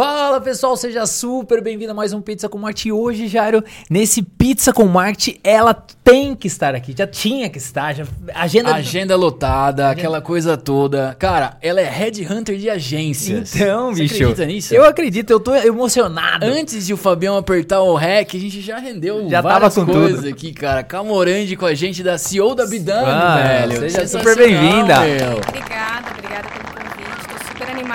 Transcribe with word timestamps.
Fala 0.00 0.42
pessoal, 0.42 0.76
seja 0.76 1.06
super 1.06 1.62
bem-vindo 1.62 1.92
a 1.92 1.94
mais 1.94 2.12
um 2.12 2.20
Pizza 2.20 2.50
com 2.50 2.58
Marte. 2.58 2.88
E 2.88 2.92
hoje, 2.92 3.28
Jairo, 3.28 3.64
nesse 3.88 4.20
Pizza 4.20 4.70
com 4.70 4.84
Marte, 4.84 5.40
ela 5.42 5.72
tem 5.72 6.34
que 6.34 6.46
estar 6.46 6.74
aqui, 6.74 6.94
já 6.94 7.06
tinha 7.06 7.48
que 7.48 7.56
estar, 7.56 7.94
já, 7.94 8.04
agenda... 8.34 8.74
Agenda 8.74 9.16
lotada, 9.16 9.88
aquela 9.88 10.20
coisa 10.20 10.54
toda. 10.54 11.16
Cara, 11.18 11.56
ela 11.62 11.80
é 11.80 11.88
headhunter 11.88 12.58
de 12.58 12.68
agências. 12.68 13.56
Então, 13.56 13.94
Você 13.94 14.02
bicho, 14.02 14.14
acredita 14.16 14.44
nisso? 14.44 14.74
eu 14.74 14.84
acredito, 14.84 15.30
eu 15.30 15.40
tô 15.40 15.54
emocionado. 15.54 16.44
Antes 16.44 16.86
de 16.86 16.92
o 16.92 16.98
Fabião 16.98 17.34
apertar 17.34 17.80
o 17.80 17.94
REC, 17.94 18.36
a 18.36 18.38
gente 18.38 18.60
já 18.60 18.76
rendeu 18.76 19.26
Já 19.30 19.40
várias 19.40 19.74
tava 19.76 19.86
com 19.86 19.92
coisas 19.94 20.20
tudo. 20.20 20.28
aqui, 20.28 20.52
cara. 20.52 20.82
Camorande 20.82 21.56
com 21.56 21.64
a 21.64 21.72
gente 21.72 22.02
da 22.02 22.18
CEO 22.18 22.54
da 22.54 22.66
Bidame, 22.66 23.06
Ah, 23.06 23.36
velho. 23.66 23.80
seja 23.80 24.06
super 24.06 24.36
bem-vinda. 24.36 24.96
Obrigada, 25.48 26.10
obrigada 26.10 26.48
pelo. 26.50 26.65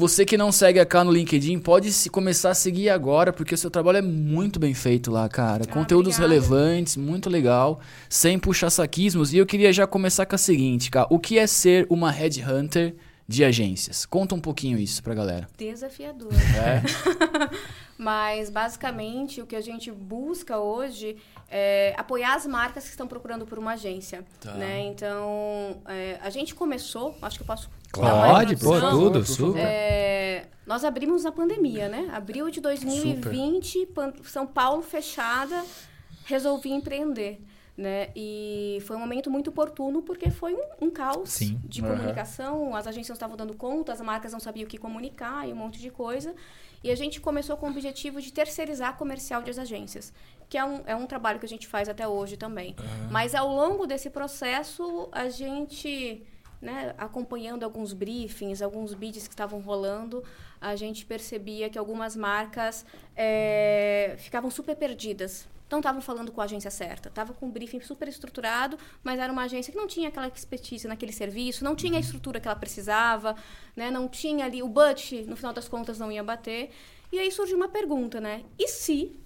você 0.00 0.24
que 0.24 0.38
não 0.38 0.50
segue 0.50 0.80
a 0.80 0.86
Cá 0.86 1.04
no 1.04 1.12
LinkedIn, 1.12 1.58
pode 1.58 1.92
se 1.92 2.08
começar 2.08 2.50
a 2.50 2.54
seguir 2.54 2.88
agora, 2.88 3.34
porque 3.34 3.54
o 3.54 3.58
seu 3.58 3.70
trabalho 3.70 3.98
é 3.98 4.02
muito 4.02 4.58
bem 4.58 4.72
feito 4.72 5.10
lá, 5.10 5.28
cara. 5.28 5.64
Ah, 5.68 5.70
Conteúdos 5.70 6.14
obrigada. 6.14 6.34
relevantes, 6.34 6.96
muito 6.96 7.28
legal, 7.28 7.80
sem 8.08 8.38
puxar 8.38 8.70
saquismos. 8.70 9.34
E 9.34 9.36
eu 9.36 9.44
queria 9.44 9.70
já 9.74 9.86
começar 9.86 10.24
com 10.24 10.34
a 10.34 10.38
seguinte, 10.38 10.90
cara. 10.90 11.06
O 11.10 11.18
que 11.18 11.38
é 11.38 11.46
ser 11.46 11.86
uma 11.90 12.10
headhunter 12.10 12.96
de 13.28 13.44
agências? 13.44 14.06
Conta 14.06 14.34
um 14.34 14.40
pouquinho 14.40 14.78
isso 14.78 15.02
pra 15.02 15.12
galera. 15.12 15.46
Desafiador. 15.58 16.32
É. 16.32 16.80
Mas, 17.98 18.48
basicamente, 18.48 19.42
o 19.42 19.46
que 19.46 19.54
a 19.54 19.60
gente 19.60 19.92
busca 19.92 20.58
hoje 20.58 21.18
é 21.50 21.94
apoiar 21.98 22.36
as 22.36 22.46
marcas 22.46 22.84
que 22.84 22.90
estão 22.90 23.06
procurando 23.06 23.44
por 23.44 23.58
uma 23.58 23.72
agência. 23.72 24.24
Tá. 24.40 24.54
Né? 24.54 24.80
Então, 24.86 25.76
é, 25.86 26.18
a 26.22 26.30
gente 26.30 26.54
começou, 26.54 27.14
acho 27.20 27.36
que 27.36 27.42
eu 27.42 27.46
posso 27.46 27.68
Pode, 27.92 28.56
pô, 28.56 28.80
tudo, 28.80 29.24
super. 29.24 29.60
É, 29.60 30.46
nós 30.66 30.84
abrimos 30.84 31.24
na 31.24 31.32
pandemia, 31.32 31.88
né? 31.88 32.08
Abril 32.12 32.50
de 32.50 32.60
2020, 32.60 33.86
Pan- 33.86 34.12
São 34.24 34.46
Paulo 34.46 34.82
fechada, 34.82 35.64
resolvi 36.24 36.70
empreender. 36.70 37.40
Né? 37.76 38.08
E 38.14 38.78
foi 38.86 38.94
um 38.94 38.98
momento 39.00 39.30
muito 39.30 39.48
oportuno 39.48 40.02
porque 40.02 40.28
foi 40.28 40.52
um, 40.54 40.86
um 40.86 40.90
caos 40.90 41.30
Sim. 41.30 41.58
de 41.64 41.80
Aham. 41.82 41.96
comunicação, 41.96 42.76
as 42.76 42.86
agências 42.86 43.08
não 43.08 43.14
estavam 43.14 43.36
dando 43.38 43.54
conta, 43.54 43.90
as 43.90 44.02
marcas 44.02 44.32
não 44.34 44.40
sabiam 44.40 44.66
o 44.66 44.68
que 44.68 44.76
comunicar 44.76 45.48
e 45.48 45.52
um 45.52 45.56
monte 45.56 45.80
de 45.80 45.90
coisa. 45.90 46.34
E 46.84 46.90
a 46.90 46.94
gente 46.94 47.20
começou 47.22 47.56
com 47.56 47.66
o 47.66 47.70
objetivo 47.70 48.20
de 48.20 48.32
terceirizar 48.34 48.98
comercial 48.98 49.40
das 49.42 49.58
agências, 49.58 50.12
que 50.48 50.58
é 50.58 50.64
um, 50.64 50.82
é 50.84 50.94
um 50.94 51.06
trabalho 51.06 51.38
que 51.38 51.46
a 51.46 51.48
gente 51.48 51.66
faz 51.66 51.88
até 51.88 52.06
hoje 52.06 52.36
também. 52.36 52.76
Mas 53.10 53.34
ao 53.34 53.48
longo 53.48 53.86
desse 53.86 54.10
processo, 54.10 55.08
a 55.10 55.30
gente, 55.30 56.22
né, 56.60 56.94
acompanhando 56.98 57.64
alguns 57.64 57.92
briefings, 57.92 58.60
alguns 58.60 58.92
bids 58.94 59.26
que 59.26 59.32
estavam 59.32 59.60
rolando, 59.60 60.22
a 60.60 60.76
gente 60.76 61.06
percebia 61.06 61.70
que 61.70 61.78
algumas 61.78 62.14
marcas 62.14 62.84
eh, 63.16 64.14
ficavam 64.18 64.50
super 64.50 64.76
perdidas. 64.76 65.48
Não 65.70 65.78
estavam 65.78 66.00
falando 66.02 66.32
com 66.32 66.40
a 66.40 66.44
agência 66.44 66.70
certa. 66.70 67.08
Estava 67.08 67.32
com 67.32 67.46
um 67.46 67.50
briefing 67.50 67.80
super 67.80 68.08
estruturado, 68.08 68.76
mas 69.04 69.20
era 69.20 69.32
uma 69.32 69.44
agência 69.44 69.72
que 69.72 69.78
não 69.78 69.86
tinha 69.86 70.08
aquela 70.08 70.26
expertise 70.26 70.88
naquele 70.88 71.12
serviço, 71.12 71.62
não 71.62 71.76
tinha 71.76 71.96
a 71.96 72.00
estrutura 72.00 72.40
que 72.40 72.48
ela 72.48 72.56
precisava, 72.56 73.36
né? 73.76 73.88
não 73.88 74.08
tinha 74.08 74.44
ali 74.44 74.62
o 74.62 74.68
budget, 74.68 75.24
no 75.26 75.36
final 75.36 75.52
das 75.52 75.68
contas 75.68 75.98
não 75.98 76.10
ia 76.10 76.24
bater. 76.24 76.70
E 77.12 77.18
aí 77.18 77.30
surge 77.30 77.54
uma 77.54 77.68
pergunta, 77.68 78.20
né? 78.20 78.44
E 78.58 78.68
se 78.68 79.16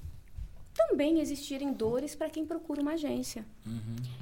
também 0.74 1.20
existirem 1.20 1.72
dores 1.72 2.14
para 2.14 2.28
quem 2.28 2.44
procura 2.44 2.82
uma 2.82 2.92
agência? 2.92 3.44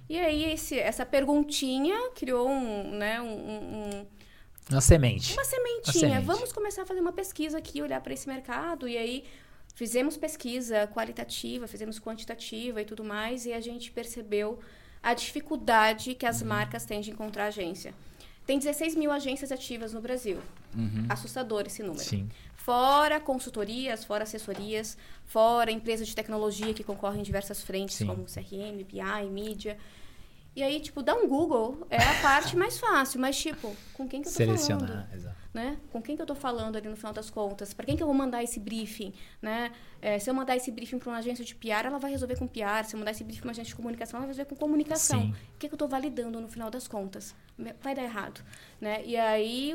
E 0.09 0.19
aí 0.19 0.45
esse, 0.53 0.79
essa 0.79 1.05
perguntinha 1.07 2.11
criou 2.15 2.49
um, 2.49 2.91
né, 2.97 3.21
um- 3.21 3.27
um- 3.27 3.91
um, 4.01 4.07
Uma 4.71 4.81
semente. 4.81 5.33
uma 5.33 5.45
sementinha. 5.45 5.93
semente. 6.11 6.25
Vamos 6.27 6.53
começar 6.53 6.83
a 6.83 6.87
fazer 6.87 7.01
uma 7.01 7.13
pesquisa 7.13 7.59
aqui, 7.59 7.81
olhar 7.83 8.01
para 8.01 8.13
esse 8.13 8.29
mercado. 8.29 8.87
E 8.87 8.97
aí 8.97 9.25
fizemos 9.75 10.17
pesquisa 10.17 10.87
qualitativa, 10.89 11.67
fizemos 11.67 11.99
quantitativa 11.99 12.81
e 12.81 12.85
tudo 12.85 13.03
mais. 13.03 13.47
E 13.47 13.53
a 13.53 13.61
gente 13.61 13.91
percebeu 13.91 14.59
a 15.03 15.15
dificuldade 15.15 16.15
que 16.15 16.27
as 16.27 16.43
marcas 16.43 16.85
têm 16.85 17.01
de 17.01 17.11
encontrar 17.11 17.47
agência. 17.47 17.93
Tem 18.47 18.59
16 18.59 18.95
mil 18.97 19.11
agências 19.13 19.51
ativas 19.53 19.93
no 19.93 20.01
Brasil. 20.01 20.39
Assustador 21.09 21.65
esse 21.67 21.83
número. 21.83 22.03
Sim. 22.05 22.29
Fora 22.65 23.19
consultorias, 23.19 24.05
fora 24.05 24.23
assessorias, 24.23 24.97
fora 25.27 25.73
empresas 25.73 26.07
de 26.07 26.15
tecnologia 26.15 26.73
que 26.73 26.85
concorrem 26.85 27.19
em 27.21 27.25
diversas 27.25 27.61
frentes, 27.61 27.97
Sim. 27.97 28.07
como 28.07 28.25
CRM, 28.25 28.85
BI, 28.85 29.31
mídia. 29.31 29.77
E 30.55 30.63
aí, 30.63 30.79
tipo, 30.79 31.03
dar 31.03 31.15
um 31.15 31.27
Google 31.27 31.85
é 31.91 31.97
a 31.97 32.21
parte 32.21 32.57
mais 32.57 32.79
fácil, 32.79 33.19
mas, 33.19 33.37
tipo, 33.37 33.75
com 33.95 34.07
quem 34.07 34.23
que 34.23 34.29
eu 34.29 34.33
tô 34.33 34.39
falando? 34.39 34.59
Selecionar, 34.59 35.09
exato. 35.13 35.37
né? 35.53 35.79
Com 35.91 36.01
quem 36.01 36.15
que 36.15 36.23
eu 36.23 36.25
estou 36.25 36.37
falando 36.37 36.77
ali 36.77 36.89
no 36.89 36.95
final 36.95 37.13
das 37.13 37.31
contas? 37.31 37.75
Para 37.75 37.87
quem 37.87 37.97
que 37.97 38.03
eu 38.03 38.07
vou 38.07 38.15
mandar 38.15 38.45
esse 38.45 38.61
briefing, 38.61 39.13
né? 39.41 39.73
É, 40.01 40.21
se 40.21 40.31
eu 40.31 40.35
mandar 40.35 40.55
esse 40.55 40.71
briefing 40.71 40.99
para 40.99 41.09
uma 41.09 41.19
agência 41.19 41.45
de 41.45 41.55
PR, 41.57 41.87
ela 41.87 41.99
vai 41.99 42.13
resolver 42.13 42.37
com 42.37 42.47
PR. 42.47 42.85
Se 42.85 42.95
eu 42.95 42.99
mandar 42.99 43.11
esse 43.11 43.25
briefing 43.25 43.41
para 43.41 43.49
uma 43.49 43.53
agência 43.53 43.71
de 43.71 43.75
comunicação, 43.77 44.19
ela 44.19 44.27
vai 44.27 44.35
resolver 44.35 44.51
com 44.51 44.57
comunicação. 44.57 45.23
Sim. 45.23 45.31
O 45.31 45.59
que, 45.59 45.69
que 45.69 45.75
eu 45.75 45.77
estou 45.77 45.89
validando 45.89 46.39
no 46.39 46.49
final 46.49 46.71
das 46.71 46.87
contas? 46.87 47.35
Vai 47.81 47.95
dar 47.95 48.05
errado, 48.05 48.41
né? 48.81 49.03
E 49.05 49.17
aí 49.17 49.75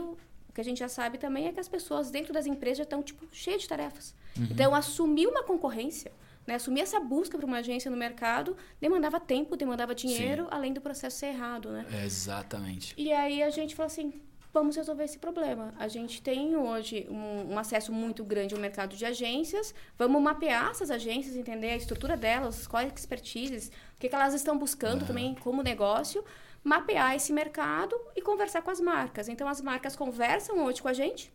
que 0.57 0.61
a 0.61 0.63
gente 0.63 0.79
já 0.79 0.89
sabe 0.89 1.19
também 1.19 1.45
é 1.45 1.51
que 1.53 1.59
as 1.59 1.67
pessoas 1.67 2.09
dentro 2.09 2.33
das 2.33 2.47
empresas 2.47 2.79
já 2.79 2.83
estão 2.83 3.03
tipo 3.03 3.27
cheias 3.31 3.61
de 3.61 3.67
tarefas. 3.67 4.15
Então 4.49 4.73
assumir 4.73 5.27
uma 5.27 5.43
concorrência 5.43 6.11
né, 6.47 6.55
assumir 6.55 6.81
essa 6.81 6.99
busca 6.99 7.37
para 7.37 7.45
uma 7.45 7.57
agência 7.57 7.91
no 7.91 7.97
mercado 7.97 8.57
demandava 8.81 9.19
tempo, 9.19 9.55
demandava 9.55 9.93
dinheiro, 9.93 10.47
além 10.49 10.73
do 10.73 10.81
processo 10.81 11.17
ser 11.17 11.27
errado, 11.27 11.69
né? 11.69 11.85
É, 11.91 12.05
exatamente. 12.05 12.95
E 12.97 13.11
aí 13.11 13.43
a 13.43 13.49
gente 13.51 13.75
falou 13.75 13.87
assim, 13.87 14.13
vamos 14.51 14.75
resolver 14.75 15.03
esse 15.03 15.19
problema. 15.19 15.73
A 15.77 15.87
gente 15.87 16.21
tem 16.21 16.55
hoje 16.55 17.05
um, 17.09 17.53
um, 17.53 17.59
acesso 17.59 17.91
muito 17.91 18.23
grande 18.23 18.55
ao 18.55 18.61
mercado 18.61 18.95
de 18.95 19.05
agências, 19.05 19.75
vamos 19.95 20.21
mapear 20.21 20.71
essas 20.71 20.89
agências, 20.89 21.35
entender 21.35 21.69
a 21.69 21.75
estrutura 21.75 22.17
delas, 22.17 22.65
quais 22.65 22.91
expertises, 22.95 23.67
o 23.67 23.99
que, 23.99 24.09
que 24.09 24.15
elas 24.15 24.33
estão 24.33 24.57
buscando 24.57 25.01
uhum. 25.01 25.07
também 25.07 25.35
como 25.35 25.61
negócio, 25.61 26.23
mapear 26.67 27.15
esse 27.15 27.31
mercado 27.31 27.95
e 28.13 28.21
conversar 28.21 28.61
com 28.61 28.69
as 28.69 28.81
marcas. 28.81 29.29
Então 29.29 29.47
as 29.47 29.61
marcas 29.61 29.95
conversam 29.95 30.65
hoje 30.65 30.81
com 30.81 30.89
a 30.89 30.93
gente, 30.93 31.31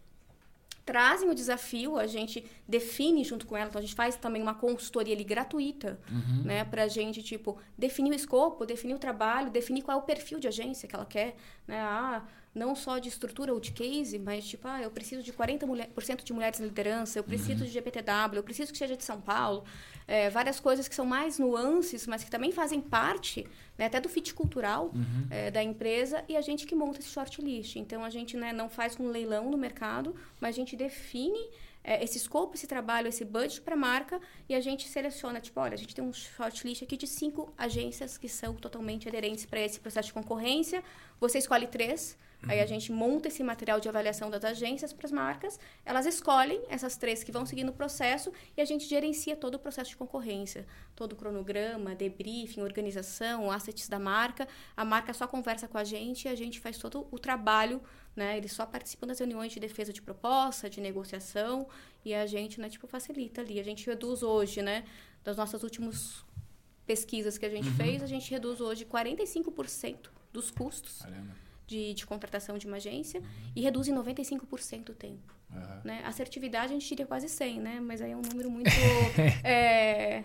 trazem 0.84 1.30
o 1.30 1.34
desafio, 1.34 1.96
a 1.96 2.06
gente 2.06 2.44
define 2.68 3.24
junto 3.24 3.46
com 3.46 3.56
ela, 3.56 3.68
então 3.68 3.78
a 3.78 3.82
gente 3.82 3.94
faz 3.94 4.14
também 4.14 4.42
uma 4.42 4.54
consultoria 4.54 5.14
ali 5.14 5.24
gratuita, 5.24 5.98
uhum. 6.10 6.42
né, 6.42 6.64
pra 6.64 6.86
gente, 6.86 7.22
tipo, 7.22 7.56
definir 7.78 8.10
o 8.10 8.14
escopo, 8.14 8.66
definir 8.66 8.94
o 8.94 8.98
trabalho, 8.98 9.50
definir 9.50 9.82
qual 9.82 9.98
é 9.98 10.00
o 10.02 10.04
perfil 10.04 10.38
de 10.38 10.48
agência 10.48 10.86
que 10.86 10.94
ela 10.94 11.06
quer, 11.06 11.36
né, 11.66 11.80
ah, 11.80 12.22
não 12.54 12.74
só 12.74 12.98
de 12.98 13.08
estrutura 13.08 13.54
ou 13.54 13.60
de 13.60 13.72
case, 13.72 14.18
mas 14.18 14.46
tipo, 14.46 14.68
ah, 14.68 14.82
eu 14.82 14.90
preciso 14.90 15.22
de 15.22 15.32
40% 15.32 15.66
mulher, 15.66 15.88
de 16.22 16.32
mulheres 16.32 16.60
na 16.60 16.66
liderança, 16.66 17.18
eu 17.18 17.24
preciso 17.24 17.60
uhum. 17.60 17.66
de 17.66 17.72
GPTW, 17.72 18.36
eu 18.36 18.42
preciso 18.42 18.70
que 18.70 18.76
seja 18.76 18.96
de 18.96 19.04
São 19.04 19.20
Paulo. 19.20 19.64
É, 20.06 20.28
várias 20.28 20.60
coisas 20.60 20.86
que 20.88 20.94
são 20.94 21.06
mais 21.06 21.38
nuances, 21.38 22.06
mas 22.06 22.22
que 22.22 22.30
também 22.30 22.52
fazem 22.52 22.80
parte 22.80 23.48
né, 23.76 23.86
até 23.86 24.00
do 24.00 24.08
fit 24.08 24.34
cultural 24.34 24.90
uhum. 24.94 25.26
é, 25.30 25.50
da 25.50 25.62
empresa 25.62 26.24
e 26.28 26.36
a 26.36 26.40
gente 26.40 26.66
que 26.66 26.74
monta 26.74 27.00
esse 27.00 27.08
shortlist. 27.08 27.76
Então, 27.76 28.04
a 28.04 28.10
gente 28.10 28.36
né, 28.36 28.52
não 28.52 28.68
faz 28.68 28.98
um 28.98 29.08
leilão 29.08 29.50
no 29.50 29.56
mercado, 29.56 30.14
mas 30.40 30.54
a 30.54 30.58
gente 30.58 30.76
define 30.76 31.48
é, 31.84 32.02
esse 32.02 32.16
escopo, 32.16 32.54
esse 32.54 32.66
trabalho, 32.66 33.08
esse 33.08 33.24
budget 33.24 33.60
para 33.60 33.74
a 33.74 33.78
marca 33.78 34.20
e 34.48 34.54
a 34.54 34.60
gente 34.60 34.88
seleciona, 34.88 35.40
tipo, 35.40 35.58
olha, 35.60 35.74
a 35.74 35.78
gente 35.78 35.94
tem 35.94 36.04
um 36.04 36.12
shortlist 36.12 36.82
aqui 36.82 36.96
de 36.96 37.06
cinco 37.06 37.52
agências 37.56 38.16
que 38.16 38.28
são 38.28 38.54
totalmente 38.54 39.08
aderentes 39.08 39.44
para 39.46 39.60
esse 39.60 39.80
processo 39.80 40.08
de 40.08 40.14
concorrência. 40.14 40.82
Você 41.20 41.38
escolhe 41.38 41.66
três. 41.66 42.16
Aí 42.48 42.60
a 42.60 42.66
gente 42.66 42.90
monta 42.90 43.28
esse 43.28 43.42
material 43.42 43.78
de 43.80 43.88
avaliação 43.88 44.30
das 44.30 44.44
agências 44.44 44.92
para 44.92 45.06
as 45.06 45.12
marcas, 45.12 45.60
elas 45.84 46.06
escolhem 46.06 46.60
essas 46.68 46.96
três 46.96 47.22
que 47.22 47.30
vão 47.30 47.46
seguir 47.46 47.64
no 47.64 47.72
processo 47.72 48.32
e 48.56 48.60
a 48.60 48.64
gente 48.64 48.86
gerencia 48.86 49.36
todo 49.36 49.54
o 49.54 49.58
processo 49.58 49.90
de 49.90 49.96
concorrência, 49.96 50.66
todo 50.96 51.12
o 51.12 51.16
cronograma, 51.16 51.94
debriefing, 51.94 52.62
organização, 52.62 53.50
assets 53.50 53.88
da 53.88 53.98
marca. 53.98 54.48
A 54.76 54.84
marca 54.84 55.12
só 55.12 55.26
conversa 55.26 55.68
com 55.68 55.78
a 55.78 55.84
gente 55.84 56.26
e 56.26 56.28
a 56.28 56.34
gente 56.34 56.60
faz 56.60 56.78
todo 56.78 57.06
o 57.10 57.18
trabalho 57.18 57.80
né? 58.14 58.36
Eles 58.36 58.52
só 58.52 58.66
participam 58.66 59.06
das 59.06 59.18
reuniões 59.18 59.52
de 59.52 59.60
defesa 59.60 59.92
de 59.92 60.02
proposta, 60.02 60.68
de 60.68 60.80
negociação, 60.80 61.66
e 62.04 62.14
a 62.14 62.26
gente, 62.26 62.60
né, 62.60 62.68
tipo, 62.68 62.86
facilita 62.86 63.40
ali. 63.40 63.58
A 63.58 63.64
gente 63.64 63.86
reduz 63.86 64.22
hoje, 64.22 64.60
né, 64.62 64.84
das 65.24 65.36
nossas 65.36 65.62
últimas 65.62 66.24
pesquisas 66.86 67.38
que 67.38 67.46
a 67.46 67.48
gente 67.48 67.68
uhum. 67.68 67.76
fez, 67.76 68.02
a 68.02 68.06
gente 68.06 68.30
reduz 68.30 68.60
hoje 68.60 68.84
45% 68.84 70.10
dos 70.32 70.50
custos 70.50 71.02
de, 71.72 71.94
de, 71.94 72.06
contratação 72.06 72.58
de 72.58 72.66
uma 72.66 72.76
agência 72.76 73.20
uhum. 73.20 73.26
e 73.56 73.62
reduz 73.62 73.88
em 73.88 73.94
95% 73.94 74.90
o 74.90 74.92
tempo. 74.92 75.34
Uhum. 75.50 75.80
Né? 75.84 76.02
Assertividade 76.04 76.66
a 76.66 76.74
gente 76.74 76.86
diria 76.86 77.06
quase 77.06 77.28
100, 77.28 77.60
né? 77.60 77.80
Mas 77.80 78.02
aí 78.02 78.12
é 78.12 78.16
um 78.16 78.20
número 78.20 78.50
muito... 78.50 78.70
é, 79.42 80.22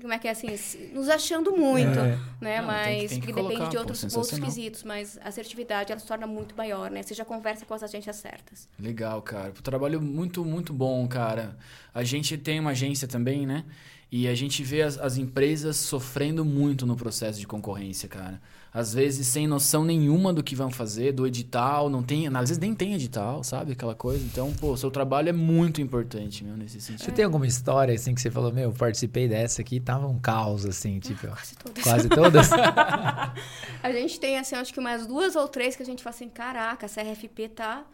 como 0.00 0.14
é 0.14 0.18
que 0.18 0.26
é 0.26 0.30
assim, 0.30 0.48
nos 0.94 1.10
achando 1.10 1.54
muito, 1.54 1.98
é. 1.98 2.16
né? 2.40 2.60
Não, 2.60 2.66
mas 2.66 2.86
tem 2.86 2.96
que, 2.96 3.08
tem 3.08 3.08
que 3.08 3.26
porque 3.26 3.32
colocar, 3.34 3.54
depende 3.56 3.70
de 3.70 3.76
outros, 3.76 4.04
pô, 4.06 4.20
outros 4.20 4.38
quesitos, 4.38 4.82
mas 4.82 5.18
a 5.18 5.28
assertividade 5.28 5.92
ela 5.92 6.00
se 6.00 6.06
torna 6.06 6.26
muito 6.26 6.56
maior, 6.56 6.90
né? 6.90 7.02
Você 7.02 7.12
já 7.12 7.24
conversa 7.24 7.66
com 7.66 7.74
as 7.74 7.82
agências 7.82 8.16
certas. 8.16 8.66
Legal, 8.78 9.20
cara. 9.20 9.50
O 9.50 9.62
trabalho 9.62 10.00
muito, 10.00 10.42
muito 10.42 10.72
bom, 10.72 11.06
cara. 11.06 11.58
A 11.92 12.02
gente 12.02 12.38
tem 12.38 12.58
uma 12.58 12.70
agência 12.70 13.06
também, 13.06 13.46
né? 13.46 13.66
E 14.10 14.26
a 14.26 14.34
gente 14.34 14.64
vê 14.64 14.80
as, 14.80 14.96
as 14.98 15.18
empresas 15.18 15.76
sofrendo 15.76 16.44
muito 16.44 16.86
no 16.86 16.96
processo 16.96 17.38
de 17.38 17.46
concorrência, 17.46 18.08
cara 18.08 18.40
às 18.72 18.94
vezes 18.94 19.26
sem 19.26 19.48
noção 19.48 19.84
nenhuma 19.84 20.32
do 20.32 20.42
que 20.44 20.54
vão 20.54 20.70
fazer, 20.70 21.12
do 21.12 21.26
edital, 21.26 21.90
não 21.90 22.02
tem, 22.02 22.28
às 22.28 22.34
vezes 22.48 22.58
nem 22.58 22.72
tem 22.72 22.94
edital, 22.94 23.42
sabe? 23.42 23.72
Aquela 23.72 23.96
coisa. 23.96 24.24
Então, 24.24 24.52
pô, 24.54 24.76
seu 24.76 24.90
trabalho 24.90 25.28
é 25.28 25.32
muito 25.32 25.80
importante, 25.80 26.44
meu, 26.44 26.56
nesse 26.56 26.80
sentido. 26.80 27.04
Você 27.04 27.10
tem 27.10 27.24
alguma 27.24 27.46
história, 27.46 27.92
assim, 27.92 28.14
que 28.14 28.20
você 28.20 28.30
falou, 28.30 28.52
meu, 28.52 28.72
participei 28.72 29.26
dessa 29.26 29.60
aqui, 29.60 29.80
tava 29.80 30.06
um 30.06 30.18
caos, 30.20 30.64
assim, 30.64 31.00
tipo... 31.00 31.26
Ah, 31.26 31.30
quase 31.30 31.56
todas. 31.56 31.82
Quase 31.82 32.08
todas? 32.08 32.50
a 33.82 33.92
gente 33.92 34.20
tem, 34.20 34.38
assim, 34.38 34.54
acho 34.54 34.72
que 34.72 34.78
umas 34.78 35.04
duas 35.04 35.34
ou 35.34 35.48
três 35.48 35.74
que 35.74 35.82
a 35.82 35.86
gente 35.86 36.02
fala 36.02 36.14
assim, 36.14 36.28
caraca, 36.28 36.86
essa 36.86 37.02
RFP 37.02 37.48
tá 37.48 37.84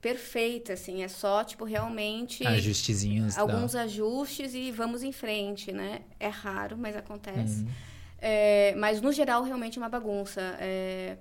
perfeita, 0.00 0.72
assim, 0.72 1.02
é 1.02 1.08
só, 1.08 1.44
tipo, 1.44 1.64
realmente... 1.64 2.44
Ajustezinhos. 2.44 3.38
Alguns 3.38 3.76
ajustes 3.76 4.52
e 4.54 4.72
vamos 4.72 5.04
em 5.04 5.12
frente, 5.12 5.70
né? 5.70 6.00
É 6.18 6.28
raro, 6.28 6.76
mas 6.76 6.96
acontece. 6.96 7.62
Uhum. 7.62 7.68
É, 8.20 8.74
mas, 8.76 9.00
no 9.00 9.12
geral, 9.12 9.42
realmente 9.42 9.78
é 9.78 9.80
uma 9.82 9.88
bagunça. 9.88 10.40
É, 10.60 11.16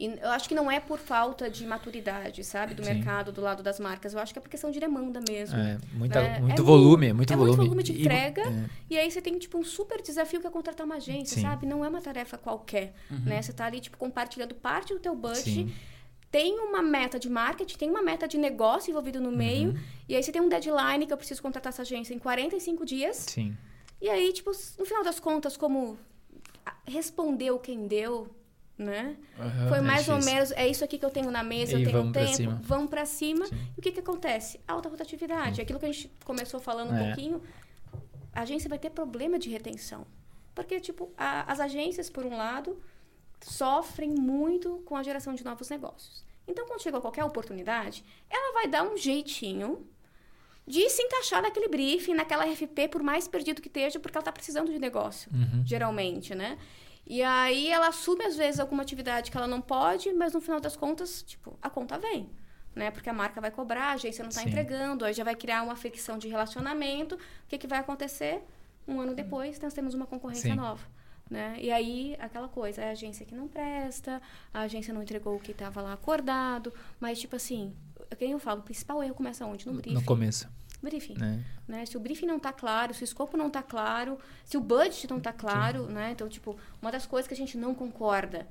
e 0.00 0.06
eu 0.06 0.30
acho 0.30 0.48
que 0.48 0.54
não 0.54 0.70
é 0.70 0.80
por 0.80 0.98
falta 0.98 1.50
de 1.50 1.66
maturidade, 1.66 2.42
sabe? 2.42 2.72
Do 2.72 2.82
Sim. 2.82 2.94
mercado, 2.94 3.30
do 3.30 3.42
lado 3.42 3.62
das 3.62 3.78
marcas. 3.78 4.14
Eu 4.14 4.20
acho 4.20 4.32
que 4.32 4.38
é 4.38 4.42
por 4.42 4.48
questão 4.48 4.70
de 4.70 4.80
demanda 4.80 5.20
mesmo. 5.28 5.58
É, 5.58 5.78
muita, 5.92 6.22
né? 6.22 6.40
muito 6.40 6.62
é 6.62 6.64
volume, 6.64 7.12
muito, 7.12 7.30
é 7.30 7.36
volume. 7.36 7.56
muito 7.58 7.68
volume 7.68 7.82
de 7.82 8.00
entrega. 8.00 8.42
E, 8.88 8.94
e, 8.94 8.98
aí 8.98 9.10
você 9.10 9.20
tem, 9.20 9.38
tipo, 9.38 9.58
um 9.58 9.62
super 9.62 10.00
desafio 10.00 10.40
que 10.40 10.46
é 10.46 10.50
contratar 10.50 10.86
uma 10.86 10.94
agência, 10.94 11.34
Sim. 11.34 11.42
sabe? 11.42 11.66
Não 11.66 11.84
é 11.84 11.88
uma 11.88 12.00
tarefa 12.00 12.38
qualquer, 12.38 12.94
uhum. 13.10 13.20
né? 13.26 13.42
Você 13.42 13.52
tá 13.52 13.66
ali, 13.66 13.78
tipo, 13.78 13.98
compartilhando 13.98 14.54
parte 14.54 14.94
do 14.94 15.00
teu 15.00 15.14
budget. 15.14 15.50
Sim. 15.50 15.70
Tem 16.30 16.58
uma 16.60 16.80
meta 16.80 17.18
de 17.18 17.28
marketing, 17.28 17.76
tem 17.76 17.90
uma 17.90 18.00
meta 18.00 18.26
de 18.26 18.38
negócio 18.38 18.90
envolvido 18.90 19.20
no 19.20 19.30
meio. 19.30 19.70
Uhum. 19.70 19.78
E 20.08 20.16
aí 20.16 20.22
você 20.22 20.32
tem 20.32 20.40
um 20.40 20.48
deadline 20.48 21.06
que 21.06 21.12
eu 21.12 21.16
preciso 21.18 21.42
contratar 21.42 21.74
essa 21.74 21.82
agência 21.82 22.14
em 22.14 22.18
45 22.18 22.86
dias. 22.86 23.16
Sim. 23.16 23.54
E 24.00 24.08
aí, 24.08 24.32
tipo, 24.32 24.50
no 24.78 24.86
final 24.86 25.04
das 25.04 25.20
contas, 25.20 25.58
como 25.58 25.98
respondeu 26.90 27.58
quem 27.58 27.86
deu, 27.86 28.28
né? 28.76 29.16
Uhum, 29.38 29.68
Foi 29.68 29.80
mais 29.80 30.08
é 30.08 30.12
ou 30.12 30.22
menos, 30.22 30.50
é 30.52 30.66
isso 30.66 30.84
aqui 30.84 30.98
que 30.98 31.04
eu 31.04 31.10
tenho 31.10 31.30
na 31.30 31.42
mesa, 31.42 31.72
e 31.72 31.82
eu 31.82 31.90
tenho 31.90 31.98
vamos 31.98 32.12
tempo, 32.12 32.50
pra 32.50 32.58
vamos 32.62 32.90
para 32.90 33.06
cima. 33.06 33.46
Sim. 33.46 33.56
E 33.76 33.80
o 33.80 33.82
que 33.82 33.92
que 33.92 34.00
acontece? 34.00 34.60
Alta 34.66 34.88
rotatividade. 34.88 35.56
Sim. 35.56 35.62
Aquilo 35.62 35.78
que 35.78 35.86
a 35.86 35.92
gente 35.92 36.10
começou 36.24 36.60
falando 36.60 36.92
um 36.92 36.96
é. 36.96 37.06
pouquinho, 37.06 37.42
a 38.32 38.42
agência 38.42 38.68
vai 38.68 38.78
ter 38.78 38.90
problema 38.90 39.38
de 39.38 39.50
retenção. 39.50 40.06
Porque, 40.54 40.80
tipo, 40.80 41.12
a, 41.16 41.50
as 41.50 41.60
agências, 41.60 42.10
por 42.10 42.24
um 42.24 42.36
lado, 42.36 42.78
sofrem 43.40 44.10
muito 44.10 44.82
com 44.84 44.96
a 44.96 45.02
geração 45.02 45.34
de 45.34 45.44
novos 45.44 45.68
negócios. 45.68 46.24
Então, 46.46 46.66
quando 46.66 46.82
chega 46.82 47.00
qualquer 47.00 47.24
oportunidade, 47.24 48.04
ela 48.28 48.52
vai 48.52 48.66
dar 48.66 48.82
um 48.82 48.96
jeitinho 48.96 49.86
de 50.70 50.88
se 50.88 51.02
encaixar 51.02 51.42
naquele 51.42 51.68
briefing, 51.68 52.14
naquela 52.14 52.44
RFP, 52.44 52.88
por 52.88 53.02
mais 53.02 53.26
perdido 53.26 53.60
que 53.60 53.68
esteja, 53.68 53.98
porque 53.98 54.16
ela 54.16 54.22
está 54.22 54.32
precisando 54.32 54.72
de 54.72 54.78
negócio, 54.78 55.30
uhum. 55.34 55.62
geralmente, 55.66 56.34
né? 56.34 56.56
E 57.06 57.22
aí 57.22 57.68
ela 57.68 57.88
assume, 57.88 58.24
às 58.24 58.36
vezes, 58.36 58.60
alguma 58.60 58.82
atividade 58.82 59.32
que 59.32 59.36
ela 59.36 59.48
não 59.48 59.60
pode, 59.60 60.12
mas 60.12 60.32
no 60.32 60.40
final 60.40 60.60
das 60.60 60.76
contas, 60.76 61.22
tipo, 61.22 61.58
a 61.60 61.68
conta 61.68 61.98
vem. 61.98 62.30
Né? 62.72 62.88
Porque 62.92 63.10
a 63.10 63.12
marca 63.12 63.40
vai 63.40 63.50
cobrar, 63.50 63.86
a 63.86 63.92
agência 63.94 64.22
não 64.22 64.28
está 64.28 64.44
entregando, 64.44 65.04
aí 65.04 65.12
já 65.12 65.24
vai 65.24 65.34
criar 65.34 65.62
uma 65.62 65.74
fricção 65.74 66.16
de 66.16 66.28
relacionamento. 66.28 67.16
O 67.16 67.18
que, 67.48 67.58
que 67.58 67.66
vai 67.66 67.80
acontecer? 67.80 68.44
Um 68.86 69.00
ano 69.00 69.12
depois, 69.12 69.58
nós 69.58 69.74
temos 69.74 69.92
uma 69.92 70.06
concorrência 70.06 70.50
Sim. 70.50 70.56
nova. 70.56 70.86
Né? 71.28 71.56
E 71.60 71.72
aí, 71.72 72.16
aquela 72.20 72.46
coisa, 72.46 72.80
é 72.80 72.90
a 72.90 72.92
agência 72.92 73.26
que 73.26 73.34
não 73.34 73.48
presta, 73.48 74.22
a 74.54 74.60
agência 74.60 74.94
não 74.94 75.02
entregou 75.02 75.34
o 75.34 75.40
que 75.40 75.50
estava 75.50 75.82
lá 75.82 75.92
acordado, 75.92 76.72
mas, 77.00 77.18
tipo 77.18 77.34
assim, 77.34 77.74
quem 78.16 78.32
eu 78.32 78.38
falo, 78.38 78.60
o 78.60 78.62
principal 78.62 79.02
erro 79.02 79.14
começa 79.14 79.44
onde? 79.46 79.66
No 79.66 79.72
briefing. 79.74 79.94
No 79.94 80.04
começo. 80.04 80.48
Briefing. 80.82 81.14
É. 81.20 81.38
Né? 81.68 81.86
Se 81.86 81.96
o 81.96 82.00
briefing 82.00 82.26
não 82.26 82.38
está 82.38 82.52
claro, 82.52 82.94
se 82.94 83.02
o 83.02 83.04
escopo 83.04 83.36
não 83.36 83.48
está 83.48 83.62
claro, 83.62 84.18
se 84.44 84.56
o 84.56 84.60
budget 84.60 85.08
não 85.08 85.18
está 85.18 85.32
claro, 85.32 85.86
Sim. 85.86 85.92
né? 85.92 86.10
Então, 86.12 86.28
tipo, 86.28 86.56
uma 86.80 86.90
das 86.90 87.06
coisas 87.06 87.28
que 87.28 87.34
a 87.34 87.36
gente 87.36 87.56
não 87.56 87.74
concorda 87.74 88.46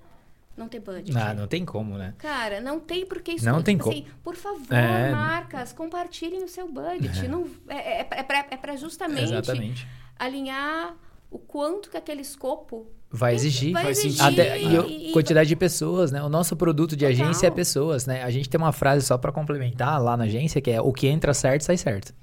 não 0.56 0.68
ter 0.68 0.80
budget. 0.80 1.12
Não, 1.14 1.34
não 1.34 1.48
tem 1.48 1.66
como, 1.66 1.98
né? 1.98 2.14
Cara, 2.18 2.60
não 2.60 2.80
tem 2.80 3.06
porque 3.06 3.32
isso. 3.32 3.46
Não 3.46 3.64
tipo, 3.64 3.66
tem 3.66 3.76
assim, 3.80 4.04
como. 4.04 4.22
Por 4.22 4.36
favor, 4.36 4.74
é... 4.74 5.10
marcas, 5.10 5.72
compartilhem 5.72 6.44
o 6.44 6.50
seu 6.50 6.68
budget. 6.68 7.26
É. 7.26 7.28
Não, 7.28 7.50
é, 7.68 8.02
é, 8.02 8.08
é 8.12 8.24
para 8.58 8.74
é 8.74 8.78
justamente 8.78 9.24
Exatamente. 9.24 9.88
alinhar 10.18 10.96
o 11.32 11.40
quanto 11.40 11.90
que 11.90 11.98
aquele 11.98 12.22
escopo 12.22 12.88
Vai 13.12 13.34
exigir. 13.34 13.74
Vai 13.74 13.90
exigir. 13.90 14.24
Até, 14.24 14.62
e, 14.62 15.10
e, 15.10 15.12
quantidade 15.12 15.50
de 15.50 15.56
pessoas, 15.56 16.12
né? 16.12 16.22
O 16.22 16.30
nosso 16.30 16.56
produto 16.56 16.96
de 16.96 17.06
Total. 17.06 17.26
agência 17.26 17.48
é 17.48 17.50
pessoas, 17.50 18.06
né? 18.06 18.24
A 18.24 18.30
gente 18.30 18.48
tem 18.48 18.60
uma 18.60 18.72
frase 18.72 19.06
só 19.06 19.18
para 19.18 19.32
complementar 19.32 20.02
lá 20.02 20.16
na 20.16 20.26
agência 20.26 20.62
que 20.62 20.70
é 20.70 20.80
o 20.80 20.94
que 20.94 21.08
entra 21.08 21.34
certo 21.34 21.64
sai 21.64 21.78
certo. 21.78 22.14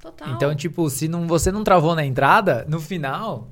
Total. 0.00 0.28
Então, 0.30 0.54
tipo, 0.54 0.88
se 0.88 1.08
não, 1.08 1.26
você 1.26 1.50
não 1.50 1.64
travou 1.64 1.96
na 1.96 2.04
entrada, 2.06 2.64
no 2.68 2.80
final, 2.80 3.48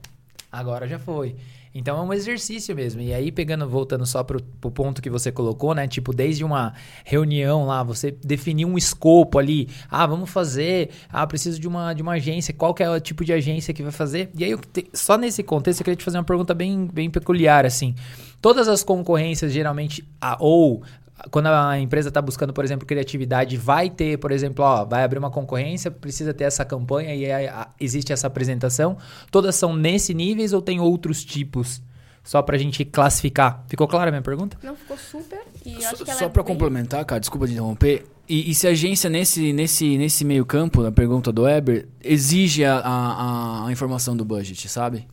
agora 0.53 0.87
já 0.87 0.99
foi. 0.99 1.35
Então 1.75 1.99
é 1.99 2.02
um 2.02 2.12
exercício 2.12 2.75
mesmo. 2.75 3.00
E 3.00 3.12
aí, 3.12 3.33
pegando, 3.33 3.69
voltando 3.69 4.07
só 4.07 4.23
pro, 4.23 4.40
pro 4.61 4.71
ponto 4.71 5.02
que 5.02 5.11
você 5.11 5.33
colocou, 5.33 5.75
né? 5.75 5.88
Tipo, 5.88 6.14
desde 6.14 6.45
uma 6.45 6.73
reunião 7.04 7.66
lá, 7.66 7.83
você 7.83 8.12
definir 8.12 8.64
um 8.64 8.78
escopo 8.78 9.40
ali. 9.40 9.69
Ah, 9.90 10.07
vamos 10.07 10.31
fazer. 10.31 10.90
Ah, 11.09 11.26
preciso 11.26 11.59
de 11.59 11.66
uma, 11.66 11.93
de 11.93 12.00
uma 12.00 12.12
agência. 12.12 12.54
Qual 12.54 12.73
que 12.73 12.83
é 12.83 12.88
o 12.88 13.00
tipo 13.00 13.25
de 13.25 13.33
agência 13.33 13.75
que 13.75 13.83
vai 13.83 13.90
fazer? 13.90 14.31
E 14.38 14.45
aí, 14.45 14.57
só 14.93 15.19
nesse 15.19 15.43
contexto, 15.43 15.81
eu 15.81 15.85
queria 15.85 15.97
te 15.97 16.04
fazer 16.04 16.19
uma 16.19 16.25
pergunta 16.25 16.54
bem, 16.54 16.87
bem 16.87 17.11
peculiar, 17.11 17.66
assim. 17.66 17.95
Todas 18.40 18.69
as 18.69 18.85
concorrências, 18.85 19.52
geralmente, 19.52 20.07
ah, 20.21 20.37
ou 20.38 20.85
quando 21.31 21.47
a 21.47 21.78
empresa 21.78 22.09
está 22.09 22.21
buscando, 22.21 22.52
por 22.52 22.64
exemplo, 22.64 22.87
criatividade, 22.87 23.57
vai 23.57 23.88
ter, 23.90 24.19
por 24.19 24.31
exemplo, 24.31 24.64
ó, 24.64 24.85
vai 24.85 25.02
abrir 25.04 25.19
uma 25.19 25.31
concorrência, 25.31 25.90
precisa 25.90 26.33
ter 26.35 26.45
essa 26.45 26.64
campanha 26.64 27.14
e 27.14 27.31
ah, 27.31 27.69
existe 27.81 28.12
essa 28.12 28.26
apresentação. 28.26 28.97
Todas 29.31 29.54
são 29.57 29.75
nesse 29.75 30.12
níveis 30.14 30.52
ou 30.52 30.61
tem 30.62 30.81
outros 30.81 31.25
tipos? 31.25 31.81
Só 32.23 32.40
pra 32.40 32.57
gente 32.57 32.85
classificar. 32.87 33.64
Ficou 33.69 33.87
clara 33.87 34.09
a 34.09 34.11
minha 34.11 34.23
pergunta? 34.23 34.57
Não 34.62 34.75
ficou 34.75 34.97
super. 34.97 35.40
E 35.64 35.75
eu 35.75 35.81
Só, 35.83 35.88
acho 35.88 36.04
que 36.04 36.11
ela 36.11 36.19
só 36.19 36.25
é 36.25 36.28
pra 36.31 36.43
bem- 36.43 36.52
complementar, 36.52 37.04
cara, 37.04 37.21
desculpa 37.21 37.47
de 37.47 37.52
interromper. 37.52 38.07
E, 38.26 38.50
e 38.50 38.54
se 38.54 38.66
a 38.66 38.71
agência, 38.71 39.11
nesse, 39.11 39.52
nesse, 39.52 39.99
nesse 39.99 40.25
meio 40.25 40.47
campo, 40.47 40.83
na 40.83 40.90
pergunta 40.90 41.31
do 41.31 41.43
Weber, 41.43 41.87
exige 42.02 42.64
a, 42.64 42.78
a, 42.78 43.66
a 43.66 43.73
informação 43.73 44.16
do 44.16 44.25
budget, 44.25 44.66
sabe? 44.71 45.07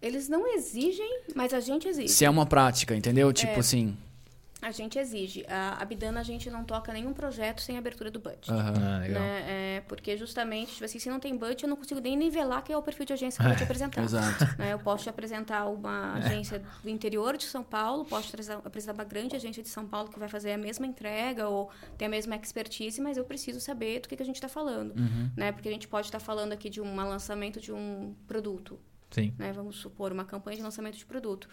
Eles 0.00 0.28
não 0.28 0.46
exigem, 0.54 1.20
mas 1.34 1.52
a 1.52 1.60
gente 1.60 1.86
exige. 1.88 2.08
Se 2.08 2.24
é 2.24 2.30
uma 2.30 2.46
prática, 2.46 2.94
entendeu? 2.96 3.30
Tipo 3.32 3.60
assim. 3.60 3.94
A 4.68 4.70
gente 4.70 4.98
exige. 4.98 5.46
A 5.48 5.80
Abdana, 5.80 6.20
a 6.20 6.22
gente 6.22 6.50
não 6.50 6.62
toca 6.62 6.92
nenhum 6.92 7.14
projeto 7.14 7.62
sem 7.62 7.78
abertura 7.78 8.10
do 8.10 8.20
budget. 8.20 8.50
aham. 8.50 8.74
Ah, 8.76 8.98
legal. 8.98 9.22
Né? 9.22 9.76
É, 9.76 9.80
porque 9.88 10.14
justamente, 10.14 10.72
tipo 10.72 10.84
assim, 10.84 10.98
se 10.98 11.08
não 11.08 11.18
tem 11.18 11.34
budget, 11.34 11.62
eu 11.62 11.70
não 11.70 11.76
consigo 11.76 12.00
nem 12.00 12.14
nivelar 12.14 12.62
quem 12.62 12.74
é 12.74 12.76
o 12.76 12.82
perfil 12.82 13.06
de 13.06 13.14
agência 13.14 13.38
que 13.38 13.44
eu 13.44 13.48
vou 13.48 13.56
te 13.56 13.62
apresentar. 13.62 14.02
Exato. 14.02 14.44
Né? 14.58 14.72
Eu 14.72 14.78
posso 14.78 15.04
te 15.04 15.08
apresentar 15.10 15.66
uma 15.66 16.14
agência 16.14 16.62
do 16.82 16.88
interior 16.90 17.36
de 17.36 17.44
São 17.44 17.62
Paulo, 17.62 18.04
posso 18.04 18.28
te 18.28 18.50
apresentar 18.64 18.92
uma 18.92 19.04
grande 19.04 19.36
agência 19.36 19.62
de 19.62 19.68
São 19.68 19.86
Paulo 19.86 20.10
que 20.10 20.18
vai 20.18 20.28
fazer 20.28 20.52
a 20.52 20.58
mesma 20.58 20.84
entrega 20.86 21.48
ou 21.48 21.70
tem 21.96 22.06
a 22.06 22.10
mesma 22.10 22.34
expertise, 22.36 23.00
mas 23.00 23.16
eu 23.16 23.24
preciso 23.24 23.60
saber 23.60 24.00
do 24.00 24.08
que, 24.08 24.16
que 24.16 24.22
a 24.22 24.26
gente 24.26 24.36
está 24.36 24.48
falando. 24.48 24.98
Uhum. 24.98 25.30
Né? 25.36 25.52
Porque 25.52 25.68
a 25.68 25.72
gente 25.72 25.86
pode 25.86 26.08
estar 26.08 26.18
falando 26.18 26.52
aqui 26.52 26.68
de 26.68 26.80
um 26.80 26.96
lançamento 26.96 27.60
de 27.60 27.72
um 27.72 28.14
produto, 28.26 28.80
Sim. 29.10 29.32
né? 29.38 29.52
vamos 29.52 29.76
supor, 29.76 30.12
uma 30.12 30.24
campanha 30.24 30.56
de 30.56 30.62
lançamento 30.62 30.96
de 30.96 31.06
produto. 31.06 31.48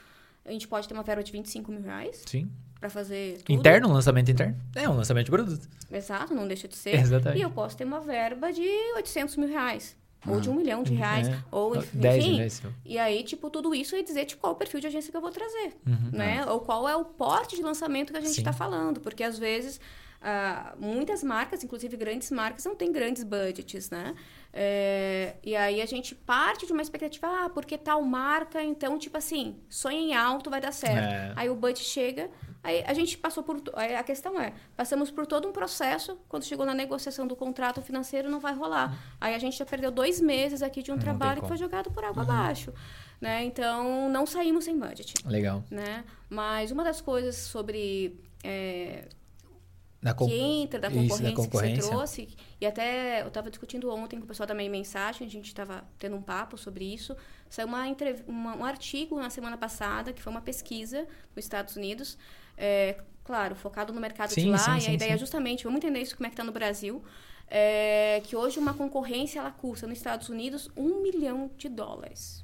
A 0.45 0.51
gente 0.51 0.67
pode 0.67 0.87
ter 0.87 0.93
uma 0.93 1.03
verba 1.03 1.23
de 1.23 1.31
25 1.31 1.71
mil 1.71 1.81
reais 1.81 2.21
Sim. 2.25 2.49
para 2.79 2.89
fazer 2.89 3.41
tudo. 3.41 3.51
Interno, 3.57 3.89
um 3.89 3.93
lançamento 3.93 4.29
interno? 4.29 4.55
É 4.75 4.87
um 4.87 4.95
lançamento 4.95 5.25
de 5.25 5.31
produto. 5.31 5.67
Exato, 5.91 6.33
não 6.35 6.47
deixa 6.47 6.67
de 6.67 6.75
ser. 6.75 6.95
Exatamente. 6.95 7.39
E 7.39 7.41
eu 7.41 7.49
posso 7.49 7.75
ter 7.75 7.83
uma 7.83 7.99
verba 7.99 8.51
de 8.53 8.67
800 8.95 9.37
mil 9.37 9.49
reais. 9.49 9.95
Ou 10.27 10.39
de 10.41 10.49
um 10.49 10.55
milhão 10.55 10.81
de 10.81 10.93
reais. 10.93 11.27
É. 11.27 11.37
Ou, 11.51 11.75
enfim. 11.75 11.99
10 11.99 12.25
milhões. 12.25 12.63
E 12.83 12.97
aí, 12.97 13.23
tipo, 13.23 13.47
tudo 13.49 13.75
isso 13.75 13.95
é 13.95 14.01
dizer 14.01 14.25
tipo, 14.25 14.41
qual 14.41 14.53
o 14.53 14.55
perfil 14.55 14.79
de 14.79 14.87
agência 14.87 15.11
que 15.11 15.17
eu 15.17 15.21
vou 15.21 15.29
trazer, 15.29 15.73
Uhum. 15.85 16.09
né? 16.11 16.43
Ou 16.47 16.59
qual 16.61 16.89
é 16.89 16.95
o 16.95 17.05
porte 17.05 17.55
de 17.55 17.61
lançamento 17.61 18.11
que 18.11 18.17
a 18.17 18.21
gente 18.21 18.37
está 18.37 18.51
falando. 18.51 18.99
Porque, 18.99 19.23
às 19.23 19.37
vezes, 19.37 19.79
ah, 20.27 20.73
muitas 20.79 21.23
marcas, 21.23 21.63
inclusive 21.63 21.95
grandes 21.95 22.31
marcas, 22.31 22.65
não 22.65 22.73
têm 22.73 22.91
grandes 22.91 23.23
budgets, 23.23 23.91
né? 23.91 24.15
É, 24.51 25.35
e 25.43 25.55
aí 25.55 25.83
a 25.83 25.85
gente 25.85 26.15
parte 26.15 26.65
de 26.65 26.73
uma 26.73 26.81
expectativa, 26.81 27.27
ah, 27.27 27.49
porque 27.49 27.77
tal 27.77 28.01
marca, 28.01 28.63
então, 28.63 28.97
tipo 28.97 29.15
assim, 29.15 29.55
sonha 29.69 29.99
em 29.99 30.15
alto, 30.15 30.49
vai 30.49 30.59
dar 30.59 30.71
certo. 30.71 31.13
É. 31.13 31.33
Aí 31.35 31.47
o 31.47 31.53
budget 31.53 31.87
chega, 31.87 32.31
aí 32.63 32.83
a 32.87 32.93
gente 32.95 33.19
passou 33.19 33.43
por. 33.43 33.61
A 33.75 34.01
questão 34.01 34.41
é, 34.41 34.53
passamos 34.75 35.11
por 35.11 35.27
todo 35.27 35.47
um 35.47 35.51
processo, 35.51 36.17
quando 36.27 36.43
chegou 36.43 36.65
na 36.65 36.73
negociação 36.73 37.27
do 37.27 37.35
contrato 37.35 37.79
financeiro, 37.83 38.27
não 38.27 38.39
vai 38.39 38.55
rolar. 38.55 38.97
Aí 39.21 39.35
a 39.35 39.37
gente 39.37 39.55
já 39.55 39.65
perdeu 39.65 39.91
dois 39.91 40.19
meses 40.19 40.63
aqui 40.63 40.81
de 40.81 40.91
um 40.91 40.95
Não 40.95 41.01
trabalho 41.01 41.43
que 41.43 41.47
foi 41.47 41.57
jogado 41.57 41.91
por 41.91 42.03
água 42.03 42.23
abaixo. 42.23 42.73
Né? 43.21 43.43
Então, 43.43 44.09
não 44.09 44.25
saímos 44.25 44.65
sem 44.65 44.77
budget. 44.77 45.13
Legal. 45.23 45.63
Né? 45.69 46.03
Mas 46.27 46.71
uma 46.71 46.83
das 46.83 46.99
coisas 46.99 47.35
sobre. 47.35 48.19
é, 48.43 49.07
Com... 50.13 50.27
que 50.27 50.33
entra 50.39 50.79
da 50.79 50.87
Isso, 50.89 50.95
da 50.97 51.01
concorrência, 51.03 51.29
que 51.29 51.35
concorrência. 51.35 51.81
você 51.83 51.89
trouxe, 51.89 52.27
e 52.61 52.65
até 52.65 53.21
eu 53.23 53.27
estava 53.29 53.49
discutindo 53.49 53.89
ontem 53.91 54.17
com 54.19 54.25
o 54.25 54.27
pessoal 54.27 54.45
da 54.45 54.53
Meia 54.53 54.69
Mensagem, 54.69 55.25
a 55.27 55.29
gente 55.29 55.47
estava 55.47 55.83
tendo 55.97 56.15
um 56.15 56.21
papo 56.21 56.57
sobre 56.57 56.85
isso. 56.93 57.15
Saiu 57.49 57.67
uma, 57.67 57.87
entrev- 57.87 58.23
uma- 58.27 58.55
um 58.55 58.63
artigo 58.65 59.17
na 59.19 59.29
semana 59.29 59.57
passada, 59.57 60.13
que 60.13 60.21
foi 60.21 60.31
uma 60.31 60.41
pesquisa 60.41 61.07
nos 61.35 61.45
Estados 61.45 61.75
Unidos, 61.75 62.17
é, 62.57 62.97
claro, 63.23 63.55
focado 63.55 63.91
no 63.91 63.99
mercado 63.99 64.29
de 64.29 64.35
Sim, 64.41 64.51
lá, 64.51 64.57
sim, 64.57 64.77
e 64.77 64.81
sim, 64.81 64.91
a 64.91 64.93
ideia 64.93 65.13
é 65.13 65.17
justamente, 65.17 65.63
vamos 65.63 65.77
entender 65.77 65.99
isso 66.01 66.15
como 66.15 66.27
é 66.27 66.29
que 66.29 66.33
está 66.33 66.43
no 66.43 66.51
Brasil, 66.51 67.03
é, 67.47 68.21
que 68.25 68.35
hoje 68.35 68.59
uma 68.59 68.73
concorrência 68.73 69.39
ela 69.39 69.51
custa 69.51 69.87
nos 69.87 69.97
Estados 69.97 70.29
Unidos 70.29 70.69
um 70.75 71.01
milhão 71.01 71.49
de 71.57 71.69
dólares 71.69 72.43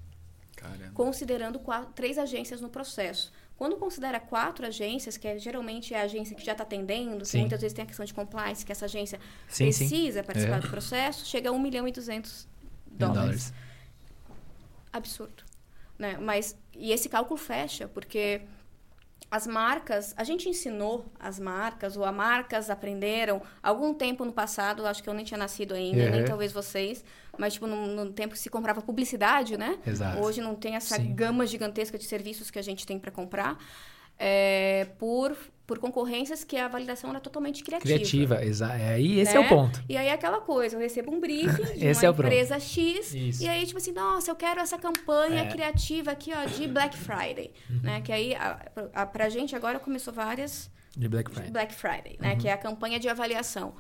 Caramba. 0.56 0.92
considerando 0.94 1.60
quatro, 1.60 1.92
três 1.94 2.18
agências 2.20 2.62
no 2.62 2.70
processo. 2.70 3.32
Quando 3.62 3.78
considera 3.78 4.20
quatro 4.20 4.66
agências, 4.66 5.18
que 5.18 5.28
é, 5.28 5.38
geralmente 5.38 5.94
é 5.94 6.00
a 6.02 6.06
agência 6.06 6.36
que 6.36 6.44
já 6.44 6.54
está 6.54 6.64
atendendo, 6.64 7.20
que 7.20 7.28
Sim. 7.28 7.42
muitas 7.42 7.62
vezes 7.62 7.76
tem 7.76 7.84
a 7.84 7.86
questão 7.86 8.04
de 8.04 8.12
compliance, 8.12 8.66
que 8.66 8.72
essa 8.72 8.86
agência 8.86 9.20
Sim, 9.48 9.72
sim. 9.72 9.88
precisa 9.88 10.24
participar 10.24 10.56
É. 10.58 10.60
do 10.62 10.68
processo, 10.68 11.24
chega 11.28 11.50
a 11.50 11.52
1 11.52 11.60
milhão 11.60 11.88
e 11.88 11.92
200 11.92 12.48
Mil 12.88 12.98
dólares. 12.98 13.54
Absurdo. 14.92 15.44
Né? 15.96 16.18
Mas, 16.20 16.58
e 16.74 16.92
esse 16.92 17.08
cálculo 17.08 17.38
fecha, 17.38 17.88
porque 17.88 18.42
as 19.32 19.48
marcas, 19.48 20.14
a 20.18 20.24
gente 20.26 20.50
ensinou 20.50 21.06
as 21.18 21.40
marcas, 21.40 21.96
ou 21.96 22.04
as 22.04 22.14
marcas 22.14 22.70
aprenderam, 22.70 23.42
algum 23.64 23.94
tempo 23.94 24.26
no 24.26 24.34
passado, 24.34 24.86
acho 24.86 25.02
que 25.02 25.10
eu 25.10 25.14
nem 25.14 25.24
tinha 25.24 25.38
nascido 25.38 25.74
ainda, 25.74 26.10
nem 26.10 26.20
Uhum. 26.20 26.26
talvez 26.28 26.52
vocês, 26.52 27.04
mas 27.38 27.54
tipo, 27.54 27.66
no, 27.66 27.88
no 27.88 28.12
tempo 28.12 28.34
que 28.34 28.40
se 28.40 28.50
comprava 28.50 28.82
publicidade, 28.82 29.58
né? 29.58 29.80
Exato. 29.88 30.20
Hoje 30.22 30.42
não 30.42 30.54
tem 30.54 30.76
essa 30.76 30.98
Sim. 30.98 31.16
gama 31.16 31.48
gigantesca 31.48 31.98
de 31.98 32.04
serviços 32.04 32.52
que 32.52 32.60
a 32.60 32.62
gente 32.62 32.86
tem 32.86 33.00
para 33.00 33.10
comprar, 33.12 33.58
é, 34.20 34.88
por, 35.00 35.36
por 35.72 35.80
concorrências 35.80 36.44
que 36.44 36.58
a 36.58 36.68
validação 36.68 37.12
era 37.12 37.22
totalmente 37.22 37.64
criativa. 37.64 37.94
Criativa, 37.96 38.44
exato. 38.44 38.74
É 38.74 38.90
aí 38.96 39.22
esse 39.22 39.34
né? 39.34 39.38
é 39.38 39.40
o 39.40 39.48
ponto. 39.48 39.82
E 39.88 39.96
aí 39.96 40.08
é 40.08 40.12
aquela 40.12 40.42
coisa, 40.42 40.76
eu 40.76 40.82
recebo 40.82 41.16
um 41.16 41.20
briefing 41.22 41.64
de 41.80 41.86
uma 41.86 42.04
é 42.04 42.08
empresa 42.10 42.60
X, 42.60 43.14
Isso. 43.16 43.42
e 43.42 43.48
aí, 43.48 43.66
tipo 43.66 43.78
assim, 43.78 43.94
nossa, 43.94 44.30
eu 44.30 44.36
quero 44.36 44.60
essa 44.60 44.78
campanha 44.78 45.44
É. 45.44 45.48
criativa 45.48 46.12
aqui, 46.12 46.30
ó, 46.34 46.44
de 46.44 46.68
Black 46.68 46.98
Friday, 46.98 47.54
Uhum. 47.70 47.80
né? 47.84 48.02
Que 48.02 48.12
aí, 48.12 48.36
a, 48.36 48.60
a, 48.94 49.06
pra 49.06 49.30
gente 49.30 49.56
agora 49.56 49.80
começou 49.80 50.14
várias 50.14 50.70
De 50.98 51.08
Black 51.08 51.30
de 51.30 51.36
Friday. 51.36 51.48
Uhum. 51.48 51.54
Black 51.54 51.74
Friday, 51.74 52.18
né? 52.20 52.36
Que 52.36 52.50
é 52.50 52.52
a 52.52 52.58
campanha 52.58 53.00
de 53.00 53.08
avaliação. 53.08 53.74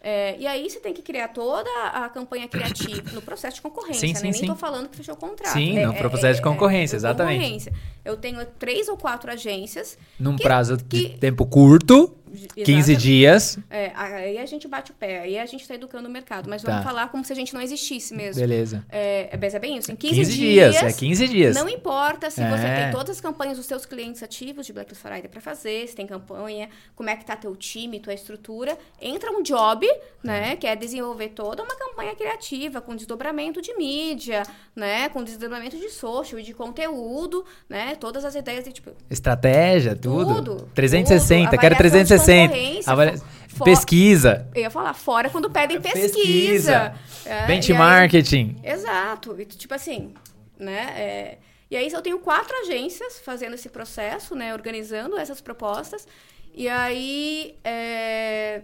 É, 0.00 0.36
e 0.38 0.46
aí 0.46 0.68
você 0.70 0.78
tem 0.78 0.92
que 0.94 1.02
criar 1.02 1.28
toda 1.28 1.68
a 1.92 2.08
campanha 2.08 2.46
criativa 2.46 3.10
no 3.12 3.20
processo 3.22 3.56
de 3.56 3.62
concorrência, 3.62 4.06
Sim, 4.06 4.12
né? 4.12 4.32
sim, 4.32 4.40
Nem 4.40 4.50
tô 4.50 4.54
falando 4.54 4.88
que 4.88 4.96
fechou 4.96 5.14
o 5.14 5.18
contrato. 5.18 5.52
Sim, 5.52 5.78
É- 5.78 5.86
no 5.86 5.92
é- 5.92 5.96
processo 5.98 6.36
de 6.36 6.42
concorrência, 6.42 6.94
é 6.94 6.98
exatamente. 6.98 7.38
concorrência. 7.40 7.72
Eu 8.04 8.16
tenho 8.16 8.44
três 8.58 8.88
ou 8.88 8.96
quatro 8.96 9.30
agências. 9.32 9.98
Num 10.20 10.36
que- 10.36 10.42
prazo 10.44 10.76
de 10.76 10.84
que- 10.84 11.18
tempo 11.18 11.44
curto, 11.46 12.14
15 12.64 12.92
Exato. 12.92 13.02
dias. 13.02 13.58
É, 13.70 13.92
aí 13.94 14.38
a 14.38 14.46
gente 14.46 14.66
bate 14.68 14.90
o 14.90 14.94
pé, 14.94 15.20
aí 15.20 15.38
a 15.38 15.46
gente 15.46 15.62
está 15.62 15.74
educando 15.74 16.08
o 16.08 16.10
mercado. 16.10 16.48
Mas 16.48 16.62
Tá. 16.62 16.70
vamos 16.72 16.84
falar 16.84 17.08
como 17.08 17.24
se 17.24 17.32
a 17.32 17.36
gente 17.36 17.54
não 17.54 17.60
existisse 17.60 18.14
mesmo. 18.14 18.40
Beleza. 18.40 18.84
É, 18.90 19.28
é, 19.32 19.38
mas 19.40 19.54
é 19.54 19.58
bem 19.58 19.76
isso. 19.78 19.90
Em 19.92 19.96
15, 19.96 20.14
15 20.14 20.32
dias, 20.32 20.76
é 20.76 20.92
15 20.92 21.28
dias. 21.28 21.54
Não 21.56 21.68
importa 21.68 22.30
se 22.30 22.40
É. 22.42 22.50
você 22.50 22.62
tem 22.62 22.90
todas 22.90 23.10
as 23.16 23.20
campanhas 23.20 23.56
dos 23.56 23.66
seus 23.66 23.86
clientes 23.86 24.22
ativos 24.22 24.66
de 24.66 24.72
Black 24.72 24.94
Friday 24.94 25.28
para 25.28 25.40
fazer, 25.40 25.86
se 25.88 25.94
tem 25.94 26.06
campanha, 26.06 26.68
como 26.94 27.08
é 27.08 27.16
que 27.16 27.24
tá 27.24 27.36
teu 27.36 27.54
time, 27.56 28.00
tua 28.00 28.14
estrutura. 28.14 28.76
Entra 29.00 29.30
um 29.30 29.42
job, 29.42 29.86
né, 30.22 30.56
que 30.56 30.66
é 30.66 30.74
desenvolver 30.74 31.28
toda 31.28 31.62
uma 31.62 31.74
campanha 31.76 32.14
criativa 32.14 32.80
com 32.80 32.96
desdobramento 32.96 33.62
de 33.62 33.74
mídia, 33.76 34.42
né, 34.74 35.08
com 35.08 35.22
desdobramento 35.22 35.76
de 35.76 35.88
social 35.90 36.40
e 36.40 36.42
de 36.42 36.52
conteúdo, 36.52 37.44
né, 37.68 37.94
todas 37.94 38.24
as 38.24 38.34
ideias 38.34 38.64
de 38.64 38.72
tipo 38.72 38.90
Estratégia, 39.08 39.94
tudo. 39.94 40.36
Tudo, 40.36 40.70
360, 40.74 41.50
tudo. 41.50 41.60
quero 41.60 41.74
Avaliação 41.74 41.98
de 42.02 42.08
360. 42.24 42.48
concorrência, 42.48 42.92
Avalia- 42.92 43.18
fo- 43.48 43.64
Pesquisa. 43.64 44.48
eu 44.54 44.62
ia 44.62 44.70
falar 44.70 44.94
fora 44.94 45.30
quando 45.30 45.50
pedem 45.50 45.80
pesquisa. 45.80 46.12
Pesquisa. 46.14 46.94
É, 47.24 47.46
Benchmarking. 47.46 48.56
Exato. 48.62 49.40
E, 49.40 49.44
tipo 49.44 49.74
assim, 49.74 50.14
né? 50.58 50.94
é, 50.96 51.38
E 51.70 51.76
aí 51.76 51.90
eu 51.90 52.00
tenho 52.02 52.18
quatro 52.20 52.54
agências 52.58 53.18
fazendo 53.20 53.54
esse 53.54 53.68
processo, 53.68 54.34
né? 54.36 54.52
Organizando 54.54 55.18
essas 55.18 55.40
propostas. 55.40 56.06
E 56.54 56.68
aí, 56.68 57.56
é, 57.64 58.62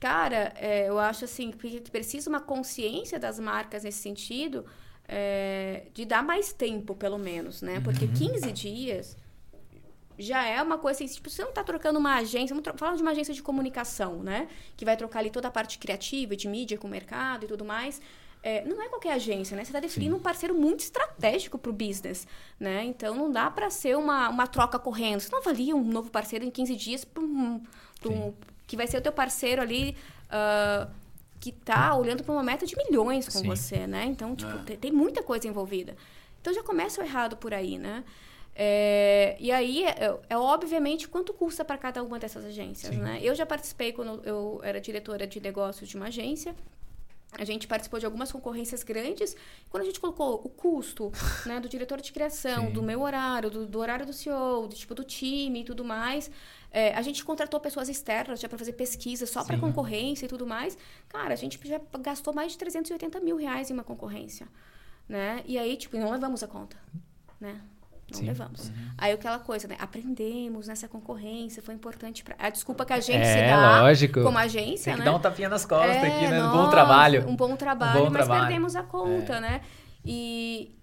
cara, 0.00 0.52
é, 0.56 0.88
eu 0.88 0.98
acho 0.98 1.24
assim 1.24 1.50
que 1.50 1.80
precisa 1.90 2.30
uma 2.30 2.40
consciência 2.40 3.18
das 3.18 3.38
marcas 3.40 3.82
nesse 3.84 3.98
sentido 3.98 4.64
é, 5.08 5.82
de 5.92 6.04
dar 6.04 6.22
mais 6.22 6.52
tempo, 6.52 6.94
pelo 6.94 7.18
menos, 7.18 7.60
né? 7.60 7.80
Porque 7.84 8.06
15 8.06 8.50
dias 8.52 9.16
já 10.18 10.44
é 10.44 10.62
uma 10.62 10.78
coisa 10.78 11.02
assim, 11.04 11.12
tipo, 11.12 11.28
você 11.28 11.42
não 11.42 11.48
está 11.50 11.62
trocando 11.64 11.98
uma 11.98 12.14
agência, 12.16 12.54
vamos 12.54 12.78
falando 12.78 12.96
de 12.96 13.02
uma 13.02 13.10
agência 13.10 13.34
de 13.34 13.42
comunicação, 13.42 14.22
né? 14.22 14.48
Que 14.76 14.84
vai 14.84 14.96
trocar 14.96 15.20
ali 15.20 15.30
toda 15.30 15.48
a 15.48 15.50
parte 15.50 15.78
criativa, 15.78 16.36
de 16.36 16.46
mídia 16.48 16.78
com 16.78 16.86
o 16.86 16.90
mercado 16.90 17.44
e 17.44 17.48
tudo 17.48 17.64
mais. 17.64 18.00
É, 18.42 18.62
não 18.64 18.80
é 18.82 18.88
qualquer 18.88 19.12
agência, 19.14 19.56
né? 19.56 19.64
Você 19.64 19.70
está 19.70 19.80
definindo 19.80 20.14
um 20.16 20.20
parceiro 20.20 20.54
muito 20.54 20.80
estratégico 20.80 21.58
para 21.58 21.70
o 21.70 21.72
business, 21.72 22.26
né? 22.60 22.84
Então, 22.84 23.14
não 23.14 23.32
dá 23.32 23.50
para 23.50 23.70
ser 23.70 23.96
uma, 23.96 24.28
uma 24.28 24.46
troca 24.46 24.78
correndo. 24.78 25.20
Você 25.20 25.30
não 25.32 25.38
avalia 25.38 25.74
um 25.74 25.82
novo 25.82 26.10
parceiro 26.10 26.44
em 26.44 26.50
15 26.50 26.76
dias 26.76 27.06
um- 27.18 27.62
um- 28.06 28.34
que 28.66 28.76
vai 28.76 28.86
ser 28.86 28.98
o 28.98 29.00
teu 29.00 29.12
parceiro 29.12 29.62
ali... 29.62 29.96
ah, 30.30 30.88
que 31.40 31.52
tá 31.52 31.94
olhando 31.94 32.24
para 32.24 32.32
uma 32.32 32.42
meta 32.42 32.64
de 32.64 32.74
milhões 32.74 33.26
com 33.26 33.38
Sim. 33.40 33.46
você, 33.46 33.86
né? 33.86 34.06
Então, 34.06 34.34
tipo, 34.34 34.58
tem, 34.60 34.78
tem 34.78 34.90
muita 34.90 35.22
coisa 35.22 35.46
envolvida. 35.46 35.94
Então 36.40 36.54
já 36.54 36.62
começa 36.62 37.02
o 37.02 37.04
errado 37.04 37.36
por 37.36 37.52
aí, 37.52 37.76
né? 37.76 38.02
É, 38.56 39.36
e 39.40 39.50
aí, 39.50 39.84
é, 39.84 40.16
é, 40.28 40.36
obviamente 40.36 41.08
quanto 41.08 41.32
custa 41.32 41.64
para 41.64 41.76
cada 41.76 42.02
uma 42.02 42.18
dessas 42.18 42.44
agências, 42.44 42.96
né? 42.96 43.18
Eu 43.20 43.34
já 43.34 43.44
participei 43.44 43.92
quando 43.92 44.22
eu 44.24 44.60
era 44.62 44.80
diretora 44.80 45.26
de 45.26 45.40
negócios 45.40 45.88
de 45.88 45.96
uma 45.96 46.06
agência. 46.06 46.54
A 47.36 47.44
gente 47.44 47.66
participou 47.66 47.98
de 47.98 48.06
algumas 48.06 48.30
concorrências 48.30 48.84
grandes. 48.84 49.36
Quando 49.68 49.82
a 49.82 49.86
gente 49.86 49.98
colocou 49.98 50.34
o 50.44 50.48
custo 50.48 51.10
né, 51.44 51.58
do 51.58 51.68
diretor 51.68 52.00
de 52.00 52.12
criação, 52.12 52.66
Sim. 52.66 52.72
do 52.72 52.80
meu 52.80 53.00
horário, 53.02 53.50
do, 53.50 53.66
do, 53.66 53.78
horário 53.80 54.06
do 54.06 54.12
CEO, 54.12 54.68
do 54.68 54.74
tipo 54.76 54.94
do 54.94 55.02
time 55.02 55.62
e 55.62 55.64
tudo 55.64 55.84
mais, 55.84 56.30
é, 56.70 56.94
a 56.94 57.02
gente 57.02 57.24
contratou 57.24 57.58
pessoas 57.58 57.88
externas 57.88 58.38
já 58.38 58.48
para 58.48 58.56
fazer 58.56 58.74
pesquisa 58.74 59.26
só 59.26 59.42
para 59.42 59.58
concorrência 59.58 60.26
e 60.26 60.28
tudo 60.28 60.46
mais. 60.46 60.78
Cara, 61.08 61.34
a 61.34 61.36
gente 61.36 61.58
já 61.66 61.80
gastou 62.00 62.32
mais 62.32 62.52
de 62.52 62.58
380 62.58 63.18
mil 63.18 63.36
reais 63.36 63.68
em 63.68 63.74
uma 63.74 63.84
concorrência. 63.84 64.46
Né? 65.08 65.42
E 65.44 65.58
aí, 65.58 65.76
tipo, 65.76 65.96
não 65.96 66.12
levamos 66.12 66.42
a 66.44 66.46
conta. 66.46 66.76
Né? 67.40 67.60
Não 68.10 68.18
Sim. 68.18 68.26
levamos. 68.26 68.68
Uhum. 68.68 68.74
Aí 68.98 69.12
aquela 69.12 69.38
coisa, 69.38 69.66
né? 69.66 69.76
Aprendemos 69.78 70.68
nessa 70.68 70.86
concorrência, 70.86 71.62
foi 71.62 71.74
importante 71.74 72.22
para 72.22 72.36
A 72.38 72.50
desculpa 72.50 72.84
que 72.84 72.92
a 72.92 73.00
gente 73.00 73.22
é, 73.22 73.24
se 73.24 73.50
dá 73.50 73.80
lógico. 73.82 74.22
como 74.22 74.36
agência, 74.38 74.84
Tem 74.84 74.94
que 74.94 74.98
né? 75.00 75.04
dar 75.04 75.16
um 75.16 75.20
tapinha 75.20 75.48
nas 75.48 75.64
costas 75.64 75.96
é, 75.96 76.06
aqui, 76.06 76.28
né? 76.28 76.44
Um 76.44 76.52
bom 76.52 76.70
trabalho. 76.70 77.28
Um 77.28 77.36
bom 77.36 77.56
trabalho, 77.56 78.00
um 78.00 78.04
bom 78.04 78.10
mas 78.10 78.26
trabalho. 78.26 78.46
perdemos 78.46 78.76
a 78.76 78.82
conta, 78.82 79.36
é. 79.36 79.40
né? 79.40 79.60
E, 80.04 80.74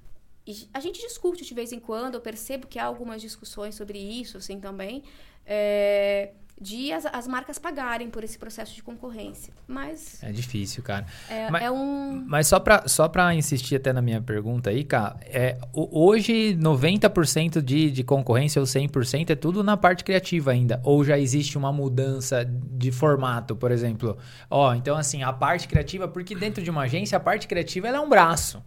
e, 0.47 0.67
a 0.73 0.79
gente 0.79 0.99
discute 1.01 1.45
de 1.45 1.53
vez 1.53 1.71
em 1.71 1.79
quando, 1.79 2.15
eu 2.15 2.21
percebo 2.21 2.67
que 2.67 2.79
há 2.79 2.85
algumas 2.85 3.21
discussões 3.21 3.75
sobre 3.75 3.99
isso, 3.99 4.37
assim, 4.37 4.59
também. 4.59 5.03
É, 5.45 6.31
de 6.61 6.93
as, 6.93 7.07
as, 7.07 7.27
marcas 7.27 7.57
pagarem 7.57 8.07
por 8.09 8.23
esse 8.23 8.37
processo 8.37 8.75
de 8.75 8.83
concorrência. 8.83 9.51
Mas. 9.67 10.21
É 10.21 10.31
difícil, 10.31 10.83
cara. 10.83 11.07
É, 11.27 11.49
mas, 11.49 11.63
é 11.63 11.71
um. 11.71 12.23
Mas 12.27 12.47
só 12.47 12.59
para 12.59 12.87
só 12.87 13.07
pra 13.07 13.33
insistir 13.33 13.77
até 13.77 13.91
na 13.91 14.01
minha 14.01 14.21
pergunta 14.21 14.69
aí, 14.69 14.83
cara, 14.83 15.17
é, 15.21 15.57
hoje 15.73 16.55
90% 16.55 17.61
de, 17.61 17.89
de 17.89 18.03
concorrência 18.03 18.59
ou 18.59 18.65
100% 18.67 19.31
é 19.31 19.35
tudo 19.35 19.63
na 19.63 19.75
parte 19.75 20.03
criativa 20.03 20.51
ainda. 20.51 20.79
Ou 20.83 21.03
já 21.03 21.17
existe 21.17 21.57
uma 21.57 21.73
mudança 21.73 22.45
de 22.45 22.91
formato, 22.91 23.55
por 23.55 23.71
exemplo? 23.71 24.15
Ó, 24.47 24.75
então 24.75 24.95
assim, 24.95 25.23
a 25.23 25.33
parte 25.33 25.67
criativa, 25.67 26.07
porque 26.07 26.35
dentro 26.35 26.63
de 26.63 26.69
uma 26.69 26.83
agência, 26.83 27.17
a 27.17 27.19
parte 27.19 27.47
criativa 27.47 27.87
é 27.87 27.99
um 27.99 28.07
braço 28.07 28.63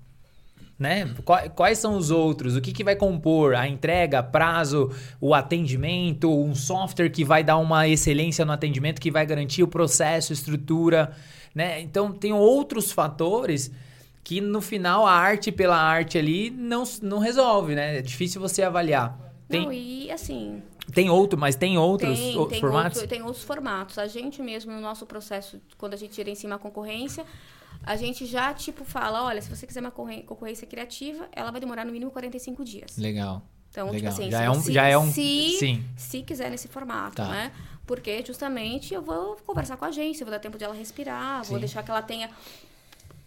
né? 0.79 1.15
Quais 1.55 1.79
são 1.79 1.97
os 1.97 2.11
outros? 2.11 2.57
O 2.57 2.61
que, 2.61 2.73
que 2.73 2.85
vai 2.85 2.97
compor? 2.97 3.55
A 3.55 3.69
entrega, 3.69 4.23
prazo, 4.23 4.91
o 5.21 5.35
atendimento, 5.35 6.31
um 6.31 6.55
software 6.55 7.11
que 7.11 7.25
vai 7.25 7.45
dar 7.45 7.59
uma 7.59 7.87
excelência 7.89 8.45
no 8.45 8.53
atendimento, 8.53 9.01
que 9.01 9.11
vai 9.11 9.25
garantir 9.25 9.63
o 9.63 9.69
processo, 9.69 10.33
estrutura, 10.33 11.13
né? 11.55 11.81
Então, 11.81 12.13
tem 12.13 12.33
outros 12.33 12.91
fatores 12.91 13.71
que 14.25 14.41
no 14.41 14.61
final 14.61 15.07
a 15.07 15.13
arte 15.13 15.53
pela 15.53 15.77
arte 15.77 16.17
ali 16.19 16.51
não, 16.51 16.85
não 17.03 17.19
resolve, 17.19 17.75
né? 17.75 17.99
É 17.99 18.03
difícil 18.03 18.41
você 18.41 18.63
avaliar. 18.63 19.19
Tem... 19.49 19.65
Não, 19.65 19.73
e 19.73 20.11
assim, 20.11 20.63
tem 20.93 21.09
outro, 21.09 21.39
mas 21.39 21.57
tem 21.57 21.79
outros 21.79 22.19
tem, 22.19 22.47
tem 22.49 22.61
formatos? 22.61 22.99
Outro, 22.99 23.09
tem 23.09 23.23
outros 23.23 23.45
formatos. 23.45 23.99
A 23.99 24.07
gente 24.07 24.43
mesmo, 24.43 24.73
no 24.73 24.81
nosso 24.81 25.07
processo, 25.07 25.61
quando 25.79 25.95
a 25.95 25.97
gente 25.97 26.13
tira 26.13 26.31
em 26.31 26.35
cima 26.35 26.57
a 26.57 26.59
concorrência, 26.59 27.25
a 27.83 27.97
gente 27.97 28.27
já, 28.27 28.53
tipo, 28.55 28.85
fala, 28.85 29.25
olha, 29.25 29.41
se 29.43 29.49
você 29.49 29.67
quiser 29.67 29.81
uma 29.81 29.91
concorrência 29.91 30.67
criativa, 30.67 31.29
ela 31.33 31.51
vai 31.51 31.61
demorar 31.61 31.85
no 31.85 31.93
mínimo 31.93 32.11
45 32.11 32.65
dias. 32.65 32.97
Legal. 32.97 33.43
Então, 33.75 33.87
tipo 33.87 33.97
Legal. 33.97 34.13
tipo 34.13 34.23
assim, 34.23 34.31
já, 34.31 34.43
é 34.43 34.51
um, 34.51 34.61
se, 34.61 34.73
já 34.73 34.87
é 34.87 34.97
um. 34.97 35.13
Se, 35.13 35.57
sim. 35.59 35.85
se 35.97 36.23
quiser 36.23 36.49
nesse 36.49 36.69
formato, 36.69 37.17
tá. 37.17 37.29
né? 37.29 37.51
Porque 37.85 38.25
justamente 38.25 38.95
eu 38.95 39.03
vou 39.03 39.37
conversar 39.45 39.77
com 39.77 39.85
a 39.85 39.89
agência, 39.89 40.25
vou 40.25 40.31
dar 40.31 40.39
tempo 40.39 40.57
de 40.57 40.65
ela 40.65 40.75
respirar, 40.75 41.45
sim. 41.45 41.51
vou 41.51 41.59
deixar 41.59 41.83
que 41.83 41.91
ela 41.91 42.01
tenha. 42.01 42.31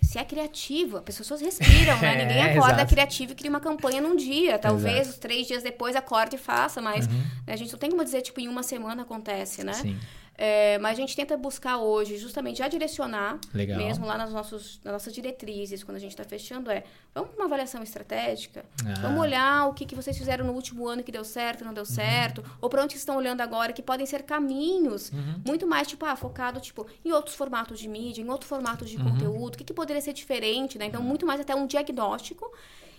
Se 0.01 0.18
é 0.18 0.24
criativo, 0.24 0.98
as 0.98 1.04
pessoas 1.04 1.42
respiram, 1.42 2.00
né? 2.00 2.16
Ninguém 2.24 2.38
é, 2.38 2.54
acorda 2.54 2.75
exato. 2.75 2.94
criativo 2.94 3.34
e 3.34 3.36
cria 3.36 3.50
uma 3.50 3.60
campanha 3.60 4.00
num 4.00 4.16
dia. 4.16 4.58
Talvez 4.58 5.10
exato. 5.10 5.20
três 5.20 5.48
dias 5.48 5.63
depois 5.63 5.98
acorde 5.98 6.38
e 6.38 6.39
faça, 6.39 6.82
mas 6.82 7.08
uhum. 7.08 7.13
né, 7.46 7.54
a 7.54 7.56
gente 7.58 7.74
não 7.74 7.80
tem 7.80 7.89
como 7.89 8.04
dizer, 8.06 8.22
tipo, 8.22 8.39
em 8.39 8.48
uma 8.48 8.63
semana 8.63 9.01
acontece, 9.01 9.66
né? 9.66 9.74
Sim. 9.74 10.00
É, 10.38 10.77
mas 10.77 10.91
a 10.98 11.01
gente 11.01 11.15
tenta 11.15 11.36
buscar 11.36 11.77
hoje, 11.77 12.17
justamente, 12.17 12.60
já 12.60 12.67
direcionar, 12.67 13.39
Legal. 13.51 13.75
mesmo 13.77 14.06
lá 14.06 14.17
nas, 14.17 14.32
nossos, 14.32 14.79
nas 14.84 14.94
nossas 14.94 15.12
diretrizes, 15.12 15.84
quando 15.84 15.98
a 15.98 16.00
gente 16.00 16.12
está 16.12 16.24
fechando, 16.24 16.70
é 16.70 16.84
vamos 17.13 17.32
para 17.32 17.39
uma 17.39 17.46
avaliação 17.46 17.82
estratégica, 17.82 18.63
ah. 18.86 19.01
vamos 19.01 19.20
olhar 19.20 19.67
o 19.67 19.74
que, 19.74 19.84
que 19.84 19.96
vocês 19.96 20.15
fizeram 20.15 20.46
no 20.46 20.53
último 20.53 20.88
ano 20.88 21.01
que 21.01 21.12
deu 21.12 21.24
certo, 21.24 21.65
não 21.65 21.74
deu 21.74 21.82
uhum. 21.82 21.89
certo, 21.89 22.44
ou 22.62 22.70
para 22.70 22.84
onde 22.84 22.94
vocês 22.94 23.01
estão 23.01 23.17
olhando 23.17 23.41
agora, 23.41 23.74
que 23.74 23.82
podem 23.82 24.06
ser 24.06 24.22
caminhos 24.22 25.12
uhum. 25.12 25.41
muito 25.44 25.65
mais, 25.65 25.88
tipo, 25.88 26.06
ah, 26.06 26.15
focado, 26.15 26.60
tipo, 26.60 26.86
em 27.04 27.12
outros 27.12 27.36
formatos 27.36 27.80
de 27.80 27.88
mídia, 27.88 28.21
em 28.21 28.30
outros 28.30 28.47
formatos 28.47 28.88
de 28.91 28.97
uhum. 28.97 29.12
conteúdo, 29.12 29.56
o 29.56 29.58
que, 29.58 29.63
que 29.63 29.73
poderia 29.73 30.02
ser 30.02 30.13
diferente, 30.13 30.78
né? 30.78 30.86
Então, 30.86 31.02
muito 31.02 31.26
mais 31.26 31.41
até 31.41 31.56
um 31.56 31.65
diagnóstico 31.65 32.52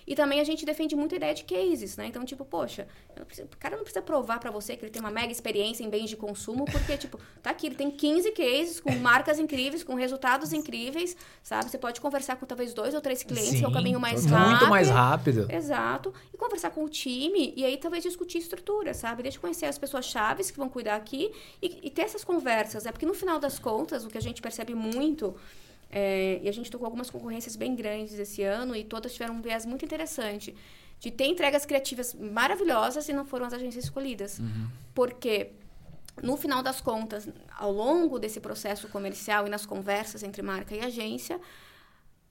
e 0.09 0.15
também 0.15 0.41
a 0.41 0.45
gente 0.45 0.65
defende 0.65 0.97
muito 0.97 1.15
a 1.15 1.17
ideia 1.17 1.35
de 1.35 1.45
cases, 1.45 1.99
né? 1.99 2.07
Então, 2.07 2.25
tipo, 2.25 2.43
poxa, 2.43 2.89
preciso, 3.27 3.47
o 3.47 3.57
cara 3.59 3.77
não 3.77 3.85
precisa 3.85 4.01
provar 4.01 4.41
para 4.41 4.51
você 4.51 4.75
que 4.75 4.83
ele 4.83 4.91
tem 4.91 5.01
uma 5.01 5.11
mega 5.11 5.31
experiência 5.31 5.85
em 5.85 5.91
bens 5.91 6.09
de 6.09 6.17
consumo, 6.17 6.65
porque, 6.65 6.97
tipo, 6.97 7.21
tá 7.43 7.51
aqui, 7.51 7.67
ele 7.67 7.75
tem 7.75 7.91
15 7.91 8.31
cases 8.33 8.81
com 8.81 8.91
marcas 8.93 9.39
incríveis, 9.39 9.85
com 9.85 9.95
resultados 9.95 10.55
incríveis, 10.55 11.15
sabe? 11.43 11.71
Você 11.71 11.77
pode 11.77 12.01
conversar 12.01 12.37
com 12.37 12.47
talvez 12.47 12.73
dois 12.73 12.95
ou 12.95 13.03
três 13.03 13.23
clientes, 13.23 13.51
Sim, 13.51 13.59
que 13.59 13.65
é 13.67 13.69
o 13.69 13.73
caminho 13.73 14.01
mais 14.01 14.25
rápido. 14.25 14.49
Muito 14.49 14.67
mais 14.69 14.89
rápido. 14.89 15.47
Exato. 15.51 16.15
E 16.33 16.39
conversar 16.39 16.71
com 16.71 16.83
o 16.85 16.89
time, 16.89 17.53
e 17.55 17.63
aí 17.67 17.77
talvez 17.77 18.03
discutir 18.03 18.39
estrutura, 18.39 18.95
sabe? 18.95 19.23
Deixa 19.23 19.37
eu 19.37 19.43
conhecer 19.43 19.67
as 19.67 19.77
pessoas 19.77 20.07
chaves 20.07 20.51
que 20.51 20.57
vão 20.57 20.71
cuidar 20.71 20.97
aqui 20.97 21.31
e, 21.61 21.81
e 21.83 21.91
ter 21.91 22.03
essas 22.03 22.25
conversas, 22.25 22.85
né? 22.85 22.93
Porque 22.93 23.05
no 23.05 23.15
final 23.15 23.39
das 23.39 23.59
contas, 23.59 24.07
o 24.07 24.09
que 24.09 24.17
a 24.17 24.23
gente 24.23 24.41
percebe 24.41 24.75
muito 24.75 25.37
é, 25.91 26.41
e 26.43 26.49
a 26.49 26.53
gente 26.53 26.71
tocou 26.71 26.85
algumas 26.85 27.11
concorrências 27.11 27.57
bem 27.57 27.75
grandes 27.75 28.19
esse 28.19 28.43
ano 28.43 28.77
e 28.77 28.85
todas 28.85 29.13
tiveram 29.13 29.35
um 29.35 29.41
viés 29.41 29.65
muito 29.65 29.85
interessante 29.85 30.55
de 31.01 31.11
ter 31.11 31.27
entregas 31.27 31.65
criativas 31.65 32.13
maravilhosas 32.15 33.09
e 33.09 33.13
não 33.13 33.25
foram 33.25 33.47
as 33.47 33.53
agências 33.53 33.85
escolhidas. 33.85 34.39
Uhum. 34.39 34.69
Porque, 34.95 35.53
no 36.23 36.37
final 36.37 36.63
das 36.63 36.81
contas, 36.81 37.29
ao 37.57 37.73
longo 37.73 38.19
desse 38.19 38.41
processo 38.41 38.89
comercial 38.89 39.47
e 39.47 39.51
nas 39.51 39.65
conversas 39.65 40.23
entre 40.23 40.43
marca 40.43 40.75
e 40.75 40.81
agência, 40.81 41.41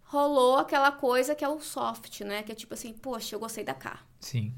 rolou 0.04 0.58
aquela 0.58 0.92
coisa 0.92 1.34
que 1.34 1.44
é 1.44 1.50
o 1.50 1.60
soft, 1.60 2.22
né? 2.22 2.44
Que 2.44 2.52
é 2.52 2.56
tipo 2.56 2.74
assim, 2.74 2.94
poxa, 2.94 3.36
eu 3.36 3.40
gostei 3.40 3.64
da 3.64 3.74
K. 3.74 4.00
Sim. 4.20 4.54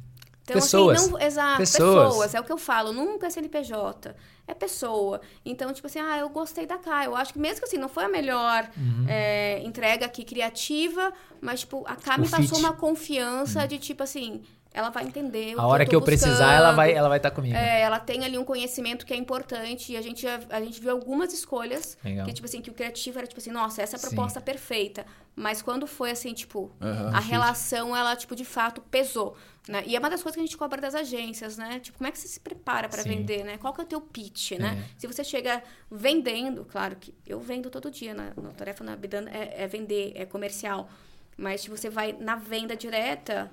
Então, 0.49 0.59
assim, 0.59 0.67
pessoas. 0.67 1.01
Assim, 1.01 1.11
não, 1.11 1.19
exato, 1.21 1.57
pessoas. 1.57 2.07
pessoas. 2.07 2.35
É 2.35 2.39
o 2.39 2.43
que 2.43 2.51
eu 2.51 2.57
falo, 2.57 2.91
nunca 2.91 3.27
é 3.27 3.29
CNPJ. 3.29 4.15
É 4.47 4.53
pessoa. 4.53 5.21
Então, 5.45 5.71
tipo 5.71 5.85
assim, 5.87 5.99
ah, 5.99 6.17
eu 6.17 6.29
gostei 6.29 6.65
da 6.65 6.77
K. 6.77 7.05
Eu 7.05 7.15
acho 7.15 7.33
que 7.33 7.39
mesmo 7.39 7.59
que 7.59 7.65
assim, 7.65 7.77
não 7.77 7.89
foi 7.89 8.05
a 8.05 8.09
melhor 8.09 8.69
uhum. 8.75 9.05
é, 9.07 9.61
entrega 9.63 10.05
aqui 10.05 10.23
criativa, 10.23 11.13
mas, 11.39 11.61
tipo, 11.61 11.83
a 11.87 11.95
K 11.95 12.15
o 12.15 12.21
me 12.21 12.27
fit. 12.27 12.37
passou 12.37 12.57
uma 12.57 12.73
confiança 12.73 13.61
uhum. 13.61 13.67
de, 13.67 13.77
tipo 13.77 14.01
assim, 14.03 14.41
ela 14.71 14.89
vai 14.89 15.03
entender 15.03 15.55
a 15.57 15.65
hora 15.65 15.83
que 15.83 15.95
eu, 15.95 15.99
que 15.99 16.03
eu 16.03 16.05
precisar 16.05 16.53
ela 16.53 16.71
vai 16.71 16.93
ela 16.93 17.09
vai 17.09 17.17
estar 17.17 17.31
tá 17.31 17.35
comigo. 17.35 17.55
É, 17.55 17.81
ela 17.81 17.99
tem 17.99 18.23
ali 18.23 18.37
um 18.37 18.43
conhecimento 18.43 19.05
que 19.05 19.13
é 19.13 19.17
importante 19.17 19.93
e 19.93 19.97
a 19.97 20.01
gente 20.01 20.25
a 20.27 20.61
gente 20.61 20.79
viu 20.79 20.91
algumas 20.91 21.33
escolhas 21.33 21.97
Legal. 22.03 22.25
que 22.25 22.33
tipo 22.33 22.45
assim 22.45 22.61
que 22.61 22.69
o 22.69 22.73
criativo 22.73 23.17
era 23.17 23.27
tipo 23.27 23.39
assim 23.39 23.51
nossa 23.51 23.81
essa 23.81 23.95
é 23.95 23.97
a 23.97 24.01
proposta 24.01 24.39
Sim. 24.39 24.45
perfeita. 24.45 25.05
Mas 25.35 25.61
quando 25.61 25.87
foi 25.87 26.11
assim 26.11 26.33
tipo 26.33 26.71
uhum, 26.79 27.07
a 27.15 27.19
relação 27.19 27.97
ela 27.97 28.15
tipo 28.15 28.35
de 28.35 28.45
fato 28.45 28.81
pesou 28.81 29.35
né? 29.67 29.83
e 29.87 29.95
é 29.95 29.99
uma 29.99 30.09
das 30.09 30.21
coisas 30.21 30.35
que 30.35 30.41
a 30.41 30.45
gente 30.45 30.57
cobra 30.57 30.79
das 30.79 30.93
agências 30.93 31.57
né? 31.57 31.79
Tipo 31.79 31.97
como 31.97 32.07
é 32.07 32.11
que 32.11 32.19
você 32.19 32.27
se 32.27 32.39
prepara 32.39 32.87
para 32.87 33.01
vender 33.01 33.43
né? 33.43 33.57
Qual 33.57 33.73
que 33.73 33.81
é 33.81 33.83
o 33.83 33.87
teu 33.87 34.01
pitch 34.01 34.51
né? 34.51 34.85
É. 34.85 34.99
se 34.99 35.07
você 35.07 35.23
chega 35.23 35.63
vendendo 35.89 36.63
claro 36.65 36.95
que 36.95 37.11
eu 37.25 37.39
vendo 37.39 37.71
todo 37.71 37.89
dia 37.89 38.13
na, 38.13 38.33
na 38.39 38.51
tarefa 38.51 38.83
na 38.83 38.95
Bidan 38.95 39.25
é, 39.29 39.63
é 39.63 39.67
vender 39.67 40.11
é 40.15 40.25
comercial. 40.27 40.87
Mas 41.35 41.61
se 41.61 41.69
você 41.69 41.89
vai 41.89 42.13
na 42.19 42.35
venda 42.35 42.75
direta 42.75 43.49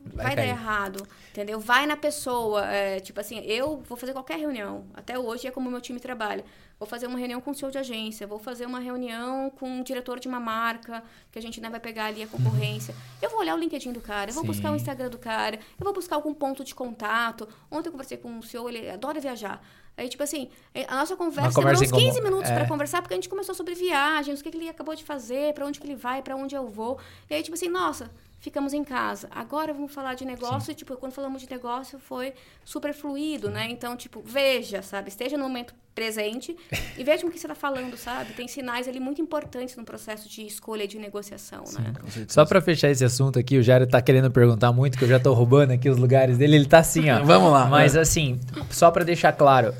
vai, 0.00 0.26
vai 0.26 0.36
dar 0.36 0.46
errado, 0.46 1.06
entendeu? 1.30 1.58
Vai 1.58 1.86
na 1.86 1.96
pessoa, 1.96 2.66
é, 2.66 3.00
tipo 3.00 3.20
assim, 3.20 3.40
eu 3.40 3.82
vou 3.88 3.96
fazer 3.96 4.12
qualquer 4.12 4.38
reunião, 4.38 4.86
até 4.94 5.18
hoje 5.18 5.46
é 5.46 5.50
como 5.50 5.68
o 5.68 5.70
meu 5.70 5.80
time 5.80 6.00
trabalha. 6.00 6.44
Vou 6.78 6.86
fazer 6.86 7.08
uma 7.08 7.18
reunião 7.18 7.40
com 7.40 7.50
o 7.50 7.54
CEO 7.54 7.72
de 7.72 7.78
agência, 7.78 8.24
vou 8.24 8.38
fazer 8.38 8.64
uma 8.64 8.78
reunião 8.78 9.50
com 9.50 9.80
o 9.80 9.84
diretor 9.84 10.20
de 10.20 10.28
uma 10.28 10.38
marca, 10.38 11.02
que 11.32 11.38
a 11.38 11.42
gente 11.42 11.60
né, 11.60 11.68
vai 11.68 11.80
pegar 11.80 12.06
ali 12.06 12.22
a 12.22 12.26
concorrência. 12.28 12.94
Eu 13.20 13.30
vou 13.30 13.40
olhar 13.40 13.56
o 13.56 13.58
LinkedIn 13.58 13.92
do 13.92 14.00
cara, 14.00 14.30
eu 14.30 14.34
vou 14.34 14.44
Sim. 14.44 14.48
buscar 14.48 14.72
o 14.72 14.76
Instagram 14.76 15.10
do 15.10 15.18
cara, 15.18 15.56
eu 15.56 15.84
vou 15.84 15.92
buscar 15.92 16.14
algum 16.14 16.32
ponto 16.32 16.62
de 16.62 16.74
contato. 16.74 17.48
Ontem 17.70 17.88
eu 17.88 17.92
conversei 17.92 18.16
com 18.16 18.38
o 18.38 18.42
CEO, 18.42 18.68
ele 18.68 18.88
adora 18.88 19.20
viajar. 19.20 19.60
Aí, 19.96 20.08
tipo 20.08 20.22
assim, 20.22 20.48
é, 20.72 20.84
a 20.86 20.94
nossa 20.94 21.16
conversa, 21.16 21.52
conversa 21.52 21.84
demorou 21.84 22.00
uns 22.00 22.12
15 22.12 22.20
minutos 22.20 22.48
é. 22.48 22.54
para 22.54 22.68
conversar, 22.68 23.02
porque 23.02 23.14
a 23.14 23.16
gente 23.16 23.28
começou 23.28 23.52
sobre 23.52 23.74
viagens, 23.74 24.38
o 24.38 24.44
que, 24.44 24.50
que 24.52 24.56
ele 24.56 24.68
acabou 24.68 24.94
de 24.94 25.02
fazer, 25.02 25.52
para 25.54 25.66
onde 25.66 25.80
que 25.80 25.86
ele 25.86 25.96
vai, 25.96 26.22
para 26.22 26.36
onde 26.36 26.54
eu 26.54 26.68
vou. 26.68 27.00
E 27.28 27.34
aí, 27.34 27.42
tipo 27.42 27.54
assim, 27.54 27.68
nossa, 27.68 28.08
ficamos 28.38 28.72
em 28.72 28.84
casa. 28.84 29.28
Agora 29.30 29.72
vamos 29.72 29.92
falar 29.92 30.14
de 30.14 30.24
negócio, 30.24 30.72
Sim. 30.72 30.74
tipo, 30.74 30.96
quando 30.96 31.12
falamos 31.12 31.42
de 31.42 31.50
negócio 31.50 31.98
foi 31.98 32.32
super 32.64 32.94
fluido, 32.94 33.48
Sim. 33.48 33.52
né? 33.54 33.66
Então, 33.70 33.96
tipo, 33.96 34.22
veja, 34.24 34.82
sabe? 34.82 35.08
Esteja 35.08 35.36
no 35.36 35.44
momento 35.44 35.74
presente 35.94 36.56
e 36.96 37.02
veja 37.02 37.26
o 37.26 37.30
que 37.30 37.36
você 37.38 37.46
está 37.46 37.56
falando, 37.56 37.96
sabe? 37.96 38.32
Tem 38.32 38.46
sinais 38.46 38.86
ali 38.86 39.00
muito 39.00 39.20
importantes 39.20 39.74
no 39.74 39.84
processo 39.84 40.28
de 40.28 40.46
escolha 40.46 40.84
e 40.84 40.86
de 40.86 40.96
negociação, 40.96 41.66
Sim, 41.66 41.82
né? 41.82 41.92
Só 42.28 42.46
para 42.46 42.60
fechar 42.60 42.88
esse 42.88 43.04
assunto 43.04 43.36
aqui, 43.36 43.58
o 43.58 43.62
Jairo 43.62 43.84
tá 43.84 44.00
querendo 44.00 44.30
perguntar 44.30 44.72
muito, 44.72 44.96
que 44.96 45.02
eu 45.02 45.08
já 45.08 45.18
tô 45.18 45.32
roubando 45.32 45.72
aqui 45.72 45.90
os 45.90 45.96
lugares 45.96 46.38
dele, 46.38 46.54
ele 46.54 46.66
tá 46.66 46.78
assim, 46.78 47.10
ó. 47.10 47.22
Vamos 47.26 47.50
lá. 47.50 47.66
Mas 47.66 47.96
assim, 47.96 48.38
só 48.70 48.92
para 48.92 49.04
deixar 49.04 49.32
claro, 49.32 49.74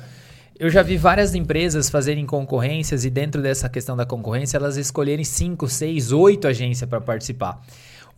eu 0.59 0.69
já 0.69 0.83
vi 0.83 0.97
várias 0.97 1.33
empresas 1.35 1.89
fazerem 1.89 2.25
concorrências 2.25 3.05
e 3.05 3.09
dentro 3.09 3.41
dessa 3.41 3.69
questão 3.69 3.95
da 3.95 4.05
concorrência, 4.05 4.57
elas 4.57 4.75
escolherem 4.75 5.23
cinco, 5.23 5.69
seis, 5.69 6.11
oito 6.11 6.49
agências 6.49 6.89
para 6.89 6.99
participar. 6.99 7.61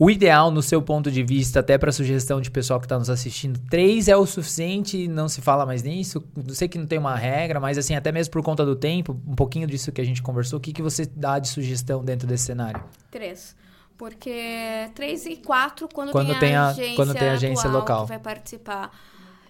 O 0.04 0.10
ideal, 0.10 0.50
no 0.50 0.64
seu 0.64 0.82
ponto 0.82 1.12
de 1.12 1.22
vista, 1.22 1.60
até 1.60 1.78
para 1.78 1.92
sugestão 1.92 2.42
de 2.42 2.50
pessoal 2.50 2.80
que 2.80 2.88
está 2.88 2.98
nos 2.98 3.08
assistindo, 3.08 3.60
três 3.70 4.08
é 4.08 4.18
o 4.18 4.26
suficiente, 4.26 5.08
não 5.08 5.30
se 5.30 5.42
fala 5.42 5.64
mais 5.64 5.84
nisso. 5.84 6.24
Eu 6.36 6.56
sei 6.56 6.68
que 6.68 6.80
não 6.80 6.88
tem 6.88 6.98
uma 6.98 7.16
regra, 7.16 7.60
mas 7.60 7.78
assim, 7.78 7.94
até 7.94 8.12
mesmo 8.12 8.32
por 8.32 8.42
conta 8.42 8.66
do 8.66 8.76
tempo, 8.76 9.16
um 9.28 9.36
pouquinho 9.36 9.68
disso 9.68 9.92
que 9.92 10.02
a 10.02 10.04
gente 10.04 10.20
conversou, 10.24 10.58
o 10.58 10.60
que, 10.60 10.74
que 10.74 10.82
você 10.82 11.06
dá 11.06 11.38
de 11.38 11.48
sugestão 11.50 12.04
dentro 12.04 12.28
desse 12.28 12.46
cenário? 12.46 12.84
Três. 13.12 13.56
Porque 13.96 14.90
três 14.96 15.28
e 15.28 15.36
quatro 15.36 15.88
quando, 15.88 16.12
Quando 16.12 16.32
tem, 16.32 16.40
tem 16.40 16.56
a- 16.56 16.70
agência, 16.70 16.96
quando 16.96 17.14
tem 17.14 17.30
a 17.30 17.34
agência 17.34 17.70
local. 17.70 18.02
que 18.06 18.10
vai 18.10 18.20
participar. 18.20 18.90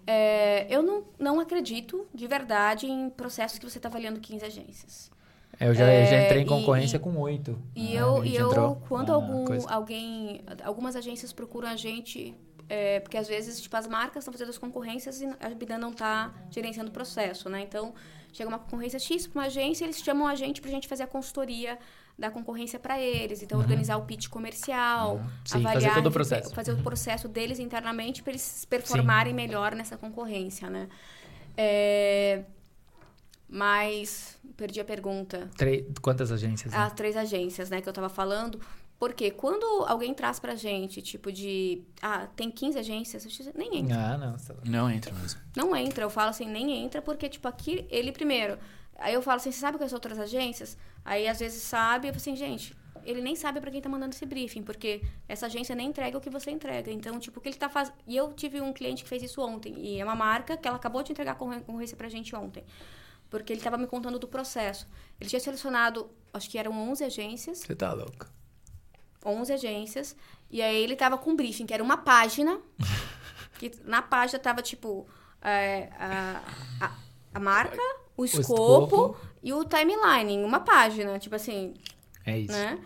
É, 0.05 0.67
eu 0.69 0.83
não, 0.83 1.03
não 1.17 1.39
acredito, 1.39 2.05
de 2.13 2.27
verdade, 2.27 2.87
em 2.87 3.09
processos 3.09 3.57
que 3.57 3.69
você 3.69 3.77
está 3.77 3.87
avaliando 3.87 4.19
15 4.19 4.43
agências. 4.43 5.10
É, 5.61 5.67
Eu 5.67 5.73
já, 5.75 5.93
eu 5.93 6.05
já 6.05 6.15
É, 6.15 6.25
entrei 6.25 6.41
em 6.41 6.45
concorrência 6.45 6.97
e- 6.97 6.99
com 6.99 7.15
oito. 7.17 7.57
E 7.75 7.93
né? 7.93 8.01
eu, 8.01 8.25
e 8.25 8.35
eu 8.35 8.75
quando 8.89 9.13
algum, 9.13 9.45
coisa. 9.45 9.69
alguém, 9.69 10.41
algumas 10.63 10.95
agências 10.95 11.31
procuram 11.31 11.67
a 11.69 11.75
gente, 11.75 12.33
é, 12.67 12.99
porque 12.99 13.15
às 13.17 13.27
vezes, 13.27 13.61
tipo, 13.61 13.77
as 13.77 13.85
marcas 13.87 14.23
estão 14.23 14.31
fazendo 14.33 14.49
as 14.49 14.57
concorrências 14.57 15.21
e 15.21 15.25
a 15.39 15.49
Bidan 15.49 15.77
não 15.77 15.91
está 15.91 16.33
gerenciando 16.49 16.89
o 16.89 16.93
processo, 16.93 17.47
né? 17.47 17.61
Então, 17.61 17.93
chega 18.33 18.49
uma 18.49 18.57
concorrência 18.59 18.97
X 18.97 19.27
para 19.27 19.39
uma 19.39 19.45
agência, 19.47 19.83
eles 19.85 20.01
chamam 20.01 20.25
a 20.25 20.33
gente 20.35 20.61
para 20.61 20.69
a 20.71 20.73
gente 20.73 20.87
fazer 20.87 21.03
a 21.03 21.07
consultoria 21.07 21.77
da 22.17 22.31
concorrência 22.31 22.79
para 22.79 22.99
eles. 22.99 23.43
Então, 23.43 23.59
organizar 23.59 23.97
o 23.97 24.01
pitch 24.03 24.27
comercial, 24.29 25.15
Uhum. 25.17 25.23
Sim, 25.45 25.61
fazer 25.61 25.67
avaliar, 25.69 25.93
todo 25.95 26.07
o 26.07 26.11
processo. 26.11 26.55
fazer 26.55 26.71
o 26.73 26.77
processo 26.77 27.27
deles 27.27 27.59
internamente 27.59 28.23
para 28.23 28.31
eles 28.31 28.65
performarem 28.65 29.33
melhor 29.33 29.75
nessa 29.75 29.95
concorrência, 29.97 30.69
né? 30.69 30.87
É, 31.57 32.43
mas, 33.51 34.39
perdi 34.55 34.79
a 34.79 34.85
pergunta. 34.85 35.49
Três- 35.57 35.85
quantas 36.01 36.31
agências? 36.31 36.71
né? 36.71 36.79
As 36.79 36.93
três 36.93 37.17
agências, 37.17 37.69
né, 37.69 37.81
que 37.81 37.89
eu 37.89 37.93
tava 37.93 38.07
falando. 38.09 38.59
Porque 38.97 39.29
quando 39.31 39.65
alguém 39.87 40.13
traz 40.13 40.39
pra 40.39 40.53
gente, 40.55 41.01
tipo 41.01 41.31
de... 41.31 41.81
Ah, 42.01 42.27
tem 42.35 42.49
15 42.51 42.77
agências, 42.79 43.25
nem 43.55 43.77
entra. 43.79 43.97
Ah, 44.13 44.17
não. 44.17 44.37
tá- 44.37 44.55
Não 44.63 44.89
entra 44.89 45.11
mesmo. 45.13 45.41
Não 45.57 45.75
entra. 45.75 46.03
Eu 46.05 46.09
falo 46.09 46.29
assim, 46.29 46.45
nem 46.45 46.83
entra, 46.83 47.01
porque, 47.01 47.27
tipo, 47.27 47.47
aqui, 47.47 47.85
ele 47.89 48.11
primeiro... 48.11 48.57
Aí 48.97 49.15
eu 49.15 49.21
falo 49.23 49.37
assim, 49.37 49.51
você 49.51 49.59
sabe 49.59 49.77
quais 49.79 49.89
são 49.89 49.97
outras 49.97 50.19
agências? 50.19 50.77
Aí, 51.03 51.27
às 51.27 51.39
vezes, 51.39 51.63
sabe. 51.63 52.07
Eu 52.07 52.13
falo 52.13 52.21
assim, 52.21 52.35
gente, 52.35 52.75
ele 53.03 53.19
nem 53.21 53.35
sabe 53.35 53.59
pra 53.59 53.71
quem 53.71 53.81
tá 53.81 53.89
mandando 53.89 54.13
esse 54.13 54.23
briefing, 54.27 54.61
porque 54.61 55.01
essa 55.27 55.47
agência 55.47 55.73
nem 55.75 55.87
entrega 55.89 56.15
o 56.15 56.21
que 56.21 56.29
você 56.29 56.51
entrega. 56.51 56.91
Então, 56.91 57.17
tipo, 57.19 57.39
o 57.39 57.41
que 57.41 57.49
ele 57.49 57.57
tá 57.57 57.67
fazendo... 57.69 57.95
E 58.05 58.15
eu 58.15 58.31
tive 58.33 58.61
um 58.61 58.71
cliente 58.71 59.01
que 59.03 59.09
fez 59.09 59.23
isso 59.23 59.41
ontem. 59.41 59.73
E 59.79 59.99
é 59.99 60.03
uma 60.05 60.15
marca 60.15 60.55
que 60.55 60.67
ela 60.67 60.77
acabou 60.77 61.01
de 61.01 61.11
entregar 61.11 61.31
a 61.31 61.35
concorrência 61.35 61.97
pra 61.97 62.07
gente 62.07 62.35
ontem. 62.35 62.63
Porque 63.31 63.51
ele 63.53 63.61
tava 63.61 63.77
me 63.77 63.87
contando 63.87 64.19
do 64.19 64.27
processo. 64.27 64.85
Ele 65.19 65.29
tinha 65.29 65.39
selecionado, 65.39 66.11
acho 66.33 66.49
que 66.49 66.57
eram 66.57 66.73
11 66.91 67.03
agências. 67.05 67.59
Você 67.59 67.73
tá 67.73 67.93
louco. 67.93 68.27
11 69.25 69.53
agências. 69.53 70.15
E 70.49 70.61
aí 70.61 70.83
ele 70.83 70.95
tava 70.97 71.17
com 71.17 71.31
um 71.31 71.35
briefing, 71.35 71.65
que 71.65 71.73
era 71.73 71.81
uma 71.81 71.97
página. 71.97 72.59
que 73.57 73.71
na 73.85 74.01
página 74.01 74.37
tava, 74.37 74.61
tipo, 74.61 75.07
é, 75.41 75.89
a, 75.97 76.43
a, 76.81 76.91
a 77.33 77.39
marca, 77.39 77.81
o 78.17 78.25
escopo, 78.25 78.43
escopo. 78.83 79.17
e 79.41 79.53
o 79.53 79.63
timeline 79.63 80.43
uma 80.43 80.59
página. 80.59 81.17
Tipo 81.17 81.35
assim, 81.35 81.73
É 82.25 82.37
isso. 82.37 82.51
né? 82.51 82.79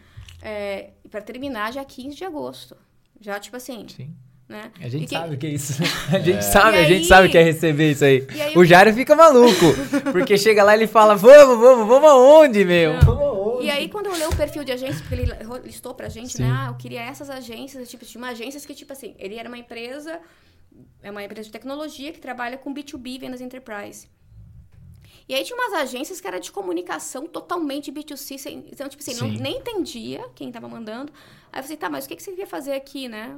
É, 0.44 0.94
e 1.04 1.10
pra 1.10 1.22
terminar 1.22 1.74
já 1.74 1.84
15 1.84 2.16
de 2.16 2.24
agosto. 2.24 2.78
Já, 3.20 3.40
tipo 3.40 3.58
assim, 3.58 3.88
Sim. 3.88 4.16
Né? 4.48 4.72
A 4.80 4.88
gente 4.88 5.08
que- 5.08 5.16
sabe 5.16 5.36
o 5.36 5.38
que 5.38 5.48
é 5.48 5.50
isso. 5.50 5.74
A 6.14 6.20
gente 6.20 6.44
sabe, 6.46 6.78
E 6.78 6.80
a 6.80 6.84
gente 6.84 7.02
aí- 7.02 7.06
sabe 7.06 7.28
o 7.28 7.32
que 7.32 7.38
é 7.38 7.44
receber 7.44 7.92
isso 7.92 8.06
aí. 8.06 8.28
Aí 8.40 8.56
o 8.56 8.62
eu- 8.62 8.66
Jairo 8.66 8.94
fica 8.94 9.16
maluco. 9.16 9.66
Porque 10.12 10.38
chega 10.38 10.64
lá 10.64 10.76
e 10.76 10.80
ele 10.80 10.88
fala: 10.88 11.16
Vamos, 11.16 11.58
vamos, 11.60 11.88
vamos 11.88 12.10
aonde, 12.10 12.64
meu? 12.64 12.94
Não. 12.94 13.02
Vamos 13.02 13.24
aonde? 13.24 13.66
E 13.66 13.70
aí, 13.72 13.90
quando 13.90 14.06
eu 14.08 14.12
olhei 14.14 14.28
o 14.28 14.36
perfil 14.36 14.64
de 14.64 14.72
agência, 14.72 15.00
porque 15.02 15.16
ele 15.16 15.32
listou 15.64 15.96
pra 15.96 16.08
gente, 16.10 16.34
Sim. 16.34 16.44
né? 16.44 16.52
Ah, 16.52 16.68
eu 16.70 16.76
queria 16.76 17.02
essas 17.02 17.30
agências, 17.30 17.90
tipo, 17.90 18.06
tinha 18.06 18.22
uma 18.22 18.30
agências 18.30 18.64
que, 18.66 18.76
tipo 18.76 18.94
assim, 18.94 19.16
ele 19.18 19.36
era 19.36 19.48
uma 19.50 19.58
empresa, 19.58 20.20
é 21.02 21.10
uma 21.10 21.24
empresa 21.24 21.46
de 21.48 21.52
tecnologia 21.52 22.12
que 22.12 22.20
trabalha 22.20 22.58
com 22.58 22.72
B2B, 22.74 23.20
vendas 23.20 23.42
enterprise. 23.42 24.08
E 25.28 25.34
aí 25.34 25.44
tinha 25.44 25.58
umas 25.58 25.74
agências 25.74 26.22
que 26.22 26.28
era 26.28 26.40
de 26.40 26.52
comunicação 26.52 27.26
totalmente 27.26 27.92
B2C, 27.92 28.38
sem, 28.38 28.66
então, 28.72 28.88
tipo 28.88 29.02
assim, 29.02 29.16
não- 29.20 29.28
nem 29.30 29.58
entendia 29.58 30.24
quem 30.36 30.52
tava 30.52 30.68
mandando. 30.70 31.12
Aí 31.52 31.60
eu 31.60 31.64
falei, 31.64 31.78
tá, 31.78 31.90
mas 31.90 32.06
o 32.06 32.08
que, 32.08 32.16
que 32.16 32.22
você 32.22 32.30
queria 32.32 32.46
fazer 32.46 32.74
aqui, 32.74 33.08
né? 33.08 33.36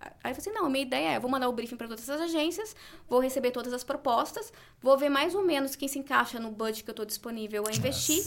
Aí 0.00 0.10
eu 0.30 0.34
falei 0.34 0.38
assim, 0.38 0.50
não, 0.50 0.66
a 0.66 0.70
minha 0.70 0.84
ideia 0.84 1.12
é, 1.12 1.16
eu 1.16 1.20
vou 1.20 1.30
mandar 1.30 1.48
o 1.48 1.52
briefing 1.52 1.76
para 1.76 1.88
todas 1.88 2.02
essas 2.02 2.20
agências, 2.20 2.76
vou 3.08 3.20
receber 3.20 3.50
todas 3.50 3.72
as 3.72 3.82
propostas, 3.82 4.52
vou 4.80 4.96
ver 4.96 5.08
mais 5.08 5.34
ou 5.34 5.42
menos 5.42 5.74
quem 5.74 5.88
se 5.88 5.98
encaixa 5.98 6.38
no 6.38 6.50
budget 6.50 6.84
que 6.84 6.90
eu 6.90 6.94
tô 6.94 7.04
disponível 7.04 7.64
a 7.66 7.70
investir. 7.72 8.22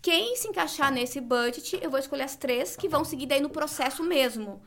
Quem 0.00 0.36
se 0.36 0.46
encaixar 0.48 0.92
nesse 0.92 1.20
budget, 1.20 1.78
eu 1.82 1.90
vou 1.90 1.98
escolher 1.98 2.22
as 2.22 2.36
três 2.36 2.76
que 2.76 2.88
vão 2.88 3.04
seguir 3.04 3.26
daí 3.26 3.40
no 3.40 3.50
processo 3.50 4.04
mesmo. 4.04 4.62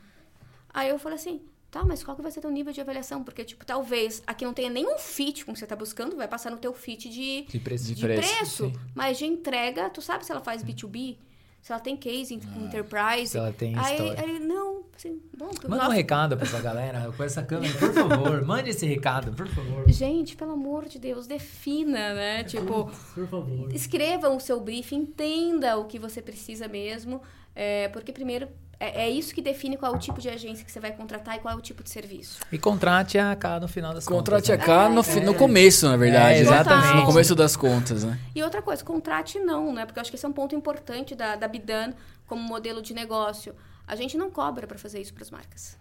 Aí 0.74 0.90
eu 0.90 0.98
falei 0.98 1.16
assim, 1.16 1.42
tá, 1.70 1.82
mas 1.84 2.04
qual 2.04 2.14
que 2.14 2.22
vai 2.22 2.30
ser 2.30 2.42
teu 2.42 2.50
nível 2.50 2.72
de 2.72 2.80
avaliação? 2.80 3.24
Porque, 3.24 3.44
tipo, 3.44 3.64
talvez 3.64 4.22
aqui 4.26 4.44
não 4.44 4.52
tenha 4.52 4.68
nenhum 4.68 4.98
fit 4.98 5.44
com 5.44 5.52
o 5.52 5.54
que 5.54 5.60
você 5.60 5.66
tá 5.66 5.74
buscando, 5.74 6.16
vai 6.16 6.28
passar 6.28 6.50
no 6.50 6.58
teu 6.58 6.72
fit 6.74 7.08
de, 7.08 7.42
De 7.48 7.58
preço. 7.58 7.94
De 7.94 8.02
preço, 8.02 8.68
preço. 8.68 8.72
Mas 8.94 9.16
de 9.18 9.24
entrega, 9.24 9.88
tu 9.88 10.02
sabe 10.02 10.24
se 10.24 10.30
ela 10.30 10.42
faz 10.42 10.62
B2B? 10.62 11.16
Se 11.62 11.70
ela 11.72 11.80
tem 11.80 11.96
case 11.96 12.40
com 12.40 12.60
enterprise? 12.64 13.28
Se 13.28 13.38
ela 13.38 13.52
tem 13.52 13.78
aí, 13.78 13.92
história. 13.92 14.20
aí 14.20 14.38
não, 14.40 14.82
assim, 14.96 15.20
bom, 15.38 15.48
Manda 15.68 15.88
um 15.88 15.92
recado 15.92 16.36
pra 16.36 16.44
essa 16.44 16.60
galera 16.60 17.12
com 17.16 17.22
essa 17.22 17.40
câmera, 17.40 17.72
por 17.78 17.94
favor. 17.94 18.42
Mande 18.44 18.70
esse 18.70 18.84
recado, 18.84 19.32
por 19.32 19.46
favor. 19.46 19.88
Gente, 19.88 20.34
pelo 20.34 20.50
amor 20.54 20.88
de 20.88 20.98
Deus, 20.98 21.28
defina, 21.28 22.14
né? 22.14 22.42
Tipo, 22.42 22.90
Por 23.14 23.28
favor. 23.28 23.72
escreva 23.72 24.28
o 24.28 24.40
seu 24.40 24.58
briefing, 24.60 24.96
entenda 24.96 25.76
o 25.78 25.84
que 25.84 26.00
você 26.00 26.20
precisa 26.20 26.66
mesmo, 26.66 27.22
é, 27.54 27.88
porque 27.90 28.10
primeiro 28.12 28.48
é, 28.84 29.02
é 29.04 29.10
isso 29.10 29.32
que 29.34 29.40
define 29.40 29.76
qual 29.76 29.92
é 29.92 29.96
o 29.96 29.98
tipo 29.98 30.20
de 30.20 30.28
agência 30.28 30.64
que 30.64 30.72
você 30.72 30.80
vai 30.80 30.92
contratar 30.92 31.36
e 31.36 31.38
qual 31.38 31.54
é 31.54 31.56
o 31.56 31.60
tipo 31.60 31.82
de 31.84 31.90
serviço. 31.90 32.40
E 32.50 32.58
contrate 32.58 33.16
a 33.18 33.30
AK 33.32 33.44
no 33.60 33.68
final 33.68 33.94
das 33.94 34.04
Contrate 34.04 34.50
contas. 34.50 34.62
a 34.62 34.66
cá 34.66 34.88
no, 34.88 35.02
fi- 35.02 35.20
no 35.20 35.34
começo, 35.34 35.88
na 35.88 35.96
verdade. 35.96 36.34
É, 36.34 36.36
né? 36.36 36.40
exatamente. 36.40 36.96
No 36.96 37.04
começo 37.06 37.34
das 37.34 37.54
contas, 37.56 38.02
né? 38.04 38.18
E 38.34 38.42
outra 38.42 38.60
coisa, 38.60 38.84
contrate 38.84 39.38
não, 39.38 39.72
né? 39.72 39.86
Porque 39.86 39.98
eu 39.98 40.02
acho 40.02 40.10
que 40.10 40.16
esse 40.16 40.26
é 40.26 40.28
um 40.28 40.32
ponto 40.32 40.54
importante 40.54 41.14
da, 41.14 41.36
da 41.36 41.46
Bidan 41.46 41.92
como 42.26 42.42
modelo 42.42 42.82
de 42.82 42.92
negócio. 42.92 43.54
A 43.86 43.94
gente 43.94 44.16
não 44.16 44.30
cobra 44.30 44.66
para 44.66 44.78
fazer 44.78 45.00
isso 45.00 45.12
para 45.14 45.22
as 45.22 45.30
marcas. 45.30 45.78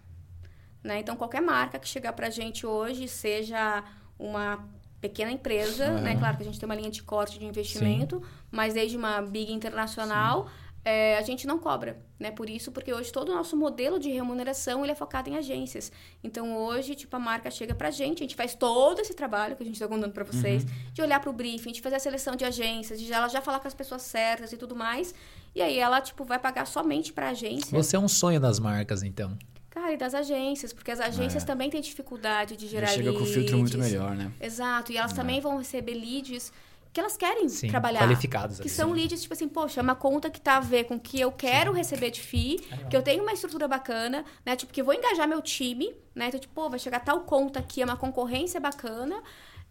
Né? 0.83 0.99
Então, 0.99 1.15
qualquer 1.15 1.41
marca 1.41 1.77
que 1.79 1.87
chegar 1.87 2.13
para 2.13 2.27
a 2.27 2.31
gente 2.31 2.65
hoje, 2.65 3.07
seja 3.07 3.83
uma 4.17 4.59
pequena 4.99 5.31
empresa, 5.31 5.89
né? 5.99 6.15
Claro 6.15 6.37
que 6.37 6.43
a 6.43 6.45
gente 6.45 6.59
tem 6.59 6.67
uma 6.69 6.75
linha 6.75 6.91
de 6.91 7.01
corte 7.01 7.39
de 7.39 7.45
investimento, 7.45 8.21
mas 8.51 8.75
desde 8.75 8.95
uma 8.95 9.19
big 9.21 9.51
internacional, 9.51 10.47
é, 10.83 11.17
a 11.17 11.21
gente 11.21 11.45
não 11.45 11.59
cobra, 11.59 12.01
né? 12.19 12.31
Por 12.31 12.49
isso, 12.49 12.71
porque 12.71 12.91
hoje 12.91 13.11
todo 13.11 13.29
o 13.29 13.35
nosso 13.35 13.55
modelo 13.55 13.99
de 13.99 14.09
remuneração 14.09 14.83
ele 14.83 14.91
é 14.91 14.95
focado 14.95 15.29
em 15.29 15.37
agências. 15.37 15.91
Então, 16.23 16.57
hoje, 16.57 16.95
tipo, 16.95 17.15
a 17.15 17.19
marca 17.19 17.51
chega 17.51 17.75
pra 17.75 17.91
gente, 17.91 18.19
a 18.19 18.23
gente 18.23 18.35
faz 18.35 18.55
todo 18.55 18.99
esse 18.99 19.13
trabalho 19.13 19.55
que 19.55 19.61
a 19.61 19.65
gente 19.65 19.75
está 19.75 19.87
contando 19.87 20.11
para 20.11 20.23
vocês, 20.23 20.65
de 20.91 21.01
olhar 21.01 21.19
para 21.19 21.29
o 21.29 21.33
briefing, 21.33 21.71
de 21.71 21.81
fazer 21.81 21.97
a 21.97 21.99
seleção 21.99 22.35
de 22.35 22.45
agências, 22.45 22.99
de 22.99 23.11
ela 23.11 23.27
já 23.27 23.41
falar 23.41 23.59
com 23.59 23.67
as 23.67 23.73
pessoas 23.73 24.01
certas 24.01 24.51
e 24.51 24.57
tudo 24.57 24.75
mais. 24.75 25.13
E 25.53 25.61
aí 25.61 25.77
ela, 25.77 26.01
tipo, 26.01 26.23
vai 26.23 26.39
pagar 26.39 26.65
somente 26.65 27.13
pra 27.13 27.29
agência. 27.29 27.77
Você 27.77 27.95
é 27.95 27.99
um 27.99 28.07
sonho 28.07 28.39
das 28.39 28.59
marcas, 28.59 29.03
então. 29.03 29.37
Cara, 29.69 29.93
e 29.93 29.97
das 29.97 30.13
agências, 30.13 30.73
porque 30.73 30.91
as 30.91 30.99
agências 30.99 31.45
também 31.45 31.69
têm 31.69 31.79
dificuldade 31.79 32.57
de 32.57 32.67
gerar 32.67 32.87
chega 32.87 33.13
com 33.13 33.21
o 33.21 33.25
filtro 33.25 33.57
muito 33.57 33.77
leads. 33.77 33.91
melhor, 33.93 34.15
né? 34.15 34.31
Exato, 34.41 34.91
e 34.91 34.97
elas 34.97 35.13
também 35.13 35.39
vão 35.39 35.57
receber 35.57 35.93
leads 35.93 36.51
que 36.93 36.99
elas 36.99 37.15
querem 37.15 37.47
Sim, 37.47 37.69
trabalhar. 37.69 37.99
qualificados 38.01 38.57
Que 38.57 38.63
ali, 38.63 38.69
são 38.69 38.89
sim. 38.89 38.95
leads, 38.99 39.21
tipo 39.21 39.33
assim, 39.33 39.47
poxa, 39.47 39.79
é 39.79 39.83
uma 39.83 39.95
conta 39.95 40.29
que 40.29 40.41
tá 40.41 40.57
a 40.57 40.59
ver 40.59 40.83
com 40.85 40.95
o 40.95 40.99
que 40.99 41.19
eu 41.19 41.31
quero 41.31 41.71
receber 41.71 42.11
de 42.11 42.19
FII, 42.21 42.57
que 42.89 42.95
eu 42.97 43.01
tenho 43.01 43.23
uma 43.23 43.31
estrutura 43.33 43.67
bacana, 43.67 44.25
né? 44.45 44.55
Tipo, 44.55 44.73
que 44.73 44.81
eu 44.81 44.85
vou 44.85 44.93
engajar 44.93 45.27
meu 45.27 45.41
time, 45.41 45.95
né? 46.13 46.27
Então, 46.27 46.39
tipo, 46.39 46.53
pô, 46.53 46.69
vai 46.69 46.79
chegar 46.79 46.99
tal 46.99 47.21
conta 47.21 47.59
aqui, 47.59 47.81
é 47.81 47.85
uma 47.85 47.95
concorrência 47.97 48.59
bacana. 48.59 49.21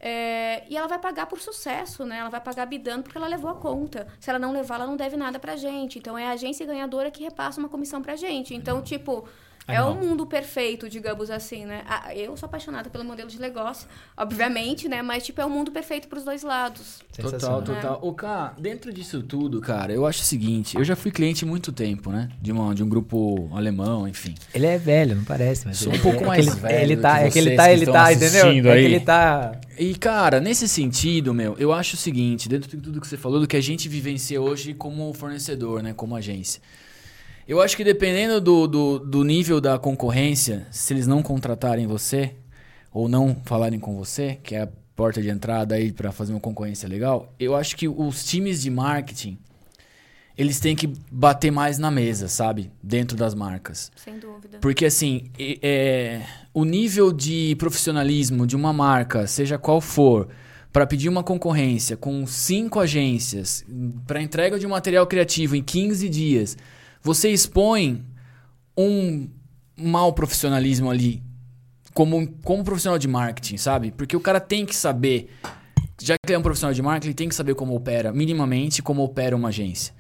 é, 0.03 0.65
e 0.71 0.77
ela 0.79 0.87
vai 0.89 0.99
pagar 0.99 1.27
por 1.27 1.39
sucesso, 1.41 2.07
né? 2.07 2.19
Ela 2.19 2.31
vai 2.31 2.41
pagar 2.41 2.65
bidando 2.65 3.03
porque 3.03 3.19
ela 3.19 3.27
levou 3.29 3.51
a 3.51 3.55
conta. 3.57 4.07
Se 4.19 4.31
ela 4.31 4.39
não 4.39 4.51
levar, 4.51 4.77
ela 4.77 4.87
não 4.87 4.97
deve 4.97 5.15
nada 5.15 5.39
pra 5.39 5.57
gente. 5.57 5.99
Então, 5.99 6.17
é 6.17 6.27
a 6.27 6.31
agência 6.31 6.65
ganhadora 6.65 7.11
que 7.11 7.23
repassa 7.23 7.61
uma 7.61 7.69
comissão 7.69 8.01
pra 8.01 8.17
gente. 8.17 8.55
Então, 8.55 8.81
tipo, 8.83 9.29
é 9.69 9.77
Animal. 9.77 9.93
o 9.93 10.07
mundo 10.07 10.27
perfeito, 10.27 10.89
digamos 10.89 11.31
assim, 11.31 11.65
né? 11.65 11.83
Ah, 11.87 12.15
eu 12.15 12.37
sou 12.37 12.47
apaixonada 12.47 12.91
pelo 12.91 13.05
modelo 13.05 13.29
de 13.29 13.41
negócio, 13.41 13.87
obviamente, 14.17 14.89
né? 14.89 15.03
Mas, 15.03 15.25
tipo, 15.25 15.41
é 15.41 15.45
o 15.45 15.51
mundo 15.51 15.71
perfeito 15.71 16.09
pros 16.09 16.25
dois 16.25 16.43
lados. 16.43 17.01
Total, 17.17 17.63
total. 17.63 17.99
Ô, 18.03 18.13
Cá, 18.13 18.55
dentro 18.59 18.93
disso 18.93 19.23
tudo, 19.23 19.61
cara, 19.61 19.93
eu 19.93 20.07
acho 20.07 20.23
o 20.23 20.25
seguinte, 20.25 20.77
eu 20.77 20.85
já 20.85 20.97
fui 20.97 21.11
cliente 21.11 21.45
muito 21.45 21.73
tempo, 21.73 22.11
né? 22.11 22.29
De, 22.41 22.53
uma, 22.53 22.75
de 22.75 22.83
um 22.83 22.89
grupo 22.89 23.49
alemão, 23.55 24.09
enfim. 24.09 24.35
Ele 24.55 24.67
é 24.67 24.79
velho, 24.79 25.15
não 25.15 25.25
parece, 25.25 25.67
mas 25.67 25.79
Sou 25.79 25.93
um 25.93 25.99
pouco 25.99 26.25
é, 26.25 26.27
mais 26.27 26.47
é 26.47 26.51
que 26.51 26.57
ele, 26.57 26.61
velho 26.61 26.83
ele 26.83 26.97
tá, 26.97 27.21
é 27.21 27.31
que 27.31 27.39
ele 27.39 27.57
tá, 27.57 27.65
que 27.67 27.73
ele 27.73 27.87
tá, 27.87 28.13
entendeu? 28.13 28.41
assistindo 28.41 28.69
É 28.69 28.73
que 28.73 28.79
aí. 28.79 28.85
ele 28.85 29.01
tá 29.01 29.53
E, 29.79 29.95
cara, 29.95 30.41
nesse 30.41 30.69
sentido, 30.69 31.33
meu, 31.33 31.57
eu 31.59 31.73
acho 31.73 31.95
o 31.95 31.99
seguinte, 31.99 32.49
dentro 32.49 32.69
de 32.71 32.77
tudo 32.77 33.01
que 33.01 33.07
você 33.07 33.17
falou, 33.17 33.41
do 33.41 33.47
que 33.47 33.57
a 33.57 33.61
gente 33.63 33.89
vivencia 33.89 34.41
hoje 34.41 34.75
como 34.75 35.13
fornecedor, 35.15 35.83
né? 35.83 35.93
Como 35.93 36.17
agência. 36.17 36.61
Eu 37.51 37.61
acho 37.61 37.77
que 37.77 37.83
dependendo 37.83 38.41
do, 38.41 38.69
do, 38.69 38.99
do 39.01 39.25
nível 39.25 39.61
da 39.61 39.77
concorrência, 39.77 40.69
se 40.71 40.95
eles 40.95 41.09
não 41.09 41.21
contratarem 41.21 41.85
você, 41.85 42.37
ou 42.93 43.09
não 43.09 43.43
falarem 43.45 43.81
com 43.81 43.97
você, 43.97 44.39
que 44.41 44.55
é 44.55 44.63
a 44.63 44.69
porta 44.95 45.21
de 45.21 45.29
entrada 45.29 45.75
aí 45.75 45.91
para 45.91 46.13
fazer 46.13 46.33
uma 46.33 46.39
concorrência 46.39 46.89
legal, 46.89 47.35
eu 47.41 47.57
acho 47.57 47.75
que 47.77 47.89
os 47.89 48.23
times 48.23 48.63
de 48.63 48.71
marketing, 48.71 49.37
eles 50.39 50.61
têm 50.61 50.77
que 50.77 50.93
bater 51.11 51.51
mais 51.51 51.77
na 51.77 51.91
mesa, 51.91 52.29
sabe? 52.29 52.71
Dentro 52.81 53.17
das 53.17 53.35
marcas. 53.35 53.91
Sem 53.97 54.21
dúvida. 54.21 54.59
Porque 54.61 54.87
assim, 54.87 55.29
é, 55.37 56.23
o 56.55 56.65
nível 56.65 57.13
de 57.13 57.57
profissionalismo 57.57 58.47
de 58.47 58.55
uma 58.55 58.73
marca, 58.73 59.27
seja 59.27 59.59
qual 59.59 59.81
for, 59.81 60.29
para 60.73 60.87
pedir 60.87 61.09
uma 61.09 61.25
concorrência 61.25 61.97
com 61.97 62.25
cinco 62.29 62.79
agências, 62.79 63.67
para 64.07 64.23
entrega 64.23 64.57
de 64.57 64.69
um 64.69 64.71
material 64.71 65.05
criativo 65.05 65.57
em 65.57 65.63
15 65.65 66.09
dias, 66.09 66.57
você 67.03 67.31
expõe 67.31 68.05
um 68.77 69.29
mau 69.77 70.13
profissionalismo 70.13 70.91
ali 70.91 71.23
como, 71.95 72.27
como 72.45 72.65
profissional 72.65 72.99
de 72.99 73.09
marketing, 73.09 73.57
sabe? 73.57 73.91
Porque 73.91 74.17
o 74.17 74.21
cara 74.21 74.41
tem 74.41 74.65
que 74.65 74.77
saber, 74.77 75.31
já 76.01 76.15
que 76.15 76.27
ele 76.27 76.35
é 76.35 76.39
um 76.39 76.43
profissional 76.43 76.73
de 76.75 76.83
marketing, 76.83 77.09
ele 77.09 77.15
tem 77.15 77.29
que 77.29 77.35
saber 77.35 77.55
como 77.55 77.75
opera, 77.75 78.13
minimamente 78.13 78.83
como 78.83 79.03
opera 79.03 79.35
uma 79.35 79.49
agência. 79.49 79.93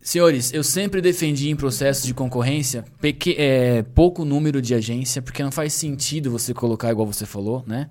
Senhores, 0.00 0.52
eu 0.52 0.64
sempre 0.64 1.00
defendi 1.00 1.48
em 1.48 1.54
processos 1.54 2.04
de 2.04 2.12
concorrência 2.12 2.84
peque- 3.00 3.36
é, 3.38 3.82
pouco 3.82 4.24
número 4.24 4.60
de 4.60 4.74
agência, 4.74 5.22
porque 5.22 5.42
não 5.44 5.52
faz 5.52 5.72
sentido 5.74 6.30
você 6.30 6.52
colocar 6.52 6.90
igual 6.90 7.06
você 7.06 7.24
falou, 7.24 7.62
né? 7.66 7.88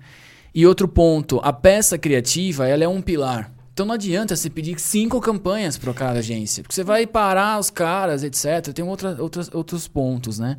E 0.54 0.66
outro 0.66 0.86
ponto, 0.86 1.40
a 1.42 1.52
peça 1.54 1.96
criativa, 1.96 2.68
ela 2.68 2.84
é 2.84 2.88
um 2.88 3.00
pilar. 3.00 3.50
Então 3.72 3.86
não 3.86 3.94
adianta 3.94 4.36
você 4.36 4.50
pedir 4.50 4.78
cinco 4.78 5.20
campanhas 5.20 5.78
para 5.78 5.92
cada 5.94 6.18
agência, 6.18 6.62
porque 6.62 6.74
você 6.74 6.84
vai 6.84 7.06
parar 7.06 7.58
os 7.58 7.70
caras, 7.70 8.22
etc. 8.22 8.72
Tem 8.74 8.84
outra, 8.84 9.16
outras, 9.22 9.48
outros 9.52 9.88
pontos, 9.88 10.38
né? 10.38 10.58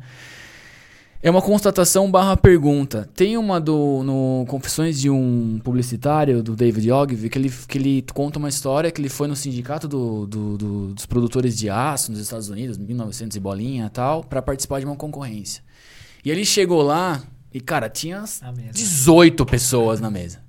É 1.22 1.30
uma 1.30 1.40
constatação 1.40 2.10
barra 2.10 2.36
pergunta. 2.36 3.08
Tem 3.14 3.38
uma 3.38 3.58
do 3.58 4.02
no 4.02 4.44
Confissões 4.46 5.00
de 5.00 5.08
um 5.08 5.58
Publicitário, 5.64 6.42
do 6.42 6.54
David 6.54 6.90
Ogilvy, 6.92 7.30
que 7.30 7.38
ele, 7.38 7.50
que 7.66 7.78
ele 7.78 8.04
conta 8.12 8.38
uma 8.38 8.48
história 8.50 8.90
que 8.90 9.00
ele 9.00 9.08
foi 9.08 9.26
no 9.26 9.34
sindicato 9.34 9.88
do, 9.88 10.26
do- 10.26 10.58
do- 10.58 10.86
dos 10.94 11.06
produtores 11.06 11.56
de 11.56 11.70
aço 11.70 12.10
nos 12.12 12.20
Estados 12.20 12.50
Unidos, 12.50 12.76
1900 12.76 13.38
e 13.38 13.40
bolinha 13.40 13.86
e 13.86 13.90
tal, 13.90 14.22
para 14.22 14.42
participar 14.42 14.80
de 14.80 14.84
uma 14.84 14.96
concorrência. 14.96 15.62
E 16.22 16.30
ele 16.30 16.44
chegou 16.44 16.82
lá 16.82 17.22
e, 17.54 17.58
cara, 17.58 17.88
tinha 17.88 18.18
as 18.20 18.42
Na 18.42 18.52
mesa. 18.52 18.72
18 18.72 19.46
pessoas 19.46 20.00
na 20.02 20.10
mesa. 20.10 20.43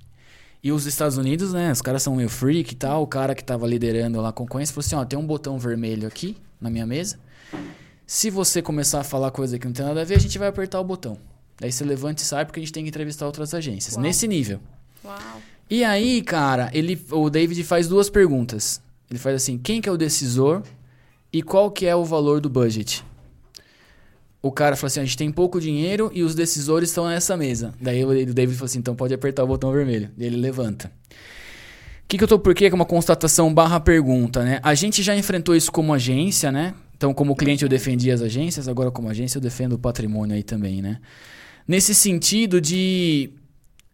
E 0.66 0.72
os 0.72 0.88
Estados 0.88 1.16
Unidos, 1.16 1.54
né, 1.54 1.72
os 1.72 1.80
caras 1.80 2.02
são 2.02 2.16
meio 2.16 2.28
freak 2.28 2.74
e 2.74 2.76
tal, 2.76 3.04
o 3.04 3.06
cara 3.06 3.36
que 3.36 3.44
tava 3.44 3.68
liderando 3.68 4.20
lá 4.20 4.30
a 4.30 4.34
concorrência 4.34 4.74
falou 4.74 4.84
assim, 4.84 4.96
ó, 4.96 5.06
tem 5.06 5.20
um 5.20 5.24
botão 5.24 5.60
vermelho 5.60 6.08
aqui 6.08 6.36
na 6.60 6.72
minha 6.72 6.88
mesa, 6.88 7.20
se 8.08 8.32
você 8.32 8.64
começar 8.64 9.02
a 9.02 9.04
falar 9.04 9.30
coisa 9.30 9.60
que 9.60 9.68
não 9.68 9.74
tem 9.74 9.86
nada 9.86 10.02
a 10.02 10.04
ver, 10.04 10.16
a 10.16 10.20
gente 10.20 10.40
vai 10.40 10.48
apertar 10.48 10.80
o 10.80 10.84
botão. 10.84 11.20
Daí 11.60 11.72
você 11.72 11.84
levanta 11.84 12.24
e 12.24 12.26
sai 12.26 12.46
porque 12.46 12.60
a 12.60 12.64
gente 12.64 12.74
tem 12.74 12.84
que 12.84 12.90
entrevistar 12.90 13.28
outras 13.28 13.54
agências. 13.54 13.94
Uau. 13.94 14.02
Nesse 14.02 14.28
nível. 14.28 14.60
Uau. 15.04 15.40
E 15.70 15.84
aí, 15.84 16.24
cara, 16.24 16.72
ele, 16.74 17.00
o 17.12 17.30
David 17.30 17.64
faz 17.64 17.88
duas 17.88 18.10
perguntas. 18.10 18.82
Ele 19.08 19.20
faz 19.20 19.36
assim, 19.36 19.60
quem 19.60 19.80
que 19.80 19.88
é 19.88 19.92
o 19.92 19.98
decisor 19.98 20.64
e 21.32 21.44
qual 21.44 21.70
que 21.70 21.86
é 21.86 21.96
o 21.96 22.04
valor 22.04 22.42
do 22.42 22.50
budget? 22.50 23.06
O 24.48 24.52
cara 24.52 24.76
fala 24.76 24.88
assim, 24.88 25.00
a 25.00 25.04
gente 25.06 25.18
tem 25.18 25.32
pouco 25.32 25.60
dinheiro 25.60 26.12
e 26.14 26.22
os 26.22 26.36
decisores 26.36 26.90
estão 26.90 27.08
nessa 27.08 27.36
mesa. 27.36 27.74
Daí 27.82 28.04
o 28.06 28.34
David 28.34 28.56
fala 28.58 28.66
assim, 28.66 28.80
então 28.80 28.96
pode 28.96 29.14
apertar 29.14 29.44
o 29.44 29.48
botão 29.48 29.72
vermelho. 29.72 30.12
E 30.18 30.24
ele 30.24 30.36
levanta. 30.38 30.88
O 30.88 32.08
que, 32.08 32.18
que 32.18 32.24
eu 32.24 32.28
tô 32.28 32.38
por 32.38 32.54
quê? 32.54 32.68
Que 32.70 32.74
é 32.74 32.76
uma 32.76 32.86
constatação 32.86 33.52
barra 33.52 33.80
pergunta, 33.80 34.44
né? 34.44 34.60
A 34.62 34.76
gente 34.76 35.02
já 35.02 35.16
enfrentou 35.16 35.56
isso 35.56 35.72
como 35.72 35.92
agência, 35.94 36.52
né? 36.52 36.76
Então, 36.96 37.12
como 37.14 37.36
cliente 37.36 37.64
eu 37.64 37.70
defendi 37.70 38.12
as 38.12 38.22
agências, 38.22 38.68
agora 38.68 38.92
como 38.92 39.10
agência 39.10 39.38
eu 39.38 39.42
defendo 39.42 39.74
o 39.74 39.80
patrimônio 39.80 40.36
aí 40.36 40.44
também, 40.44 40.82
né? 40.82 41.00
Nesse 41.68 41.96
sentido 41.96 42.62
de 42.62 43.32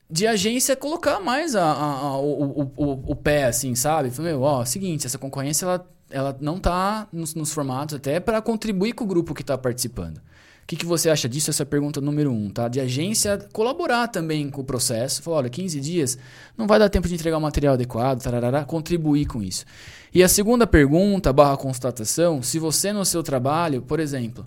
de 0.10 0.28
agência 0.28 0.76
colocar 0.76 1.22
mais 1.22 1.56
a, 1.56 1.64
a- 1.64 2.00
a- 2.02 2.18
o, 2.18 2.44
o, 2.44 2.72
o, 2.76 3.12
o 3.12 3.16
pé, 3.16 3.46
assim, 3.46 3.74
sabe? 3.76 4.12
Falei, 4.12 4.34
meu, 4.34 4.42
ó, 4.42 4.66
seguinte, 4.66 5.08
essa 5.08 5.18
concorrência, 5.18 5.64
ela, 5.64 5.90
ela 6.10 6.38
não 6.42 6.60
tá 6.60 7.08
nos, 7.14 7.34
nos 7.34 7.54
formatos 7.54 7.96
até 7.96 8.20
para 8.20 8.42
contribuir 8.42 8.92
com 8.92 9.06
o 9.06 9.08
grupo 9.08 9.34
que 9.34 9.42
tá 9.46 9.58
participando. 9.58 10.20
O 10.64 10.68
que, 10.72 10.76
que 10.78 10.86
você 10.86 11.10
acha 11.10 11.28
disso? 11.28 11.50
Essa 11.50 11.64
é 11.64 11.66
a 11.66 11.68
pergunta 11.68 12.00
número 12.00 12.32
um, 12.32 12.50
tá? 12.50 12.68
De 12.70 12.80
agência 12.80 13.38
colaborar 13.52 14.08
também 14.08 14.50
com 14.50 14.62
o 14.62 14.64
processo. 14.64 15.22
Falar, 15.22 15.38
olha, 15.38 15.50
15 15.50 15.80
dias 15.82 16.18
não 16.58 16.66
vai 16.66 16.80
dar 16.80 16.88
tempo 16.90 17.08
de 17.10 17.14
entregar 17.16 17.38
o 17.38 17.42
material 17.42 17.74
adequado, 17.74 18.22
tarará, 18.22 18.64
contribuir 18.64 19.26
com 19.26 19.42
isso. 19.44 19.66
E 20.14 20.24
a 20.24 20.30
segunda 20.30 20.66
pergunta, 20.66 21.34
barra 21.34 21.58
constatação, 21.58 22.42
se 22.42 22.58
você 22.58 22.94
no 22.94 23.04
seu 23.06 23.22
trabalho, 23.24 23.82
por 23.82 24.00
exemplo, 24.00 24.46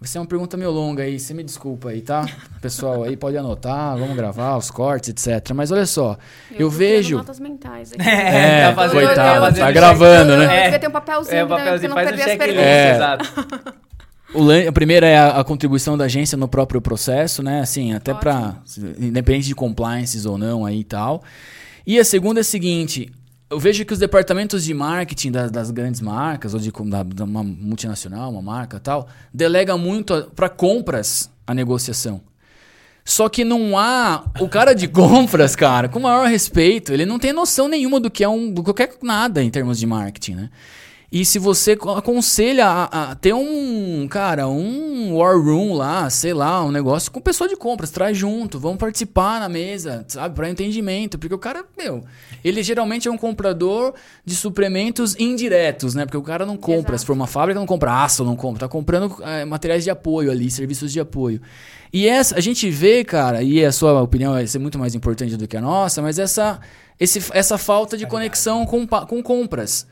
Vai 0.00 0.06
ser 0.06 0.20
uma 0.20 0.26
pergunta 0.26 0.56
meio 0.56 0.70
longa 0.70 1.02
aí, 1.02 1.18
você 1.18 1.34
me 1.34 1.42
desculpa 1.42 1.88
aí, 1.88 2.00
tá? 2.00 2.24
Pessoal 2.62 3.02
aí 3.02 3.16
pode 3.16 3.36
anotar, 3.36 3.98
vamos 3.98 4.14
gravar 4.14 4.56
os 4.56 4.70
cortes, 4.70 5.08
etc. 5.08 5.52
Mas 5.56 5.72
olha 5.72 5.86
só, 5.86 6.16
eu, 6.52 6.70
tô 6.70 6.76
vejo. 6.76 7.16
notas 7.16 7.40
mentais 7.40 7.92
aqui. 7.92 8.02
É, 8.08 8.68
tá 8.68 8.74
fazendo- 8.76 9.04
coitado, 9.06 9.40
tá 9.46 9.52
check- 9.54 9.74
gravando, 9.74 10.32
eu, 10.34 10.38
né? 10.38 10.44
Eu, 10.44 10.50
É. 10.50 10.62
devia 10.66 10.78
ter 10.78 10.86
um 10.88 10.92
papelzinho, 10.92 11.36
É, 11.36 11.44
o 11.44 11.48
né, 11.48 11.56
papelzinho 11.56 11.88
não 11.88 11.96
faz 11.96 12.06
o 12.06 12.10
perder 12.14 12.30
as 12.30 12.38
perguntas. 12.38 12.64
É. 12.64 12.94
exato. 12.94 13.78
O 14.34 14.72
primeira 14.72 15.06
é 15.06 15.16
a, 15.16 15.40
a 15.40 15.44
contribuição 15.44 15.96
da 15.96 16.04
agência 16.04 16.36
no 16.36 16.46
próprio 16.46 16.80
processo, 16.80 17.42
né? 17.42 17.60
Assim, 17.60 17.94
até 17.94 18.12
para 18.12 18.56
independente 18.98 19.46
de 19.46 19.54
compliances 19.54 20.26
ou 20.26 20.36
não 20.36 20.66
aí 20.66 20.80
e 20.80 20.84
tal. 20.84 21.22
E 21.86 21.98
a 21.98 22.04
segunda 22.04 22.40
é 22.40 22.42
a 22.42 22.44
seguinte, 22.44 23.10
eu 23.50 23.58
vejo 23.58 23.84
que 23.84 23.92
os 23.92 23.98
departamentos 23.98 24.64
de 24.64 24.74
marketing 24.74 25.30
das, 25.30 25.50
das 25.50 25.70
grandes 25.70 26.00
marcas 26.02 26.52
ou 26.52 26.60
de, 26.60 26.70
da, 26.70 27.02
de 27.02 27.22
uma 27.22 27.42
multinacional, 27.42 28.30
uma 28.30 28.42
marca 28.42 28.76
e 28.76 28.80
tal, 28.80 29.08
delega 29.32 29.76
muito 29.78 30.30
para 30.36 30.50
compras 30.50 31.30
a 31.46 31.54
negociação. 31.54 32.20
Só 33.02 33.26
que 33.30 33.42
não 33.42 33.78
há. 33.78 34.22
O 34.38 34.46
cara 34.50 34.74
de 34.74 34.86
compras, 34.86 35.56
cara, 35.56 35.88
com 35.88 35.98
o 35.98 36.02
maior 36.02 36.28
respeito, 36.28 36.92
ele 36.92 37.06
não 37.06 37.18
tem 37.18 37.32
noção 37.32 37.66
nenhuma 37.66 37.98
do 37.98 38.10
que 38.10 38.22
é 38.22 38.28
um. 38.28 38.52
do 38.52 38.62
qualquer 38.62 38.90
nada 39.02 39.42
em 39.42 39.48
termos 39.48 39.78
de 39.78 39.86
marketing, 39.86 40.34
né? 40.34 40.50
E 41.10 41.24
se 41.24 41.38
você 41.38 41.74
co- 41.74 41.92
aconselha 41.92 42.66
a, 42.66 43.12
a 43.12 43.14
ter 43.14 43.32
um, 43.32 44.06
cara, 44.10 44.46
um 44.46 45.16
war 45.16 45.40
room 45.40 45.72
lá, 45.72 46.10
sei 46.10 46.34
lá, 46.34 46.62
um 46.62 46.70
negócio 46.70 47.10
com 47.10 47.18
pessoa 47.18 47.48
de 47.48 47.56
compras, 47.56 47.90
traz 47.90 48.14
junto, 48.14 48.60
vamos 48.60 48.76
participar 48.76 49.40
na 49.40 49.48
mesa, 49.48 50.04
sabe, 50.06 50.34
para 50.34 50.50
entendimento, 50.50 51.18
porque 51.18 51.34
o 51.34 51.38
cara, 51.38 51.64
meu, 51.78 52.04
ele 52.44 52.62
geralmente 52.62 53.08
é 53.08 53.10
um 53.10 53.16
comprador 53.16 53.94
de 54.22 54.34
suplementos 54.36 55.16
indiretos, 55.18 55.94
né? 55.94 56.04
Porque 56.04 56.18
o 56.18 56.22
cara 56.22 56.44
não 56.44 56.58
compra, 56.58 56.90
Exato. 56.90 56.98
se 56.98 57.06
for 57.06 57.14
uma 57.14 57.26
fábrica, 57.26 57.58
não 57.58 57.66
compra 57.66 58.04
aço, 58.04 58.22
não 58.22 58.36
compra, 58.36 58.60
tá 58.60 58.68
comprando 58.68 59.16
eh, 59.22 59.46
materiais 59.46 59.84
de 59.84 59.88
apoio 59.90 60.30
ali, 60.30 60.50
serviços 60.50 60.92
de 60.92 61.00
apoio. 61.00 61.40
E 61.90 62.06
essa, 62.06 62.36
a 62.36 62.40
gente 62.40 62.68
vê, 62.68 63.02
cara, 63.02 63.42
e 63.42 63.64
a 63.64 63.72
sua 63.72 64.02
opinião 64.02 64.34
vai 64.34 64.46
ser 64.46 64.58
muito 64.58 64.78
mais 64.78 64.94
importante 64.94 65.38
do 65.38 65.48
que 65.48 65.56
a 65.56 65.60
nossa, 65.62 66.02
mas 66.02 66.18
essa, 66.18 66.60
esse, 67.00 67.18
essa 67.32 67.56
falta 67.56 67.96
de 67.96 68.06
conexão 68.06 68.66
com, 68.66 68.86
com 68.86 69.22
compras. 69.22 69.86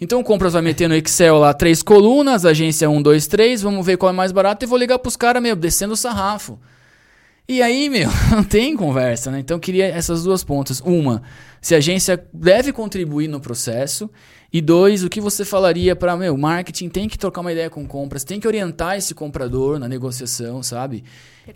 Então, 0.00 0.22
compras 0.22 0.52
vai 0.52 0.62
meter 0.62 0.88
no 0.88 0.94
Excel 0.94 1.38
lá 1.38 1.52
três 1.52 1.82
colunas, 1.82 2.44
agência 2.44 2.88
1, 2.88 3.02
2, 3.02 3.26
3, 3.26 3.62
vamos 3.62 3.84
ver 3.84 3.96
qual 3.96 4.10
é 4.10 4.12
mais 4.14 4.30
barato 4.30 4.64
e 4.64 4.68
vou 4.68 4.78
ligar 4.78 4.98
pros 4.98 5.16
caras, 5.16 5.42
meu, 5.42 5.56
descendo 5.56 5.94
o 5.94 5.96
sarrafo. 5.96 6.58
E 7.48 7.62
aí, 7.62 7.88
meu, 7.88 8.08
não 8.30 8.44
tem 8.44 8.76
conversa, 8.76 9.30
né? 9.30 9.40
Então, 9.40 9.56
eu 9.56 9.60
queria 9.60 9.86
essas 9.86 10.22
duas 10.22 10.44
pontas. 10.44 10.80
Uma, 10.84 11.22
se 11.60 11.74
a 11.74 11.78
agência 11.78 12.22
deve 12.32 12.72
contribuir 12.72 13.26
no 13.26 13.40
processo. 13.40 14.08
E 14.50 14.62
dois, 14.62 15.04
o 15.04 15.10
que 15.10 15.20
você 15.20 15.44
falaria 15.44 15.94
para, 15.94 16.16
meu, 16.16 16.34
marketing 16.36 16.88
tem 16.88 17.06
que 17.06 17.18
trocar 17.18 17.42
uma 17.42 17.52
ideia 17.52 17.68
com 17.68 17.86
compras, 17.86 18.24
tem 18.24 18.40
que 18.40 18.46
orientar 18.46 18.96
esse 18.96 19.14
comprador 19.14 19.78
na 19.78 19.86
negociação, 19.86 20.62
sabe? 20.62 21.04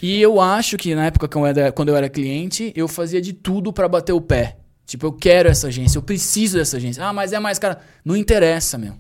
E 0.03 0.21
eu 0.21 0.39
acho 0.41 0.77
que 0.77 0.95
na 0.95 1.07
época 1.07 1.27
que 1.27 1.35
eu 1.35 1.47
era- 1.47 1.73
quando 1.73 1.89
eu 1.89 1.97
era 1.97 2.11
cliente, 2.11 2.71
eu 2.77 2.87
fazia 2.87 3.21
de 3.21 3.33
tudo 3.33 3.73
para 3.73 3.89
bater 3.89 4.13
o 4.13 4.21
pé. 4.21 4.57
Tipo, 4.87 5.07
eu 5.07 5.13
quero 5.13 5.49
essa 5.49 5.69
agência, 5.69 5.97
eu 5.99 6.03
preciso 6.03 6.59
dessa 6.59 6.77
agência. 6.77 7.05
Ah, 7.05 7.13
mas 7.13 7.33
é 7.33 7.39
mais 7.39 7.59
cara. 7.59 7.81
Não 8.05 8.17
interessa, 8.17 8.77
meu. 8.77 8.95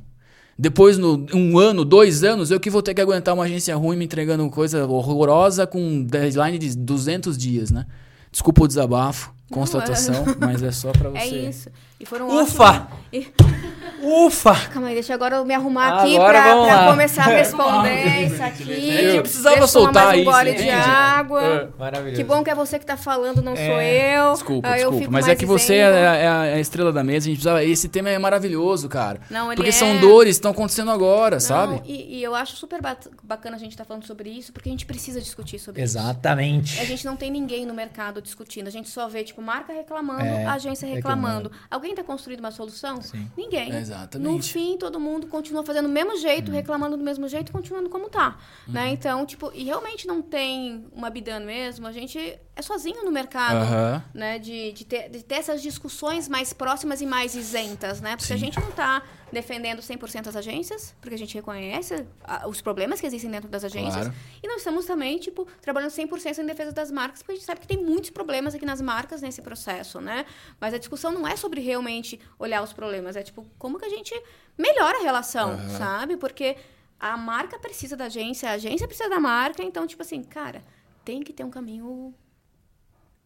Depois, 0.58 0.96
no 0.98 1.26
um 1.34 1.58
ano, 1.58 1.84
dois 1.84 2.22
anos, 2.22 2.50
eu 2.50 2.60
que 2.60 2.70
vou 2.70 2.82
ter 2.82 2.94
que 2.94 3.00
aguentar 3.00 3.34
uma 3.34 3.44
agência 3.44 3.74
ruim 3.74 3.96
me 3.96 4.04
entregando 4.04 4.48
coisa 4.50 4.86
horrorosa 4.86 5.66
com 5.66 6.02
deadline 6.04 6.58
de 6.58 6.76
200 6.76 7.36
dias, 7.36 7.70
né? 7.70 7.86
Desculpa 8.30 8.64
o 8.64 8.68
desabafo, 8.68 9.32
Não, 9.50 9.58
constatação, 9.58 10.24
mas 10.38 10.62
é 10.62 10.70
só 10.70 10.92
pra 10.92 11.10
você. 11.10 11.18
É 11.18 11.48
isso. 11.48 11.68
E 11.98 12.06
foram 12.06 12.28
Ufa! 12.42 12.64
ótimos- 12.64 12.88
E- 13.12 13.26
Ufa! 14.02 14.54
Calma 14.70 14.88
aí, 14.88 14.94
deixa 14.94 15.14
agora 15.14 15.36
eu 15.36 15.44
me 15.44 15.54
arrumar 15.54 16.00
aqui 16.00 16.16
Agora 16.16 16.42
pra, 16.42 16.62
pra 16.64 16.86
começar 16.90 17.22
a 17.22 17.26
responder 17.38 18.26
isso 18.26 18.42
aqui. 18.42 18.90
Eu 19.14 19.22
precisava 19.22 19.54
Deixa 19.56 19.68
soltar 19.68 20.06
mais 20.06 20.18
um 20.18 20.22
isso, 20.22 20.30
gole 20.30 20.54
de 20.54 20.70
água. 20.70 21.72
Maravilhoso. 21.78 22.16
Que 22.16 22.24
bom 22.24 22.42
que 22.42 22.50
é 22.50 22.54
você 22.54 22.78
que 22.78 22.86
tá 22.86 22.96
falando, 22.96 23.40
não 23.42 23.54
sou 23.54 23.64
É. 23.64 24.18
eu. 24.18 24.32
Desculpa, 24.32 24.68
Ah, 24.68 24.78
eu 24.78 24.90
desculpa. 24.90 25.12
Mas 25.12 25.28
é 25.28 25.34
que 25.36 25.46
você 25.46 25.74
dizendo. 25.74 25.94
é 25.96 26.08
a, 26.08 26.14
é 26.16 26.28
a- 26.28 26.44
é 26.46 26.54
a 26.54 26.60
estrela 26.60 26.92
da 26.92 27.04
mesa, 27.04 27.26
a 27.26 27.28
gente 27.28 27.36
precisava. 27.36 27.64
Esse 27.64 27.88
tema 27.88 28.10
é 28.10 28.18
maravilhoso, 28.18 28.88
cara. 28.88 29.20
Não, 29.30 29.46
ele 29.48 29.56
Porque 29.56 29.70
é. 29.70 29.72
são 29.72 29.96
dores 29.98 30.30
que 30.36 30.38
estão 30.40 30.50
acontecendo 30.50 30.90
agora, 30.90 31.36
Não, 31.36 31.40
sabe? 31.40 31.80
E, 31.84 32.18
e 32.18 32.22
eu 32.22 32.34
acho 32.34 32.56
super 32.56 32.80
ba- 32.82 32.96
bacana 33.22 33.56
a 33.56 33.58
gente 33.58 33.72
estar 33.72 33.84
falando 33.84 34.04
sobre 34.06 34.30
isso, 34.30 34.52
porque 34.52 34.68
a 34.68 34.72
gente 34.72 34.84
precisa 34.86 35.20
discutir 35.20 35.58
sobre 35.58 35.80
isso. 35.82 35.96
Exatamente. 35.98 36.80
A 36.80 36.84
gente 36.84 37.04
não 37.04 37.14
tem 37.16 37.30
ninguém 37.30 37.64
no 37.64 37.74
mercado 37.74 38.20
discutindo. 38.20 38.66
A 38.66 38.70
gente 38.70 38.88
só 38.88 39.06
vê, 39.08 39.22
tipo, 39.22 39.40
marca 39.40 39.72
reclamando, 39.72 40.22
É, 40.24 40.44
agência 40.46 40.86
reclamando. 40.88 41.48
reclamando. 41.48 41.52
Alguém 41.70 41.94
tá 41.94 42.02
construindo 42.02 42.40
uma 42.40 42.50
solução? 42.50 43.00
Sim. 43.00 43.30
Ninguém. 43.36 43.72
É, 43.72 43.91
exatamente. 43.92 44.30
No 44.32 44.42
fim, 44.42 44.76
todo 44.76 44.98
mundo 45.00 45.26
continua 45.26 45.62
fazendo 45.64 45.86
do 45.86 45.92
mesmo 45.92 46.16
jeito, 46.16 46.48
Uhum. 46.48 46.54
reclamando 46.54 46.96
do 46.96 47.02
mesmo 47.04 47.28
jeito, 47.28 47.52
continuando 47.52 47.88
como 47.88 48.08
tá. 48.08 48.38
Né? 48.66 48.90
Então, 48.90 49.24
tipo, 49.26 49.50
e 49.54 49.64
realmente 49.64 50.06
não 50.06 50.20
tem 50.22 50.86
uma 50.92 51.10
bidã 51.10 51.38
mesmo. 51.40 51.86
A 51.86 51.92
gente 51.92 52.38
é 52.54 52.60
sozinho 52.60 53.02
no 53.04 53.10
mercado, 53.10 53.66
né? 54.12 54.38
De, 54.38 54.72
de, 54.72 54.84
ter, 54.84 55.08
de 55.08 55.22
ter 55.22 55.36
essas 55.36 55.62
discussões 55.62 56.28
mais 56.28 56.52
próximas 56.52 57.00
e 57.00 57.06
mais 57.06 57.34
isentas, 57.34 58.00
né? 58.00 58.14
Porque 58.16 58.32
a 58.32 58.36
Sim. 58.36 58.44
gente 58.44 58.60
não 58.60 58.68
está 58.68 59.02
defendendo 59.32 59.80
100% 59.80 60.26
as 60.26 60.36
agências, 60.36 60.94
porque 61.00 61.14
a 61.14 61.18
gente 61.18 61.34
reconhece 61.34 62.06
os 62.46 62.60
problemas 62.60 63.00
que 63.00 63.06
existem 63.06 63.30
dentro 63.30 63.48
das 63.48 63.64
agências. 63.64 64.06
Claro. 64.06 64.14
E 64.42 64.46
nós 64.46 64.58
estamos 64.58 64.84
também, 64.84 65.18
tipo, 65.18 65.46
trabalhando 65.62 65.90
100% 65.90 66.38
em 66.38 66.46
defesa 66.46 66.72
das 66.72 66.90
marcas, 66.90 67.20
porque 67.20 67.32
a 67.32 67.34
gente 67.36 67.44
sabe 67.46 67.60
que 67.60 67.66
tem 67.66 67.82
muitos 67.82 68.10
problemas 68.10 68.54
aqui 68.54 68.66
nas 68.66 68.82
marcas 68.82 69.22
nesse 69.22 69.40
processo, 69.40 70.02
né? 70.02 70.26
Mas 70.60 70.74
a 70.74 70.78
discussão 70.78 71.10
não 71.10 71.26
é 71.26 71.36
sobre 71.36 71.62
realmente 71.62 72.20
olhar 72.38 72.62
os 72.62 72.74
problemas, 72.74 73.16
é 73.16 73.22
tipo, 73.22 73.46
como 73.58 73.78
que 73.78 73.86
a 73.86 73.88
gente 73.88 74.14
melhora 74.58 74.98
a 74.98 75.02
relação, 75.02 75.58
sabe? 75.78 76.18
Porque 76.18 76.56
a 77.00 77.16
marca 77.16 77.58
precisa 77.58 77.96
da 77.96 78.04
agência, 78.04 78.50
a 78.50 78.52
agência 78.52 78.86
precisa 78.86 79.08
da 79.08 79.18
marca, 79.18 79.62
então, 79.62 79.86
tipo 79.86 80.02
assim, 80.02 80.22
cara, 80.22 80.62
tem 81.02 81.22
que 81.22 81.32
ter 81.32 81.44
um 81.44 81.50
caminho 81.50 82.14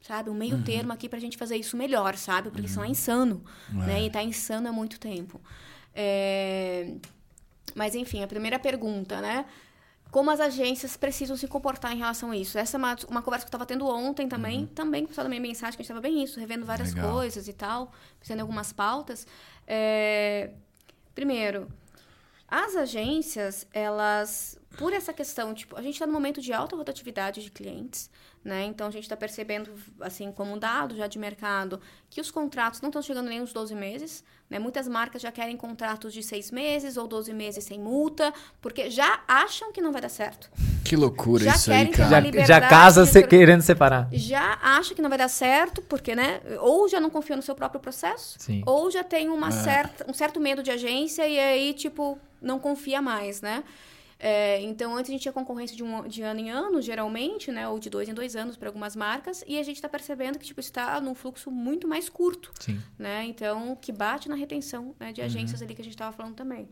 sabe? 0.06 0.28
Um 0.30 0.32
Uhum. 0.32 0.38
meio 0.38 0.62
termo 0.62 0.92
aqui 0.92 1.08
pra 1.08 1.18
gente 1.18 1.36
fazer 1.36 1.56
isso 1.56 1.76
melhor, 1.76 2.16
sabe? 2.16 2.50
Porque 2.50 2.68
senão 2.68 2.84
é 2.84 2.88
insano, 2.88 3.42
É. 3.70 3.86
né? 3.86 4.02
E 4.04 4.10
tá 4.10 4.22
insano 4.22 4.68
há 4.68 4.72
muito 4.72 4.98
tempo. 5.00 5.40
É, 5.94 6.94
Mas, 7.74 7.94
enfim, 7.94 8.22
a 8.22 8.26
primeira 8.26 8.58
pergunta, 8.58 9.20
né? 9.20 9.44
Como 10.10 10.30
as 10.30 10.40
agências 10.40 10.96
precisam 10.96 11.36
se 11.36 11.46
comportar 11.48 11.92
em 11.92 11.98
relação 11.98 12.30
a 12.30 12.36
isso? 12.36 12.56
Essa 12.56 12.76
é 12.76 12.78
uma, 12.78 12.96
uma 13.08 13.20
conversa 13.22 13.44
que 13.44 13.48
eu 13.48 13.56
estava 13.56 13.66
tendo 13.66 13.86
ontem 13.86 14.26
também, 14.28 14.66
também 14.66 15.02
com 15.02 15.06
o 15.06 15.08
pessoal 15.08 15.24
da 15.24 15.28
minha 15.28 15.40
mensagem, 15.42 15.72
que 15.76 15.82
a 15.82 15.84
gente 15.84 15.90
estava 15.90 16.00
bem 16.00 16.22
isso, 16.22 16.38
revendo 16.40 16.64
várias 16.64 16.90
Uhum. 16.90 16.96
Legal. 16.96 17.12
coisas 17.12 17.48
e 17.48 17.52
tal, 17.52 17.92
fazendo 18.20 18.40
algumas 18.40 18.72
pautas. 18.72 19.26
É, 19.66 20.50
Primeiro, 21.14 21.68
as 22.48 22.76
agências, 22.76 23.66
elas, 23.72 24.58
por 24.78 24.92
essa 24.92 25.12
questão, 25.12 25.54
tipo, 25.54 25.76
a 25.76 25.82
gente 25.82 25.94
está 25.94 26.06
no 26.06 26.12
momento 26.12 26.40
de 26.40 26.52
alta 26.52 26.76
rotatividade 26.76 27.42
de 27.42 27.50
clientes, 27.50 28.10
né? 28.44 28.64
Então 28.64 28.86
a 28.86 28.90
gente 28.90 29.04
está 29.04 29.16
percebendo, 29.16 29.70
assim, 30.00 30.30
como 30.32 30.52
um 30.54 30.58
dado 30.58 30.94
já 30.96 31.06
de 31.06 31.18
mercado, 31.18 31.80
que 32.10 32.20
os 32.20 32.30
contratos 32.30 32.80
não 32.80 32.88
estão 32.90 33.02
chegando 33.02 33.28
nem 33.28 33.40
nos 33.40 33.52
12 33.52 33.74
meses, 33.74 34.22
né? 34.48 34.58
Muitas 34.58 34.86
marcas 34.86 35.20
já 35.22 35.32
querem 35.32 35.56
contratos 35.56 36.12
de 36.12 36.22
seis 36.22 36.50
meses 36.50 36.96
ou 36.96 37.06
12 37.08 37.32
meses 37.32 37.64
sem 37.64 37.78
multa, 37.80 38.32
porque 38.60 38.90
já 38.90 39.20
acham 39.26 39.72
que 39.72 39.80
não 39.80 39.92
vai 39.92 40.00
dar 40.02 40.08
certo. 40.08 40.50
Que 40.84 40.94
loucura 40.94 41.42
Já 41.44 41.54
isso 41.56 41.72
aí, 41.72 41.88
cara. 41.88 42.22
Já, 42.32 42.44
já 42.46 42.60
casa 42.60 43.04
se 43.06 43.20
querendo 43.26 43.62
separar. 43.62 44.08
Já 44.12 44.58
acha 44.62 44.94
que 44.94 45.02
não 45.02 45.08
vai 45.08 45.18
dar 45.18 45.28
certo, 45.28 45.82
porque, 45.82 46.14
né? 46.14 46.40
Ou 46.60 46.88
já 46.88 47.00
não 47.00 47.10
confia 47.10 47.34
no 47.34 47.42
seu 47.42 47.54
próprio 47.56 47.80
processo, 47.80 48.36
Sim. 48.38 48.62
ou 48.64 48.88
já 48.90 49.02
tem 49.02 49.28
uma 49.28 49.48
É. 49.48 49.50
certa, 49.50 50.08
um 50.08 50.14
certo 50.14 50.38
medo 50.38 50.62
de 50.62 50.70
agência 50.70 51.26
e 51.26 51.38
aí, 51.40 51.74
tipo, 51.74 52.16
não 52.40 52.60
confia 52.60 53.02
mais, 53.02 53.40
né? 53.40 53.64
É, 54.18 54.60
então, 54.62 54.96
antes 54.96 55.10
a 55.10 55.12
gente 55.12 55.22
tinha 55.22 55.32
concorrência 55.32 55.76
de, 55.76 55.84
um, 55.84 56.08
de 56.08 56.22
ano 56.22 56.40
em 56.40 56.50
ano, 56.50 56.80
geralmente, 56.80 57.52
né? 57.52 57.68
Ou 57.68 57.78
de 57.78 57.90
dois 57.90 58.08
em 58.08 58.14
dois 58.14 58.34
anos 58.34 58.56
para 58.56 58.68
algumas 58.68 58.96
marcas. 58.96 59.44
E 59.46 59.58
a 59.58 59.62
gente 59.62 59.76
está 59.76 59.88
percebendo 59.90 60.38
que, 60.38 60.46
tipo, 60.46 60.58
está 60.60 60.98
num 61.00 61.14
fluxo 61.14 61.50
muito 61.50 61.86
mais 61.86 62.08
curto, 62.08 62.50
Sim. 62.58 62.80
né? 62.98 63.24
Então, 63.26 63.76
que 63.76 63.92
bate 63.92 64.28
na 64.28 64.34
retenção 64.34 64.94
né, 64.98 65.08
Uhum. 65.08 65.12
de 65.12 65.20
agências 65.22 65.60
ali 65.60 65.74
que 65.74 65.82
a 65.82 65.84
gente 65.84 65.94
estava 65.94 66.16
falando 66.16 66.34
também. 66.34 66.68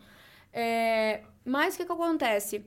É, 0.52 1.22
mas 1.44 1.74
o 1.74 1.78
que, 1.78 1.84
que 1.84 1.92
acontece? 1.92 2.64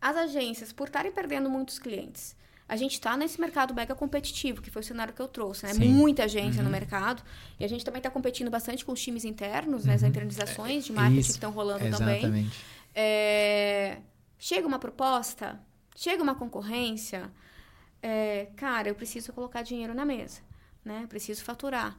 As 0.00 0.16
agências, 0.16 0.72
por 0.72 0.88
estarem 0.88 1.12
perdendo 1.12 1.48
muitos 1.48 1.78
clientes, 1.78 2.34
a 2.68 2.76
gente 2.76 2.92
está 2.94 3.16
nesse 3.16 3.40
mercado 3.40 3.74
mega 3.74 3.94
competitivo, 3.94 4.62
que 4.62 4.70
foi 4.70 4.80
o 4.80 4.84
cenário 4.84 5.12
que 5.12 5.20
eu 5.20 5.26
trouxe, 5.28 5.66
né? 5.66 5.74
Sim. 5.74 5.88
Muita 5.88 6.24
agência 6.24 6.58
Uhum. 6.60 6.64
no 6.66 6.70
mercado. 6.70 7.22
E 7.58 7.64
a 7.64 7.68
gente 7.68 7.84
também 7.84 7.98
está 8.00 8.10
competindo 8.10 8.50
bastante 8.50 8.84
com 8.84 8.92
os 8.92 9.00
times 9.02 9.24
internos, 9.24 9.84
né? 9.84 9.94
As 9.94 10.02
internalizações 10.02 10.84
de 10.84 10.92
marketing 10.92 11.14
Uhum. 11.14 11.20
Isso. 11.20 11.28
que 11.30 11.36
estão 11.36 11.50
rolando 11.50 11.96
também. 11.96 12.50
É, 12.94 13.98
chega 14.38 14.66
uma 14.66 14.78
proposta, 14.78 15.60
chega 15.94 16.22
uma 16.22 16.34
concorrência, 16.34 17.30
é, 18.02 18.48
cara, 18.56 18.88
eu 18.88 18.94
preciso 18.94 19.32
colocar 19.32 19.62
dinheiro 19.62 19.94
na 19.94 20.04
mesa, 20.04 20.40
né? 20.84 21.06
Preciso 21.08 21.44
faturar. 21.44 21.96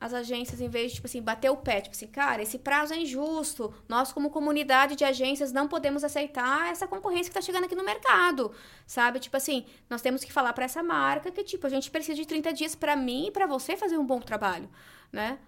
As 0.00 0.12
agências, 0.12 0.60
em 0.60 0.68
vez 0.68 0.90
de, 0.90 0.96
tipo 0.96 1.06
assim, 1.06 1.22
bater 1.22 1.48
o 1.48 1.56
pé, 1.56 1.80
tipo 1.80 1.94
assim, 1.94 2.08
cara, 2.08 2.42
esse 2.42 2.58
prazo 2.58 2.92
é 2.92 2.96
injusto. 2.96 3.72
Nós, 3.88 4.12
como 4.12 4.30
comunidade 4.30 4.96
de 4.96 5.04
agências, 5.04 5.52
não 5.52 5.68
podemos 5.68 6.02
aceitar 6.02 6.72
essa 6.72 6.88
concorrência 6.88 7.30
que 7.30 7.34
tá 7.34 7.40
chegando 7.40 7.64
aqui 7.64 7.76
no 7.76 7.84
mercado, 7.84 8.52
sabe? 8.84 9.20
Tipo 9.20 9.36
assim, 9.36 9.64
nós 9.88 10.02
temos 10.02 10.24
que 10.24 10.32
falar 10.32 10.52
para 10.54 10.64
essa 10.64 10.82
marca 10.82 11.30
que, 11.30 11.44
tipo, 11.44 11.66
a 11.68 11.70
gente 11.70 11.88
precisa 11.88 12.16
de 12.16 12.26
30 12.26 12.52
dias 12.52 12.74
para 12.74 12.96
mim 12.96 13.28
e 13.28 13.30
para 13.30 13.46
você 13.46 13.76
fazer 13.76 13.96
um 13.96 14.04
bom 14.04 14.18
trabalho, 14.18 14.68
né? 15.12 15.38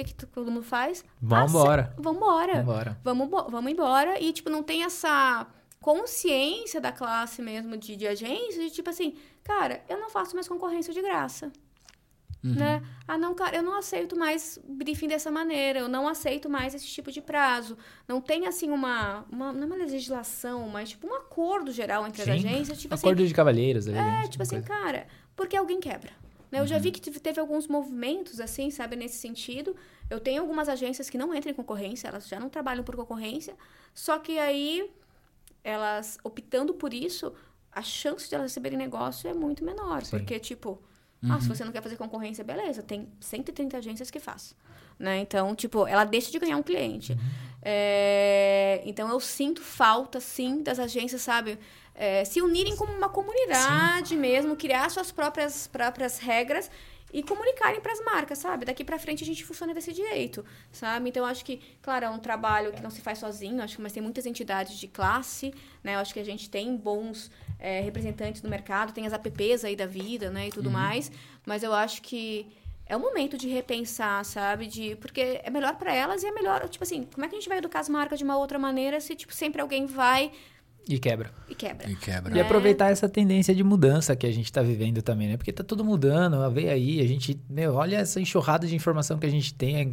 O 0.00 0.04
que, 0.04 0.14
que 0.14 0.26
todo 0.26 0.50
mundo 0.50 0.62
faz? 0.62 1.04
Vambora. 1.20 1.90
Ace- 1.92 2.02
Vambora 2.02 2.54
Vambora. 2.62 2.98
vamos, 3.02 3.28
vamos 3.50 3.72
embora. 3.72 4.20
E, 4.20 4.32
tipo, 4.32 4.48
não 4.48 4.62
tem 4.62 4.84
essa 4.84 5.44
consciência 5.80 6.80
da 6.80 6.92
classe 6.92 7.42
mesmo 7.42 7.76
de, 7.76 7.96
de 7.96 8.06
agência, 8.06 8.62
de 8.62 8.70
tipo 8.70 8.88
assim, 8.90 9.16
cara, 9.42 9.82
eu 9.88 9.98
não 9.98 10.08
faço 10.08 10.34
mais 10.34 10.46
concorrência 10.46 10.92
de 10.94 11.02
graça. 11.02 11.50
Né? 12.40 12.80
Ah, 13.08 13.18
não, 13.18 13.34
cara, 13.34 13.56
eu 13.56 13.62
não 13.64 13.76
aceito 13.76 14.16
mais 14.16 14.60
briefing 14.64 15.08
dessa 15.08 15.28
maneira, 15.28 15.80
eu 15.80 15.88
não 15.88 16.06
aceito 16.06 16.48
mais 16.48 16.72
esse 16.72 16.86
tipo 16.86 17.10
de 17.10 17.20
prazo. 17.20 17.76
Não 18.06 18.20
tem, 18.20 18.46
assim, 18.46 18.70
uma, 18.70 19.24
uma 19.28 19.52
não 19.52 19.64
é 19.64 19.66
uma 19.66 19.74
legislação, 19.76 20.68
mas, 20.68 20.90
tipo, 20.90 21.08
um 21.08 21.14
acordo 21.16 21.72
geral 21.72 22.06
entre 22.06 22.22
as 22.22 22.26
Sim. 22.28 22.34
agências, 22.46 22.78
tipo 22.80 22.94
assim, 22.94 23.04
Acordo 23.06 23.26
de 23.26 23.34
cavalheiros. 23.34 23.88
ali, 23.88 23.98
é, 23.98 24.28
tipo 24.28 24.40
assim, 24.44 24.62
cara, 24.62 25.08
porque 25.34 25.56
alguém 25.56 25.80
quebra. 25.80 26.12
Né? 26.50 26.60
Eu 26.60 26.66
já 26.66 26.78
vi 26.78 26.90
que 26.90 27.00
teve, 27.00 27.40
alguns 27.40 27.66
movimentos, 27.66 28.40
assim, 28.40 28.70
sabe, 28.70 28.96
nesse 28.96 29.18
sentido. 29.18 29.76
Eu 30.08 30.20
tenho 30.20 30.40
algumas 30.40 30.68
agências 30.68 31.10
que 31.10 31.18
não 31.18 31.34
entram 31.34 31.52
em 31.52 31.54
concorrência, 31.54 32.08
elas 32.08 32.26
já 32.26 32.40
não 32.40 32.48
trabalham 32.48 32.82
por 32.82 32.96
concorrência, 32.96 33.54
só 33.94 34.18
que 34.18 34.38
aí, 34.38 34.90
elas 35.62 36.18
optando 36.24 36.72
por 36.74 36.94
isso, 36.94 37.32
a 37.70 37.82
chance 37.82 38.28
de 38.28 38.34
elas 38.34 38.50
receberem 38.50 38.78
negócio 38.78 39.28
é 39.28 39.34
muito 39.34 39.64
menor. 39.64 40.04
Sim. 40.04 40.18
Porque, 40.18 40.38
tipo, 40.38 40.80
ah, 41.28 41.40
se 41.40 41.48
você 41.48 41.64
não 41.64 41.72
quer 41.72 41.82
fazer 41.82 41.96
concorrência, 41.96 42.44
beleza, 42.44 42.82
tem 42.82 43.08
130 43.20 43.76
agências 43.76 44.10
que 44.10 44.20
faz. 44.20 44.54
Né? 44.98 45.18
Então, 45.18 45.54
tipo, 45.54 45.86
ela 45.86 46.04
deixa 46.04 46.30
de 46.30 46.38
ganhar 46.38 46.56
um 46.56 46.62
cliente. 46.62 47.16
É, 47.62 48.82
Então, 48.84 49.08
eu 49.08 49.20
sinto 49.20 49.60
falta, 49.60 50.20
sim, 50.20 50.62
das 50.62 50.78
agências, 50.78 51.22
sabe? 51.22 51.58
É, 51.98 52.24
se 52.24 52.40
unirem 52.40 52.76
como 52.76 52.92
uma 52.92 53.08
comunidade 53.08 54.14
mesmo, 54.14 54.54
criar 54.54 54.88
suas 54.88 55.10
próprias, 55.10 55.66
próprias 55.66 56.20
regras 56.20 56.70
e 57.12 57.24
comunicarem 57.24 57.80
para 57.80 57.92
as 57.92 58.04
marcas, 58.04 58.38
sabe? 58.38 58.64
Daqui 58.64 58.84
para 58.84 58.98
frente 59.00 59.24
a 59.24 59.26
gente 59.26 59.44
funciona 59.44 59.74
desse 59.74 59.92
jeito, 59.92 60.44
sabe? 60.70 61.08
Então, 61.08 61.24
eu 61.24 61.28
acho 61.28 61.44
que, 61.44 61.60
claro, 61.82 62.04
é 62.04 62.08
um 62.10 62.18
trabalho 62.18 62.72
que 62.72 62.80
não 62.80 62.90
se 62.90 63.00
faz 63.00 63.18
sozinho, 63.18 63.62
acho 63.62 63.76
que 63.76 63.82
mas 63.82 63.92
tem 63.92 64.02
muitas 64.02 64.26
entidades 64.26 64.78
de 64.78 64.86
classe, 64.86 65.52
né? 65.82 65.96
Eu 65.96 65.98
acho 65.98 66.14
que 66.14 66.20
a 66.20 66.24
gente 66.24 66.48
tem 66.48 66.76
bons 66.76 67.32
é, 67.58 67.80
representantes 67.80 68.42
no 68.42 68.48
mercado, 68.48 68.92
tem 68.92 69.04
as 69.04 69.12
apps 69.12 69.64
aí 69.64 69.74
da 69.74 69.86
vida, 69.86 70.30
né? 70.30 70.48
E 70.48 70.50
tudo 70.52 70.70
mais, 70.70 71.10
mas 71.44 71.64
eu 71.64 71.72
acho 71.72 72.00
que 72.02 72.46
é 72.86 72.96
o 72.96 73.00
momento 73.00 73.36
de 73.36 73.48
repensar, 73.48 74.24
sabe? 74.24 74.66
De, 74.66 74.94
porque 74.96 75.40
é 75.42 75.50
melhor 75.50 75.74
para 75.76 75.92
elas 75.92 76.22
e 76.22 76.26
é 76.26 76.30
melhor, 76.30 76.68
tipo 76.68 76.84
assim, 76.84 77.08
como 77.12 77.24
é 77.24 77.28
que 77.28 77.34
a 77.34 77.38
gente 77.38 77.48
vai 77.48 77.58
educar 77.58 77.80
as 77.80 77.88
marcas 77.88 78.18
de 78.18 78.24
uma 78.24 78.36
outra 78.36 78.58
maneira 78.58 79.00
se, 79.00 79.16
tipo, 79.16 79.34
sempre 79.34 79.60
alguém 79.60 79.86
vai 79.86 80.30
E 80.88 80.98
quebra. 80.98 81.30
e 81.48 81.54
quebra? 81.54 81.90
E 81.90 81.94
quebra. 81.96 82.36
E 82.36 82.40
aproveitar 82.40 82.90
essa 82.90 83.08
tendência 83.08 83.54
de 83.54 83.62
mudança 83.62 84.16
que 84.16 84.26
a 84.26 84.32
gente 84.32 84.50
tá 84.50 84.62
vivendo 84.62 85.02
também, 85.02 85.28
né? 85.28 85.36
Porque 85.36 85.52
tá 85.52 85.62
tudo 85.62 85.84
mudando, 85.84 86.50
vê 86.50 86.70
aí, 86.70 87.00
a 87.00 87.06
gente, 87.06 87.38
meu, 87.48 87.74
olha 87.74 87.96
essa 87.98 88.18
enxurrada 88.20 88.66
de 88.66 88.74
informação 88.74 89.18
que 89.18 89.26
a 89.26 89.30
gente 89.30 89.52
tem, 89.52 89.76
é, 89.76 89.90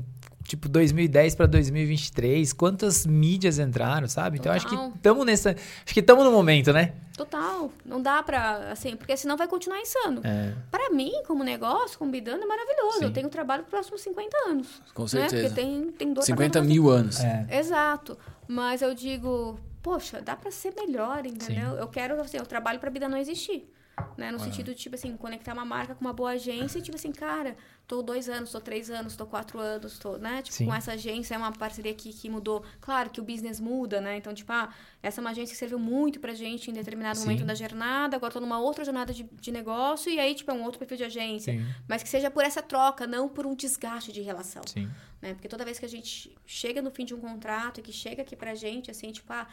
tipo 0.47 0.69
2010 0.69 1.36
para 1.36 1.47
2023, 1.47 2.53
quantas 2.53 3.05
mídias 3.05 3.60
entraram, 3.60 4.08
sabe? 4.08 4.38
Então 4.38 4.51
acho 4.53 4.67
que 4.67 4.75
Total. 4.75 4.93
estamos 4.95 5.25
nessa, 5.25 5.49
acho 5.51 5.93
que 5.93 5.99
estamos 5.99 6.23
no 6.23 6.31
momento, 6.31 6.71
né? 6.71 6.93
Total. 7.17 7.69
Não 7.86 8.01
dá 8.01 8.21
pra, 8.23 8.71
assim, 8.71 8.95
porque 8.95 9.15
senão 9.17 9.36
vai 9.36 9.47
continuar 9.47 9.79
insano. 9.81 10.21
É, 10.23 10.53
Pra 10.71 10.89
mim, 10.91 11.12
como 11.27 11.43
negócio, 11.43 11.97
como 11.97 12.12
bidando, 12.12 12.43
é 12.43 12.45
maravilhoso. 12.45 12.99
Sim. 12.99 13.05
Eu 13.05 13.12
tenho 13.12 13.27
trabalho 13.29 13.63
para 13.63 13.79
os 13.81 13.88
próximos 13.89 14.01
50 14.01 14.38
anos. 14.49 14.67
Com 14.93 15.03
Né? 15.03 15.08
certeza. 15.10 15.47
Porque 15.49 15.62
tem, 15.62 15.91
tem 15.91 16.13
dor 16.13 16.23
50 16.23 16.60
pra 16.60 16.62
mil 16.67 16.89
anos. 16.89 17.19
é. 17.21 17.47
Exato. 17.51 18.17
Mas 18.47 18.81
eu 18.81 18.93
digo, 18.93 19.58
poxa, 19.86 20.19
dá 20.19 20.36
pra 20.36 20.50
ser 20.50 20.74
melhor, 20.74 21.28
entendeu? 21.28 21.74
Eu 21.78 21.88
quero, 21.88 22.19
assim, 22.19 22.38
eu 22.38 22.45
trabalho 22.45 22.80
pra 22.80 22.89
Bida 22.89 23.08
não 23.08 23.19
existir. 23.19 23.71
Né? 24.17 24.30
No 24.32 24.39
sentido 24.39 24.74
de, 24.74 24.80
tipo 24.80 24.95
assim, 24.95 25.15
conectar 25.15 25.54
uma 25.54 25.63
marca 25.63 25.93
com 25.95 26.02
uma 26.02 26.12
boa 26.12 26.32
agência 26.32 26.80
e, 26.80 26.82
tipo 26.82 26.98
assim, 26.98 27.13
cara, 27.13 27.56
tô 27.88 28.02
dois 28.02 28.28
anos, 28.28 28.52
tô 28.52 28.60
três 28.60 28.89
anos, 28.89 29.15
tô 29.15 29.26
quatro 29.26 29.58
anos, 29.58 29.98
tô, 29.98 30.17
né? 30.17 30.41
Tipo, 30.41 30.58
Sim. 30.58 30.65
com 30.65 30.74
essa 30.74 30.93
agência 30.93 31.36
é 31.36 31.38
uma 31.38 31.52
parceria 31.52 31.93
que, 31.93 32.12
que 32.12 32.30
mudou. 32.30 32.63
Claro 32.82 33.10
que 33.10 33.21
o 33.21 33.24
business 33.24 33.60
muda, 33.60 34.02
né? 34.02 34.17
Então, 34.17 34.34
tipo, 34.34 34.52
ah, 34.52 34.74
essa 35.02 35.19
é 35.19 35.21
uma 35.21 35.30
agência 35.30 35.54
que 35.54 35.58
serviu 35.58 35.80
muito 35.80 36.19
pra 36.19 36.34
gente 36.34 36.69
em 36.69 36.74
determinado 36.74 37.17
Sim. 37.17 37.26
momento 37.26 37.45
da 37.45 37.56
jornada, 37.56 38.17
agora 38.17 38.34
tô 38.34 38.41
numa 38.41 38.60
outra 38.60 38.84
jornada 38.84 39.13
de, 39.13 39.24
de 39.24 39.52
negócio 39.52 40.12
e 40.12 40.19
aí, 40.19 40.34
tipo, 40.36 40.52
é 40.52 40.54
um 40.54 40.63
outro 40.63 40.80
perfil 40.80 40.98
de 40.98 41.04
agência. 41.06 41.54
Sim, 41.54 41.65
Mas 41.88 42.04
que 42.04 42.10
seja 42.10 42.30
por 42.30 42.43
essa 42.43 42.62
troca, 42.62 43.08
não 43.08 43.30
por 43.30 43.45
um 43.45 43.56
desgaste 43.56 44.12
de 44.12 44.21
relação 44.21 44.63
sim. 44.67 44.89
né? 45.21 45.36
Porque 45.36 45.48
toda 45.48 45.63
vez 45.63 45.80
que 45.80 45.86
a 45.86 45.89
gente 45.89 46.36
chega 46.45 46.82
no 46.82 46.91
fim 46.91 47.06
de 47.06 47.13
um 47.13 47.19
contrato 47.19 47.80
e 47.80 47.84
que 47.84 47.93
chega 47.93 48.24
aqui 48.24 48.36
pra 48.36 48.56
gente, 48.56 48.91
assim, 48.91 49.12
tipo, 49.12 49.32
ah, 49.32 49.48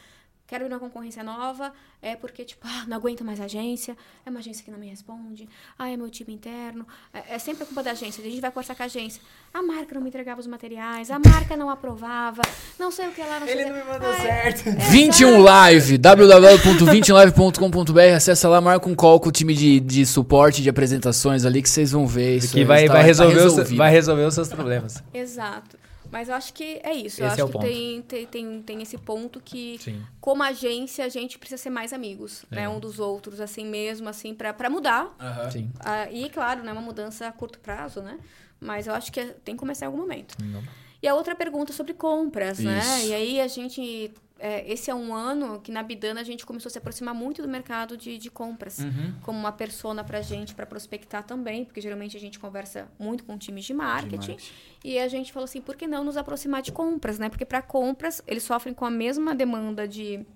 quero 0.52 0.66
ir 0.66 0.68
numa 0.68 0.78
concorrência 0.78 1.24
nova, 1.24 1.72
é 2.02 2.14
porque, 2.14 2.44
tipo, 2.44 2.60
ah, 2.68 2.84
não 2.86 2.98
aguento 2.98 3.24
mais 3.24 3.40
a 3.40 3.44
agência, 3.44 3.96
é 4.26 4.30
uma 4.30 4.40
agência 4.40 4.62
que 4.62 4.70
não 4.70 4.78
me 4.78 4.86
responde, 4.88 5.48
ah, 5.78 5.88
é 5.90 5.96
meu 5.96 6.10
time 6.10 6.34
interno. 6.34 6.86
É, 7.14 7.36
é 7.36 7.38
sempre 7.38 7.62
a 7.62 7.66
culpa 7.66 7.82
da 7.82 7.92
agência, 7.92 8.22
a 8.22 8.28
gente 8.28 8.38
vai 8.40 8.50
conversar 8.50 8.74
com 8.74 8.82
a 8.82 8.86
agência. 8.86 9.22
A 9.54 9.62
marca 9.62 9.94
não 9.94 10.02
me 10.02 10.08
entregava 10.08 10.38
os 10.40 10.46
materiais, 10.46 11.10
a 11.10 11.18
marca 11.18 11.56
não 11.56 11.70
aprovava, 11.70 12.42
não 12.78 12.90
sei 12.90 13.08
o 13.08 13.12
que 13.12 13.22
lá, 13.22 13.40
não 13.40 13.46
sei 13.46 13.60
Ele 13.62 13.70
não 13.70 13.76
me 13.76 13.84
mandou 13.84 14.12
é- 14.12 14.20
certo. 14.20 14.68
é, 14.68 14.72
21 14.90 15.30
sabe? 15.30 15.42
Live, 15.42 15.96
www.21live.com.br, 15.98 18.00
acessa 18.14 18.46
lá, 18.48 18.60
marca 18.60 18.88
um 18.90 18.94
call 18.94 19.18
com 19.20 19.30
o 19.30 19.32
time 19.32 19.54
de, 19.54 19.80
de 19.80 20.04
suporte, 20.04 20.60
de 20.62 20.68
apresentações 20.68 21.46
ali 21.46 21.62
que 21.62 21.70
vocês 21.70 21.92
vão 21.92 22.06
ver. 22.06 22.36
Isso 22.36 22.52
Que 22.52 22.62
vai, 22.64 22.84
tá- 22.86 22.92
vai, 22.92 23.00
tá 23.02 23.06
resolver 23.06 23.36
os, 23.36 23.42
resolvido. 23.44 23.76
vai 23.78 23.90
resolver 23.90 24.24
os 24.24 24.34
seus 24.34 24.48
problemas. 24.48 25.02
Exato. 25.14 25.78
Mas 26.12 26.28
eu 26.28 26.34
acho 26.34 26.52
que 26.52 26.78
é 26.84 26.92
isso. 26.92 27.22
eu 27.22 27.26
Esse 27.26 27.32
acho 27.32 27.40
é 27.40 27.44
o 27.44 27.46
que 27.46 27.52
ponto. 27.54 27.66
tem, 27.66 28.02
tem, 28.02 28.26
tem, 28.26 28.62
tem 28.62 28.82
esse 28.82 28.98
ponto 28.98 29.40
que, 29.40 29.78
Sim. 29.80 30.02
como 30.20 30.42
agência, 30.42 31.04
a 31.06 31.08
gente 31.08 31.38
precisa 31.38 31.60
ser 31.60 31.70
mais 31.70 31.90
amigos, 31.92 32.44
né? 32.50 32.68
Um 32.68 32.78
dos 32.78 33.00
outros, 33.00 33.40
assim 33.40 33.64
mesmo, 33.64 34.10
assim, 34.10 34.34
pra, 34.34 34.52
pra 34.52 34.68
mudar. 34.68 35.16
Ah, 35.18 36.10
e, 36.12 36.28
claro, 36.28 36.62
né, 36.62 36.70
uma 36.70 36.82
mudança 36.82 37.26
a 37.26 37.32
curto 37.32 37.58
prazo, 37.58 38.02
né? 38.02 38.18
Mas 38.60 38.86
eu 38.86 38.94
acho 38.94 39.10
que 39.10 39.20
é- 39.20 39.34
tem 39.42 39.54
que 39.54 39.58
começar 39.58 39.86
em 39.86 39.88
algum 39.88 39.98
momento. 39.98 40.36
Não. 40.44 40.62
E 41.02 41.08
a 41.08 41.14
outra 41.14 41.34
pergunta 41.34 41.72
sobre 41.72 41.94
compras, 41.94 42.58
né? 42.60 42.78
Isso. 42.78 43.06
E 43.08 43.14
aí 43.14 43.40
a 43.40 43.48
gente. 43.48 44.12
É, 44.44 44.70
esse 44.72 44.90
é 44.90 44.94
um 44.94 45.14
ano 45.14 45.60
que 45.60 45.70
na 45.70 45.82
Bidana 45.84 46.20
a 46.20 46.24
gente 46.24 46.44
começou 46.44 46.68
a 46.68 46.72
se 46.72 46.78
aproximar 46.78 47.14
muito 47.14 47.40
do 47.42 47.48
mercado 47.48 47.96
de, 47.96 48.18
de 48.18 48.28
compras. 48.30 48.80
Uhum. 48.80 49.14
Como 49.22 49.38
uma 49.38 49.52
persona 49.52 50.02
pra 50.02 50.20
gente, 50.20 50.54
pra 50.54 50.66
prospectar 50.66 51.22
também, 51.22 51.64
porque 51.64 51.80
geralmente 51.80 52.16
a 52.16 52.20
gente 52.20 52.38
conversa 52.40 52.88
muito 52.98 53.24
com 53.24 53.38
times 53.38 53.64
de 53.64 53.72
marketing. 53.72 54.32
marketing. 54.32 54.52
E 54.84 54.98
a 54.98 55.06
gente 55.06 55.32
falou 55.32 55.44
assim, 55.44 55.60
por 55.60 55.76
que 55.76 55.86
não 55.86 56.02
nos 56.02 56.16
aproximar 56.16 56.60
de 56.60 56.72
compras, 56.72 57.18
né? 57.20 57.28
Porque 57.28 57.44
para 57.44 57.62
compras, 57.62 58.20
eles 58.26 58.42
sofrem 58.42 58.74
com 58.74 58.84
a 58.84 58.90
mesma 58.90 59.34
demanda 59.34 59.86
de 59.86 60.26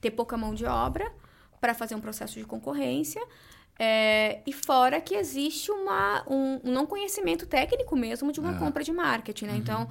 ter 0.00 0.12
pouca 0.12 0.36
mão 0.36 0.54
de 0.54 0.64
obra 0.64 1.10
para 1.60 1.74
fazer 1.74 1.94
um 1.96 2.00
processo 2.00 2.38
de 2.38 2.44
concorrência. 2.44 3.20
é, 3.80 4.40
e 4.44 4.52
fora 4.52 5.00
que 5.00 5.14
existe 5.14 5.70
uma, 5.70 6.24
um, 6.28 6.60
um 6.64 6.72
não 6.72 6.84
conhecimento 6.84 7.46
técnico 7.46 7.94
mesmo 7.94 8.32
de 8.32 8.40
uma 8.40 8.56
Ah. 8.56 8.58
compra 8.58 8.82
de 8.82 8.90
marketing, 8.90 9.46
né? 9.46 9.56
Então, 9.56 9.88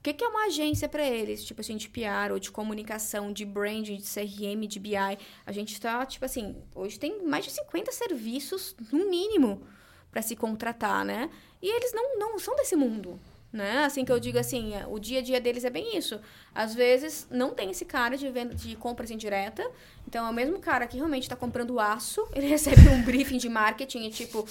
o 0.00 0.02
que, 0.02 0.14
que 0.14 0.24
é 0.24 0.28
uma 0.28 0.46
agência 0.46 0.88
para 0.88 1.04
eles? 1.04 1.44
Tipo 1.44 1.60
assim, 1.60 1.76
de 1.76 1.86
PR 1.86 2.32
ou 2.32 2.38
de 2.38 2.50
comunicação, 2.50 3.30
de 3.30 3.44
branding, 3.44 3.96
de 3.96 4.02
CRM, 4.02 4.66
de 4.66 4.80
BI. 4.80 4.96
A 4.96 5.52
gente 5.52 5.74
está, 5.74 6.06
tipo 6.06 6.24
assim, 6.24 6.56
hoje 6.74 6.98
tem 6.98 7.22
mais 7.22 7.44
de 7.44 7.50
50 7.50 7.92
serviços, 7.92 8.74
no 8.90 9.10
mínimo, 9.10 9.62
para 10.10 10.22
se 10.22 10.34
contratar, 10.34 11.04
né? 11.04 11.28
E 11.60 11.68
eles 11.68 11.92
não, 11.92 12.18
não 12.18 12.38
são 12.38 12.56
desse 12.56 12.74
mundo, 12.74 13.20
né? 13.52 13.84
Assim 13.84 14.02
que 14.02 14.10
eu 14.10 14.18
digo 14.18 14.38
assim, 14.38 14.74
é, 14.74 14.86
o 14.86 14.98
dia 14.98 15.18
a 15.18 15.22
dia 15.22 15.38
deles 15.38 15.66
é 15.66 15.70
bem 15.70 15.94
isso. 15.94 16.18
Às 16.54 16.74
vezes 16.74 17.26
não 17.30 17.50
tem 17.50 17.70
esse 17.70 17.84
cara 17.84 18.16
de 18.16 18.26
venda 18.30 18.54
de 18.54 18.74
compras 18.76 19.10
indireta. 19.10 19.70
Então 20.08 20.26
é 20.26 20.30
o 20.30 20.32
mesmo 20.32 20.58
cara 20.60 20.86
que 20.86 20.96
realmente 20.96 21.24
está 21.24 21.36
comprando 21.36 21.78
aço, 21.78 22.26
ele 22.32 22.46
recebe 22.46 22.88
um 22.88 23.02
briefing 23.02 23.36
de 23.36 23.50
marketing 23.50 24.06
e 24.06 24.10
tipo, 24.10 24.48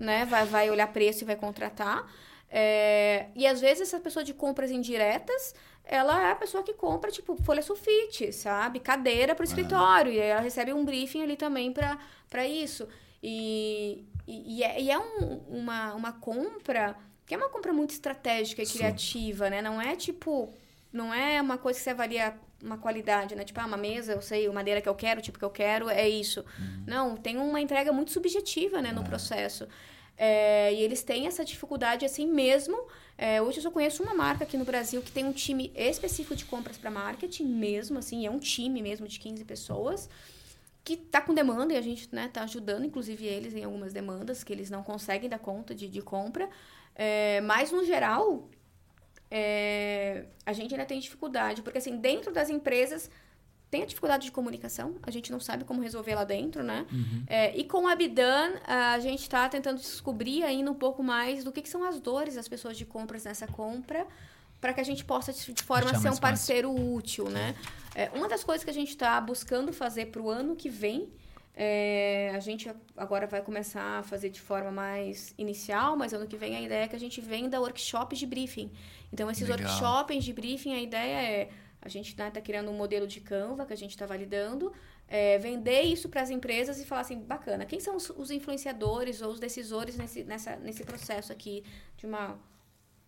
né, 0.00 0.24
vai, 0.24 0.46
vai 0.46 0.70
olhar 0.70 0.86
preço 0.86 1.22
e 1.22 1.26
vai 1.26 1.36
contratar. 1.36 2.10
É, 2.50 3.26
e 3.34 3.46
às 3.46 3.60
vezes 3.60 3.82
essa 3.88 4.00
pessoa 4.00 4.24
de 4.24 4.32
compras 4.32 4.70
indiretas, 4.70 5.54
ela 5.84 6.28
é 6.28 6.32
a 6.32 6.36
pessoa 6.36 6.62
que 6.62 6.72
compra, 6.72 7.10
tipo, 7.10 7.36
folha 7.42 7.62
sulfite, 7.62 8.32
sabe? 8.32 8.80
Cadeira 8.80 9.34
para 9.34 9.42
o 9.42 9.46
escritório. 9.46 10.12
E 10.12 10.20
aí 10.20 10.28
ela 10.28 10.40
recebe 10.40 10.72
um 10.72 10.84
briefing 10.84 11.22
ali 11.22 11.36
também 11.36 11.72
para 11.72 12.46
isso. 12.46 12.88
E, 13.22 14.04
e, 14.26 14.58
e 14.58 14.62
é, 14.62 14.80
e 14.80 14.90
é 14.90 14.98
um- 14.98 15.38
uma, 15.48 15.94
uma 15.94 16.12
compra 16.12 16.96
que 17.26 17.34
é 17.34 17.36
uma 17.36 17.48
compra 17.48 17.72
muito 17.72 17.90
estratégica 17.90 18.62
e 18.62 18.66
Sim. 18.66 18.78
criativa, 18.78 19.50
né? 19.50 19.60
Não 19.60 19.80
é 19.80 19.96
tipo. 19.96 20.48
Não 20.92 21.12
é 21.12 21.42
uma 21.42 21.58
coisa 21.58 21.78
que 21.78 21.82
você 21.84 21.90
avalia 21.90 22.34
uma 22.62 22.78
qualidade, 22.78 23.34
né? 23.34 23.44
Tipo, 23.44 23.60
ah, 23.60 23.66
uma 23.66 23.76
mesa, 23.76 24.12
eu 24.12 24.22
sei, 24.22 24.48
madeira 24.48 24.80
que 24.80 24.88
eu 24.88 24.94
quero, 24.94 25.18
o 25.20 25.22
tipo 25.22 25.38
que 25.38 25.44
eu 25.44 25.50
quero, 25.50 25.90
é 25.90 26.08
isso. 26.08 26.44
Não, 26.86 27.16
tem 27.16 27.36
uma 27.36 27.60
entrega 27.60 27.92
muito 27.92 28.12
subjetiva, 28.12 28.80
né, 28.80 28.92
no 28.92 29.04
processo. 29.04 29.68
É, 30.16 30.72
e 30.72 30.80
eles 30.80 31.02
têm 31.02 31.26
essa 31.26 31.44
dificuldade 31.44 32.04
assim 32.04 32.26
mesmo. 32.26 32.76
É, 33.18 33.40
hoje 33.40 33.58
eu 33.58 33.62
só 33.62 33.70
conheço 33.70 34.02
uma 34.02 34.14
marca 34.14 34.44
aqui 34.44 34.56
no 34.56 34.64
Brasil 34.64 35.02
que 35.02 35.12
tem 35.12 35.24
um 35.24 35.32
time 35.32 35.72
específico 35.74 36.34
de 36.34 36.44
compras 36.44 36.76
para 36.76 36.90
marketing 36.90 37.44
mesmo, 37.44 37.98
assim, 37.98 38.26
é 38.26 38.30
um 38.30 38.38
time 38.38 38.82
mesmo 38.82 39.06
de 39.06 39.18
15 39.18 39.44
pessoas 39.44 40.08
que 40.86 40.96
tá 40.96 41.20
com 41.20 41.34
demanda 41.34 41.74
e 41.74 41.76
a 41.76 41.82
gente 41.82 42.08
né, 42.14 42.30
tá 42.32 42.44
ajudando, 42.44 42.84
inclusive, 42.84 43.26
eles 43.26 43.52
em 43.54 43.64
algumas 43.64 43.92
demandas 43.92 44.44
que 44.44 44.52
eles 44.52 44.70
não 44.70 44.84
conseguem 44.84 45.28
dar 45.28 45.40
conta 45.40 45.74
de, 45.74 45.88
de 45.88 46.00
compra. 46.00 46.48
É, 46.94 47.40
mas, 47.40 47.72
no 47.72 47.84
geral, 47.84 48.48
é, 49.28 50.26
a 50.46 50.52
gente 50.52 50.72
ainda 50.72 50.86
tem 50.86 51.00
dificuldade, 51.00 51.60
porque 51.62 51.78
assim, 51.78 51.96
dentro 51.96 52.32
das 52.32 52.48
empresas 52.48 53.10
tem 53.70 53.82
a 53.82 53.86
dificuldade 53.86 54.24
de 54.24 54.32
comunicação, 54.32 54.94
a 55.02 55.10
gente 55.10 55.32
não 55.32 55.40
sabe 55.40 55.64
como 55.64 55.82
resolver 55.82 56.14
lá 56.14 56.24
dentro, 56.24 56.62
né? 56.62 56.86
É, 57.26 57.56
e 57.56 57.64
com 57.64 57.88
a 57.88 57.96
Bidan, 57.96 58.52
a 58.64 58.98
gente 59.00 59.22
está 59.22 59.48
tentando 59.48 59.78
descobrir 59.78 60.44
ainda 60.44 60.70
um 60.70 60.74
pouco 60.74 61.02
mais 61.02 61.42
do 61.42 61.50
que, 61.50 61.62
que 61.62 61.68
são 61.68 61.82
as 61.82 62.00
dores 62.00 62.36
das 62.36 62.46
pessoas 62.46 62.76
de 62.78 62.86
compras 62.86 63.24
nessa 63.24 63.46
compra, 63.46 64.06
para 64.60 64.72
que 64.72 64.80
a 64.80 64.84
gente 64.84 65.04
possa, 65.04 65.32
de 65.32 65.62
forma, 65.62 65.90
ser 65.90 65.96
um 65.96 66.00
mais 66.00 66.04
fácil. 66.04 66.20
parceiro 66.20 66.94
útil, 66.94 67.28
né? 67.28 67.54
É, 67.94 68.10
uma 68.14 68.28
das 68.28 68.44
coisas 68.44 68.64
que 68.64 68.70
a 68.70 68.74
gente 68.74 68.90
está 68.90 69.20
buscando 69.20 69.72
fazer 69.72 70.06
para 70.06 70.22
o 70.22 70.30
ano 70.30 70.54
que 70.54 70.68
vem, 70.68 71.08
é, 71.54 72.32
a 72.34 72.38
gente 72.38 72.70
agora 72.96 73.26
vai 73.26 73.40
começar 73.40 73.98
a 73.98 74.02
fazer 74.02 74.28
de 74.28 74.40
forma 74.40 74.70
mais 74.70 75.34
inicial, 75.38 75.96
mas 75.96 76.12
ano 76.12 76.26
que 76.26 76.36
vem 76.36 76.54
a 76.54 76.60
ideia 76.60 76.84
é 76.84 76.88
que 76.88 76.94
a 76.94 77.00
gente 77.00 77.20
venda 77.20 77.60
workshops 77.60 78.18
de 78.18 78.26
briefing. 78.26 78.70
Então, 79.12 79.30
esses 79.30 79.48
Legal. 79.48 79.66
workshops 79.66 80.24
de 80.24 80.32
briefing, 80.32 80.74
a 80.74 80.80
ideia 80.80 81.22
é 81.22 81.48
a 81.86 81.88
gente 81.88 82.08
está 82.08 82.30
criando 82.40 82.70
um 82.70 82.74
modelo 82.74 83.06
de 83.06 83.20
Canva 83.20 83.64
que 83.64 83.72
a 83.72 83.76
gente 83.76 83.90
está 83.90 84.06
validando, 84.06 84.72
é, 85.06 85.38
vender 85.38 85.82
isso 85.82 86.08
para 86.08 86.20
as 86.20 86.30
empresas 86.30 86.80
e 86.80 86.84
falar 86.84 87.02
assim, 87.02 87.18
bacana, 87.20 87.64
quem 87.64 87.78
são 87.78 87.94
os, 87.94 88.10
os 88.10 88.30
influenciadores 88.30 89.22
ou 89.22 89.30
os 89.30 89.38
decisores 89.38 89.96
nesse, 89.96 90.24
nessa, 90.24 90.56
nesse 90.56 90.82
processo 90.84 91.32
aqui 91.32 91.64
de 91.96 92.06
uma... 92.06 92.38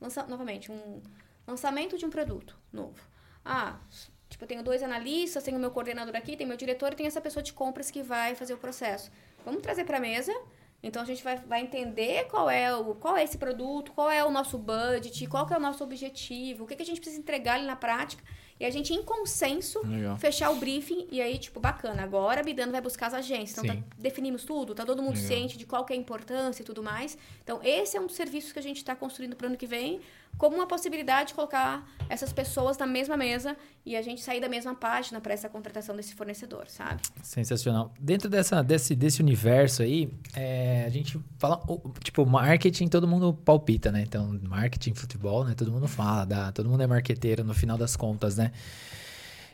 Lança, 0.00 0.24
novamente, 0.28 0.70
um 0.70 1.02
lançamento 1.44 1.98
de 1.98 2.06
um 2.06 2.10
produto 2.10 2.56
novo. 2.72 3.00
Ah, 3.44 3.80
tipo, 4.28 4.44
eu 4.44 4.48
tenho 4.48 4.62
dois 4.62 4.80
analistas, 4.80 5.42
tenho 5.42 5.58
meu 5.58 5.72
coordenador 5.72 6.14
aqui, 6.14 6.36
tem 6.36 6.46
meu 6.46 6.56
diretor 6.56 6.92
e 6.92 6.96
tem 6.96 7.06
essa 7.06 7.20
pessoa 7.20 7.42
de 7.42 7.52
compras 7.52 7.90
que 7.90 8.00
vai 8.00 8.36
fazer 8.36 8.54
o 8.54 8.58
processo. 8.58 9.10
Vamos 9.44 9.60
trazer 9.60 9.84
para 9.84 9.96
a 9.96 10.00
mesa. 10.00 10.32
Então 10.80 11.02
a 11.02 11.04
gente 11.04 11.24
vai, 11.24 11.36
vai 11.36 11.60
entender 11.60 12.28
qual 12.28 12.48
é, 12.48 12.72
o, 12.72 12.94
qual 12.94 13.16
é 13.16 13.24
esse 13.24 13.36
produto, 13.36 13.90
qual 13.92 14.08
é 14.08 14.24
o 14.24 14.30
nosso 14.30 14.56
budget, 14.56 15.26
qual 15.26 15.48
é 15.50 15.56
o 15.56 15.60
nosso 15.60 15.82
objetivo, 15.82 16.62
o 16.62 16.66
que, 16.68 16.76
que 16.76 16.82
a 16.82 16.86
gente 16.86 17.00
precisa 17.00 17.20
entregar 17.20 17.54
ali 17.54 17.66
na 17.66 17.74
prática. 17.74 18.22
E 18.60 18.64
a 18.64 18.70
gente, 18.70 18.92
em 18.92 19.02
consenso, 19.02 19.80
Legal. 19.86 20.16
fechar 20.18 20.50
o 20.50 20.56
briefing 20.56 21.06
e 21.12 21.20
aí, 21.22 21.38
tipo, 21.38 21.60
bacana. 21.60 22.02
Agora 22.02 22.40
a 22.40 22.42
Bidano 22.42 22.72
vai 22.72 22.80
buscar 22.80 23.06
as 23.06 23.14
agências. 23.14 23.62
Então, 23.64 23.76
tá- 23.76 23.82
definimos 23.96 24.44
tudo, 24.44 24.74
tá 24.74 24.84
todo 24.84 25.00
mundo 25.02 25.14
Legal. 25.14 25.28
ciente 25.28 25.56
de 25.56 25.64
qual 25.64 25.84
que 25.84 25.92
é 25.92 25.96
a 25.96 25.98
importância 25.98 26.62
e 26.62 26.64
tudo 26.64 26.82
mais. 26.82 27.16
Então, 27.44 27.60
esse 27.62 27.96
é 27.96 28.00
um 28.00 28.06
dos 28.06 28.16
serviços 28.16 28.52
que 28.52 28.58
a 28.58 28.62
gente 28.62 28.78
está 28.78 28.96
construindo 28.96 29.36
para 29.36 29.44
o 29.44 29.48
ano 29.48 29.56
que 29.56 29.66
vem, 29.66 30.00
como 30.36 30.56
uma 30.56 30.66
possibilidade 30.66 31.28
de 31.28 31.34
colocar 31.34 31.88
essas 32.08 32.32
pessoas 32.32 32.78
na 32.78 32.86
mesma 32.86 33.16
mesa 33.16 33.56
e 33.84 33.96
a 33.96 34.02
gente 34.02 34.20
sair 34.20 34.40
da 34.40 34.48
mesma 34.48 34.74
página 34.74 35.20
para 35.20 35.32
essa 35.32 35.48
contratação 35.48 35.96
desse 35.96 36.14
fornecedor, 36.14 36.66
sabe? 36.68 37.02
Sensacional. 37.22 37.92
Dentro 37.98 38.28
dessa, 38.28 38.62
desse, 38.62 38.94
desse 38.94 39.20
universo 39.20 39.82
aí, 39.82 40.10
é, 40.34 40.84
a 40.86 40.90
gente 40.90 41.20
fala, 41.38 41.60
tipo, 42.02 42.24
marketing 42.24 42.88
todo 42.88 43.08
mundo 43.08 43.32
palpita, 43.32 43.90
né? 43.90 44.02
Então, 44.02 44.38
marketing, 44.42 44.94
futebol, 44.94 45.44
né? 45.44 45.54
Todo 45.56 45.72
mundo 45.72 45.88
fala, 45.88 46.24
dá, 46.24 46.52
todo 46.52 46.68
mundo 46.68 46.82
é 46.82 46.86
marqueteiro 46.86 47.42
no 47.42 47.54
final 47.54 47.76
das 47.76 47.96
contas, 47.96 48.36
né? 48.36 48.52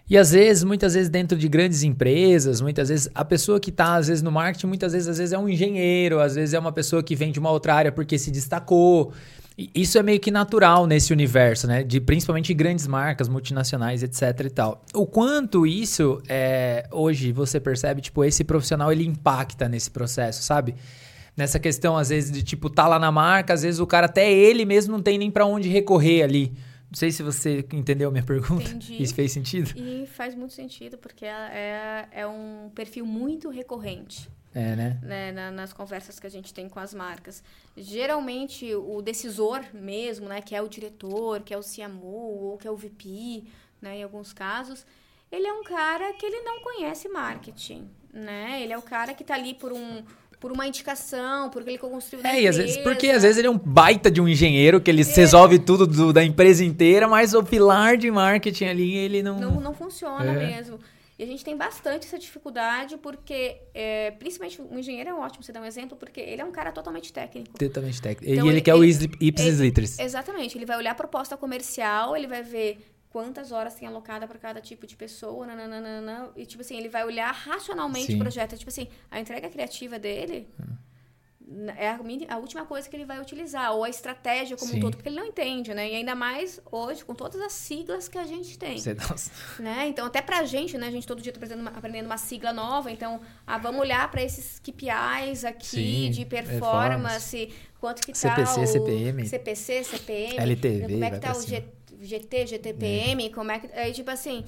E 0.08 0.18
às 0.18 0.32
vezes, 0.32 0.62
muitas 0.64 0.92
vezes 0.92 1.08
dentro 1.08 1.36
de 1.38 1.48
grandes 1.48 1.82
empresas, 1.82 2.60
muitas 2.60 2.90
vezes 2.90 3.08
a 3.14 3.24
pessoa 3.24 3.58
que 3.58 3.70
está 3.70 3.94
às 3.94 4.08
vezes 4.08 4.22
no 4.22 4.30
marketing, 4.30 4.66
muitas 4.66 4.92
vezes 4.92 5.08
às 5.08 5.16
vezes 5.16 5.32
é 5.32 5.38
um 5.38 5.48
engenheiro, 5.48 6.20
às 6.20 6.34
vezes 6.34 6.52
é 6.52 6.58
uma 6.58 6.72
pessoa 6.72 7.02
que 7.02 7.16
vem 7.16 7.32
de 7.32 7.38
uma 7.38 7.50
outra 7.50 7.74
área 7.74 7.90
porque 7.90 8.18
se 8.18 8.30
destacou. 8.30 9.14
Isso 9.56 9.96
é 9.98 10.02
meio 10.02 10.18
que 10.18 10.32
natural 10.32 10.84
nesse 10.84 11.12
universo, 11.12 11.68
né? 11.68 11.84
De 11.84 12.00
principalmente 12.00 12.52
grandes 12.52 12.88
marcas 12.88 13.28
multinacionais, 13.28 14.02
etc 14.02 14.46
e 14.46 14.50
tal. 14.50 14.84
O 14.92 15.06
quanto 15.06 15.64
isso 15.64 16.20
é, 16.28 16.88
hoje 16.90 17.30
você 17.30 17.60
percebe, 17.60 18.00
tipo, 18.00 18.24
esse 18.24 18.42
profissional 18.42 18.90
ele 18.90 19.06
impacta 19.06 19.68
nesse 19.68 19.90
processo, 19.90 20.42
sabe? 20.42 20.74
Nessa 21.36 21.60
questão 21.60 21.96
às 21.96 22.08
vezes 22.08 22.32
de 22.32 22.42
tipo 22.42 22.68
tá 22.68 22.88
lá 22.88 22.98
na 22.98 23.12
marca, 23.12 23.54
às 23.54 23.62
vezes 23.62 23.78
o 23.78 23.86
cara 23.86 24.06
até 24.06 24.32
ele 24.32 24.64
mesmo 24.64 24.92
não 24.92 25.02
tem 25.02 25.18
nem 25.18 25.30
para 25.30 25.46
onde 25.46 25.68
recorrer 25.68 26.22
ali. 26.22 26.52
Não 26.90 26.98
sei 26.98 27.10
se 27.12 27.22
você 27.22 27.64
entendeu 27.72 28.08
a 28.08 28.12
minha 28.12 28.22
pergunta. 28.22 28.70
Entendi. 28.70 29.02
Isso 29.02 29.14
fez 29.14 29.32
sentido? 29.32 29.72
E 29.76 30.06
faz 30.06 30.34
muito 30.34 30.52
sentido, 30.52 30.98
porque 30.98 31.24
é, 31.24 32.06
é 32.12 32.26
um 32.26 32.70
perfil 32.74 33.04
muito 33.06 33.50
recorrente. 33.50 34.28
É, 34.54 34.76
né? 34.76 34.98
né, 35.02 35.32
na- 35.32 35.50
nas 35.50 35.72
conversas 35.72 36.20
que 36.20 36.26
a 36.26 36.30
gente 36.30 36.54
tem 36.54 36.68
com 36.68 36.78
as 36.78 36.94
marcas. 36.94 37.42
Geralmente, 37.76 38.74
o 38.74 39.02
decisor 39.02 39.60
mesmo, 39.72 40.28
né, 40.28 40.40
que 40.40 40.54
é 40.54 40.62
o 40.62 40.68
diretor, 40.68 41.40
que 41.42 41.52
é 41.52 41.58
o 41.58 41.62
CMO, 41.62 42.06
ou 42.50 42.56
que 42.58 42.66
é 42.66 42.70
o 42.70 42.76
VP, 42.76 43.44
né, 43.82 43.98
em 43.98 44.02
alguns 44.02 44.32
casos, 44.32 44.86
ele 45.30 45.46
é 45.46 45.52
um 45.52 45.62
cara 45.64 46.12
que 46.14 46.24
ele 46.24 46.40
não 46.42 46.60
conhece 46.60 47.08
marketing, 47.08 47.88
né? 48.12 48.60
Ele 48.62 48.72
é 48.72 48.78
o 48.78 48.82
cara 48.82 49.12
que 49.14 49.22
está 49.22 49.34
ali 49.34 49.54
por 49.54 49.72
um 49.72 50.02
por 50.40 50.52
uma 50.52 50.66
indicação, 50.66 51.48
porque 51.48 51.70
ele 51.70 51.78
construiu 51.78 52.26
É, 52.26 52.42
e 52.42 52.46
às 52.46 52.56
vezes, 52.58 52.72
empresa. 52.76 52.90
porque 52.90 53.08
às 53.08 53.22
vezes 53.22 53.38
ele 53.38 53.46
é 53.46 53.50
um 53.50 53.56
baita 53.56 54.10
de 54.10 54.20
um 54.20 54.28
engenheiro 54.28 54.78
que 54.78 54.90
ele 54.90 55.02
resolve 55.02 55.58
tudo 55.58 55.86
do- 55.86 56.12
da 56.12 56.22
empresa 56.22 56.62
inteira, 56.62 57.08
mas 57.08 57.32
o 57.32 57.42
pilar 57.42 57.96
de 57.96 58.10
marketing 58.10 58.66
ali 58.66 58.94
ele 58.94 59.22
não. 59.22 59.40
não, 59.40 59.58
não 59.58 59.72
funciona 59.74 60.32
É. 60.32 60.46
mesmo. 60.54 60.78
E 61.18 61.22
a 61.22 61.26
gente 61.26 61.44
tem 61.44 61.56
bastante 61.56 62.06
essa 62.06 62.18
dificuldade 62.18 62.96
porque, 62.98 63.58
é, 63.72 64.10
principalmente, 64.12 64.60
o 64.60 64.78
engenheiro 64.78 65.10
é 65.10 65.14
ótimo, 65.14 65.44
você 65.44 65.52
dá 65.52 65.60
um 65.60 65.64
exemplo, 65.64 65.96
porque 65.96 66.20
ele 66.20 66.42
é 66.42 66.44
um 66.44 66.50
cara 66.50 66.72
totalmente 66.72 67.12
técnico. 67.12 67.56
Totalmente 67.56 68.02
técnico. 68.02 68.32
Então, 68.32 68.44
e 68.46 68.48
ele, 68.48 68.56
ele- 68.56 68.60
quer 68.62 68.74
o 68.74 68.84
Ipsis 68.84 69.60
Litteris. 69.60 69.98
Exatamente. 69.98 70.58
Ele 70.58 70.66
vai 70.66 70.76
olhar 70.76 70.90
a 70.90 70.94
proposta 70.94 71.36
comercial, 71.36 72.16
ele 72.16 72.26
vai 72.26 72.42
ver 72.42 72.84
quantas 73.10 73.52
horas 73.52 73.74
tem 73.76 73.86
alocada 73.86 74.26
para 74.26 74.38
cada 74.40 74.60
tipo 74.60 74.88
de 74.88 74.96
pessoa, 74.96 75.46
nananana, 75.46 76.30
e 76.36 76.44
tipo 76.44 76.62
assim, 76.62 76.76
ele 76.76 76.88
vai 76.88 77.04
olhar 77.04 77.30
racionalmente 77.32 78.06
Sim. 78.06 78.16
o 78.16 78.18
projeto. 78.18 78.56
Tipo 78.58 78.70
assim, 78.70 78.88
a 79.08 79.20
entrega 79.20 79.48
criativa 79.48 80.00
dele 80.00 80.48
n- 80.58 80.76
é 81.76 81.88
a, 81.90 81.98
a 82.30 82.38
última 82.38 82.64
coisa 82.64 82.88
que 82.88 82.96
ele 82.96 83.04
vai 83.04 83.20
utilizar, 83.20 83.72
ou 83.72 83.84
a 83.84 83.88
estratégia 83.90 84.56
como 84.56 84.70
Sim. 84.70 84.78
um 84.78 84.80
todo, 84.80 84.96
porque 84.96 85.08
ele 85.10 85.16
não 85.16 85.26
entende, 85.26 85.74
né? 85.74 85.90
E 85.90 85.94
ainda 85.96 86.14
mais 86.14 86.60
hoje, 86.72 87.04
com 87.04 87.14
todas 87.14 87.40
as 87.40 87.52
siglas 87.52 88.08
que 88.08 88.16
a 88.16 88.24
gente 88.26 88.58
tem 88.58 88.78
Você- 88.78 88.96
né? 89.58 89.86
Então, 89.88 90.06
até 90.06 90.22
pra 90.22 90.42
gente, 90.44 90.78
né? 90.78 90.86
A 90.88 90.90
gente 90.90 91.06
todo 91.06 91.20
dia 91.20 91.32
tá 91.32 91.38
aprendendo 91.38 91.60
uma, 91.60 91.70
aprendendo 91.70 92.06
uma 92.06 92.16
sigla 92.18 92.52
nova. 92.52 92.90
Então, 92.90 93.20
ah, 93.46 93.58
vamos 93.58 93.80
olhar 93.80 94.10
para 94.10 94.22
esses 94.22 94.58
KPIs 94.58 95.44
aqui 95.44 95.66
Sim, 95.66 96.10
de 96.10 96.24
performance, 96.24 97.52
quanto 97.80 98.00
que 98.06 98.12
tá 98.12 98.18
CPC, 98.18 98.60
o 98.60 98.66
CPM. 98.66 99.26
CPC, 99.28 99.84
CPM, 99.84 100.36
LTV, 100.38 100.80
como 100.88 101.04
é 101.04 101.10
que 101.10 101.18
tá 101.18 101.32
o. 101.36 101.42
G- 101.42 101.64
GT, 102.00 102.46
GTPM, 102.48 103.30
como 103.32 103.50
é 103.50 103.58
que 103.60 103.66
aí 103.78 103.92
tipo 103.92 104.10
assim, 104.10 104.44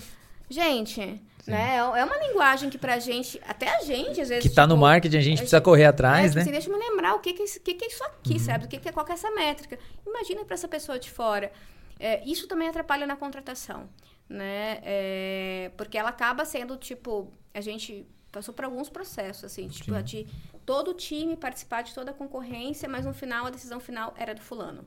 gente, 0.48 1.00
né? 1.46 1.76
É 1.76 2.04
uma 2.04 2.16
linguagem 2.18 2.68
que 2.70 2.78
pra 2.78 2.98
gente, 2.98 3.40
até 3.46 3.68
a 3.76 3.80
gente 3.82 4.20
às 4.20 4.28
vezes 4.28 4.42
Que 4.42 4.54
tá 4.54 4.66
no 4.66 4.74
tipo, 4.74 4.80
marketing, 4.82 5.16
a 5.16 5.20
gente 5.20 5.34
a 5.34 5.38
precisa 5.38 5.56
gente- 5.58 5.64
correr 5.64 5.82
é, 5.84 5.86
atrás, 5.86 6.24
tipo 6.32 6.36
né? 6.36 6.42
assim, 6.42 6.50
deixa 6.50 6.68
eu 6.70 6.78
me 6.78 6.88
lembrar 6.88 7.14
o 7.14 7.20
que 7.20 7.32
que, 7.32 7.42
é 7.42 7.46
que, 7.46 7.74
que 7.74 7.84
é 7.84 7.88
isso 7.88 8.04
aqui, 8.04 8.38
sabe? 8.38 8.64
O 8.64 8.68
que, 8.68 8.78
que 8.78 8.88
é, 8.88 8.92
qual 8.92 9.04
que 9.06 9.12
é 9.12 9.14
essa 9.14 9.30
métrica? 9.30 9.78
Imagina 10.06 10.44
para 10.44 10.54
essa 10.54 10.68
pessoa 10.68 10.98
de 10.98 11.10
fora. 11.10 11.52
É, 11.98 12.22
isso 12.24 12.46
também 12.46 12.68
atrapalha 12.68 13.06
na 13.06 13.16
contratação, 13.16 13.88
né? 14.28 14.78
É, 14.82 15.70
porque 15.76 15.96
ela 15.96 16.10
acaba 16.10 16.44
sendo, 16.44 16.76
tipo, 16.76 17.32
a 17.54 17.60
gente 17.60 18.06
passou 18.30 18.52
por 18.52 18.64
alguns 18.66 18.90
processos, 18.90 19.44
assim, 19.44 19.66
tipo, 19.68 19.94
Sim. 19.94 20.02
de 20.02 20.26
todo 20.66 20.90
o 20.90 20.94
time 20.94 21.36
participar 21.36 21.82
de 21.82 21.94
toda 21.94 22.10
a 22.10 22.14
concorrência, 22.14 22.86
mas 22.88 23.06
no 23.06 23.14
final, 23.14 23.46
a 23.46 23.50
decisão 23.50 23.80
final 23.80 24.12
era 24.18 24.34
do 24.34 24.42
fulano. 24.42 24.84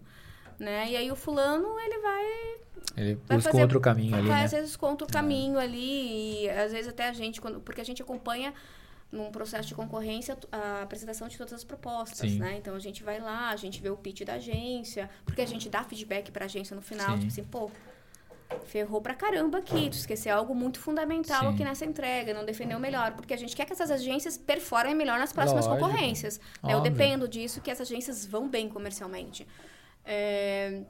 Né? 0.59 0.91
E 0.91 0.97
aí 0.97 1.11
o 1.11 1.15
fulano, 1.15 1.79
ele 1.79 1.99
vai 1.99 2.25
Ele 2.97 3.15
vai 3.27 3.37
busca 3.37 3.51
fazer- 3.51 3.61
outro 3.63 3.79
caminho 3.79 4.15
ali, 4.15 4.27
vai, 4.27 4.39
né? 4.39 4.45
às 4.45 4.51
vezes 4.51 4.75
contra 4.75 5.07
o 5.07 5.09
caminho 5.11 5.57
ali 5.57 6.43
e 6.43 6.49
às 6.49 6.71
vezes 6.73 6.89
até 6.89 7.07
a 7.07 7.13
gente 7.13 7.39
quando 7.39 7.61
porque 7.61 7.79
a 7.79 7.83
gente 7.85 8.01
acompanha 8.01 8.53
num 9.11 9.31
processo 9.31 9.67
de 9.67 9.73
concorrência 9.73 10.37
a 10.51 10.81
apresentação 10.83 11.27
de 11.27 11.37
todas 11.37 11.53
as 11.53 11.63
propostas, 11.63 12.29
Sim. 12.29 12.39
né? 12.39 12.57
Então 12.57 12.75
a 12.75 12.79
gente 12.79 13.01
vai 13.03 13.19
lá, 13.19 13.49
a 13.49 13.55
gente 13.55 13.81
vê 13.81 13.89
o 13.89 13.95
pitch 13.97 14.23
da 14.23 14.33
agência, 14.33 15.09
porque 15.25 15.41
a 15.41 15.47
gente 15.47 15.67
dá 15.69 15.83
feedback 15.83 16.29
para 16.29 16.43
a 16.43 16.47
agência 16.47 16.75
no 16.75 16.81
final, 16.81 17.11
Sim. 17.13 17.19
tipo 17.19 17.27
assim, 17.31 17.43
pô, 17.43 17.71
ferrou 18.65 19.01
pra 19.01 19.15
caramba 19.15 19.59
aqui, 19.59 19.89
tu 19.89 19.93
esqueceu 19.93 20.35
algo 20.35 20.53
muito 20.53 20.79
fundamental 20.79 21.41
Sim. 21.41 21.47
aqui 21.53 21.63
nessa 21.63 21.85
entrega, 21.85 22.33
não 22.33 22.45
defendeu 22.45 22.79
melhor, 22.79 23.13
porque 23.13 23.33
a 23.33 23.37
gente 23.37 23.55
quer 23.55 23.65
que 23.65 23.73
essas 23.73 23.89
agências 23.89 24.37
performem 24.37 24.93
melhor 24.93 25.17
nas 25.19 25.31
próximas 25.33 25.65
Lógico. 25.65 25.87
concorrências. 25.87 26.39
né? 26.61 26.73
Eu 26.73 26.81
dependo 26.81 27.27
disso 27.27 27.61
que 27.61 27.71
essas 27.71 27.87
agências 27.89 28.25
vão 28.25 28.47
bem 28.47 28.67
comercialmente. 28.69 29.47
É, 30.11 30.81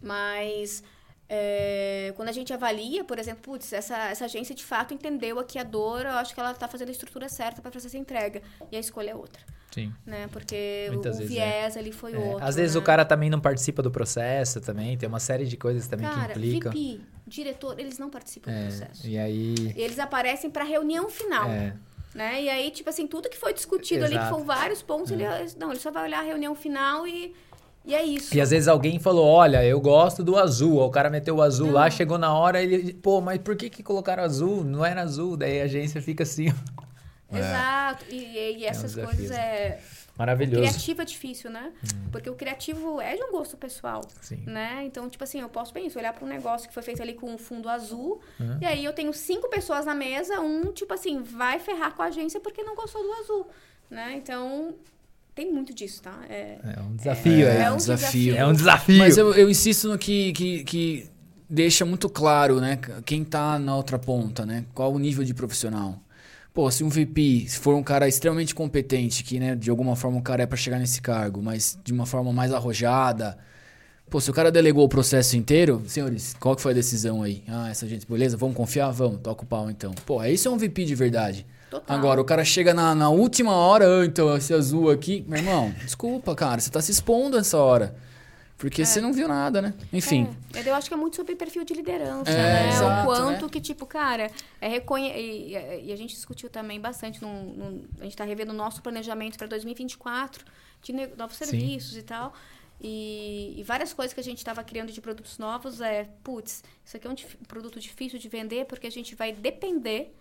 mas 0.00 0.82
é, 1.28 2.12
quando 2.16 2.28
a 2.28 2.32
gente 2.32 2.52
avalia, 2.52 3.02
por 3.02 3.18
exemplo, 3.18 3.42
putz, 3.42 3.72
essa, 3.72 3.96
essa 4.08 4.26
agência 4.26 4.54
de 4.54 4.64
fato 4.64 4.94
entendeu 4.94 5.38
aqui 5.40 5.58
a 5.58 5.64
dor, 5.64 6.02
eu 6.02 6.12
acho 6.12 6.32
que 6.32 6.38
ela 6.40 6.52
está 6.52 6.68
fazendo 6.68 6.88
a 6.88 6.92
estrutura 6.92 7.28
certa 7.28 7.60
para 7.60 7.72
fazer 7.72 7.88
essa 7.88 7.98
entrega. 7.98 8.40
E 8.70 8.76
a 8.76 8.80
escolha 8.80 9.10
é 9.10 9.14
outra, 9.16 9.42
Sim. 9.72 9.92
né? 10.06 10.28
Porque 10.32 10.86
o, 10.90 10.92
Muitas 10.92 11.16
o 11.16 11.18
vezes 11.18 11.34
viés 11.34 11.76
ali 11.76 11.90
foi 11.92 12.14
É, 12.14 12.18
outro. 12.18 12.44
Às 12.44 12.54
vezes 12.54 12.74
né? 12.76 12.80
o 12.80 12.84
cara 12.84 13.04
também 13.04 13.28
não 13.28 13.40
participa 13.40 13.82
do 13.82 13.90
processo 13.90 14.60
também, 14.60 14.96
tem 14.96 15.08
uma 15.08 15.18
série 15.20 15.44
de 15.46 15.56
coisas 15.56 15.88
também 15.88 16.08
Cara, 16.08 16.34
que 16.34 16.38
implicam. 16.38 16.70
VP, 16.72 17.00
diretor, 17.26 17.80
eles 17.80 17.98
não 17.98 18.08
participam 18.08 18.52
do 18.52 18.56
É, 18.56 18.62
processo. 18.68 19.06
e 19.08 19.18
aí. 19.18 19.72
Eles 19.76 19.98
aparecem 19.98 20.48
para 20.50 20.62
reunião 20.62 21.10
final. 21.10 21.50
É, 21.50 21.74
Né? 22.14 22.42
E 22.44 22.48
aí, 22.48 22.70
tipo 22.70 22.88
assim, 22.88 23.06
tudo 23.08 23.28
que 23.28 23.36
foi 23.36 23.52
discutido 23.52 24.04
ali, 24.04 24.14
que 24.14 24.18
Exato. 24.20 24.28
É. 24.28 24.32
foram 24.32 24.44
vários 24.46 24.80
pontos, 24.82 25.10
ele, 25.10 25.24
não, 25.58 25.70
ele 25.72 25.80
só 25.80 25.90
vai 25.90 26.04
olhar 26.04 26.20
a 26.20 26.22
reunião 26.22 26.54
final 26.54 27.06
e, 27.06 27.34
e 27.86 27.94
é 27.94 28.02
isso. 28.04 28.36
E 28.36 28.40
às 28.40 28.50
vezes 28.50 28.66
alguém 28.68 28.98
falou, 28.98 29.24
olha, 29.26 29.64
eu 29.64 29.80
gosto 29.80 30.22
do 30.24 30.36
azul. 30.36 30.78
O 30.80 30.90
cara 30.90 31.08
meteu 31.08 31.36
o 31.36 31.42
azul 31.42 31.70
lá, 31.70 31.84
Não. 31.84 31.90
chegou 31.90 32.18
na 32.18 32.34
hora, 32.34 32.60
ele, 32.62 32.92
pô, 32.94 33.20
mas 33.20 33.38
por 33.38 33.54
que 33.56 33.70
que 33.70 33.82
colocaram 33.82 34.22
azul? 34.24 34.64
Não 34.64 34.84
era 34.84 35.02
azul. 35.02 35.36
Daí 35.36 35.60
a 35.60 35.64
agência 35.64 36.02
fica 36.02 36.24
assim, 36.24 36.48
ó. 36.50 36.86
Exato. 37.36 38.04
E, 38.10 38.16
e- 38.16 38.64
essas 38.64 38.94
desafio, 38.94 39.16
coisas 39.16 39.30
né? 39.36 39.38
é. 39.42 39.80
maravilhoso. 40.16 40.62
Criativo 40.62 41.02
é 41.02 41.04
difícil, 41.04 41.50
né? 41.50 41.72
Porque 42.12 42.30
o 42.30 42.34
criativo 42.34 43.00
é 43.00 43.16
de 43.16 43.22
um 43.24 43.32
gosto 43.32 43.56
pessoal. 43.56 44.00
Sim. 44.20 44.42
Né? 44.46 44.82
Então, 44.84 45.08
tipo 45.08 45.22
assim, 45.24 45.40
eu 45.40 45.48
posso 45.48 45.72
bem 45.74 45.86
isso, 45.86 45.98
olhar 45.98 46.12
para 46.12 46.24
um 46.24 46.28
negócio 46.28 46.68
que 46.68 46.74
foi 46.74 46.82
feito 46.82 47.02
ali 47.02 47.14
com 47.14 47.32
um 47.32 47.38
fundo 47.38 47.68
azul, 47.68 48.20
Uhum. 48.40 48.58
e 48.60 48.64
aí 48.66 48.84
eu 48.84 48.92
tenho 48.92 49.12
cinco 49.12 49.48
pessoas 49.50 49.84
na 49.84 49.94
mesa, 49.94 50.40
um, 50.40 50.72
tipo 50.72 50.94
assim, 50.94 51.22
vai 51.22 51.58
ferrar 51.58 51.94
com 51.94 52.02
a 52.02 52.06
agência 52.06 52.40
porque 52.40 52.62
não 52.62 52.74
gostou 52.74 53.02
do 53.02 53.12
azul. 53.14 53.46
Né? 53.90 54.14
Então, 54.16 54.74
tem 55.36 55.52
muito 55.52 55.74
disso, 55.74 56.02
tá? 56.02 56.18
É, 56.30 56.56
É 56.64 56.80
um 56.80 56.96
desafio, 56.96 57.46
é. 57.46 57.62
É 57.62 57.70
um 57.70 57.76
desafio. 57.76 57.96
desafio. 57.98 58.36
É 58.36 58.46
um 58.46 58.52
desafio. 58.54 58.98
Mas 58.98 59.18
eu, 59.18 59.34
eu 59.34 59.50
insisto 59.50 59.86
no 59.86 59.98
que, 59.98 60.32
que, 60.32 60.64
que 60.64 61.10
deixa 61.48 61.84
muito 61.84 62.08
claro, 62.08 62.58
né? 62.58 62.78
Quem 63.04 63.22
tá 63.22 63.58
na 63.58 63.76
outra 63.76 63.98
ponta, 63.98 64.46
né? 64.46 64.64
Qual 64.74 64.92
o 64.92 64.98
nível 64.98 65.22
de 65.22 65.34
profissional. 65.34 66.00
Pô, 66.54 66.70
se 66.70 66.82
um 66.82 66.88
VP 66.88 67.44
se 67.48 67.58
for 67.58 67.74
um 67.74 67.82
cara 67.82 68.08
extremamente 68.08 68.54
competente, 68.54 69.22
que, 69.22 69.38
né, 69.38 69.54
de 69.54 69.68
alguma 69.68 69.94
forma 69.94 70.18
o 70.18 70.22
cara 70.22 70.42
é 70.42 70.46
pra 70.46 70.56
chegar 70.56 70.78
nesse 70.78 71.02
cargo, 71.02 71.42
mas 71.42 71.78
de 71.84 71.92
uma 71.92 72.06
forma 72.06 72.32
mais 72.32 72.50
arrojada. 72.50 73.36
Pô, 74.08 74.18
se 74.22 74.30
o 74.30 74.32
cara 74.32 74.50
delegou 74.50 74.84
o 74.84 74.88
processo 74.88 75.36
inteiro, 75.36 75.82
senhores, 75.86 76.34
qual 76.40 76.56
que 76.56 76.62
foi 76.62 76.72
a 76.72 76.74
decisão 76.74 77.22
aí? 77.22 77.44
Ah, 77.46 77.68
essa 77.68 77.86
gente, 77.86 78.06
beleza, 78.10 78.38
vamos 78.38 78.56
confiar? 78.56 78.90
Vamos, 78.90 79.20
toca 79.20 79.42
o 79.42 79.46
pau 79.46 79.68
então. 79.70 79.92
Pô, 80.06 80.24
isso 80.24 80.48
é 80.48 80.50
um 80.50 80.56
VP 80.56 80.86
de 80.86 80.94
verdade. 80.94 81.46
Total. 81.80 81.96
Agora, 81.96 82.20
o 82.20 82.24
cara 82.24 82.44
chega 82.44 82.72
na, 82.74 82.94
na 82.94 83.08
última 83.10 83.52
hora, 83.52 83.86
ah, 84.00 84.04
então, 84.04 84.36
esse 84.36 84.52
azul 84.54 84.90
aqui. 84.90 85.24
Meu 85.28 85.38
irmão, 85.38 85.70
desculpa, 85.84 86.34
cara, 86.34 86.60
você 86.60 86.70
tá 86.70 86.80
se 86.80 86.90
expondo 86.92 87.36
essa 87.38 87.58
hora. 87.58 87.96
Porque 88.58 88.86
você 88.86 89.02
não 89.02 89.12
viu 89.12 89.28
nada, 89.28 89.60
né? 89.60 89.74
Enfim. 89.92 90.34
É, 90.54 90.66
eu 90.66 90.74
acho 90.74 90.88
que 90.88 90.94
é 90.94 90.96
muito 90.96 91.14
sobre 91.16 91.36
perfil 91.36 91.62
de 91.62 91.74
liderança, 91.74 92.30
É, 92.30 92.34
né? 92.36 92.68
exato, 92.70 93.02
o 93.02 93.04
quanto 93.04 93.44
né? 93.44 93.50
que, 93.50 93.60
tipo, 93.60 93.84
cara, 93.84 94.30
é 94.62 94.66
reconhe... 94.66 95.10
e, 95.10 95.52
e- 95.88 95.92
a 95.92 95.96
gente 95.96 96.14
discutiu 96.14 96.48
também 96.48 96.80
bastante, 96.80 97.20
num, 97.20 97.42
num- 97.52 97.84
a 98.00 98.04
gente 98.04 98.12
está 98.12 98.24
revendo 98.24 98.52
o 98.52 98.56
nosso 98.56 98.80
planejamento 98.80 99.36
para 99.36 99.46
2024, 99.46 100.42
de 100.82 100.92
ne- 100.94 101.06
novos 101.18 101.36
Sim. 101.36 101.44
serviços 101.44 101.98
e 101.98 102.02
tal. 102.02 102.32
E, 102.80 103.54
e 103.58 103.62
várias 103.62 103.92
coisas 103.92 104.14
que 104.14 104.20
a 104.20 104.24
gente 104.24 104.38
estava 104.38 104.64
criando 104.64 104.90
de 104.90 105.00
produtos 105.02 105.36
novos 105.38 105.80
é, 105.82 106.08
putz, 106.24 106.62
isso 106.84 106.96
aqui 106.96 107.06
é 107.06 107.10
um 107.10 107.14
dif- 107.14 107.36
produto 107.48 107.78
difícil 107.78 108.18
de 108.18 108.28
vender 108.28 108.64
porque 108.66 108.86
a 108.86 108.90
gente 108.90 109.14
vai 109.14 109.32
depender 109.32 110.14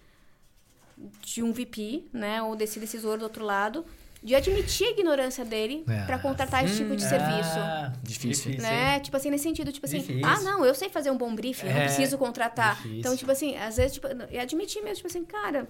de 1.21 1.43
um 1.43 1.51
VP, 1.51 2.05
né, 2.13 2.41
ou 2.41 2.55
desse 2.55 2.79
decisor 2.79 3.17
do 3.17 3.23
outro 3.23 3.43
lado, 3.43 3.85
de 4.23 4.33
admitir 4.33 4.87
a 4.87 4.91
ignorância 4.91 5.45
dele 5.45 5.83
É. 5.87 6.03
para 6.05 6.17
contratar 6.17 6.65
esse 6.65 6.77
tipo 6.77 6.95
de 6.95 7.03
serviço 7.03 7.59
Ah, 7.59 7.93
Difícil. 8.01 8.57
né? 8.59 8.99
Tipo 8.99 9.15
assim, 9.17 9.29
nesse 9.29 9.43
sentido, 9.43 9.71
tipo 9.71 9.85
assim, 9.85 9.99
Difícil. 9.99 10.25
ah, 10.25 10.39
não, 10.41 10.65
eu 10.65 10.73
sei 10.73 10.89
fazer 10.89 11.11
um 11.11 11.17
bom 11.17 11.35
briefing, 11.35 11.67
eu 11.67 11.73
não 11.73 11.81
É, 11.81 11.85
preciso 11.85 12.17
contratar. 12.17 12.75
difícil. 12.77 12.99
Então, 12.99 13.15
tipo 13.15 13.31
assim, 13.31 13.55
às 13.55 13.77
vezes, 13.77 13.93
tipo, 13.93 14.07
e 14.31 14.39
admitir 14.39 14.81
mesmo, 14.81 14.95
tipo 14.95 15.07
assim, 15.07 15.23
cara, 15.25 15.67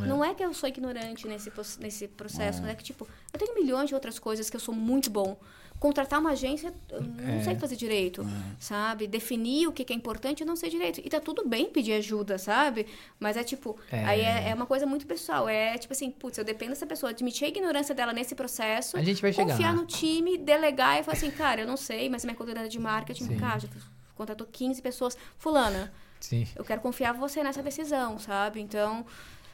É. 0.00 0.06
não 0.06 0.24
é 0.24 0.34
que 0.34 0.44
eu 0.44 0.54
sou 0.54 0.68
ignorante 0.68 1.26
nesse, 1.26 1.50
nesse 1.80 2.06
processo, 2.06 2.62
não 2.62 2.68
é 2.68 2.74
que, 2.76 2.84
tipo, 2.84 3.08
eu 3.32 3.38
tenho 3.40 3.54
milhões 3.54 3.88
de 3.88 3.94
outras 3.94 4.18
coisas 4.20 4.48
que 4.48 4.54
eu 4.56 4.60
sou 4.60 4.74
muito 4.74 5.10
bom. 5.10 5.36
Contratar 5.78 6.18
uma 6.20 6.30
agência, 6.30 6.72
eu 6.90 7.02
não 7.02 7.28
É. 7.38 7.42
sei 7.42 7.54
fazer 7.56 7.76
direito, 7.76 8.26
sabe? 8.58 9.06
Definir 9.06 9.66
o 9.68 9.72
que 9.72 9.84
que 9.84 9.92
é 9.92 9.96
importante, 9.96 10.40
eu 10.40 10.46
não 10.46 10.56
sei 10.56 10.70
direito. 10.70 11.00
E 11.04 11.08
tá 11.08 11.20
tudo 11.20 11.46
bem 11.46 11.66
pedir 11.70 11.92
ajuda, 11.92 12.38
sabe? 12.38 12.86
Mas 13.20 13.36
é 13.36 13.44
tipo, 13.44 13.78
É. 13.92 14.04
aí 14.04 14.20
é, 14.22 14.48
é 14.50 14.54
uma 14.54 14.66
coisa 14.66 14.86
muito 14.86 15.06
pessoal. 15.06 15.48
É 15.48 15.76
tipo 15.76 15.92
assim, 15.92 16.10
putz, 16.10 16.38
eu 16.38 16.44
dependo 16.44 16.70
dessa 16.70 16.86
pessoa, 16.86 17.10
admitir 17.10 17.44
a 17.44 17.48
ignorância 17.48 17.94
dela 17.94 18.12
nesse 18.12 18.34
processo 18.34 18.96
A 18.96 19.02
gente 19.02 19.20
vai 19.20 19.32
chegar 19.32 19.50
confiar 19.52 19.74
no 19.74 19.84
time, 19.86 20.38
delegar 20.38 20.98
e 20.98 21.02
falar 21.02 21.16
assim, 21.16 21.30
cara, 21.30 21.60
eu 21.60 21.66
não 21.66 21.76
sei, 21.76 22.08
mas 22.08 22.24
minha 22.24 22.34
coordenadora 22.34 22.68
de 22.70 22.78
marketing, 22.78 23.24
Sim. 23.26 23.36
cara, 23.36 23.60
já 23.60 23.68
contratou 24.14 24.46
15 24.50 24.80
pessoas. 24.80 25.16
Fulana, 25.38 25.92
Sim. 26.18 26.46
eu 26.56 26.64
quero 26.64 26.80
confiar 26.80 27.12
você 27.12 27.42
nessa 27.42 27.62
decisão, 27.62 28.18
sabe? 28.18 28.60
Então, 28.60 29.04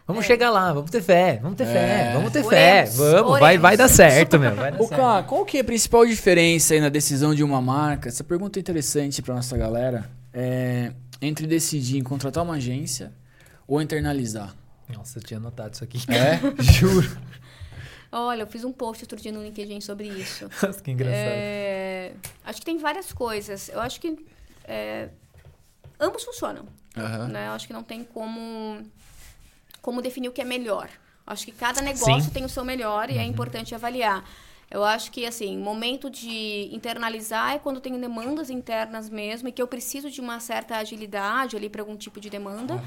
Vamos 0.06 0.24
chegar 0.26 0.50
lá, 0.50 0.72
vamos 0.72 0.90
ter 0.90 1.00
fé, 1.02 1.38
vamos 1.40 1.56
ter 1.56 1.64
fé, 1.66 2.10
É. 2.10 2.12
vamos 2.14 2.32
ter 2.32 2.44
Oremos, 2.44 2.50
fé, 2.50 2.84
vamos, 2.96 3.30
vai, 3.32 3.42
oremos. 3.42 3.62
vai 3.62 3.76
dar 3.76 3.88
certo, 3.88 4.38
meu, 4.38 4.54
vai 4.54 4.72
dar 4.72 4.80
Ô, 4.80 4.86
certo. 4.88 5.00
Cá, 5.00 5.22
qual 5.22 5.44
que 5.44 5.58
é 5.58 5.60
a 5.60 5.64
principal 5.64 6.04
diferença 6.04 6.74
aí 6.74 6.80
na 6.80 6.88
decisão 6.88 7.34
de 7.34 7.42
uma 7.44 7.60
marca? 7.62 8.08
Essa 8.08 8.24
pergunta 8.24 8.58
é 8.58 8.60
interessante 8.60 9.22
pra 9.22 9.34
nossa 9.34 9.56
galera. 9.56 10.10
É, 10.34 10.92
entre 11.20 11.46
decidir 11.46 11.98
em 11.98 12.02
contratar 12.02 12.42
uma 12.42 12.54
agência 12.54 13.12
ou 13.66 13.80
internalizar. 13.80 14.54
Nossa, 14.92 15.18
eu 15.18 15.22
tinha 15.22 15.38
anotado 15.38 15.74
isso 15.74 15.84
aqui. 15.84 15.98
É? 16.10 16.40
Juro. 16.62 17.08
olha, 18.10 18.42
eu 18.42 18.46
fiz 18.46 18.64
um 18.64 18.72
post 18.72 19.04
outro 19.04 19.16
dia 19.20 19.30
no 19.32 19.42
LinkedIn 19.42 19.80
sobre 19.80 20.08
isso. 20.08 20.44
Nossa, 20.62 20.82
que 20.82 20.90
engraçado. 20.90 21.16
É, 21.16 22.12
acho 22.44 22.58
que 22.58 22.64
tem 22.66 22.76
várias 22.78 23.12
coisas. 23.12 23.68
Eu 23.68 23.80
acho 23.80 24.00
que 24.00 24.18
é, 24.64 25.08
ambos 25.98 26.24
funcionam. 26.24 26.66
Né? 27.30 27.46
Eu 27.46 27.52
acho 27.52 27.66
que 27.66 27.72
não 27.72 27.82
tem 27.82 28.04
como, 28.04 28.82
como 29.82 30.00
definir 30.00 30.28
o 30.28 30.32
que 30.32 30.40
é 30.40 30.44
melhor. 30.44 30.88
Acho 31.26 31.44
que 31.44 31.52
cada 31.52 31.82
negócio 31.82 32.22
Sim. 32.22 32.30
tem 32.30 32.44
o 32.44 32.48
seu 32.48 32.64
melhor 32.64 33.10
e 33.10 33.18
é 33.18 33.24
importante 33.24 33.74
avaliar. 33.74 34.24
Eu 34.70 34.82
acho 34.82 35.12
que, 35.12 35.26
assim, 35.26 35.58
momento 35.58 36.08
de 36.08 36.70
internalizar 36.72 37.52
é 37.52 37.58
quando 37.58 37.78
tenho 37.78 38.00
demandas 38.00 38.48
internas 38.48 39.10
mesmo 39.10 39.48
e 39.48 39.52
que 39.52 39.60
eu 39.60 39.68
preciso 39.68 40.10
de 40.10 40.18
uma 40.18 40.40
certa 40.40 40.76
agilidade 40.76 41.54
ali 41.56 41.68
para 41.68 41.82
algum 41.82 41.94
tipo 41.94 42.18
de 42.18 42.30
demanda. 42.30 42.82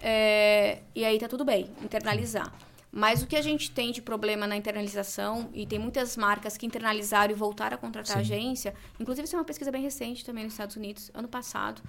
É, 0.00 0.80
e 0.96 1.04
aí 1.04 1.16
tá 1.16 1.28
tudo 1.28 1.44
bem, 1.44 1.70
internalizar. 1.80 2.52
Mas 2.90 3.22
o 3.22 3.26
que 3.26 3.36
a 3.36 3.42
gente 3.42 3.70
tem 3.70 3.92
de 3.92 4.02
problema 4.02 4.48
na 4.48 4.56
internalização, 4.56 5.48
e 5.52 5.64
tem 5.64 5.78
muitas 5.78 6.16
marcas 6.16 6.56
que 6.56 6.66
internalizaram 6.66 7.32
e 7.32 7.36
voltaram 7.36 7.76
a 7.76 7.78
contratar 7.78 8.16
Sim. 8.16 8.20
agência, 8.22 8.74
inclusive 8.98 9.26
isso 9.26 9.36
é 9.36 9.38
uma 9.38 9.44
pesquisa 9.44 9.70
bem 9.70 9.82
recente 9.82 10.24
também 10.24 10.42
nos 10.42 10.54
Estados 10.54 10.74
Unidos, 10.74 11.10
ano 11.14 11.28
passado, 11.28 11.82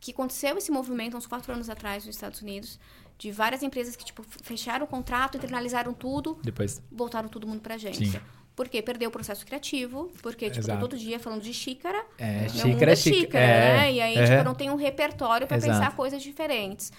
que 0.00 0.12
aconteceu 0.12 0.56
esse 0.56 0.70
movimento 0.70 1.16
uns 1.16 1.26
quatro 1.26 1.52
anos 1.52 1.68
atrás 1.68 2.06
nos 2.06 2.14
Estados 2.14 2.40
Unidos, 2.40 2.78
de 3.18 3.30
várias 3.30 3.62
empresas 3.62 3.96
que 3.96 4.04
tipo, 4.04 4.22
fecharam 4.42 4.84
o 4.84 4.88
contrato, 4.88 5.36
internalizaram 5.36 5.92
tudo, 5.94 6.38
Depois. 6.42 6.82
voltaram 6.90 7.28
todo 7.28 7.46
mundo 7.46 7.60
pra 7.60 7.74
agência. 7.74 8.20
Sim. 8.20 8.20
Por 8.54 8.68
quê? 8.68 8.80
Perdeu 8.80 9.10
o 9.10 9.12
processo 9.12 9.44
criativo, 9.44 10.10
porque, 10.22 10.46
tipo, 10.48 10.64
Exato. 10.64 10.80
todo 10.80 10.96
dia 10.96 11.18
falando 11.18 11.42
de 11.42 11.52
xícara. 11.52 12.02
É, 12.16 12.40
meu 12.40 12.48
xícara 12.48 12.90
é 12.90 12.92
é 12.92 12.96
xícara, 12.96 12.96
xícara, 12.96 13.44
é, 13.44 13.76
né? 13.76 13.92
E 13.92 14.00
aí, 14.00 14.16
é. 14.16 14.24
tipo, 14.26 14.44
não 14.44 14.54
tenho 14.54 14.72
um 14.72 14.76
repertório 14.76 15.46
para 15.46 15.58
pensar 15.58 15.94
coisas 15.94 16.22
diferentes. 16.22 16.90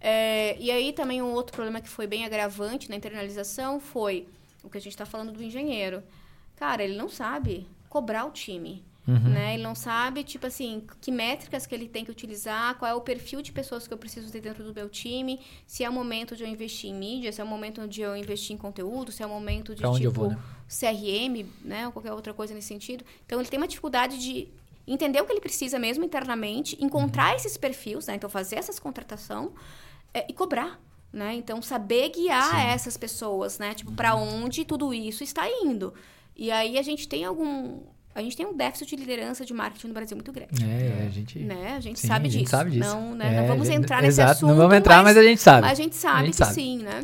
É, 0.00 0.56
e 0.58 0.72
aí, 0.72 0.92
também, 0.92 1.22
um 1.22 1.32
outro 1.32 1.54
problema 1.54 1.80
que 1.80 1.88
foi 1.88 2.08
bem 2.08 2.24
agravante 2.24 2.90
na 2.90 2.96
internalização 2.96 3.78
foi 3.78 4.26
o 4.64 4.68
que 4.68 4.76
a 4.76 4.80
gente 4.80 4.96
tá 4.96 5.06
falando 5.06 5.30
do 5.30 5.40
engenheiro. 5.40 6.02
Cara, 6.56 6.82
ele 6.82 6.96
não 6.96 7.08
sabe 7.08 7.68
cobrar 7.88 8.24
o 8.24 8.32
time. 8.32 8.84
Uhum. 9.06 9.18
Né? 9.18 9.54
Ele 9.54 9.62
não 9.62 9.74
sabe, 9.74 10.24
tipo 10.24 10.46
assim, 10.46 10.82
que 11.00 11.12
métricas 11.12 11.66
que 11.66 11.74
ele 11.74 11.88
tem 11.88 12.04
que 12.04 12.10
utilizar, 12.10 12.74
qual 12.78 12.90
é 12.90 12.94
o 12.94 13.00
perfil 13.02 13.42
de 13.42 13.52
pessoas 13.52 13.86
que 13.86 13.92
eu 13.92 13.98
preciso 13.98 14.30
ter 14.32 14.40
dentro 14.40 14.64
do 14.64 14.72
meu 14.74 14.88
time, 14.88 15.40
se 15.66 15.84
é 15.84 15.90
o 15.90 15.92
momento 15.92 16.34
de 16.34 16.42
eu 16.42 16.48
investir 16.48 16.88
em 16.90 16.94
mídia, 16.94 17.30
se 17.30 17.40
é 17.40 17.44
o 17.44 17.46
momento 17.46 17.86
de 17.86 18.00
eu 18.00 18.16
investir 18.16 18.54
em 18.54 18.58
conteúdo, 18.58 19.12
se 19.12 19.22
é 19.22 19.26
o 19.26 19.28
momento 19.28 19.74
de, 19.74 19.82
Pra 19.82 19.92
tipo, 19.92 20.10
vou, 20.10 20.28
né? 20.30 20.38
CRM, 20.68 21.46
né? 21.62 21.86
Ou 21.86 21.92
qualquer 21.92 22.12
outra 22.12 22.32
coisa 22.32 22.54
nesse 22.54 22.68
sentido. 22.68 23.04
Então, 23.26 23.38
ele 23.40 23.48
tem 23.48 23.58
uma 23.58 23.68
dificuldade 23.68 24.18
de 24.18 24.48
entender 24.86 25.20
o 25.20 25.26
que 25.26 25.32
ele 25.32 25.40
precisa 25.40 25.78
mesmo 25.78 26.04
internamente, 26.04 26.76
encontrar 26.82 27.30
Uhum. 27.30 27.36
esses 27.36 27.56
perfis, 27.56 28.06
né? 28.06 28.14
Então, 28.14 28.28
fazer 28.30 28.56
essas 28.56 28.78
contratação 28.78 29.52
é, 30.12 30.26
e 30.28 30.32
cobrar. 30.32 30.80
Né? 31.12 31.34
Então, 31.34 31.62
saber 31.62 32.08
guiar 32.08 32.42
Sim. 32.50 32.56
Uhum. 32.56 32.62
essas 32.62 32.96
pessoas, 32.96 33.58
né? 33.58 33.72
Tipo, 33.74 33.92
para 33.92 34.16
onde 34.16 34.64
tudo 34.64 34.92
isso 34.92 35.22
está 35.22 35.48
indo. 35.48 35.94
E 36.34 36.50
aí 36.50 36.76
a 36.76 36.82
gente 36.82 37.06
tem 37.06 37.24
algum. 37.24 37.80
A 38.14 38.22
gente 38.22 38.36
tem 38.36 38.46
um 38.46 38.54
déficit 38.54 38.90
de 38.90 38.96
liderança 38.96 39.44
de 39.44 39.52
marketing 39.52 39.88
no 39.88 39.94
Brasil 39.94 40.16
muito 40.16 40.30
grande. 40.32 40.64
É, 40.64 41.04
a 41.06 41.10
gente. 41.10 41.38
Né? 41.40 41.74
A 41.76 41.80
gente 41.80 41.98
Sim, 41.98 42.06
sabe 42.06 42.28
a 42.28 42.30
gente 42.30 42.42
disso. 42.44 42.50
sabe 42.52 42.70
disso. 42.70 42.88
Não, 42.88 43.14
né? 43.14 43.34
É, 43.34 43.40
não 43.40 43.46
vamos 43.48 43.66
gente- 43.66 43.78
entrar 43.78 44.00
nesse 44.02 44.20
exato, 44.20 44.30
assunto. 44.32 44.50
Não 44.50 44.56
vamos 44.56 44.76
entrar, 44.76 45.02
mas, 45.02 45.16
a 45.16 45.22
gente 45.22 45.40
sabe. 45.40 45.66
a 45.66 45.74
gente 45.74 45.96
sabe 45.96 46.16
A 46.18 46.24
gente 46.26 46.30
que 46.30 46.36
sabe. 46.36 46.54
sim, 46.54 46.78
né? 46.78 47.02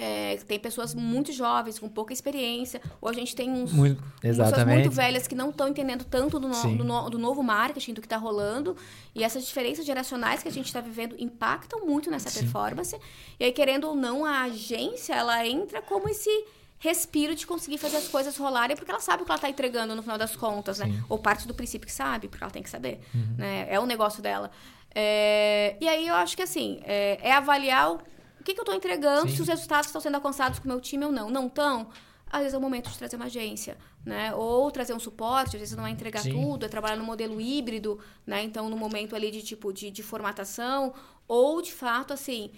É, 0.00 0.36
tem 0.46 0.60
pessoas 0.60 0.94
muito 0.94 1.32
jovens, 1.32 1.76
com 1.76 1.88
pouca 1.88 2.12
experiência, 2.12 2.80
ou 3.00 3.08
a 3.08 3.12
gente 3.12 3.34
tem 3.34 3.50
uns, 3.50 3.72
Muito, 3.72 4.00
pessoas 4.20 4.64
muito 4.64 4.90
velhas 4.92 5.26
que 5.26 5.34
não 5.34 5.50
estão 5.50 5.66
entendendo 5.66 6.04
tanto 6.04 6.38
do, 6.38 6.46
no- 6.48 6.76
do, 6.76 6.84
no- 6.84 7.10
do 7.10 7.18
novo 7.18 7.42
marketing, 7.42 7.94
do 7.94 8.00
que 8.00 8.06
está 8.06 8.16
rolando. 8.16 8.76
E 9.12 9.24
essas 9.24 9.44
diferenças 9.44 9.84
geracionais 9.84 10.40
que 10.40 10.48
a 10.48 10.52
gente 10.52 10.66
está 10.66 10.80
vivendo 10.80 11.16
impactam 11.18 11.84
muito 11.84 12.12
nessa 12.12 12.30
Sim. 12.30 12.40
performance. 12.40 12.96
E 13.40 13.44
aí, 13.44 13.50
querendo 13.50 13.88
ou 13.88 13.96
não, 13.96 14.24
a 14.24 14.42
agência, 14.42 15.14
ela 15.14 15.44
entra 15.44 15.82
como 15.82 16.08
esse 16.08 16.30
respiro 16.78 17.34
de 17.34 17.46
conseguir 17.46 17.78
fazer 17.78 17.96
as 17.96 18.08
coisas 18.08 18.36
rolarem, 18.36 18.76
porque 18.76 18.90
ela 18.90 19.00
sabe 19.00 19.22
o 19.22 19.26
que 19.26 19.30
ela 19.32 19.36
está 19.38 19.48
entregando 19.48 19.94
no 19.96 20.02
final 20.02 20.16
das 20.16 20.36
contas, 20.36 20.78
né? 20.78 20.86
Sim. 20.86 20.92
Uhum. 20.92 21.04
Ou 21.08 21.18
parte 21.18 21.46
do 21.48 21.54
princípio 21.54 21.86
que 21.86 21.92
sabe, 21.92 22.28
porque 22.28 22.42
ela 22.42 22.52
tem 22.52 22.62
que 22.62 22.70
saber. 22.70 23.00
Né? 23.36 23.66
É 23.68 23.80
o 23.80 23.86
negócio 23.86 24.22
dela. 24.22 24.50
É, 24.94 25.76
E 25.80 25.88
aí, 25.88 26.06
eu 26.06 26.14
acho 26.14 26.36
que, 26.36 26.42
assim, 26.42 26.80
é, 26.84 27.18
é 27.20 27.32
avaliar 27.32 27.92
o 27.92 28.00
o 28.40 28.44
que, 28.44 28.54
que 28.54 28.60
eu 28.60 28.62
estou 28.62 28.74
entregando, 28.74 29.28
Sim. 29.28 29.36
se 29.36 29.42
os 29.42 29.48
resultados 29.48 29.86
estão 29.86 30.00
sendo 30.00 30.14
alcançados 30.14 30.58
com 30.58 30.64
o 30.66 30.68
meu 30.68 30.80
time 30.80 31.04
ou 31.04 31.12
não. 31.12 31.28
Não 31.28 31.48
estão? 31.48 31.88
Às 32.30 32.40
vezes 32.40 32.54
é 32.54 32.58
o 32.58 32.60
momento 32.60 32.90
de 32.90 32.98
trazer 32.98 33.16
uma 33.16 33.24
agência, 33.24 33.76
né? 34.04 34.34
Ou 34.34 34.70
trazer 34.70 34.92
um 34.92 34.98
suporte, 35.00 35.56
às 35.56 35.60
vezes 35.60 35.76
não 35.76 35.86
é 35.86 35.90
entregar 35.90 36.20
Sim. 36.20 36.32
tudo, 36.32 36.64
é 36.64 36.68
trabalhar 36.68 36.96
no 36.96 37.04
modelo 37.04 37.40
híbrido, 37.40 37.98
né? 38.26 38.42
Então, 38.42 38.68
no 38.68 38.76
momento 38.76 39.16
ali 39.16 39.30
de 39.30 39.42
tipo 39.42 39.72
de, 39.72 39.90
de 39.90 40.02
formatação, 40.02 40.94
ou 41.26 41.60
de 41.62 41.72
fato, 41.72 42.12
assim, 42.12 42.50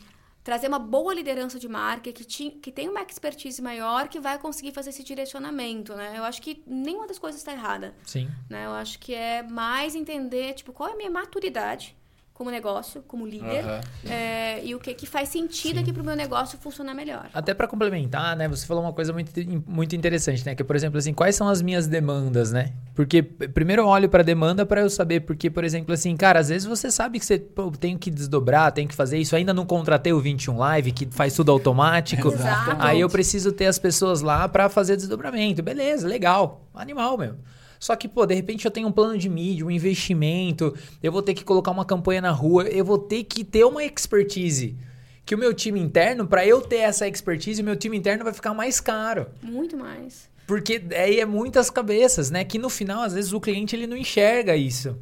trazer 0.43 0.69
uma 0.69 0.79
boa 0.79 1.15
liderança 1.15 1.59
de 1.59 1.69
marca 1.69 2.13
que, 2.13 2.25
ti, 2.25 2.51
que 2.51 2.73
tem 2.73 2.89
uma 2.89 3.03
expertise 3.03 3.61
maior 3.61 4.09
que 4.09 4.19
vai 4.19 4.39
conseguir 4.39 4.73
fazer 4.73 4.91
esse 4.91 5.03
direcionamento, 5.03 5.95
né? 5.95 6.15
Eu 6.17 6.25
acho 6.25 6.41
que 6.41 6.63
nenhuma 6.67 7.07
das 7.07 7.19
coisas 7.19 7.41
está 7.41 7.53
errada, 7.53 7.95
Sim. 8.05 8.29
né? 8.49 8.67
Eu 8.67 8.73
acho 8.73 8.99
que 8.99 9.15
é 9.15 9.43
mais 9.43 9.95
entender, 9.95 10.55
tipo, 10.55 10.73
qual 10.73 10.89
é 10.89 10.93
a 10.93 10.97
minha 10.97 11.11
maturidade 11.11 11.97
como 12.41 12.51
negócio, 12.51 13.05
como 13.07 13.27
líder, 13.27 13.63
Aham. 13.67 13.81
é, 14.09 14.65
e 14.65 14.75
o 14.75 14.79
que, 14.81 14.95
que 14.95 15.05
faz 15.05 15.29
sentido 15.29 15.79
aqui 15.79 15.93
para 15.93 16.01
o 16.01 16.07
meu 16.07 16.17
negócio 16.17 16.59
funcionar 16.59 16.95
melhor. 16.95 17.29
Até 17.35 17.53
pra 17.53 17.69
complementar, 17.69 18.35
né? 18.35 18.49
Você 18.49 18.67
falou 18.67 18.83
uma 18.83 18.95
coisa 18.95 19.13
muito, 19.13 19.31
muito 19.67 19.95
interessante, 19.95 20.47
né? 20.47 20.55
Que, 20.55 20.65
por 20.65 20.75
exemplo, 20.75 20.97
assim, 20.97 21.13
quais 21.13 21.37
são 21.37 21.47
as 21.47 21.61
minhas 21.61 21.87
demandas, 21.87 22.51
né? 22.51 22.73
Porque 22.95 23.23
primeiro 23.23 23.83
eu 23.83 23.87
olho 23.87 24.09
pra 24.09 24.23
demanda 24.23 24.65
pra 24.65 24.81
eu 24.81 24.89
saber, 24.89 25.21
porque, 25.21 25.51
por 25.51 25.65
exemplo, 25.65 25.93
assim, 25.93 26.17
cara, 26.17 26.39
às 26.39 26.49
vezes 26.49 26.67
você 26.67 26.91
sabe 26.91 27.19
que 27.19 27.27
você 27.27 27.39
pô, 27.39 27.71
tem 27.73 27.99
que 27.99 28.11
desdobrar, 28.11 28.73
tem 28.73 28.89
que 28.89 28.95
fazer 28.95 29.19
isso. 29.19 29.37
Ainda 29.37 29.53
não 29.53 29.67
contratei 29.67 30.15
o 30.15 30.19
21 30.19 30.57
Live, 30.57 30.93
que 30.93 31.09
faz 31.11 31.35
tudo 31.35 31.53
automático. 31.53 32.29
Exato. 32.29 32.77
Aí 32.79 33.01
eu 33.01 33.11
preciso 33.11 33.53
ter 33.53 33.67
as 33.67 33.79
pessoas 33.79 34.23
lá 34.23 34.49
pra 34.49 34.71
fazer 34.71 34.97
desdobramento. 34.97 35.63
Beleza, 35.63 36.09
legal. 36.09 36.67
Animal, 36.75 37.19
meu. 37.19 37.35
Só 37.81 37.97
que, 37.97 38.07
pô, 38.07 38.27
de 38.27 38.35
repente 38.35 38.67
eu 38.67 38.71
tenho 38.71 38.87
um 38.87 38.93
plano 38.93 39.17
de 39.17 39.29
mídia, 39.31 39.65
um 39.65 39.71
investimento, 39.71 40.77
eu 41.03 41.11
vou 41.11 41.23
ter 41.23 41.33
que 41.33 41.43
colocar 41.43 41.71
uma 41.71 41.85
campanha 41.85 42.21
na 42.21 42.31
rua, 42.31 42.65
eu 42.65 42.85
vou 42.85 42.99
ter 42.99 43.25
que 43.25 43.43
ter 43.43 43.65
uma 43.65 43.83
expertise. 43.83 44.77
Que 45.25 45.35
o 45.35 45.39
meu 45.39 45.55
time 45.55 45.81
interno, 45.81 46.27
pra 46.27 46.47
eu 46.47 46.61
ter 46.61 46.79
essa 46.79 47.09
expertise, 47.09 47.63
o 47.63 47.65
meu 47.65 47.77
time 47.77 47.97
interno 47.97 48.23
vai 48.23 48.35
ficar 48.35 48.53
mais 48.53 48.81
caro. 48.81 49.29
Muito 49.43 49.79
mais. 49.79 50.29
Porque 50.47 50.83
aí 50.95 51.21
é 51.21 51.25
muitas 51.25 51.71
cabeças, 51.71 52.31
né? 52.31 52.45
Que 52.45 52.59
no 52.59 52.69
final, 52.69 53.03
às 53.03 53.15
vezes, 53.15 53.33
o 53.33 53.41
cliente 53.41 53.77
ele 53.77 53.87
não 53.87 53.97
enxerga 53.97 54.57
isso. 54.57 54.99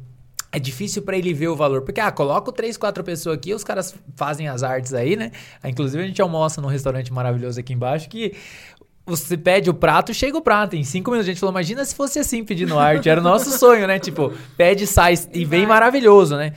É 0.51 0.59
difícil 0.59 1.01
pra 1.01 1.17
ele 1.17 1.33
ver 1.33 1.47
o 1.47 1.55
valor. 1.55 1.81
Porque, 1.81 1.99
ah, 1.99 2.11
coloco 2.11 2.51
três, 2.51 2.77
quatro 2.77 3.03
pessoas 3.03 3.35
aqui, 3.35 3.53
os 3.53 3.63
caras 3.63 3.95
fazem 4.15 4.47
as 4.47 4.61
artes 4.61 4.93
aí, 4.93 5.15
né? 5.15 5.31
Inclusive, 5.63 6.03
a 6.03 6.07
gente 6.07 6.21
almoça 6.21 6.61
num 6.61 6.67
restaurante 6.67 7.11
maravilhoso 7.11 7.59
aqui 7.59 7.73
embaixo 7.73 8.07
que 8.07 8.35
você 9.09 9.35
pede 9.37 9.69
o 9.69 9.73
prato, 9.73 10.13
chega 10.13 10.37
o 10.37 10.41
prato 10.41 10.75
em 10.75 10.83
cinco 10.83 11.11
minutos. 11.11 11.27
A 11.27 11.31
gente 11.31 11.39
falou, 11.39 11.53
imagina 11.53 11.83
se 11.83 11.95
fosse 11.95 12.19
assim 12.19 12.43
pedindo 12.43 12.77
arte. 12.77 13.09
Era 13.09 13.19
o 13.19 13.23
nosso 13.23 13.57
sonho, 13.57 13.87
né? 13.87 13.99
Tipo, 13.99 14.31
pede, 14.55 14.85
sai 14.85 15.15
e 15.33 15.43
vem 15.43 15.65
maravilhoso, 15.65 16.37
né? 16.37 16.53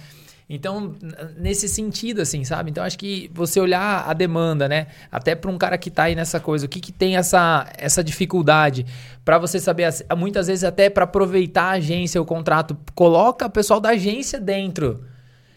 Então, 0.49 0.95
nesse 1.39 1.67
sentido, 1.67 2.21
assim, 2.21 2.45
sabe? 2.45 2.71
Então, 2.71 2.85
acho 2.85 2.99
que 2.99 3.31
você 3.33 3.59
olhar 3.59 4.05
a 4.07 4.13
demanda, 4.13 4.69
né? 4.69 4.89
Até 5.11 5.35
para 5.35 5.51
um 5.51 5.57
cara 5.57 5.79
que 5.79 5.91
tá 5.91 6.05
aí 6.05 6.15
nessa 6.15 6.39
coisa, 6.39 6.67
o 6.67 6.69
que, 6.69 6.79
que 6.79 6.93
tem 6.93 7.17
essa, 7.17 7.67
essa 7.79 8.05
dificuldade 8.05 8.85
para 9.25 9.39
você 9.39 9.59
saber, 9.59 9.89
muitas 10.15 10.49
vezes 10.49 10.63
até 10.63 10.91
para 10.91 11.05
aproveitar 11.05 11.65
a 11.65 11.71
agência, 11.73 12.21
o 12.21 12.27
contrato, 12.27 12.77
coloca 12.95 13.47
o 13.47 13.51
pessoal 13.51 13.81
da 13.81 13.91
agência 13.91 14.39
dentro. 14.39 15.03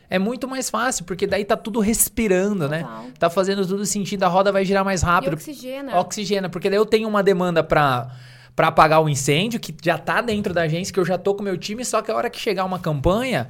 É 0.09 0.19
muito 0.19 0.47
mais 0.47 0.69
fácil, 0.69 1.05
porque 1.05 1.25
daí 1.25 1.43
tá 1.43 1.57
tudo 1.57 1.79
respirando, 1.79 2.67
né? 2.69 2.81
Total. 2.83 3.05
Tá 3.19 3.29
fazendo 3.29 3.65
tudo 3.65 3.85
sentido, 3.85 4.23
a 4.23 4.27
roda 4.27 4.51
vai 4.51 4.63
girar 4.65 4.85
mais 4.85 5.01
E 5.01 5.05
rápido. 5.05 5.33
oxigena. 5.33 5.99
Oxigena, 5.99 6.49
porque 6.49 6.69
daí 6.69 6.77
eu 6.77 6.85
tenho 6.85 7.07
uma 7.07 7.23
demanda 7.23 7.63
pra, 7.63 8.09
pra 8.55 8.67
apagar 8.67 9.01
o 9.03 9.09
incêndio, 9.09 9.59
que 9.59 9.75
já 9.83 9.97
tá 9.97 10.21
dentro 10.21 10.53
da 10.53 10.61
agência, 10.61 10.93
que 10.93 10.99
eu 10.99 11.05
já 11.05 11.17
tô 11.17 11.33
com 11.33 11.41
o 11.41 11.43
meu 11.43 11.57
time, 11.57 11.83
só 11.83 12.01
que 12.01 12.11
a 12.11 12.15
hora 12.15 12.29
que 12.29 12.39
chegar 12.39 12.65
uma 12.65 12.79
campanha, 12.79 13.47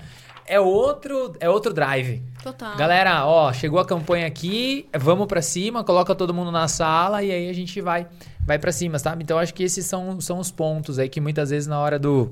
é 0.48 0.60
outro, 0.60 1.34
é 1.40 1.50
outro 1.50 1.74
drive. 1.74 2.22
Total. 2.44 2.78
Galera, 2.78 3.26
ó, 3.26 3.52
chegou 3.52 3.80
a 3.80 3.86
campanha 3.86 4.28
aqui, 4.28 4.88
vamos 4.98 5.26
pra 5.26 5.42
cima, 5.42 5.84
coloca 5.84 6.14
todo 6.14 6.34
mundo 6.34 6.52
na 6.52 6.68
sala 6.68 7.24
e 7.24 7.32
aí 7.32 7.50
a 7.50 7.54
gente 7.54 7.82
vai 7.82 8.08
vai 8.46 8.60
para 8.60 8.72
cima, 8.72 9.00
sabe? 9.00 9.24
Então 9.24 9.40
acho 9.40 9.52
que 9.56 9.64
esses 9.64 9.88
são, 9.88 10.22
são 10.22 10.38
os 10.38 10.52
pontos 10.52 11.00
aí 11.00 11.10
que 11.10 11.20
muitas 11.20 11.50
vezes 11.50 11.68
na 11.68 11.80
hora 11.80 11.98
do, 11.98 12.32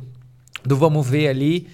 do 0.64 0.78
vamos 0.78 1.10
ver 1.10 1.28
ali 1.28 1.68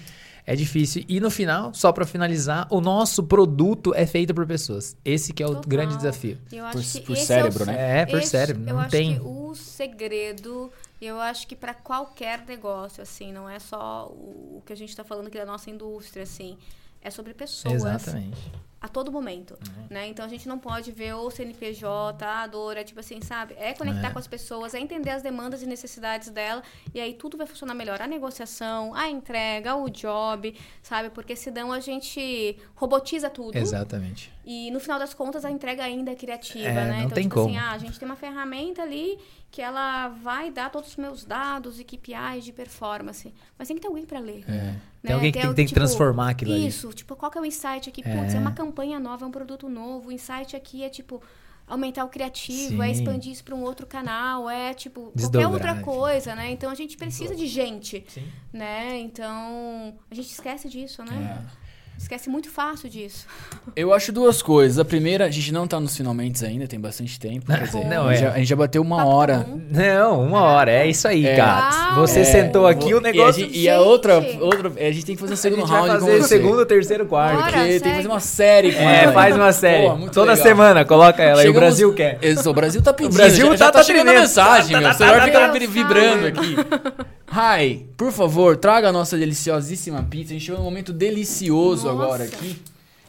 é 0.52 0.56
difícil. 0.56 1.04
E 1.08 1.20
no 1.20 1.30
final, 1.30 1.74
só 1.74 1.92
pra 1.92 2.06
finalizar, 2.06 2.68
o 2.72 2.82
nosso 2.82 3.22
produto 3.24 3.94
é 3.94 4.06
feito 4.06 4.34
por 4.34 4.48
pessoas. 4.48 4.98
Esse 5.06 5.32
que 5.32 5.44
é 5.44 5.46
o 5.46 5.50
Total. 5.50 5.64
grande 5.68 5.96
desafio. 5.98 6.38
Eu 6.52 6.66
Por- 6.72 6.80
acho 6.80 6.92
que 7.00 7.06
por 7.06 7.14
esse 7.14 7.26
cérebro, 7.28 7.62
é 7.62 7.64
o, 7.64 7.66
né? 7.68 8.00
É, 8.02 8.06
por 8.06 8.20
esse- 8.20 8.30
cérebro, 8.30 8.64
Eu 8.68 8.74
não 8.74 8.80
acho 8.82 8.90
tem. 8.90 9.16
que 9.20 9.22
o 9.26 9.54
segredo, 9.56 10.72
eu 11.02 11.20
acho 11.20 11.46
que 11.48 11.56
para 11.56 11.74
qualquer 11.74 12.44
negócio, 12.48 13.02
assim, 13.04 13.32
não 13.32 13.48
é 13.50 13.60
só 13.60 14.08
o, 14.12 14.58
o 14.58 14.64
que 14.66 14.74
a 14.74 14.76
gente 14.76 14.90
está 14.90 15.04
falando 15.04 15.28
aqui 15.28 15.38
da 15.38 15.46
nossa 15.46 15.70
indústria, 15.70 16.24
assim, 16.24 16.58
é 17.02 17.10
sobre 17.12 17.34
pessoas 17.34 17.76
Exatamente. 17.76 18.38
A 18.82 18.88
todo 18.88 19.12
momento, 19.12 19.56
Uhum. 19.68 19.86
né? 19.90 20.08
Então 20.08 20.24
a 20.26 20.28
gente 20.30 20.48
não 20.48 20.58
pode 20.58 20.92
ver 20.92 21.14
o 21.14 21.30
CNPJ, 21.30 22.26
a 22.26 22.48
dor, 22.48 22.78
é 22.78 22.84
tipo 22.84 23.00
assim, 23.00 23.20
sabe? 23.22 23.54
É 23.58 23.74
conectar 23.74 24.08
É. 24.08 24.12
com 24.12 24.20
as 24.20 24.28
pessoas, 24.28 24.74
é 24.74 24.80
entender 24.80 25.10
as 25.10 25.22
demandas 25.22 25.62
e 25.62 25.66
necessidades 25.66 26.30
dela 26.30 26.64
e 26.94 27.00
aí 27.02 27.14
tudo 27.14 27.38
vai 27.38 27.46
funcionar 27.46 27.74
melhor. 27.74 28.02
A 28.02 28.08
negociação, 28.08 28.94
a 28.96 29.10
entrega, 29.10 29.76
o 29.76 29.90
job, 29.90 30.56
sabe? 30.82 31.10
Porque 31.10 31.36
senão 31.36 31.72
a 31.74 31.80
gente 31.80 32.58
robotiza 32.76 33.30
tudo. 33.30 33.58
Exatamente. 33.58 34.32
E 34.46 34.72
no 34.72 34.80
final 34.80 34.98
das 34.98 35.14
contas 35.14 35.44
a 35.46 35.52
entrega 35.52 35.84
ainda 35.84 36.12
é 36.12 36.16
criativa, 36.16 36.68
É, 36.70 36.74
né? 36.74 36.92
não 36.92 36.98
então, 37.02 37.10
tem 37.12 37.24
tipo 37.24 37.36
como. 37.36 37.50
assim, 37.50 37.58
ah, 37.58 37.72
a 37.72 37.78
gente 37.78 38.00
tem 38.00 38.06
uma 38.08 38.16
ferramenta 38.16 38.82
ali 38.82 39.20
que 39.52 39.62
ela 39.62 40.08
vai 40.10 40.52
dar 40.52 40.70
todos 40.70 40.90
os 40.92 40.96
meus 40.96 41.26
dados 41.26 41.80
e 41.80 41.84
KPIs 41.84 42.46
de 42.46 42.54
performance. 42.54 43.34
Mas 43.58 43.68
tem 43.68 43.76
que 43.76 43.82
ter 43.82 43.88
alguém 43.88 44.06
para 44.06 44.20
ler. 44.20 44.44
É. 44.48 44.52
né? 44.52 44.82
Tem 45.02 45.14
alguém 45.16 45.32
que 45.32 45.40
tem, 45.40 45.54
tem 45.54 45.66
que 45.66 45.70
tipo, 45.70 45.80
transformar 45.80 46.30
aquilo 46.32 46.54
ali. 46.54 46.68
Isso, 46.68 46.90
tipo, 46.94 47.16
qual 47.16 47.32
que 47.32 47.38
é 47.38 47.42
o 47.42 47.46
insight 47.46 47.90
aqui? 47.90 48.04
Putz, 48.04 48.34
é. 48.36 48.38
uma 48.40 48.52
campanha 48.52 48.69
nova, 49.00 49.26
é 49.26 49.28
um 49.28 49.32
produto 49.32 49.70
novo. 49.70 50.10
O 50.10 50.12
insight 50.12 50.56
aqui 50.56 50.84
é 50.84 50.90
tipo, 50.90 51.22
aumentar 51.68 52.04
o 52.04 52.10
criativo, 52.10 52.82
é 52.82 52.88
Sim. 52.88 53.02
expandir 53.02 53.32
isso 53.32 53.44
para 53.44 53.56
um 53.56 53.62
outro 53.62 53.86
canal, 53.86 54.50
é 54.50 54.74
tipo 54.74 55.12
Desdobrar, 55.14 55.50
qualquer 55.50 55.70
outra 55.70 55.84
coisa, 55.84 56.36
né? 56.36 56.52
Então 56.52 56.72
a 56.72 56.76
gente 56.76 56.98
precisa 56.98 57.36
de 57.36 57.48
gente, 57.48 58.04
Sim. 58.08 58.28
né? 58.52 58.98
Então 59.00 59.98
a 60.10 60.16
gente 60.16 60.32
esquece 60.32 60.68
disso, 60.68 61.04
né? 61.04 61.46
É. 61.56 61.69
Esquece 62.00 62.30
muito 62.30 62.50
fácil 62.50 62.90
disso. 62.90 63.26
Eu 63.76 63.94
acho 63.94 64.12
duas 64.12 64.42
coisas. 64.42 64.80
A 64.80 64.86
primeira, 64.86 65.26
a 65.26 65.30
gente 65.30 65.52
não 65.52 65.68
tá 65.68 65.80
nos 65.80 65.96
finalmente 65.96 66.44
ainda, 66.46 66.66
tem 66.68 66.80
bastante 66.80 67.20
tempo. 67.20 67.46
Quer 67.46 67.64
dizer, 67.66 67.86
Não, 67.86 68.08
a, 68.08 68.14
gente 68.14 68.24
é. 68.24 68.28
já, 68.28 68.34
a 68.34 68.38
gente 68.38 68.48
já 68.48 68.56
bateu 68.56 68.82
uma 68.82 68.98
Papo 68.98 69.10
tá 69.10 69.16
hora. 69.16 69.46
bom. 69.48 69.62
Não, 69.70 70.24
uma 70.24 70.42
hora. 70.42 70.72
É 70.72 70.88
isso 70.88 71.08
aí, 71.08 71.26
É. 71.28 71.36
cara. 71.36 71.92
Uau. 71.96 72.08
Você 72.08 72.22
É, 72.22 72.24
sentou 72.24 72.66
aqui, 72.66 72.94
o 72.94 72.98
e 72.98 73.00
a 73.00 73.02
negócio. 73.02 73.44
gente- 73.44 73.60
E, 73.60 73.70
a 73.70 73.82
outra, 73.82 74.16
outra, 74.40 74.70
a 74.76 74.92
gente 74.92 75.06
tem 75.06 75.16
que 75.16 75.22
fazer 75.22 75.34
um 75.34 75.36
a 75.36 75.38
segundo 75.38 75.60
gente 75.60 75.70
vai 75.70 75.80
round 75.82 76.00
com 76.00 76.06
fazer 76.08 76.22
você. 76.22 76.28
segundo, 76.28 76.66
terceiro, 76.66 77.06
quarto. 77.06 77.36
Bora. 77.36 77.52
Porque 77.52 77.80
tem 77.80 77.92
que 77.92 77.96
fazer 77.98 78.08
uma 78.08 78.20
série 78.20 78.72
com 78.72 78.82
É, 78.82 79.04
ela. 79.04 79.14
faz 79.14 79.36
uma 79.36 79.52
série. 79.52 79.88
Pô, 79.90 80.10
Toda 80.10 80.32
legal. 80.32 80.46
semana, 80.48 80.86
coloca 80.86 81.22
ela. 81.22 81.40
E 81.42 81.44
o 81.44 81.48
Chegamos- 81.48 81.60
Brasil 81.60 81.94
quer. 81.94 82.18
Isso, 82.22 82.50
o 82.50 82.54
Brasil 82.54 82.82
tá 82.82 82.94
pedindo. 82.94 83.14
Brasil 83.16 83.46
já, 83.46 83.52
tá- 83.52 83.58
já 83.58 83.66
tá 83.66 83.80
tá 83.80 83.84
chegando 83.84 84.04
tremendo. 84.06 84.22
mensagem, 84.22 84.72
Tá, 84.72 84.80
meu. 84.80 84.90
tá, 84.90 84.96
O 84.96 84.98
celular 84.98 85.20
tá, 85.20 85.26
fica 85.26 85.40
tá. 85.40 85.52
vi- 85.52 85.68
vibrando 85.68 86.28
aqui. 86.28 86.56
Rai, 87.32 87.86
por 87.96 88.12
favor, 88.12 88.58
traga 88.58 88.90
a 88.90 88.92
nossa 88.92 89.16
deliciosíssima 89.18 90.02
pizza. 90.04 90.32
A 90.32 90.34
gente 90.34 90.46
chegou 90.46 90.60
num 90.60 90.66
momento 90.66 90.92
delicioso 90.92 91.88
Nossa. 91.88 92.04
agora 92.04 92.24
aqui. 92.24 92.60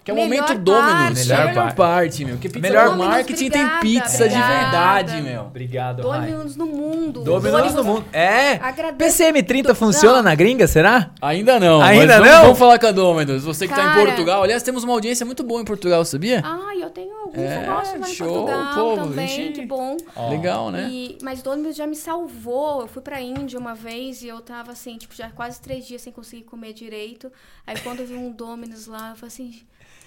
Que 0.03 0.11
é 0.11 0.15
o 0.15 0.17
Melhor 0.17 0.29
momento 0.49 0.59
Dominus. 0.63 1.27
Melhor 1.27 1.47
Melhor, 1.47 1.55
parte. 1.55 1.77
parte, 1.77 2.25
meu. 2.25 2.37
Que 2.39 2.49
pizza 2.49 2.61
Melhor- 2.61 2.97
Melhor 2.97 3.09
marketing 3.11 3.51
tem 3.51 3.61
Obrigada, 3.65 3.81
pizza 3.83 4.29
de 4.29 4.35
obrigada. 4.35 4.61
verdade, 4.61 5.23
meu. 5.23 5.41
Obrigado, 5.43 6.09
Rai. 6.09 6.21
Dominus 6.31 6.57
no 6.57 6.67
mundo. 6.67 7.21
Dominus 7.21 7.75
no 7.75 7.85
mundo. 7.85 8.05
É. 8.13 8.55
Agradeço. 8.55 9.19
PCM30 9.23 9.75
funciona 9.75 10.17
Não. 10.17 10.23
na 10.23 10.35
gringa, 10.35 10.67
será? 10.67 11.11
Ainda 11.21 11.61
não. 11.61 11.83
Ainda 11.83 12.15
vamos, 12.19 12.31
não? 12.31 12.43
Vamos 12.45 12.59
falar 12.59 12.79
com 12.79 12.87
a 12.87 12.93
Dominus. 12.93 13.45
Você 13.45 13.69
que 13.69 13.75
tá 13.75 13.83
em 13.83 13.85
Cara. 13.89 14.07
Portugal. 14.07 14.43
Aliás, 14.43 14.63
temos 14.63 14.85
uma 14.85 14.95
audiência 14.95 15.27
muito 15.27 15.43
boa 15.45 15.61
em 15.61 15.65
Portugal, 15.67 16.03
sabia? 16.05 16.41
Ai, 16.45 16.83
eu 16.83 16.89
tenho 16.89 17.15
alguns 17.17 17.39
É, 17.39 17.61
negócios 17.61 18.01
lá 18.01 18.09
em 18.09 18.15
show, 18.15 18.47
Portugal 18.47 18.75
pô, 18.75 18.97
também, 19.03 19.29
gente. 19.29 19.61
que 19.61 19.67
bom. 19.67 19.99
Legal, 20.31 20.71
né? 20.71 20.89
E- 20.91 21.19
mas 21.23 21.43
Dominus 21.43 21.77
já 21.77 21.87
me 21.87 21.95
salvou. 21.95 22.81
Eu 22.81 22.89
fui 22.89 23.03
pra 23.03 23.21
Índia 23.21 23.59
uma 23.59 23.75
vez 23.75 24.23
e 24.23 24.29
eu 24.29 24.41
tava 24.41 24.73
assim, 24.73 24.97
tipo, 24.97 25.15
já 25.15 25.29
quase 25.29 25.61
três 25.61 25.87
dias 25.87 26.01
sem 26.01 26.11
conseguir 26.13 26.45
comer 26.45 26.73
direito. 26.73 27.31
Aí 27.67 27.79
quando 27.81 28.01
eu 28.01 28.07
vi 28.07 28.15
um 28.15 28.31
Dominus 28.33 28.87
lá, 28.87 29.11
eu 29.11 29.17
falei 29.17 29.27
assim. 29.29 29.61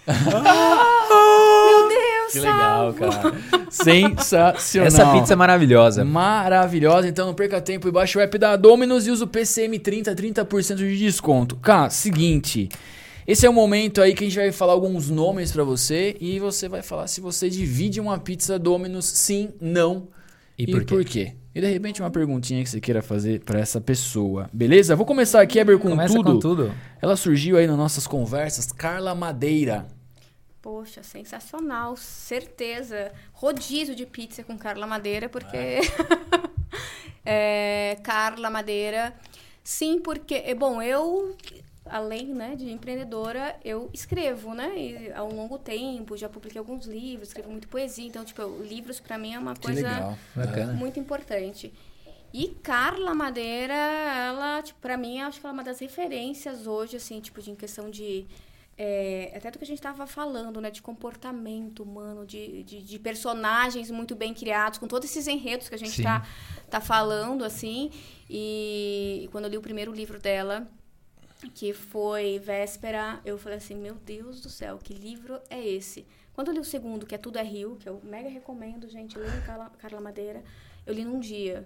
Meu 0.07 1.87
Deus, 1.87 2.31
Que 2.31 2.41
salvo. 2.41 2.49
legal, 2.51 2.93
cara. 2.93 3.33
Sensacional. 3.69 4.87
Essa 4.87 5.11
pizza 5.13 5.33
é 5.33 5.35
maravilhosa. 5.35 6.03
Maravilhosa, 6.05 7.07
então 7.07 7.25
não 7.27 7.33
perca 7.33 7.61
tempo 7.61 7.87
e 7.87 7.91
baixe 7.91 8.17
o 8.17 8.21
app 8.21 8.37
da 8.37 8.55
Dominus 8.55 9.07
e 9.07 9.11
usa 9.11 9.25
o 9.25 9.27
PCM30, 9.27 10.13
30% 10.15 10.75
de 10.75 10.97
desconto. 10.97 11.55
Cara, 11.57 11.89
seguinte, 11.89 12.69
esse 13.25 13.45
é 13.45 13.49
o 13.49 13.53
momento 13.53 14.01
aí 14.01 14.13
que 14.13 14.23
a 14.23 14.27
gente 14.27 14.37
vai 14.37 14.51
falar 14.51 14.73
alguns 14.73 15.09
nomes 15.09 15.51
pra 15.51 15.63
você 15.63 16.15
e 16.19 16.39
você 16.39 16.67
vai 16.67 16.81
falar 16.81 17.07
se 17.07 17.21
você 17.21 17.49
divide 17.49 17.99
uma 17.99 18.17
pizza 18.19 18.59
Dominus, 18.59 19.05
sim, 19.05 19.49
não 19.61 20.07
E 20.57 20.63
e, 20.63 20.85
por 20.85 21.03
quê? 21.05 21.33
E 21.55 21.61
de 21.61 21.67
repente 21.67 22.01
uma 22.01 22.09
perguntinha 22.09 22.63
que 22.63 22.69
você 22.69 22.81
queira 22.81 23.01
fazer 23.01 23.41
pra 23.41 23.59
essa 23.59 23.79
pessoa. 23.79 24.49
Beleza? 24.51 24.95
Vou 24.95 25.05
começar 25.05 25.39
aqui, 25.41 25.59
Eber, 25.59 25.77
com 25.77 25.89
Começa 25.89 26.13
tudo. 26.15 26.33
com 26.33 26.39
tudo. 26.39 26.71
Ela 27.01 27.15
surgiu 27.15 27.57
aí 27.57 27.67
nas 27.67 27.77
nossas 27.77 28.07
conversas, 28.07 28.71
Carla 28.71 29.13
Madeira. 29.13 29.85
Poxa, 30.63 31.03
sensacional, 31.03 31.97
certeza. 31.97 33.11
Rodízio 33.33 33.93
de 33.93 34.05
pizza 34.05 34.45
com 34.45 34.57
Carla 34.57 34.87
Madeira, 34.87 35.27
porque. 35.27 35.81
É, 37.25 37.97
Carla 38.01 38.49
Madeira. 38.49 39.13
Sim, 39.61 39.99
porque. 39.99 40.35
é, 40.35 40.55
Bom, 40.55 40.81
eu, 40.81 41.35
além 41.85 42.27
né, 42.27 42.55
de 42.55 42.71
empreendedora, 42.71 43.57
eu 43.61 43.89
escrevo, 43.93 44.53
né? 44.53 44.71
E, 44.77 45.11
há 45.11 45.21
um 45.25 45.35
longo 45.35 45.57
tempo, 45.59 46.15
já 46.15 46.29
publiquei 46.29 46.59
alguns 46.59 46.85
livros, 46.85 47.27
escrevo 47.27 47.51
muito 47.51 47.67
poesia. 47.67 48.07
Então, 48.07 48.23
tipo, 48.23 48.41
livros 48.63 49.01
pra 49.01 49.17
mim 49.17 49.33
é 49.33 49.39
uma 49.39 49.55
Que 49.55 49.63
coisa. 49.63 50.17
Bacana. 50.33 50.71
muito 50.71 50.97
importante. 50.97 51.73
E 52.33 52.47
Carla 52.63 53.13
Madeira, 53.13 53.73
ela, 53.73 54.61
tipo, 54.61 54.79
pra 54.79 54.95
mim, 54.97 55.19
acho 55.19 55.41
que 55.41 55.45
ela 55.45 55.53
é 55.53 55.57
uma 55.57 55.63
das 55.63 55.79
referências 55.79 56.65
hoje, 56.65 56.95
assim, 56.95 57.19
tipo, 57.19 57.41
de 57.41 57.51
em 57.51 57.55
questão 57.55 57.89
de. 57.89 58.25
É, 58.85 59.31
até 59.33 59.49
do 59.49 59.57
que 59.57 59.63
a 59.63 59.67
gente 59.67 59.81
tava 59.81 60.05
falando, 60.05 60.59
né? 60.59 60.69
De 60.69 60.81
comportamento 60.81 61.83
humano, 61.83 62.25
de, 62.25 62.63
de, 62.63 62.81
de 62.81 62.99
personagens 62.99 63.89
muito 63.89 64.13
bem 64.13 64.33
criados, 64.33 64.77
com 64.77 64.87
todos 64.87 65.09
esses 65.09 65.25
enredos 65.25 65.69
que 65.69 65.75
a 65.75 65.77
gente 65.77 65.95
Sim. 65.95 66.03
tá, 66.69 66.81
falando, 66.81 67.45
assim. 67.45 67.91
E 68.29 69.29
quando 69.31 69.45
eu 69.45 69.51
li 69.51 69.57
o 69.57 69.61
primeiro 69.61 69.93
livro 69.93 70.19
dela, 70.19 70.67
que 71.55 71.71
foi 71.71 72.39
Véspera, 72.39 73.21
eu 73.23 73.37
falei 73.37 73.57
assim, 73.57 73.75
meu 73.75 73.95
Deus 73.95 74.41
do 74.41 74.49
céu, 74.49 74.77
que 74.77 74.93
livro 74.93 75.39
é 75.49 75.65
esse? 75.65 76.05
Quando 76.33 76.49
eu 76.49 76.53
li 76.55 76.59
o 76.59 76.65
segundo, 76.65 77.05
que 77.05 77.15
é 77.15 77.17
Tudo 77.17 77.37
é 77.37 77.43
Rio, 77.43 77.77
que 77.79 77.87
eu 77.87 78.01
mega 78.03 78.27
recomendo, 78.27 78.89
gente, 78.89 79.17
leiam 79.17 79.41
Carla, 79.45 79.71
Carla 79.77 80.01
Madeira, 80.01 80.43
eu 80.85 80.93
li 80.93 81.05
num 81.05 81.21
dia. 81.21 81.65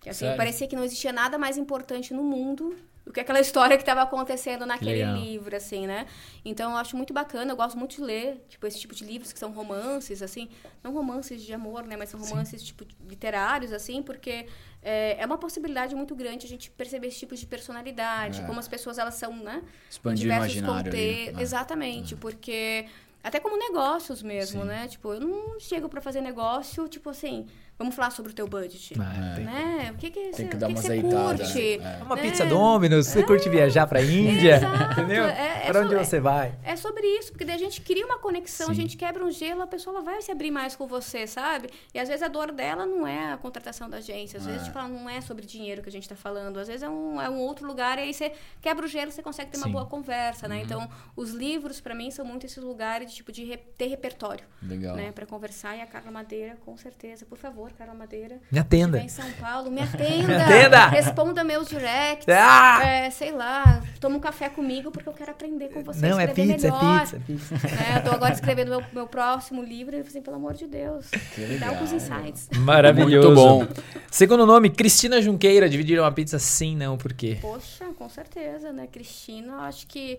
Que 0.00 0.10
assim, 0.10 0.26
parecia 0.36 0.66
que 0.66 0.74
não 0.74 0.82
existia 0.82 1.12
nada 1.12 1.38
mais 1.38 1.56
importante 1.56 2.12
no 2.12 2.24
mundo 2.24 2.76
do 3.08 3.12
que 3.12 3.20
aquela 3.20 3.40
história 3.40 3.74
que 3.78 3.82
estava 3.82 4.02
acontecendo 4.02 4.66
naquele 4.66 4.92
legal. 5.02 5.16
livro, 5.16 5.56
assim, 5.56 5.86
né? 5.86 6.06
Então 6.44 6.72
eu 6.72 6.76
acho 6.76 6.94
muito 6.94 7.14
bacana, 7.14 7.50
eu 7.50 7.56
gosto 7.56 7.78
muito 7.78 7.96
de 7.96 8.02
ler, 8.02 8.44
tipo, 8.50 8.66
esse 8.66 8.78
tipo 8.78 8.94
de 8.94 9.02
livros 9.02 9.32
que 9.32 9.38
são 9.38 9.50
romances, 9.50 10.20
assim, 10.20 10.50
não 10.84 10.92
romances 10.92 11.42
de 11.42 11.54
amor, 11.54 11.84
né? 11.84 11.96
Mas 11.96 12.10
são 12.10 12.20
romances, 12.20 12.62
tipo, 12.62 12.84
literários, 13.08 13.72
assim, 13.72 14.02
porque 14.02 14.46
é, 14.82 15.16
é 15.18 15.24
uma 15.24 15.38
possibilidade 15.38 15.94
muito 15.94 16.14
grande 16.14 16.44
a 16.44 16.48
gente 16.50 16.70
perceber 16.70 17.06
esse 17.06 17.18
tipo 17.20 17.34
de 17.34 17.46
personalidade, 17.46 18.42
É. 18.42 18.44
como 18.44 18.60
as 18.60 18.68
pessoas, 18.68 18.98
elas 18.98 19.14
são, 19.14 19.34
né? 19.34 19.62
Expandir 19.90 20.30
o 20.30 20.34
imaginário 20.34 20.92
né? 20.92 21.40
Exatamente, 21.40 22.14
porque 22.14 22.84
até 23.24 23.40
como 23.40 23.56
negócios 23.58 24.22
mesmo, 24.22 24.60
Sim. 24.62 24.68
né? 24.68 24.86
Tipo, 24.86 25.14
eu 25.14 25.20
não 25.20 25.58
chego 25.58 25.88
pra 25.88 26.02
fazer 26.02 26.20
negócio, 26.20 26.86
tipo 26.88 27.08
assim, 27.08 27.46
vamos 27.78 27.94
falar 27.94 28.10
sobre 28.10 28.32
o 28.32 28.34
teu 28.34 28.46
budget. 28.48 28.94
Tem- 28.94 29.44
Né? 29.44 29.90
O 29.94 29.96
que 29.96 30.10
que 30.10 30.32
você, 30.32 30.44
que 30.44 30.56
o 30.56 30.58
que 30.58 30.64
uma 30.64 30.74
que 30.74 30.80
você 30.82 31.00
curte? 31.02 31.78
né? 31.78 32.00
Uma 32.02 32.16
né? 32.16 32.22
pizza 32.22 32.44
Domino's, 32.44 33.06
você 33.06 33.22
curte 33.22 33.48
viajar 33.48 33.86
pra 33.86 34.02
Índia, 34.02 34.56
Exato, 34.56 34.92
entendeu? 35.00 35.24
é- 35.24 35.62
é 35.66 35.70
pra 35.72 35.82
onde 35.82 35.94
só- 35.94 36.04
você 36.04 36.20
vai? 36.20 36.54
É 36.64 36.74
sobre 36.76 37.06
isso, 37.18 37.30
porque 37.32 37.44
daí 37.44 37.54
a 37.54 37.58
gente 37.58 37.80
cria 37.80 38.04
uma 38.04 38.18
conexão, 38.18 38.66
a 38.70 38.74
Sim. 38.74 38.82
gente 38.82 38.96
quebra 38.96 39.24
um 39.24 39.30
gelo, 39.30 39.62
a 39.62 39.66
pessoa 39.66 39.96
ela 39.96 40.04
vai 40.04 40.20
se 40.22 40.30
abrir 40.32 40.50
mais 40.50 40.74
com 40.74 40.86
você, 40.86 41.26
sabe? 41.26 41.68
E 41.94 41.98
às 41.98 42.08
vezes 42.08 42.22
a 42.22 42.28
dor 42.28 42.50
dela 42.52 42.84
não 42.84 43.06
é 43.06 43.32
a 43.32 43.36
contratação 43.36 43.88
da 43.88 43.98
agência, 43.98 44.38
às 44.38 44.46
vezes 44.46 44.62
É. 44.62 44.64
tipo, 44.64 44.78
não 44.88 45.08
é 45.08 45.20
sobre 45.20 45.46
dinheiro 45.46 45.80
que 45.82 45.88
a 45.88 45.92
gente 45.92 46.08
tá 46.08 46.16
falando, 46.16 46.58
às 46.58 46.66
vezes 46.68 46.82
é 46.82 46.88
um, 46.88 47.20
é 47.20 47.30
um 47.30 47.38
outro 47.38 47.66
lugar 47.66 47.98
e 47.98 48.02
aí 48.02 48.14
você 48.14 48.32
quebra 48.60 48.84
o 48.84 48.88
gelo, 48.88 49.10
você 49.12 49.22
consegue 49.22 49.50
ter 49.52 49.58
Sim. 49.58 49.64
uma 49.64 49.72
boa 49.72 49.86
conversa, 49.86 50.46
Uhum. 50.46 50.54
né? 50.54 50.62
Então, 50.64 50.88
os 51.14 51.30
livros 51.30 51.80
pra 51.80 51.94
mim 51.94 52.10
são 52.10 52.24
muito 52.24 52.44
esses 52.44 52.62
lugares 52.62 53.10
de 53.10 53.16
tipo 53.16 53.30
de 53.30 53.44
re- 53.44 53.56
ter 53.56 53.86
repertório, 53.86 54.44
Legal. 54.62 54.96
né, 54.96 55.12
Pra 55.12 55.26
conversar 55.26 55.76
e 55.76 55.80
a 55.80 55.86
Carla 55.86 56.10
Madeira, 56.10 56.56
com 56.64 56.76
certeza, 56.76 57.24
por 57.26 57.38
favor, 57.38 57.67
Carla 57.76 57.94
Madeira. 57.94 58.38
Me 58.50 58.58
atenda. 58.58 58.98
em 58.98 59.08
São 59.08 59.30
Paulo, 59.32 59.70
me 59.70 59.80
atenda. 59.82 60.26
Me 60.26 60.34
atenda! 60.34 60.86
Responda 60.88 61.42
meus 61.44 61.68
directs. 61.68 62.26
Ah! 62.28 62.80
É, 62.84 63.10
sei 63.10 63.32
lá, 63.32 63.82
toma 64.00 64.16
um 64.16 64.20
café 64.20 64.48
comigo 64.48 64.90
porque 64.90 65.08
eu 65.08 65.12
quero 65.12 65.30
aprender 65.30 65.68
com 65.68 65.82
você. 65.82 66.00
Não, 66.06 66.18
é 66.20 66.24
escrever 66.24 66.52
pizza, 66.54 66.66
é 66.68 66.70
melhor. 66.70 67.00
pizza, 67.00 67.16
é 67.16 67.20
pizza. 67.20 67.54
É, 67.94 67.98
eu 67.98 68.04
tô 68.04 68.10
agora 68.10 68.32
escrevendo 68.32 68.68
meu, 68.68 68.82
meu 68.92 69.06
próximo 69.06 69.62
livro 69.62 69.94
e 69.94 69.98
eu 69.98 70.04
falei 70.04 70.08
assim, 70.18 70.22
pelo 70.22 70.36
amor 70.36 70.54
de 70.54 70.66
Deus, 70.66 71.06
Que 71.34 71.40
me 71.42 71.58
dá 71.58 71.68
alguns 71.68 71.92
insights. 71.92 72.48
Maravilhoso. 72.56 73.28
Muito 73.28 73.34
bom. 73.34 73.82
Segundo 74.10 74.46
nome, 74.46 74.70
Cristina 74.70 75.20
Junqueira. 75.20 75.68
Dividiram 75.68 76.04
uma 76.04 76.12
pizza? 76.12 76.38
Sim, 76.38 76.76
não, 76.76 76.96
por 76.96 77.12
quê? 77.12 77.38
Poxa, 77.40 77.84
com 77.98 78.08
certeza, 78.08 78.72
né? 78.72 78.86
Cristina, 78.90 79.52
eu 79.54 79.60
acho 79.60 79.86
que. 79.86 80.18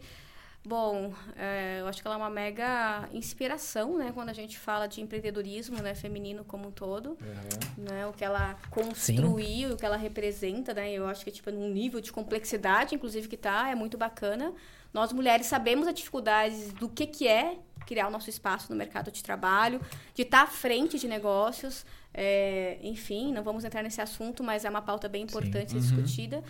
Bom, 0.66 1.14
é, 1.38 1.78
eu 1.80 1.88
acho 1.88 2.01
que 2.01 2.07
ela 2.07 2.16
é 2.16 2.18
uma 2.18 2.30
mega 2.30 3.07
inspiração, 3.14 3.97
né? 3.97 4.12
Quando 4.14 4.30
a 4.30 4.34
gente 4.34 4.60
fala 4.60 4.88
de 4.88 5.01
empreendedorismo, 5.01 5.82
né? 5.82 5.95
Feminino 5.95 6.43
como 6.43 6.68
um 6.68 6.72
todo. 6.72 7.18
Né, 7.78 8.05
o 8.05 8.12
que 8.12 8.26
ela 8.26 8.57
construiu, 8.70 9.72
o 9.72 9.78
que 9.78 9.86
ela 9.86 9.95
representa, 9.95 10.74
né? 10.74 10.91
Eu 10.91 11.07
acho 11.07 11.24
que, 11.24 11.32
tipo, 11.32 11.49
num 11.49 11.70
nível 11.70 12.01
de 12.01 12.12
complexidade, 12.12 12.93
inclusive, 12.93 13.28
que 13.28 13.38
tá, 13.38 13.70
é 13.70 13.76
muito 13.76 13.97
bacana. 13.97 14.53
Nós, 14.93 15.14
mulheres, 15.14 15.47
sabemos 15.47 15.88
as 15.88 15.93
dificuldades 15.93 16.74
do 16.74 16.89
que, 16.89 17.07
que 17.07 17.28
é 17.28 17.57
criar 17.86 18.07
o 18.07 18.12
nosso 18.12 18.30
espaço 18.30 18.70
no 18.70 18.76
mercado 18.78 19.12
de 19.12 19.24
trabalho, 19.24 19.82
de 20.14 20.22
estar 20.22 20.43
à 20.43 20.47
frente 20.47 20.99
de 20.99 21.07
negócios. 21.07 21.86
é, 22.14 22.78
enfim, 22.84 23.32
não 23.32 23.43
vamos 23.43 23.64
entrar 23.64 23.82
nesse 23.82 24.01
assunto, 24.01 24.43
mas 24.43 24.66
é 24.66 24.70
uma 24.70 24.82
pauta 24.82 25.07
bem 25.07 25.24
importante 25.24 25.72
ser 25.72 25.80
discutida. 25.80 26.43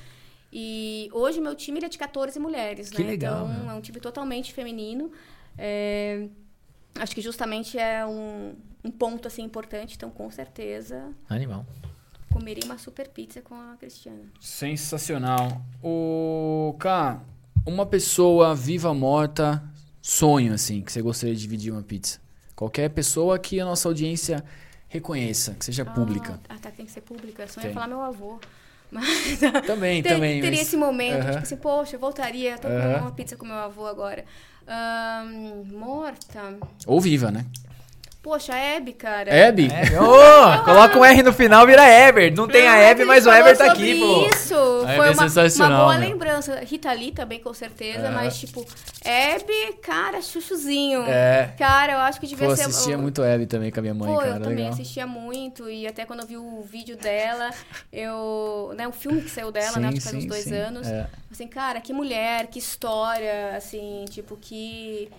E 0.52 1.10
hoje 1.14 1.40
meu 1.40 1.54
time 1.56 1.80
ele 1.80 1.86
é 1.86 1.90
de 1.90 1.98
14 1.98 2.40
mulheres, 2.40 2.90
Que 2.90 3.04
né? 3.04 3.10
legal, 3.12 3.48
então 3.50 3.64
né? 3.66 3.72
é 3.74 3.76
um 3.76 3.82
time 3.82 4.00
totalmente 4.00 4.52
feminino. 4.54 5.12
É, 5.58 6.28
acho 7.00 7.14
que 7.14 7.22
justamente 7.22 7.78
é 7.78 8.06
um, 8.06 8.56
um 8.84 8.90
ponto 8.92 9.28
assim 9.28 9.44
importante, 9.44 9.96
então 9.96 10.10
com 10.10 10.30
certeza 10.32 11.12
Animal. 11.30 11.66
comeria 12.32 12.66
uma 12.66 12.78
super 12.78 13.08
pizza 13.10 13.42
com 13.42 13.54
a 13.56 13.76
Cristiana. 13.78 14.24
Sensacional. 14.40 15.62
O 15.84 16.76
Cá, 16.80 17.22
uma 17.66 17.86
pessoa 17.86 18.56
viva, 18.56 18.94
morta, 18.94 19.64
sonho 20.02 20.54
assim, 20.54 20.82
que 20.82 20.92
você 20.92 21.02
gostaria 21.02 21.36
de 21.36 21.42
dividir 21.42 21.72
uma 21.72 21.84
pizza. 21.84 22.20
Qualquer 22.56 22.90
pessoa 22.90 23.38
que 23.38 23.60
a 23.60 23.66
nossa 23.66 23.88
audiência 23.88 24.44
reconheça, 24.88 25.54
que 25.54 25.64
seja 25.64 25.86
pública. 25.86 26.40
Ah, 26.50 26.58
tá, 26.60 26.72
tem 26.72 26.86
que 26.86 26.92
ser 26.92 27.02
pública. 27.02 27.48
Só 27.48 27.62
Tem. 27.62 27.70
ia 27.70 27.74
falar 27.74 27.88
meu 27.88 28.02
avô. 28.02 28.40
Mas 28.92 29.40
Também, 29.68 30.02
Ter- 30.04 30.10
também. 30.16 30.42
teria 30.42 30.58
mas- 30.60 30.68
esse 30.68 30.78
momento, 30.78 31.22
Aham. 31.22 31.30
tipo 31.32 31.44
assim, 31.44 31.58
poxa, 31.58 31.96
eu 31.96 32.00
voltaria, 32.00 32.58
tô 32.58 32.68
Aham. 32.68 32.82
comendo 32.82 33.00
uma 33.02 33.12
pizza 33.12 33.36
com 33.36 33.46
meu 33.46 33.56
avô 33.58 33.86
agora. 33.86 34.26
Ahn, 34.68 35.64
morta. 35.72 36.58
Ou 36.86 37.00
viva, 37.02 37.32
né? 37.32 37.46
Poxa, 38.22 38.54
Hebe, 38.54 38.92
cara. 38.94 39.34
Hebe? 39.34 39.70
Ô, 39.98 40.64
coloca 40.66 41.00
um 41.00 41.06
R 41.06 41.24
no 41.24 41.32
final, 41.32 41.66
vira 41.66 41.88
Ever. 41.88 42.36
Não 42.36 42.50
tem 42.50 42.68
a 42.68 42.76
Hebe, 42.78 43.06
mas 43.06 43.26
o 43.26 43.32
Ever 43.32 43.58
tá 43.58 43.72
aqui, 43.72 43.98
pô. 43.98 44.28
Isso, 44.36 44.54
foi 44.84 45.08
é 45.08 45.12
uma, 45.12 45.68
uma 45.68 45.78
boa 45.86 45.98
meu. 45.98 46.10
lembrança. 46.10 46.60
Rita 46.66 46.92
Lee 46.92 47.14
também, 47.14 47.40
com 47.40 47.54
certeza, 47.54 48.08
É. 48.08 48.10
mas 48.10 48.38
tipo, 48.38 48.66
Hebe, 49.06 49.74
cara, 49.82 50.22
chuchuzinho. 50.22 51.04
É. 51.08 51.54
Cara, 51.58 51.94
eu 51.94 52.00
acho 52.00 52.20
que 52.20 52.28
devia 52.28 52.50
Pô, 52.50 52.56
ser. 52.58 52.64
assistia 52.64 52.96
eu- 52.96 53.00
muito 53.00 53.24
Hebe 53.24 53.46
também 53.46 53.72
com 53.72 53.80
a 53.80 53.82
minha 53.84 53.94
mãe, 53.94 54.12
Pô, 54.12 54.18
cara. 54.20 54.32
eu 54.32 54.42
também 54.42 54.56
legal. 54.58 54.72
assistia 54.74 55.08
muito 55.08 55.70
e 55.70 55.88
até 55.88 56.04
quando 56.06 56.20
eu 56.20 56.28
vi 56.28 56.36
o 56.36 56.62
vídeo 56.62 56.98
dela, 56.98 57.50
eu, 57.92 58.74
né, 58.76 58.86
o 58.86 58.92
filme 58.92 59.22
que 59.22 59.30
saiu 59.30 59.50
dela, 59.52 59.80
né, 59.80 59.88
acho 59.88 59.96
que 59.98 60.04
faz 60.04 60.16
uns 60.16 60.26
dois 60.26 60.44
sim. 60.44 60.54
anos, 60.56 60.86
É. 60.88 61.08
assim, 61.32 61.48
cara, 61.48 61.80
que 61.80 61.94
mulher, 61.94 62.48
que 62.48 62.60
história, 62.60 63.56
assim, 63.56 64.04
tipo, 64.10 64.36
que 64.36 65.10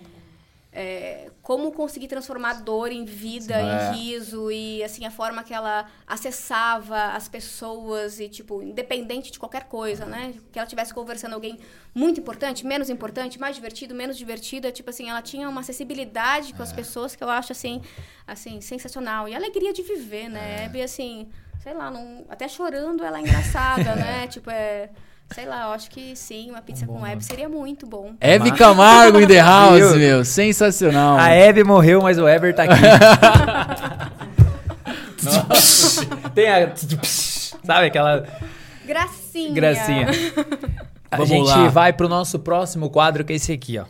é, 0.73 1.29
como 1.41 1.71
conseguir 1.73 2.07
transformar 2.07 2.61
dor 2.61 2.91
em 2.91 3.03
vida, 3.03 3.55
É. 3.55 3.91
em 3.91 3.93
riso 3.95 4.49
e 4.51 4.81
assim 4.83 5.05
a 5.05 5.11
forma 5.11 5.43
que 5.43 5.53
ela 5.53 5.85
acessava 6.07 7.07
as 7.13 7.27
pessoas 7.27 8.19
e 8.19 8.29
tipo 8.29 8.61
independente 8.61 9.31
de 9.31 9.37
qualquer 9.39 9.65
coisa, 9.65 10.05
né? 10.05 10.33
Que 10.51 10.57
ela 10.57 10.67
tivesse 10.67 10.93
conversando 10.93 11.31
com 11.31 11.35
alguém 11.35 11.59
muito 11.93 12.19
importante, 12.21 12.65
menos 12.65 12.89
importante, 12.89 13.37
mais 13.39 13.55
divertido, 13.55 13.93
menos 13.93 14.17
divertida, 14.17 14.71
tipo 14.71 14.89
assim, 14.89 15.09
ela 15.09 15.21
tinha 15.21 15.49
uma 15.49 15.59
acessibilidade 15.61 16.53
com 16.53 16.63
as 16.63 16.71
pessoas 16.71 17.15
que 17.15 17.23
eu 17.23 17.29
acho 17.29 17.51
assim, 17.51 17.81
assim 18.25 18.61
sensacional 18.61 19.27
e 19.27 19.35
alegria 19.35 19.73
de 19.73 19.81
viver, 19.83 20.29
né? 20.29 20.65
Hebe, 20.65 20.81
assim, 20.81 21.27
sei 21.61 21.73
lá, 21.73 21.91
não, 21.91 22.25
até 22.29 22.47
chorando 22.47 23.03
ela 23.03 23.17
é 23.17 23.21
engraçada, 23.21 23.93
né? 23.97 24.27
Tipo 24.27 24.49
é 24.49 24.89
Sei 25.33 25.45
lá, 25.45 25.63
eu 25.63 25.71
acho 25.71 25.89
que 25.89 26.13
sim, 26.15 26.49
uma 26.51 26.61
pizza 26.61 26.85
com 26.85 27.05
Hebe 27.05 27.23
seria 27.23 27.47
muito 27.47 27.87
bom. 27.87 28.13
Hebe 28.19 28.51
Camargo 28.51 29.19
in 29.21 29.27
the 29.27 29.39
house, 29.41 29.95
meu. 29.95 30.25
Sensacional. 30.25 31.17
A 31.17 31.29
Hebe 31.29 31.63
morreu, 31.63 32.01
mas 32.01 32.17
o 32.17 32.27
Ever 32.27 32.53
tá 32.53 32.63
aqui. 32.63 32.73
Tem 36.33 36.49
a. 36.49 36.71
Sabe 36.75 37.87
aquela 37.87 38.25
Gracinha. 38.85 39.53
gracinha? 39.53 40.07
A 41.11 41.17
Vamos 41.17 41.29
gente 41.29 41.47
lá. 41.47 41.67
vai 41.67 41.93
pro 41.93 42.09
nosso 42.09 42.39
próximo 42.39 42.89
quadro, 42.89 43.23
que 43.23 43.33
é 43.33 43.35
esse 43.35 43.51
aqui, 43.51 43.77
ó. 43.77 43.85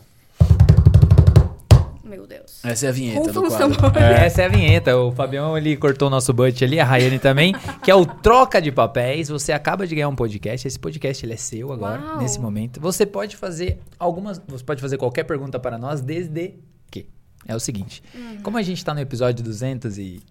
Meu 2.12 2.28
Deus. 2.28 2.60
Essa 2.62 2.88
é 2.88 2.90
a 2.90 2.92
vinheta 2.92 3.32
do 3.32 3.42
quadro. 3.42 3.78
tambores. 3.78 3.96
Essa 3.96 4.42
é 4.42 4.46
a 4.46 4.50
vinheta. 4.50 4.98
O 4.98 5.14
Fabião 5.14 5.58
ele 5.58 5.78
cortou 5.78 6.10
o 6.10 6.12
nosso 6.12 6.34
budget 6.34 6.66
ali, 6.66 6.78
a 6.78 6.84
Rayane 6.84 7.20
também, 7.20 7.56
que 7.82 7.90
é 7.90 7.96
o 7.96 8.06
Troca 8.06 8.62
de 8.62 8.70
Papéis. 8.70 9.30
Você 9.30 9.54
acaba 9.54 9.88
de 9.88 9.96
ganhar 9.96 10.10
um 10.10 10.16
podcast. 10.16 10.68
Esse 10.68 10.78
podcast 10.78 11.26
ele 11.26 11.32
é 11.32 11.38
seu 11.38 11.72
agora, 11.72 12.02
Uau. 12.02 12.18
nesse 12.18 12.38
momento. 12.38 12.82
Você 12.82 13.06
pode 13.06 13.38
fazer 13.38 13.80
algumas. 13.98 14.42
Você 14.46 14.62
pode 14.62 14.82
fazer 14.82 14.98
qualquer 14.98 15.24
pergunta 15.24 15.58
para 15.58 15.78
nós, 15.78 16.02
desde 16.02 16.56
que. 16.92 17.06
É 17.48 17.56
o 17.56 17.62
seguinte: 17.62 18.04
como 18.44 18.58
a 18.58 18.62
gente 18.62 18.84
tá 18.84 18.94
no 18.94 19.00
episódio 19.00 19.42
200 19.46 19.98
e. 19.98 20.22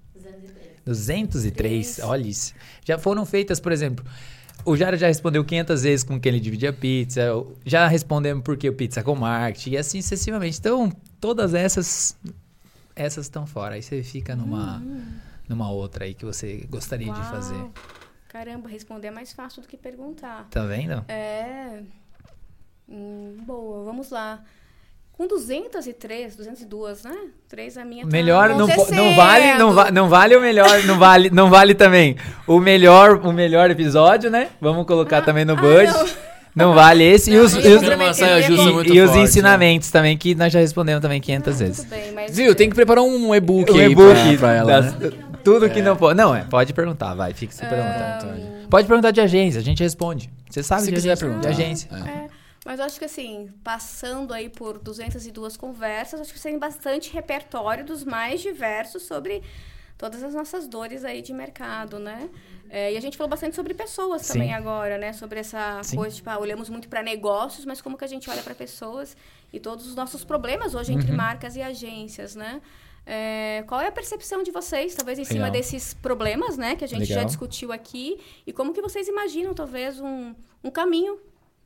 203, 0.85 2.01
olha 2.03 2.27
isso. 2.27 2.53
Já 2.85 2.99
foram 2.99 3.25
feitas, 3.25 3.59
por 3.59 3.73
exemplo. 3.73 4.05
O 4.65 4.77
Jara 4.77 4.99
já 4.99 5.07
respondeu 5.07 5.43
500 5.43 5.83
vezes 5.83 6.05
com 6.05 6.21
quem 6.21 6.33
ele 6.33 6.41
dividia 6.41 6.73
pizza. 6.73 7.23
Já 7.65 7.87
respondemos 7.87 8.45
por 8.45 8.57
que 8.59 8.69
o 8.69 8.73
pizza 8.75 9.03
com 9.03 9.15
marketing. 9.15 9.71
E 9.71 9.77
assim 9.79 10.03
sucessivamente. 10.03 10.59
Então, 10.59 10.93
todas 11.21 11.55
essas. 11.55 12.17
Essas 12.97 13.27
estão 13.27 13.47
fora. 13.47 13.75
Aí 13.75 13.83
você 13.83 14.03
fica 14.03 14.35
numa. 14.35 14.83
Numa 15.49 15.71
outra 15.71 16.05
aí 16.05 16.15
que 16.15 16.25
você 16.25 16.67
gostaria 16.71 17.13
de 17.13 17.19
Uau. 17.19 17.31
fazer. 17.31 17.71
Caramba, 18.29 18.69
responder 18.69 19.09
é 19.09 19.11
mais 19.11 19.33
fácil 19.33 19.63
do 19.63 19.67
que 19.67 19.77
perguntar. 19.77 20.47
Tá 20.49 20.65
vendo? 20.65 21.05
É. 21.09 21.83
Hum, 22.89 23.37
boa, 23.45 23.85
vamos 23.85 24.11
lá. 24.11 24.41
Com 25.13 25.27
203, 25.27 26.37
202, 26.37 27.05
né? 27.05 27.29
3 27.49 27.77
a 27.77 27.85
minha 27.85 28.05
tá 28.05 28.11
Melhor 28.11 28.51
não, 28.51 28.67
não 28.67 29.15
vale, 29.17 29.55
não, 29.59 29.73
va 29.75 29.91
não 29.91 30.09
vale 30.09 30.37
o 30.37 30.41
melhor, 30.41 30.83
não 30.85 30.99
vale, 30.99 31.31
não 31.31 31.51
vale 31.51 31.75
também 31.75 32.17
o 32.47 32.59
melhor, 32.59 33.21
o 33.27 33.33
melhor 33.33 33.71
episódio, 33.71 34.31
né? 34.31 34.49
Vamos 34.61 34.87
colocar 34.87 35.21
também 35.21 35.45
no 35.45 35.53
ah, 35.53 35.61
budget. 35.61 35.93
não. 35.93 36.30
Vale 36.55 37.05
esse 37.05 37.31
e 37.31 37.37
Não, 37.37 37.45
os, 37.45 37.55
e 37.55 37.59
os, 37.69 37.83
prometer, 37.83 38.43
justa 38.43 38.65
ia- 38.65 38.73
muito 38.73 38.93
e 38.95 39.01
os 39.01 39.11
forte, 39.11 39.23
ensinamentos 39.25 39.91
também 39.91 40.17
que 40.19 40.35
nós 40.35 40.53
já 40.53 40.59
respondemos 40.61 41.01
também 41.03 41.21
500 41.21 41.55
Ah, 41.55 41.59
vezes. 41.65 41.77
Tudo 41.79 41.89
bem, 41.91 42.13
mas. 42.13 42.37
Viu? 42.37 42.55
Tem 42.55 42.69
que 42.69 42.75
preparar 42.75 43.03
um 43.05 43.35
e-book 43.35 43.71
O 43.71 43.75
aí 43.77 43.91
e-book 43.93 44.15
pra, 44.15 44.39
pra 44.39 44.53
ela, 44.55 44.81
das- 44.83 44.99
né? 44.99 45.11
tudo 45.45 45.69
que 45.71 45.81
não 45.83 45.97
pode. 45.97 46.17
Não, 46.17 46.35
é, 46.35 46.45
pode 46.45 46.73
perguntar, 46.73 47.15
vai, 47.15 47.33
fica 47.33 47.53
se 47.53 47.61
perguntando. 47.65 48.67
Pode 48.69 48.87
perguntar 48.87 49.11
de 49.11 49.21
agência, 49.21 49.61
a 49.61 49.65
gente 49.65 49.83
responde. 49.83 50.31
Você 50.49 50.63
sabe 50.63 50.83
Se 50.83 50.89
de 50.89 50.95
quiser 50.95 51.11
agência, 51.13 51.27
perguntar. 51.27 51.51
de 51.51 51.63
agência. 51.63 51.89
É, 51.93 52.27
mas 52.65 52.79
eu 52.79 52.85
acho 52.85 52.99
que 52.99 53.05
assim, 53.05 53.49
passando 53.65 54.33
aí 54.35 54.49
por 54.49 54.79
202 54.79 55.57
conversas, 55.57 56.21
acho 56.21 56.33
que 56.33 56.39
você 56.39 56.51
tem 56.51 56.59
bastante 56.59 57.13
repertório 57.13 57.85
dos 57.85 58.05
mais 58.05 58.41
diversos 58.41 59.03
sobre 59.05 59.43
todas 60.01 60.23
as 60.23 60.33
nossas 60.33 60.67
dores 60.67 61.05
aí 61.05 61.21
de 61.21 61.33
mercado, 61.35 61.99
né? 61.99 62.31
É, 62.71 62.91
e 62.93 62.97
a 62.97 63.01
gente 63.05 63.19
falou 63.19 63.29
bastante 63.29 63.55
sobre 63.55 63.75
pessoas 63.75 64.23
Sim. 64.23 64.33
também 64.33 64.55
agora, 64.55 64.97
né? 64.97 65.13
Sobre 65.13 65.41
essa 65.41 65.83
Sim. 65.83 65.97
coisa, 65.97 66.17
tipo, 66.17 66.31
ah, 66.31 66.39
olhamos 66.39 66.71
muito 66.71 66.89
para 66.89 67.03
negócios, 67.03 67.67
mas 67.67 67.83
como 67.83 67.99
que 67.99 68.05
a 68.05 68.09
gente 68.09 68.31
olha 68.31 68.43
para 68.43 68.55
pessoas 68.55 69.15
e 69.53 69.61
todos 69.61 69.87
os 69.87 69.95
nossos 69.95 70.25
problemas 70.25 70.75
hoje 70.75 70.91
Uhum. 70.93 70.99
entre 71.01 71.13
marcas 71.13 71.55
e 71.55 71.61
agências, 71.61 72.35
né? 72.35 72.63
É, 73.05 73.63
qual 73.67 73.79
é 73.83 73.89
a 73.89 73.93
percepção 73.93 74.43
de 74.43 74.51
vocês, 74.51 74.95
talvez 74.95 75.19
em 75.19 75.25
cima 75.25 75.47
Legal. 75.49 75.53
desses 75.53 75.93
problemas, 75.93 76.57
né? 76.57 76.77
Que 76.77 76.85
a 76.85 76.89
gente 76.89 77.05
já 77.05 77.17
Legal. 77.17 77.27
discutiu 77.27 77.71
aqui. 77.71 78.19
E 78.47 78.53
como 78.55 78.73
que 78.73 78.81
vocês 78.81 79.07
imaginam, 79.07 79.53
talvez, 79.53 80.01
um, 80.01 80.35
um 80.65 80.71
caminho 80.71 81.19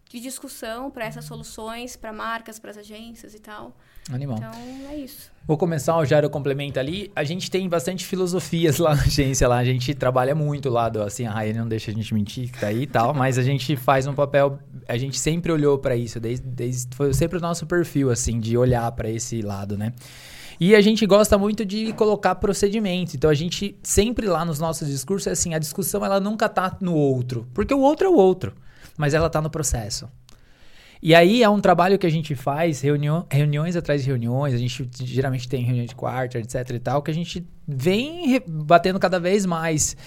de 0.09 0.19
discussão 0.19 0.91
para 0.91 1.05
essas 1.05 1.25
soluções, 1.25 1.95
para 1.97 2.13
marcas, 2.13 2.59
para 2.59 2.71
as 2.73 2.79
agências 2.79 3.33
e 3.35 3.39
tal. 3.39 3.77
Animal. 4.13 4.37
Então, 4.39 4.53
é 4.91 4.97
isso. 4.97 5.33
Vou 5.47 5.59
começar, 5.59 5.97
o 5.97 6.05
Jairo 6.05 6.31
complementa 6.31 6.81
ali. 6.81 7.11
A 7.15 7.23
gente 7.23 7.51
tem 7.51 7.69
bastante 7.69 8.05
filosofias 8.05 8.79
lá 8.79 8.95
na 8.95 9.03
agência, 9.03 9.47
lá. 9.47 9.59
A 9.59 9.65
gente 9.65 9.95
trabalha 9.95 10.35
muito 10.35 10.69
lá, 10.71 10.89
do, 10.89 11.03
assim, 11.03 11.27
a 11.27 11.31
Rayane 11.31 11.59
não 11.59 11.69
deixa 11.69 11.91
a 11.91 11.95
gente 11.95 12.13
mentir 12.15 12.51
que 12.51 12.59
tá 12.59 12.69
aí 12.69 12.83
e 12.83 12.87
tal, 12.87 13.13
mas 13.15 13.39
a 13.39 13.43
gente 13.43 13.77
faz 13.77 14.07
um 14.07 14.15
papel, 14.15 14.59
a 14.89 14.97
gente 14.97 15.19
sempre 15.19 15.53
olhou 15.53 15.79
pra 15.79 15.97
isso, 15.97 16.19
desde, 16.19 16.47
desde 16.47 16.95
foi 16.95 17.13
sempre 17.13 17.39
o 17.39 17.41
nosso 17.41 17.67
perfil, 17.67 18.11
assim, 18.11 18.41
de 18.41 18.57
olhar 18.57 18.91
pra 18.93 19.11
esse 19.11 19.43
lado, 19.43 19.77
né? 19.77 19.93
E 20.61 20.75
a 20.75 20.81
gente 20.81 21.05
gosta 21.05 21.37
muito 21.37 21.65
de 21.65 21.93
colocar 21.95 22.37
procedimento. 22.37 23.17
Então 23.17 23.29
a 23.29 23.35
gente 23.35 23.77
sempre 23.83 24.27
lá 24.27 24.45
nos 24.45 24.61
nossos 24.61 24.89
discursos 24.89 25.27
é 25.27 25.31
assim, 25.33 25.53
a 25.53 25.59
discussão 25.59 26.05
ela 26.05 26.21
nunca 26.21 26.49
tá 26.49 26.77
no 26.81 26.95
outro, 26.95 27.49
porque 27.53 27.75
o 27.75 27.81
outro 27.81 28.07
é 28.07 28.11
o 28.11 28.15
outro, 28.15 28.55
mas 28.97 29.15
ela 29.15 29.29
tá 29.29 29.43
no 29.43 29.51
processo. 29.51 30.09
E 31.07 31.15
aí 31.15 31.43
é 31.43 31.49
um 31.51 31.61
trabalho 31.61 31.99
que 31.99 32.07
a 32.07 32.11
gente 32.11 32.35
faz, 32.35 32.81
reunião, 32.81 33.27
reuniões 33.31 33.77
atrás 33.77 34.03
de 34.03 34.09
reuniões, 34.09 34.55
a 34.55 34.57
gente 34.57 34.89
geralmente 35.05 35.47
tem 35.47 35.63
reunião 35.63 35.85
de 35.85 35.95
quarta, 35.95 36.39
etc 36.39 36.71
e 36.71 36.79
tal, 36.79 37.03
que 37.03 37.11
a 37.11 37.15
gente 37.15 37.47
vem 37.69 38.41
batendo 38.49 38.99
cada 38.99 39.21
vez 39.21 39.45
mais. 39.45 39.99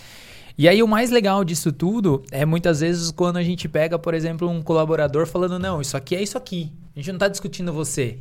E 0.58 0.68
aí 0.68 0.82
o 0.82 0.88
mais 0.88 1.12
legal 1.12 1.43
disso 1.43 1.72
tudo 1.72 2.24
é 2.32 2.45
muitas 2.45 2.80
vezes 2.80 3.12
quando 3.12 3.38
a 3.38 3.43
gente 3.43 3.70
pega, 3.70 4.00
por 4.00 4.16
exemplo, 4.16 4.50
um 4.50 4.60
colaborador 4.64 5.28
falando, 5.28 5.60
não, 5.60 5.80
isso 5.80 5.95
aqui 5.95 6.16
é 6.16 6.24
isso 6.24 6.36
aqui. 6.36 6.74
A 6.95 7.00
gente 7.00 7.12
não 7.12 7.20
tá 7.20 7.28
discutindo 7.28 7.72
você. 7.72 8.18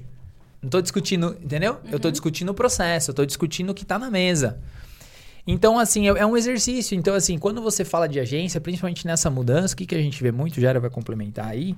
Não 0.60 0.68
tô 0.68 0.82
discutindo, 0.82 1.34
entendeu? 1.42 1.78
Eu 1.90 1.98
tô 1.98 2.10
discutindo 2.10 2.50
o 2.50 2.54
processo, 2.54 3.10
eu 3.10 3.14
tô 3.14 3.24
discutindo 3.24 3.70
o 3.70 3.74
que 3.74 3.86
tá 3.86 3.98
na 3.98 4.10
mesa. 4.10 4.60
Então, 5.46 5.78
assim, 5.78 6.10
é, 6.10 6.10
é 6.10 6.26
um 6.26 6.36
exercício. 6.36 6.94
Então, 6.94 7.14
assim, 7.14 7.38
quando 7.38 7.62
você 7.62 7.86
fala 7.86 8.06
de 8.06 8.20
agência, 8.20 8.60
principalmente 8.60 9.06
nessa 9.06 9.30
mudança, 9.30 9.72
o 9.72 9.76
que, 9.78 9.86
que 9.86 9.94
a 9.94 10.02
gente 10.02 10.22
vê 10.22 10.30
muito, 10.30 10.60
Jara 10.60 10.78
vai 10.78 10.90
complementar 10.90 11.46
aí, 11.46 11.74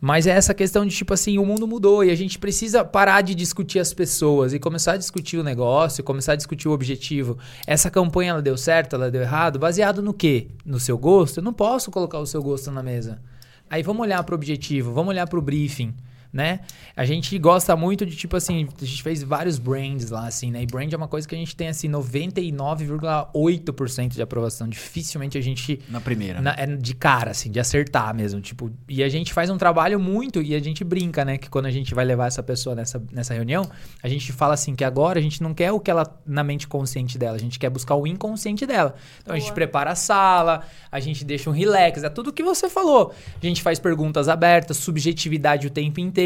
mas 0.00 0.26
é 0.26 0.30
essa 0.30 0.54
questão 0.54 0.86
de, 0.86 0.94
tipo 0.94 1.12
assim, 1.12 1.36
o 1.38 1.44
mundo 1.44 1.66
mudou 1.66 2.02
e 2.02 2.10
a 2.10 2.14
gente 2.14 2.38
precisa 2.38 2.84
parar 2.84 3.20
de 3.20 3.34
discutir 3.34 3.78
as 3.78 3.92
pessoas 3.92 4.54
e 4.54 4.58
começar 4.58 4.92
a 4.92 4.96
discutir 4.96 5.36
o 5.36 5.44
negócio, 5.44 6.02
começar 6.02 6.32
a 6.32 6.36
discutir 6.36 6.68
o 6.68 6.72
objetivo. 6.72 7.36
Essa 7.66 7.90
campanha, 7.90 8.30
ela 8.30 8.42
deu 8.42 8.56
certo, 8.56 8.96
ela 8.96 9.10
deu 9.10 9.20
errado? 9.20 9.58
Baseado 9.58 10.00
no 10.00 10.14
quê? 10.14 10.48
No 10.64 10.80
seu 10.80 10.96
gosto? 10.96 11.38
Eu 11.38 11.44
não 11.44 11.52
posso 11.52 11.90
colocar 11.90 12.18
o 12.18 12.26
seu 12.26 12.42
gosto 12.42 12.70
na 12.70 12.82
mesa. 12.82 13.20
Aí 13.68 13.82
vamos 13.82 14.02
olhar 14.02 14.22
para 14.24 14.32
o 14.32 14.36
objetivo, 14.36 14.92
vamos 14.92 15.10
olhar 15.10 15.28
para 15.28 15.38
o 15.38 15.42
briefing, 15.42 15.94
né? 16.32 16.60
A 16.96 17.04
gente 17.04 17.36
gosta 17.38 17.74
muito 17.76 18.06
de, 18.06 18.16
tipo 18.16 18.36
assim, 18.36 18.68
a 18.80 18.84
gente 18.84 19.02
fez 19.02 19.22
vários 19.22 19.58
brands 19.58 20.10
lá, 20.10 20.26
assim, 20.26 20.50
né? 20.50 20.62
E 20.62 20.66
brand 20.66 20.92
é 20.92 20.96
uma 20.96 21.08
coisa 21.08 21.26
que 21.26 21.34
a 21.34 21.38
gente 21.38 21.54
tem, 21.56 21.68
assim, 21.68 21.88
99,8% 21.88 24.08
de 24.14 24.22
aprovação. 24.22 24.68
Dificilmente 24.68 25.36
a 25.36 25.40
gente 25.40 25.80
Na 25.88 26.00
primeira. 26.00 26.40
na- 26.40 26.54
é 26.56 26.66
de 26.66 26.94
cara, 26.94 27.30
assim, 27.32 27.50
de 27.50 27.58
acertar 27.60 28.14
mesmo. 28.14 28.40
Tipo, 28.40 28.70
e 28.88 29.02
a 29.02 29.08
gente 29.08 29.32
faz 29.32 29.50
um 29.50 29.58
trabalho 29.58 29.98
muito 29.98 30.40
e 30.42 30.54
a 30.54 30.60
gente 30.60 30.84
brinca, 30.84 31.24
né? 31.24 31.38
Que 31.38 31.48
quando 31.48 31.66
a 31.66 31.70
gente 31.70 31.94
vai 31.94 32.04
levar 32.04 32.26
essa 32.26 32.42
pessoa 32.42 32.74
nessa, 32.74 33.02
nessa 33.12 33.34
reunião, 33.34 33.68
a 34.02 34.08
gente 34.08 34.32
fala 34.32 34.54
assim 34.54 34.74
que 34.74 34.84
agora 34.84 35.18
a 35.18 35.22
gente 35.22 35.42
não 35.42 35.54
quer 35.54 35.72
o 35.72 35.80
que 35.80 35.90
ela 35.90 36.20
na 36.26 36.44
mente 36.44 36.66
consciente 36.68 37.18
dela, 37.18 37.36
a 37.36 37.40
gente 37.40 37.58
quer 37.58 37.70
buscar 37.70 37.94
o 37.94 38.06
inconsciente 38.06 38.66
dela. 38.66 38.94
Então 39.22 39.34
a 39.34 39.38
gente 39.38 39.48
Boa. 39.48 39.54
prepara 39.54 39.90
a 39.92 39.94
sala, 39.94 40.62
a 40.90 41.00
gente 41.00 41.24
deixa 41.24 41.50
um 41.50 41.52
relax, 41.52 42.02
é 42.02 42.08
tudo 42.08 42.30
o 42.30 42.32
que 42.32 42.42
você 42.42 42.68
falou. 42.68 43.12
A 43.42 43.46
gente 43.46 43.62
faz 43.62 43.78
perguntas 43.78 44.28
abertas, 44.28 44.76
subjetividade 44.76 45.66
o 45.66 45.70
tempo 45.70 46.00
inteiro. 46.00 46.19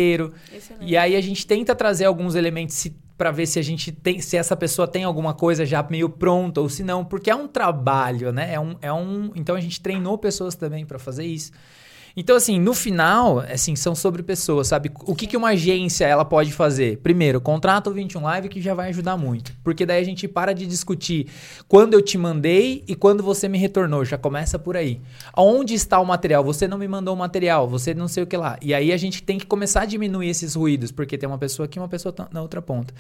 Excelente. 0.53 0.91
E 0.91 0.97
aí 0.97 1.17
a 1.17 1.21
gente 1.21 1.47
tenta 1.47 1.75
trazer 1.75 2.05
alguns 2.05 2.35
elementos 2.35 2.91
pra 3.17 3.31
ver 3.31 3.47
se 3.47 3.59
a 3.59 3.63
gente 3.63 3.93
tem, 3.93 4.21
se 4.21 4.37
essa 4.37 4.57
pessoa 4.57 4.89
tem 4.89 5.05
alguma 5.05 5.35
coisa 5.35 5.65
já 5.65 5.83
meio 5.89 6.09
pronta 6.09 6.61
ou 6.61 6.69
se 6.69 6.83
não, 6.83 7.05
porque 7.05 7.31
é 7.31 7.35
um 7.35 7.47
trabalho, 7.47 8.33
né? 8.33 8.55
É 8.55 8.61
um, 8.61 8.77
é 8.83 8.93
um, 8.93 9.31
então 9.35 9.55
a 9.55 9.61
gente 9.61 9.81
treinou 9.81 10.19
pessoas 10.19 10.55
também 10.55 10.85
pra 10.85 10.99
fazer 10.99 11.25
isso. 11.25 11.53
Então, 12.17 12.37
assim, 12.37 12.61
no 12.61 12.75
final, 12.75 13.41
assim, 13.41 13.75
são 13.75 13.93
sobre 13.93 14.23
pessoas, 14.23 14.69
sabe? 14.69 14.91
O 15.05 15.17
que, 15.17 15.27
que 15.27 15.37
uma 15.37 15.49
agência 15.49 16.05
ela 16.05 16.25
pode 16.25 16.53
fazer? 16.53 16.99
Primeiro, 16.99 17.41
contrata 17.41 17.91
o 17.91 17.93
21 17.93 18.23
Live 18.23 18.49
que 18.49 18.61
já 18.61 18.73
vai 18.73 18.91
ajudar 18.91 19.17
muito. 19.17 19.53
Porque 19.65 19.85
daí 19.85 20.01
a 20.01 20.05
gente 20.05 20.29
para 20.29 20.53
de 20.53 20.65
discutir 20.65 21.27
quando 21.67 21.95
eu 21.95 22.01
te 22.01 22.17
mandei 22.17 22.85
e 22.87 22.95
quando 22.95 23.23
você 23.23 23.49
me 23.49 23.59
retornou. 23.59 24.05
Já 24.05 24.17
começa 24.17 24.59
por 24.61 24.77
aí. 24.77 25.01
Onde 25.37 25.75
está 25.75 25.99
o 25.99 26.07
material? 26.07 26.45
Você 26.45 26.69
não 26.69 26.79
me 26.79 26.87
mandou 26.87 27.15
o 27.15 27.17
material, 27.17 27.69
você 27.69 27.93
não 27.93 28.07
sei 28.07 28.23
o 28.23 28.27
que 28.27 28.37
lá. 28.37 28.57
E 28.63 28.73
aí 28.73 28.93
a 28.93 28.97
gente 28.97 29.21
tem 29.21 29.37
que 29.37 29.47
começar 29.47 29.83
a 29.83 29.85
diminuir 29.85 30.29
esses 30.29 30.55
ruídos, 30.55 30.93
porque 30.93 31.19
tem 31.19 31.29
uma 31.29 31.39
pessoa 31.39 31.67
aqui 31.67 31.79
e 31.79 31.83
uma 31.83 31.89
pessoa 31.89 32.15
na 32.31 32.41
outra 32.41 32.63
ponta. 32.63 32.95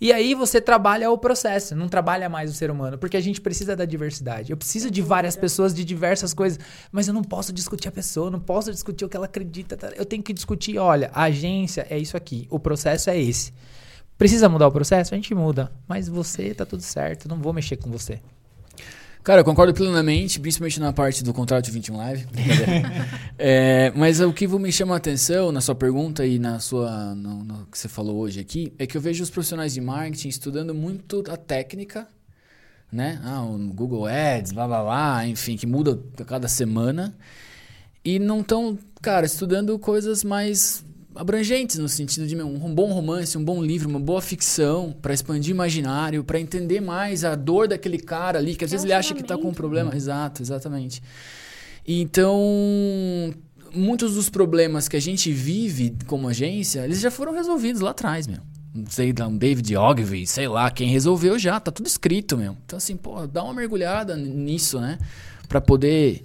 E 0.00 0.12
aí 0.12 0.32
você 0.32 0.60
trabalha 0.60 1.10
o 1.10 1.18
processo, 1.18 1.74
não 1.74 1.88
trabalha 1.88 2.28
mais 2.28 2.50
o 2.50 2.54
ser 2.54 2.70
humano, 2.70 2.96
porque 2.98 3.16
a 3.16 3.20
gente 3.20 3.40
precisa 3.40 3.74
da 3.74 3.84
diversidade. 3.84 4.52
Eu 4.52 4.56
preciso 4.56 4.90
de 4.90 5.02
várias 5.02 5.34
pessoas 5.34 5.74
de 5.74 5.84
diversas 5.84 6.32
coisas, 6.32 6.60
mas 6.92 7.08
eu 7.08 7.14
não 7.14 7.24
posso 7.24 7.52
discutir 7.52 7.88
a 7.88 7.92
pessoa, 7.92 8.30
não 8.30 8.38
posso 8.38 8.59
discutir 8.68 9.04
o 9.04 9.08
que 9.08 9.16
ela 9.16 9.26
acredita. 9.26 9.76
Tá? 9.76 9.92
Eu 9.96 10.04
tenho 10.04 10.22
que 10.22 10.32
discutir, 10.32 10.76
olha, 10.76 11.10
a 11.14 11.24
agência 11.24 11.86
é 11.88 11.96
isso 11.98 12.16
aqui, 12.16 12.46
o 12.50 12.58
processo 12.58 13.08
é 13.08 13.18
esse. 13.18 13.52
Precisa 14.18 14.50
mudar 14.50 14.66
o 14.68 14.72
processo? 14.72 15.14
A 15.14 15.16
gente 15.16 15.34
muda. 15.34 15.72
Mas 15.88 16.06
você 16.06 16.52
tá 16.52 16.66
tudo 16.66 16.82
certo, 16.82 17.28
não 17.28 17.40
vou 17.40 17.54
mexer 17.54 17.76
com 17.76 17.90
você. 17.90 18.20
Cara, 19.22 19.42
eu 19.42 19.44
concordo 19.44 19.74
plenamente, 19.74 20.40
principalmente 20.40 20.80
na 20.80 20.94
parte 20.94 21.22
do 21.22 21.34
contrato 21.34 21.66
de 21.66 21.70
21 21.70 21.96
Live. 21.96 22.26
é, 23.38 23.92
mas 23.94 24.18
o 24.20 24.32
que 24.32 24.48
me 24.48 24.72
chama 24.72 24.94
a 24.94 24.96
atenção 24.96 25.52
na 25.52 25.60
sua 25.60 25.74
pergunta 25.74 26.24
e 26.24 26.38
na 26.38 26.58
sua 26.58 27.14
no, 27.14 27.44
no, 27.44 27.66
que 27.66 27.78
você 27.78 27.86
falou 27.86 28.16
hoje 28.16 28.40
aqui 28.40 28.72
é 28.78 28.86
que 28.86 28.96
eu 28.96 29.00
vejo 29.00 29.22
os 29.22 29.28
profissionais 29.28 29.74
de 29.74 29.80
marketing 29.80 30.28
estudando 30.28 30.74
muito 30.74 31.22
a 31.28 31.36
técnica, 31.36 32.08
né? 32.90 33.20
Ah, 33.22 33.42
o 33.42 33.58
Google 33.74 34.06
Ads, 34.06 34.52
blá 34.52 34.66
blá 34.66 34.82
blá, 34.82 35.26
enfim, 35.26 35.54
que 35.54 35.66
muda 35.66 36.00
a 36.18 36.24
cada 36.24 36.48
semana. 36.48 37.14
E 38.04 38.18
não 38.18 38.40
estão, 38.40 38.78
cara, 39.02 39.26
estudando 39.26 39.78
coisas 39.78 40.24
mais 40.24 40.84
abrangentes 41.14 41.76
no 41.76 41.88
sentido 41.88 42.26
de 42.26 42.36
um 42.36 42.74
bom 42.74 42.92
romance, 42.92 43.36
um 43.36 43.44
bom 43.44 43.62
livro, 43.62 43.88
uma 43.88 44.00
boa 44.00 44.22
ficção 44.22 44.94
para 45.02 45.12
expandir 45.12 45.52
o 45.52 45.56
imaginário, 45.56 46.24
para 46.24 46.40
entender 46.40 46.80
mais 46.80 47.24
a 47.24 47.34
dor 47.34 47.68
daquele 47.68 47.98
cara 47.98 48.38
ali, 48.38 48.54
que 48.54 48.64
às 48.64 48.70
vezes 48.70 48.84
ele 48.84 48.92
acha 48.92 49.14
que 49.14 49.20
está 49.20 49.36
com 49.36 49.48
um 49.48 49.54
problema. 49.54 49.94
Exato, 49.94 50.42
exatamente. 50.42 51.02
Então, 51.86 52.40
muitos 53.74 54.14
dos 54.14 54.30
problemas 54.30 54.88
que 54.88 54.96
a 54.96 55.00
gente 55.00 55.32
vive 55.32 55.94
como 56.06 56.28
agência, 56.28 56.84
eles 56.84 57.00
já 57.00 57.10
foram 57.10 57.34
resolvidos 57.34 57.80
lá 57.80 57.90
atrás, 57.90 58.26
meu. 58.26 58.40
Não 58.72 58.86
sei, 58.88 59.12
um 59.28 59.36
David 59.36 59.76
Ogilvy, 59.76 60.26
sei 60.28 60.46
lá, 60.46 60.70
quem 60.70 60.88
resolveu 60.88 61.36
já, 61.38 61.58
tá 61.58 61.72
tudo 61.72 61.88
escrito, 61.88 62.36
meu. 62.36 62.56
Então, 62.64 62.76
assim, 62.76 62.96
pô, 62.96 63.26
dá 63.26 63.42
uma 63.42 63.52
mergulhada 63.52 64.16
nisso, 64.16 64.80
né? 64.80 64.96
Para 65.48 65.60
poder 65.60 66.22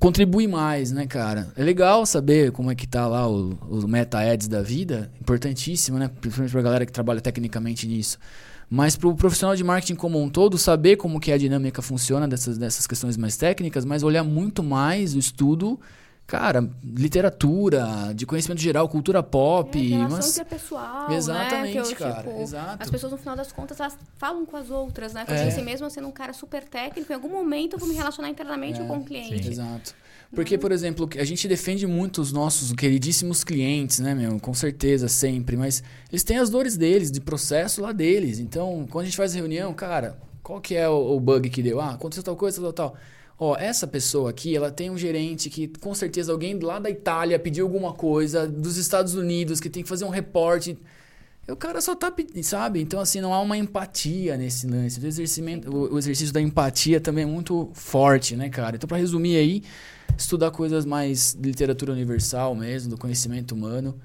contribuir 0.00 0.46
mais, 0.46 0.92
né, 0.92 1.06
cara? 1.06 1.48
É 1.56 1.62
legal 1.62 2.04
saber 2.04 2.52
como 2.52 2.70
é 2.70 2.74
que 2.74 2.86
tá 2.86 3.06
lá 3.06 3.28
o, 3.28 3.56
o 3.68 3.88
meta 3.88 4.18
ads 4.20 4.48
da 4.48 4.62
vida, 4.62 5.10
importantíssimo, 5.20 5.98
né? 5.98 6.10
Principalmente 6.20 6.52
pra 6.52 6.62
galera 6.62 6.86
que 6.86 6.92
trabalha 6.92 7.20
tecnicamente 7.20 7.86
nisso. 7.86 8.18
Mas 8.68 8.96
para 8.96 9.08
o 9.08 9.14
profissional 9.14 9.54
de 9.54 9.62
marketing 9.62 9.94
como 9.94 10.20
um 10.20 10.28
todo, 10.28 10.58
saber 10.58 10.96
como 10.96 11.20
que 11.20 11.30
a 11.30 11.38
dinâmica 11.38 11.80
funciona 11.80 12.26
dessas, 12.26 12.58
dessas 12.58 12.86
questões 12.86 13.16
mais 13.16 13.36
técnicas, 13.36 13.84
mas 13.84 14.02
olhar 14.02 14.24
muito 14.24 14.62
mais 14.62 15.14
o 15.14 15.18
estudo 15.18 15.78
cara, 16.26 16.68
literatura, 16.82 18.12
de 18.14 18.26
conhecimento 18.26 18.60
geral, 18.60 18.88
cultura 18.88 19.22
pop. 19.22 19.78
É, 19.78 19.96
relação 19.96 20.16
mas... 20.16 20.32
interpessoal, 20.32 21.12
Exatamente, 21.12 21.74
né? 21.76 21.82
eu, 21.82 21.96
cara. 21.96 22.22
Tipo, 22.22 22.40
Exato. 22.40 22.82
As 22.82 22.90
pessoas, 22.90 23.12
no 23.12 23.18
final 23.18 23.36
das 23.36 23.52
contas, 23.52 23.78
elas 23.78 23.96
falam 24.18 24.44
com 24.44 24.56
as 24.56 24.70
outras, 24.70 25.12
né? 25.12 25.24
Porque 25.24 25.40
é. 25.40 25.48
assim, 25.48 25.62
mesmo 25.62 25.88
sendo 25.88 26.08
um 26.08 26.12
cara 26.12 26.32
super 26.32 26.64
técnico, 26.64 27.12
em 27.12 27.14
algum 27.14 27.30
momento 27.30 27.74
eu 27.74 27.78
vou 27.78 27.88
me 27.88 27.94
relacionar 27.94 28.28
internamente 28.28 28.80
é, 28.80 28.84
com 28.84 28.98
o 28.98 29.04
cliente. 29.04 29.44
Sim. 29.44 29.50
Exato. 29.50 29.94
Porque, 30.34 30.58
por 30.58 30.72
exemplo, 30.72 31.08
a 31.16 31.24
gente 31.24 31.46
defende 31.46 31.86
muito 31.86 32.20
os 32.20 32.32
nossos 32.32 32.72
queridíssimos 32.72 33.44
clientes, 33.44 34.00
né, 34.00 34.12
meu? 34.12 34.40
Com 34.40 34.52
certeza, 34.52 35.08
sempre. 35.08 35.56
Mas 35.56 35.84
eles 36.10 36.24
têm 36.24 36.38
as 36.38 36.50
dores 36.50 36.76
deles, 36.76 37.12
de 37.12 37.20
processo 37.20 37.80
lá 37.80 37.92
deles. 37.92 38.40
Então, 38.40 38.86
quando 38.90 39.02
a 39.02 39.06
gente 39.06 39.16
faz 39.16 39.34
reunião, 39.34 39.72
cara, 39.72 40.18
qual 40.42 40.60
que 40.60 40.74
é 40.74 40.88
o, 40.88 41.16
o 41.16 41.20
bug 41.20 41.48
que 41.48 41.62
deu? 41.62 41.80
Ah, 41.80 41.92
aconteceu 41.92 42.24
tal 42.24 42.36
coisa, 42.36 42.60
tal, 42.60 42.72
tal. 42.72 42.96
Ó, 43.38 43.54
essa 43.56 43.86
pessoa 43.86 44.30
aqui, 44.30 44.56
ela 44.56 44.70
tem 44.70 44.90
um 44.90 44.96
gerente 44.96 45.50
que 45.50 45.68
com 45.68 45.94
certeza 45.94 46.32
alguém 46.32 46.58
lá 46.58 46.78
da 46.78 46.88
Itália 46.88 47.38
pediu 47.38 47.66
alguma 47.66 47.92
coisa, 47.92 48.48
dos 48.48 48.78
Estados 48.78 49.14
Unidos, 49.14 49.60
que 49.60 49.68
tem 49.68 49.82
que 49.82 49.88
fazer 49.88 50.06
um 50.06 50.10
reporte. 50.10 50.78
O 51.46 51.54
cara 51.54 51.80
só 51.80 51.94
tá 51.94 52.12
sabe? 52.42 52.80
Então, 52.80 52.98
assim, 52.98 53.20
não 53.20 53.32
há 53.32 53.40
uma 53.40 53.56
empatia 53.56 54.36
nesse 54.36 54.66
lance. 54.66 54.98
O, 55.68 55.94
o 55.94 55.98
exercício 55.98 56.32
da 56.32 56.40
empatia 56.40 57.00
também 57.00 57.24
é 57.24 57.26
muito 57.26 57.70
forte, 57.74 58.34
né, 58.34 58.48
cara? 58.48 58.76
Então, 58.76 58.88
para 58.88 58.96
resumir 58.96 59.36
aí, 59.36 59.62
estudar 60.16 60.50
coisas 60.50 60.84
mais 60.84 61.36
de 61.38 61.48
literatura 61.48 61.92
universal 61.92 62.54
mesmo, 62.54 62.90
do 62.90 62.98
conhecimento 62.98 63.52
humano. 63.52 64.00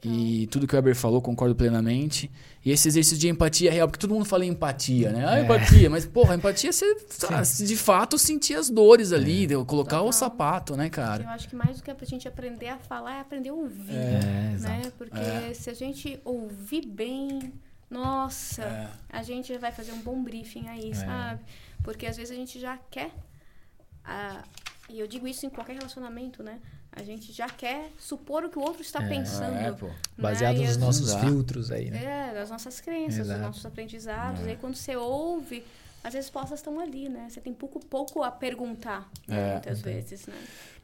Total. 0.00 0.12
E 0.12 0.46
tudo 0.48 0.66
que 0.66 0.74
o 0.74 0.76
Weber 0.76 0.94
falou, 0.94 1.20
concordo 1.20 1.54
plenamente. 1.54 2.30
E 2.64 2.70
esse 2.70 2.88
exercício 2.88 3.18
de 3.18 3.28
empatia 3.28 3.70
real, 3.70 3.88
porque 3.88 4.00
todo 4.00 4.12
mundo 4.12 4.24
fala 4.24 4.44
em 4.44 4.48
empatia, 4.48 5.10
né? 5.10 5.24
Ah, 5.26 5.38
é. 5.38 5.42
empatia, 5.44 5.88
mas 5.88 6.04
porra, 6.06 6.34
empatia 6.34 6.72
você 6.72 6.94
tá, 7.18 7.42
de 7.42 7.76
fato 7.76 8.18
sentir 8.18 8.54
as 8.54 8.68
dores 8.68 9.12
ali, 9.12 9.44
é. 9.44 9.64
colocar 9.64 9.96
Total. 9.98 10.08
o 10.08 10.12
sapato, 10.12 10.76
né, 10.76 10.90
cara? 10.90 11.22
Eu 11.22 11.28
acho 11.30 11.48
que 11.48 11.56
mais 11.56 11.76
do 11.78 11.82
que 11.82 11.90
a 11.90 12.04
gente 12.04 12.26
aprender 12.26 12.68
a 12.68 12.78
falar 12.78 13.16
é 13.16 13.20
aprender 13.20 13.50
a 13.50 13.54
ouvir, 13.54 13.94
é, 13.94 14.56
né? 14.58 14.92
Porque 14.98 15.18
é. 15.18 15.54
se 15.54 15.70
a 15.70 15.74
gente 15.74 16.20
ouvir 16.24 16.86
bem, 16.86 17.52
nossa, 17.90 18.62
é. 18.62 18.88
a 19.10 19.22
gente 19.22 19.56
vai 19.58 19.72
fazer 19.72 19.92
um 19.92 20.00
bom 20.00 20.22
briefing 20.22 20.68
aí, 20.68 20.90
é. 20.90 20.94
sabe? 20.94 21.40
Porque 21.82 22.06
às 22.06 22.16
vezes 22.16 22.32
a 22.32 22.34
gente 22.34 22.58
já 22.58 22.78
quer 22.90 23.12
a, 24.04 24.42
e 24.88 25.00
eu 25.00 25.06
digo 25.06 25.26
isso 25.26 25.44
em 25.44 25.50
qualquer 25.50 25.74
relacionamento, 25.74 26.42
né? 26.42 26.60
A 26.96 27.02
gente 27.02 27.30
já 27.30 27.46
quer 27.46 27.90
supor 27.98 28.44
o 28.44 28.48
que 28.48 28.58
o 28.58 28.62
outro 28.62 28.80
está 28.80 29.02
é, 29.02 29.08
pensando. 29.08 29.54
É, 29.54 29.70
pô. 29.70 29.86
Né? 29.86 29.94
Baseado 30.16 30.56
nos 30.56 30.76
nossos 30.78 31.14
filtros 31.14 31.70
aí, 31.70 31.90
né? 31.90 32.30
É, 32.30 32.34
das 32.34 32.50
nossas 32.50 32.80
crenças, 32.80 33.20
Exato. 33.20 33.38
dos 33.38 33.46
nossos 33.48 33.66
aprendizados. 33.66 34.40
É. 34.40 34.46
E 34.46 34.50
aí 34.50 34.56
quando 34.56 34.74
você 34.74 34.96
ouve, 34.96 35.62
as 36.02 36.14
respostas 36.14 36.60
estão 36.60 36.80
ali, 36.80 37.08
né? 37.10 37.26
Você 37.28 37.40
tem 37.40 37.52
pouco, 37.52 37.78
pouco 37.84 38.22
a 38.22 38.30
perguntar, 38.30 39.10
né? 39.28 39.48
é, 39.48 39.52
muitas 39.52 39.82
vezes, 39.82 40.26
né? 40.26 40.34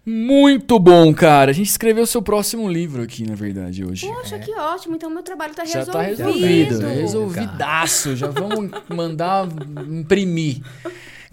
Muito 0.04 0.80
bom, 0.80 1.14
cara. 1.14 1.52
A 1.52 1.54
gente 1.54 1.68
escreveu 1.68 2.04
seu 2.06 2.20
próximo 2.20 2.68
livro 2.68 3.02
aqui, 3.02 3.24
na 3.24 3.36
verdade, 3.36 3.84
hoje. 3.84 4.06
Poxa, 4.06 4.34
é. 4.34 4.38
que 4.40 4.52
ótimo. 4.52 4.96
Então, 4.96 5.08
meu 5.08 5.22
trabalho 5.22 5.52
está 5.52 5.62
resolvido. 5.62 5.86
Já 5.86 5.92
tá 5.92 6.02
resolvido. 6.02 6.86
Resolvidaço. 6.88 8.16
Já 8.16 8.26
vamos 8.26 8.70
mandar 8.88 9.46
imprimir. 9.88 10.60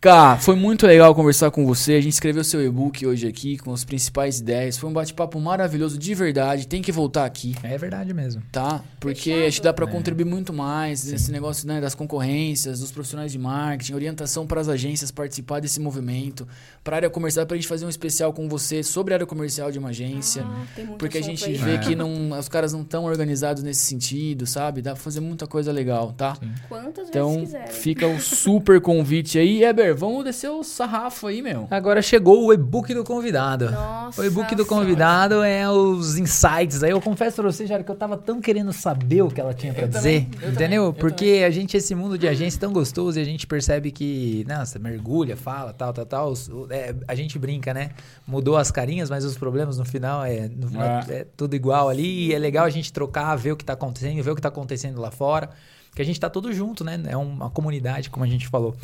Cara, 0.02 0.38
foi 0.38 0.56
muito 0.56 0.88
legal 0.88 1.14
conversar 1.14 1.52
com 1.52 1.66
você. 1.66 1.96
A 1.96 2.02
gente 2.02 2.14
escreveu 2.14 2.42
seu 2.42 2.66
e-book 2.66 3.06
hoje 3.06 3.28
aqui 3.28 3.58
com 3.58 3.74
as 3.74 3.84
principais 3.84 4.40
ideias. 4.40 4.78
Foi 4.78 4.90
um 4.90 4.94
bate-papo 4.94 5.38
maravilhoso, 5.42 5.98
de 5.98 6.16
verdade. 6.16 6.66
Tem 6.68 6.82
que 6.82 6.90
voltar 6.90 7.26
aqui. 7.26 7.54
É 7.64 7.78
verdade 7.78 8.14
mesmo. 8.14 8.42
Tá? 8.50 8.82
Porque 8.98 9.32
Fechado. 9.32 9.48
acho 9.48 9.58
que 9.58 9.64
dá 9.64 9.74
para 9.74 9.86
é. 9.86 9.92
contribuir 9.92 10.24
muito 10.24 10.54
mais 10.54 11.02
Sim. 11.02 11.12
nesse 11.12 11.32
negócio 11.34 11.68
né, 11.68 11.82
das 11.82 11.96
concorrências, 11.96 12.80
dos 12.80 12.94
profissionais 12.94 13.30
de 13.30 13.38
marketing, 13.38 13.94
orientação 13.94 14.48
para 14.48 14.62
as 14.62 14.70
agências 14.70 15.12
participar 15.12 15.60
desse 15.60 15.82
movimento, 15.82 16.48
para 16.82 16.96
a 16.96 16.98
área 17.00 17.10
comercial, 17.10 17.46
para 17.46 17.56
a 17.56 17.58
gente 17.58 17.68
fazer 17.68 17.86
um 17.86 17.90
especial 17.90 18.32
com 18.32 18.48
você 18.48 18.82
sobre 18.82 19.14
a 19.14 19.18
área 19.18 19.28
comercial 19.28 19.70
de 19.70 19.80
uma 19.80 19.90
agência. 19.90 20.46
Ah, 20.46 20.96
porque 20.98 21.18
a 21.18 21.24
gente 21.24 21.52
vê 21.52 21.74
é. 21.74 21.78
que 21.78 21.94
não, 21.94 22.40
os 22.40 22.48
caras 22.48 22.72
não 22.72 22.84
estão 22.84 23.04
organizados 23.04 23.64
nesse 23.64 23.82
sentido, 23.82 24.48
sabe? 24.48 24.82
Dá 24.82 24.94
para 24.94 25.02
fazer 25.02 25.20
muita 25.20 25.46
coisa 25.46 25.74
legal, 25.74 26.14
tá? 26.14 26.36
Sim. 26.36 26.52
Quantas 26.70 27.10
então, 27.10 27.34
vezes 27.34 27.48
quiserem. 27.48 27.74
fica 27.74 28.08
o 28.08 28.18
super 28.22 28.80
convite 28.80 29.38
aí. 29.38 29.62
Eber, 29.62 29.89
vamos 29.94 30.24
descer 30.24 30.50
o 30.50 30.64
sarrafo 30.64 31.28
aí, 31.28 31.42
meu. 31.42 31.68
Agora 31.70 32.02
chegou 32.02 32.46
o 32.46 32.54
e-book 32.54 32.94
do 32.94 33.04
convidado. 33.04 33.72
Nossa, 33.72 34.22
o 34.22 34.26
e-book 34.26 34.56
do 34.56 34.66
convidado 34.66 35.44
é 35.44 35.70
os 35.70 36.18
insights. 36.18 36.84
Aí 36.84 36.92
eu 36.92 37.02
confesso 37.02 37.38
pra 37.38 37.52
você, 37.52 37.66
Jair, 37.66 37.84
que 37.84 37.92
eu 37.92 37.96
tava 37.96 38.18
tão 38.18 38.42
querendo 38.42 38.72
saber 38.72 39.22
o 39.22 39.30
que 39.30 39.40
ela 39.40 39.54
tinha 39.54 39.74
pra 39.74 39.84
eu 39.84 39.88
dizer. 39.88 40.26
Também, 40.26 40.52
entendeu? 40.52 40.86
Também, 40.88 41.00
Porque 41.00 41.26
também. 41.26 41.44
a 41.44 41.50
gente, 41.50 41.78
esse 41.78 41.94
mundo 41.96 42.18
de 42.18 42.28
agência 42.28 42.58
é 42.58 42.62
tão 42.62 42.74
gostoso 42.74 43.20
e 43.20 43.22
a 43.22 43.26
gente 43.26 43.46
percebe 43.48 43.92
que, 43.92 44.46
nossa, 44.48 44.80
mergulha, 44.80 45.36
fala, 45.36 45.74
tal, 45.74 45.94
tal, 45.94 46.06
tal. 46.06 46.34
É, 46.70 46.96
a 47.08 47.16
gente 47.16 47.38
brinca, 47.38 47.74
né? 47.74 47.92
Mudou 48.28 48.58
as 48.58 48.72
carinhas, 48.72 49.10
mas 49.10 49.26
os 49.26 49.38
problemas 49.38 49.78
no 49.78 49.86
final 49.86 50.24
é, 50.24 50.50
no 50.50 50.68
final 50.68 50.88
é. 50.88 51.06
é 51.10 51.28
tudo 51.36 51.56
igual 51.56 51.90
ali. 51.90 52.28
E 52.28 52.34
é 52.34 52.40
legal 52.40 52.66
a 52.66 52.70
gente 52.70 52.92
trocar, 52.92 53.36
ver 53.36 53.52
o 53.52 53.58
que 53.58 53.66
tá 53.66 53.74
acontecendo, 53.74 54.22
ver 54.24 54.32
o 54.32 54.36
que 54.36 54.42
tá 54.42 54.50
acontecendo 54.50 55.00
lá 55.00 55.12
fora 55.12 55.50
que 55.96 56.02
a 56.02 56.06
gente 56.06 56.20
tá 56.20 56.30
todo 56.30 56.54
junto, 56.54 56.84
né? 56.84 57.00
É 57.08 57.18
uma 57.18 57.50
comunidade, 57.50 58.10
como 58.10 58.24
a 58.24 58.28
gente 58.28 58.48
falou. 58.48 58.76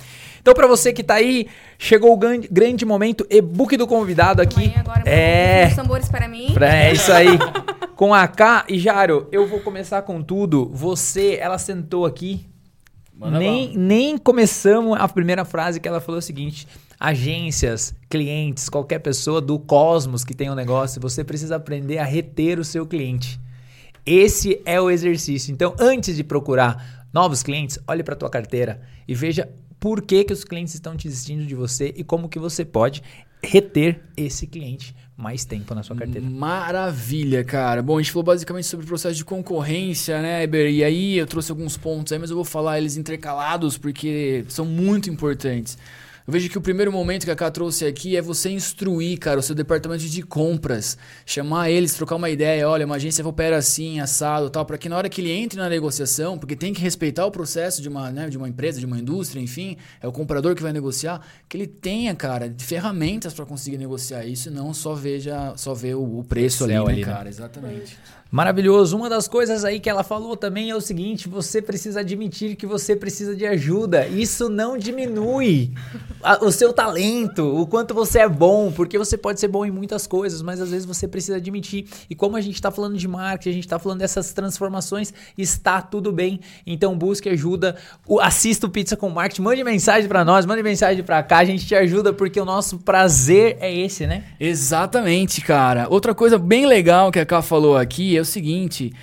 Então, 0.41 0.53
para 0.53 0.67
você 0.67 0.91
que 0.91 1.03
tá 1.03 1.15
aí, 1.15 1.47
chegou 1.77 2.13
o 2.13 2.17
grande, 2.17 2.47
grande 2.51 2.85
momento, 2.85 3.25
e-book 3.29 3.77
do 3.77 3.87
convidado 3.87 4.41
aqui. 4.41 4.73
Agora, 4.75 5.03
é. 5.09 5.67
Os 5.67 5.75
tambores 5.75 6.09
para 6.09 6.27
mim. 6.27 6.53
É 6.59 6.91
isso 6.91 7.11
aí. 7.11 7.37
com 7.95 8.13
a 8.13 8.27
K 8.27 8.65
e 8.67 8.77
Jaro, 8.77 9.27
eu 9.31 9.47
vou 9.47 9.61
começar 9.61 10.01
com 10.01 10.21
tudo. 10.21 10.69
Você, 10.73 11.37
ela 11.39 11.57
sentou 11.57 12.05
aqui. 12.05 12.45
nem, 13.17 13.75
nem 13.77 14.17
começamos 14.17 14.97
a 14.99 15.07
primeira 15.07 15.45
frase 15.45 15.79
que 15.79 15.87
ela 15.87 16.01
falou 16.01 16.19
o 16.19 16.21
seguinte: 16.21 16.67
agências, 16.99 17.93
clientes, 18.09 18.67
qualquer 18.69 18.99
pessoa 18.99 19.39
do 19.39 19.57
cosmos 19.57 20.23
que 20.23 20.33
tem 20.33 20.49
um 20.49 20.55
negócio, 20.55 21.01
você 21.01 21.23
precisa 21.23 21.55
aprender 21.55 21.97
a 21.97 22.03
reter 22.03 22.59
o 22.59 22.65
seu 22.65 22.85
cliente. 22.85 23.39
Esse 24.05 24.61
é 24.65 24.79
o 24.79 24.89
exercício. 24.89 25.51
Então, 25.51 25.75
antes 25.79 26.15
de 26.15 26.23
procurar 26.23 27.07
novos 27.11 27.41
clientes, 27.41 27.79
olhe 27.87 28.03
para 28.03 28.13
a 28.13 28.17
tua 28.17 28.29
carteira 28.29 28.81
e 29.07 29.15
veja 29.15 29.49
por 29.79 30.01
que, 30.01 30.23
que 30.23 30.33
os 30.33 30.43
clientes 30.43 30.73
estão 30.73 30.95
desistindo 30.95 31.45
de 31.45 31.55
você 31.55 31.93
e 31.95 32.03
como 32.03 32.29
que 32.29 32.39
você 32.39 32.63
pode 32.63 33.01
reter 33.41 34.01
esse 34.17 34.47
cliente 34.47 34.95
mais 35.15 35.45
tempo 35.45 35.73
na 35.73 35.81
sua 35.83 35.95
carteira. 35.95 36.27
Maravilha, 36.27 37.43
cara. 37.43 37.81
Bom, 37.81 37.97
a 37.97 38.01
gente 38.01 38.11
falou 38.11 38.23
basicamente 38.23 38.67
sobre 38.67 38.85
o 38.85 38.87
processo 38.87 39.15
de 39.15 39.23
concorrência, 39.23 40.21
né, 40.21 40.43
Eber? 40.43 40.69
E 40.69 40.83
aí 40.83 41.17
eu 41.17 41.25
trouxe 41.25 41.51
alguns 41.51 41.77
pontos 41.77 42.11
aí, 42.11 42.19
mas 42.19 42.29
eu 42.29 42.35
vou 42.35 42.45
falar 42.45 42.77
eles 42.77 42.97
intercalados 42.97 43.77
porque 43.77 44.43
são 44.49 44.65
muito 44.65 45.09
importantes. 45.09 45.77
Eu 46.27 46.31
vejo 46.31 46.49
que 46.49 46.57
o 46.57 46.61
primeiro 46.61 46.91
momento 46.91 47.23
que 47.23 47.29
a 47.29 47.35
K 47.35 47.51
trouxe 47.51 47.85
aqui 47.85 48.17
é 48.17 48.21
você 48.21 48.49
instruir, 48.49 49.19
cara, 49.19 49.39
o 49.39 49.43
seu 49.43 49.53
departamento 49.53 50.03
de 50.03 50.23
compras, 50.23 50.97
chamar 51.23 51.69
eles, 51.69 51.93
trocar 51.93 52.15
uma 52.15 52.31
ideia, 52.31 52.67
olha, 52.67 52.83
uma 52.83 52.95
agência 52.95 53.23
opera 53.27 53.57
assim, 53.57 53.99
assado, 53.99 54.49
tal, 54.49 54.65
para 54.65 54.75
que 54.75 54.89
na 54.89 54.97
hora 54.97 55.07
que 55.07 55.21
ele 55.21 55.29
entre 55.29 55.59
na 55.59 55.69
negociação, 55.69 56.35
porque 56.35 56.55
tem 56.55 56.73
que 56.73 56.81
respeitar 56.81 57.27
o 57.27 57.31
processo 57.31 57.79
de 57.79 57.87
uma, 57.87 58.09
né, 58.09 58.27
de 58.27 58.39
uma 58.39 58.49
empresa, 58.49 58.79
de 58.79 58.87
uma 58.87 58.97
indústria, 58.97 59.39
enfim, 59.39 59.77
é 60.01 60.07
o 60.07 60.11
comprador 60.11 60.55
que 60.55 60.63
vai 60.63 60.73
negociar, 60.73 61.21
que 61.47 61.57
ele 61.57 61.67
tenha, 61.67 62.15
cara, 62.15 62.51
ferramentas 62.57 63.31
para 63.31 63.45
conseguir 63.45 63.77
negociar 63.77 64.25
isso, 64.25 64.49
e 64.49 64.51
não 64.51 64.73
só 64.73 64.95
veja, 64.95 65.53
só 65.55 65.75
ver 65.75 65.93
o, 65.93 66.19
o 66.19 66.23
preço 66.23 66.63
ali, 66.63 66.73
né, 66.73 66.79
ali, 66.79 67.01
né, 67.01 67.05
cara, 67.05 67.29
exatamente. 67.29 67.99
Maravilhoso. 68.31 68.97
Uma 68.97 69.07
das 69.07 69.27
coisas 69.27 69.63
aí 69.63 69.79
que 69.79 69.89
ela 69.89 70.03
falou 70.03 70.35
também 70.35 70.69
é 70.69 70.75
o 70.75 70.81
seguinte: 70.81 71.29
você 71.29 71.61
precisa 71.61 71.99
admitir 71.99 72.55
que 72.55 72.65
você 72.65 72.95
precisa 72.95 73.35
de 73.35 73.45
ajuda. 73.45 74.07
Isso 74.07 74.49
não 74.49 74.77
diminui 74.77 75.71
a, 76.23 76.43
o 76.43 76.51
seu 76.51 76.73
talento, 76.73 77.43
o 77.43 77.67
quanto 77.67 77.93
você 77.93 78.19
é 78.19 78.27
bom, 78.27 78.71
porque 78.71 78.97
você 78.97 79.15
pode 79.15 79.39
ser 79.39 79.47
bom 79.47 79.63
em 79.63 79.71
muitas 79.71 80.07
coisas, 80.07 80.41
mas 80.41 80.59
às 80.59 80.71
vezes 80.71 80.85
você 80.85 81.07
precisa 81.07 81.37
admitir. 81.37 81.85
E 82.09 82.15
como 82.15 82.35
a 82.35 82.41
gente 82.41 82.55
está 82.55 82.71
falando 82.71 82.97
de 82.97 83.07
marketing, 83.07 83.49
a 83.49 83.53
gente 83.53 83.65
está 83.65 83.77
falando 83.77 83.99
dessas 83.99 84.33
transformações, 84.33 85.13
está 85.37 85.81
tudo 85.81 86.11
bem. 86.11 86.39
Então 86.65 86.97
busque 86.97 87.29
ajuda, 87.29 87.75
assista 88.21 88.65
o 88.65 88.69
Pizza 88.69 88.97
com 88.97 89.09
Marketing, 89.09 89.43
mande 89.43 89.63
mensagem 89.63 90.09
para 90.09 90.25
nós, 90.25 90.45
mande 90.47 90.63
mensagem 90.63 91.03
para 91.03 91.21
cá, 91.21 91.37
a 91.37 91.45
gente 91.45 91.65
te 91.65 91.75
ajuda 91.75 92.11
porque 92.11 92.41
o 92.41 92.45
nosso 92.45 92.79
prazer 92.79 93.57
é 93.61 93.73
esse, 93.73 94.07
né? 94.07 94.23
Exatamente, 94.39 95.41
cara. 95.41 95.87
Outra 95.89 96.15
coisa 96.15 96.39
bem 96.39 96.65
legal 96.65 97.11
que 97.11 97.19
a 97.19 97.25
Ká 97.25 97.41
falou 97.41 97.77
aqui 97.77 98.14
é 98.17 98.21
o 98.21 98.25
seguinte. 98.25 98.93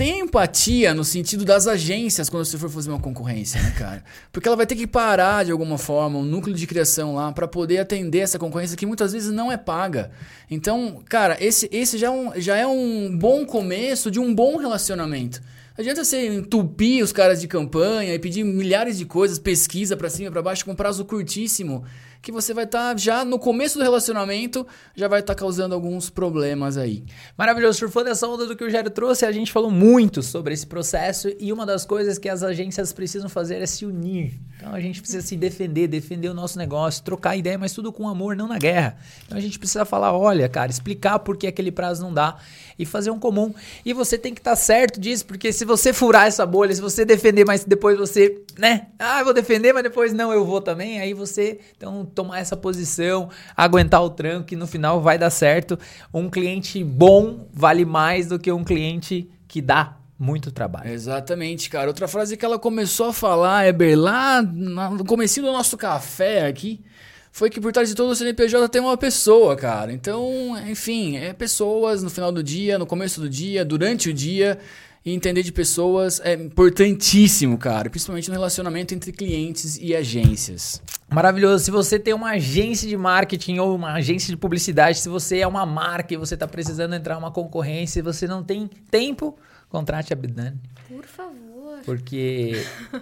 Tenha 0.00 0.24
empatia 0.24 0.94
no 0.94 1.04
sentido 1.04 1.44
das 1.44 1.66
agências 1.66 2.30
quando 2.30 2.46
você 2.46 2.56
for 2.56 2.70
fazer 2.70 2.88
uma 2.88 2.98
concorrência, 2.98 3.60
né, 3.60 3.74
cara? 3.76 4.02
Porque 4.32 4.48
ela 4.48 4.56
vai 4.56 4.66
ter 4.66 4.74
que 4.74 4.86
parar 4.86 5.44
de 5.44 5.52
alguma 5.52 5.76
forma 5.76 6.18
um 6.18 6.22
núcleo 6.22 6.56
de 6.56 6.66
criação 6.66 7.14
lá 7.14 7.30
para 7.32 7.46
poder 7.46 7.78
atender 7.80 8.20
essa 8.20 8.38
concorrência 8.38 8.78
que 8.78 8.86
muitas 8.86 9.12
vezes 9.12 9.30
não 9.30 9.52
é 9.52 9.58
paga. 9.58 10.10
Então, 10.50 11.02
cara, 11.06 11.36
esse, 11.38 11.68
esse 11.70 11.98
já, 11.98 12.06
é 12.06 12.10
um, 12.10 12.32
já 12.40 12.56
é 12.56 12.66
um 12.66 13.14
bom 13.14 13.44
começo 13.44 14.10
de 14.10 14.18
um 14.18 14.34
bom 14.34 14.56
relacionamento. 14.56 15.42
Não 15.76 15.82
adianta 15.82 16.02
você 16.02 16.28
entupir 16.28 17.04
os 17.04 17.12
caras 17.12 17.38
de 17.38 17.46
campanha 17.46 18.14
e 18.14 18.18
pedir 18.18 18.42
milhares 18.42 18.96
de 18.96 19.04
coisas, 19.04 19.38
pesquisa 19.38 19.98
para 19.98 20.08
cima 20.08 20.28
e 20.28 20.30
para 20.30 20.40
baixo 20.40 20.64
com 20.64 20.74
prazo 20.74 21.04
curtíssimo 21.04 21.84
que 22.22 22.30
você 22.30 22.52
vai 22.52 22.64
estar 22.64 22.90
tá 22.92 22.96
já 22.96 23.24
no 23.24 23.38
começo 23.38 23.78
do 23.78 23.84
relacionamento, 23.84 24.66
já 24.94 25.08
vai 25.08 25.20
estar 25.20 25.34
tá 25.34 25.38
causando 25.38 25.74
alguns 25.74 26.10
problemas 26.10 26.76
aí. 26.76 27.04
Maravilhoso, 27.36 27.78
surfando 27.78 28.10
essa 28.10 28.26
onda 28.26 28.46
do 28.46 28.56
que 28.56 28.64
o 28.64 28.70
Jairo 28.70 28.90
trouxe, 28.90 29.24
a 29.24 29.32
gente 29.32 29.50
falou 29.50 29.70
muito 29.70 30.22
sobre 30.22 30.52
esse 30.52 30.66
processo 30.66 31.28
e 31.38 31.52
uma 31.52 31.64
das 31.64 31.84
coisas 31.84 32.18
que 32.18 32.28
as 32.28 32.42
agências 32.42 32.92
precisam 32.92 33.28
fazer 33.28 33.62
é 33.62 33.66
se 33.66 33.86
unir. 33.86 34.38
Então 34.56 34.74
a 34.74 34.80
gente 34.80 35.00
precisa 35.00 35.26
se 35.26 35.36
defender, 35.36 35.88
defender 35.88 36.28
o 36.28 36.34
nosso 36.34 36.58
negócio, 36.58 37.02
trocar 37.02 37.36
ideia, 37.36 37.56
mas 37.56 37.72
tudo 37.72 37.90
com 37.90 38.06
amor, 38.06 38.36
não 38.36 38.46
na 38.46 38.58
guerra. 38.58 38.98
Então 39.24 39.38
a 39.38 39.40
gente 39.40 39.58
precisa 39.58 39.86
falar, 39.86 40.12
olha, 40.12 40.48
cara, 40.48 40.70
explicar 40.70 41.18
por 41.20 41.36
que 41.36 41.46
aquele 41.46 41.72
prazo 41.72 42.02
não 42.02 42.12
dá 42.12 42.36
e 42.78 42.84
fazer 42.84 43.10
um 43.10 43.18
comum. 43.18 43.54
E 43.84 43.92
você 43.92 44.18
tem 44.18 44.34
que 44.34 44.40
estar 44.40 44.50
tá 44.50 44.56
certo 44.56 45.00
disso, 45.00 45.24
porque 45.24 45.52
se 45.52 45.64
você 45.64 45.92
furar 45.92 46.26
essa 46.26 46.44
bolha, 46.44 46.74
se 46.74 46.80
você 46.80 47.04
defender, 47.04 47.46
mas 47.46 47.64
depois 47.64 47.98
você, 47.98 48.42
né? 48.58 48.88
Ah, 48.98 49.20
eu 49.20 49.24
vou 49.24 49.34
defender, 49.34 49.72
mas 49.72 49.82
depois 49.82 50.12
não, 50.12 50.32
eu 50.32 50.44
vou 50.44 50.60
também. 50.60 51.00
Aí 51.00 51.14
você, 51.14 51.58
então, 51.76 52.09
tomar 52.10 52.40
essa 52.40 52.56
posição, 52.56 53.28
aguentar 53.56 54.02
o 54.02 54.10
tranco, 54.10 54.46
que 54.46 54.56
no 54.56 54.66
final 54.66 55.00
vai 55.00 55.18
dar 55.18 55.30
certo. 55.30 55.78
Um 56.12 56.28
cliente 56.28 56.82
bom 56.84 57.48
vale 57.52 57.84
mais 57.84 58.26
do 58.26 58.38
que 58.38 58.50
um 58.52 58.64
cliente 58.64 59.30
que 59.48 59.60
dá 59.60 59.96
muito 60.18 60.52
trabalho. 60.52 60.90
Exatamente, 60.90 61.70
cara. 61.70 61.88
Outra 61.88 62.06
frase 62.06 62.36
que 62.36 62.44
ela 62.44 62.58
começou 62.58 63.06
a 63.06 63.12
falar, 63.12 63.66
Eber, 63.66 63.98
lá 63.98 64.42
no 64.42 65.04
começo 65.04 65.40
do 65.40 65.50
nosso 65.50 65.78
café 65.78 66.46
aqui, 66.46 66.84
foi 67.32 67.48
que 67.48 67.60
por 67.60 67.72
trás 67.72 67.88
de 67.88 67.94
todo 67.94 68.10
o 68.10 68.14
CNPJ 68.14 68.68
tem 68.68 68.82
uma 68.82 68.96
pessoa, 68.96 69.56
cara. 69.56 69.92
Então, 69.92 70.54
enfim, 70.68 71.16
é 71.16 71.32
pessoas 71.32 72.02
no 72.02 72.10
final 72.10 72.30
do 72.30 72.42
dia, 72.42 72.78
no 72.78 72.86
começo 72.86 73.20
do 73.20 73.30
dia, 73.30 73.64
durante 73.64 74.10
o 74.10 74.12
dia. 74.12 74.58
E 75.04 75.14
entender 75.14 75.42
de 75.42 75.50
pessoas 75.50 76.20
é 76.20 76.34
importantíssimo, 76.34 77.56
cara. 77.56 77.88
Principalmente 77.88 78.28
no 78.28 78.34
relacionamento 78.34 78.94
entre 78.94 79.12
clientes 79.12 79.78
e 79.80 79.96
agências. 79.96 80.82
Maravilhoso. 81.08 81.64
Se 81.64 81.70
você 81.70 81.98
tem 81.98 82.12
uma 82.12 82.32
agência 82.32 82.86
de 82.86 82.96
marketing 82.96 83.58
ou 83.58 83.74
uma 83.74 83.94
agência 83.94 84.30
de 84.30 84.36
publicidade, 84.36 84.98
se 84.98 85.08
você 85.08 85.38
é 85.38 85.46
uma 85.46 85.64
marca 85.64 86.12
e 86.12 86.16
você 86.18 86.34
está 86.34 86.46
precisando 86.46 86.94
entrar 86.94 87.14
em 87.14 87.18
uma 87.18 87.30
concorrência 87.30 88.00
e 88.00 88.02
você 88.02 88.26
não 88.26 88.44
tem 88.44 88.68
tempo, 88.90 89.38
contrate 89.70 90.12
a 90.12 90.16
Bidane. 90.16 90.60
Por 90.86 91.06
favor. 91.06 91.49
Porque 91.84 92.52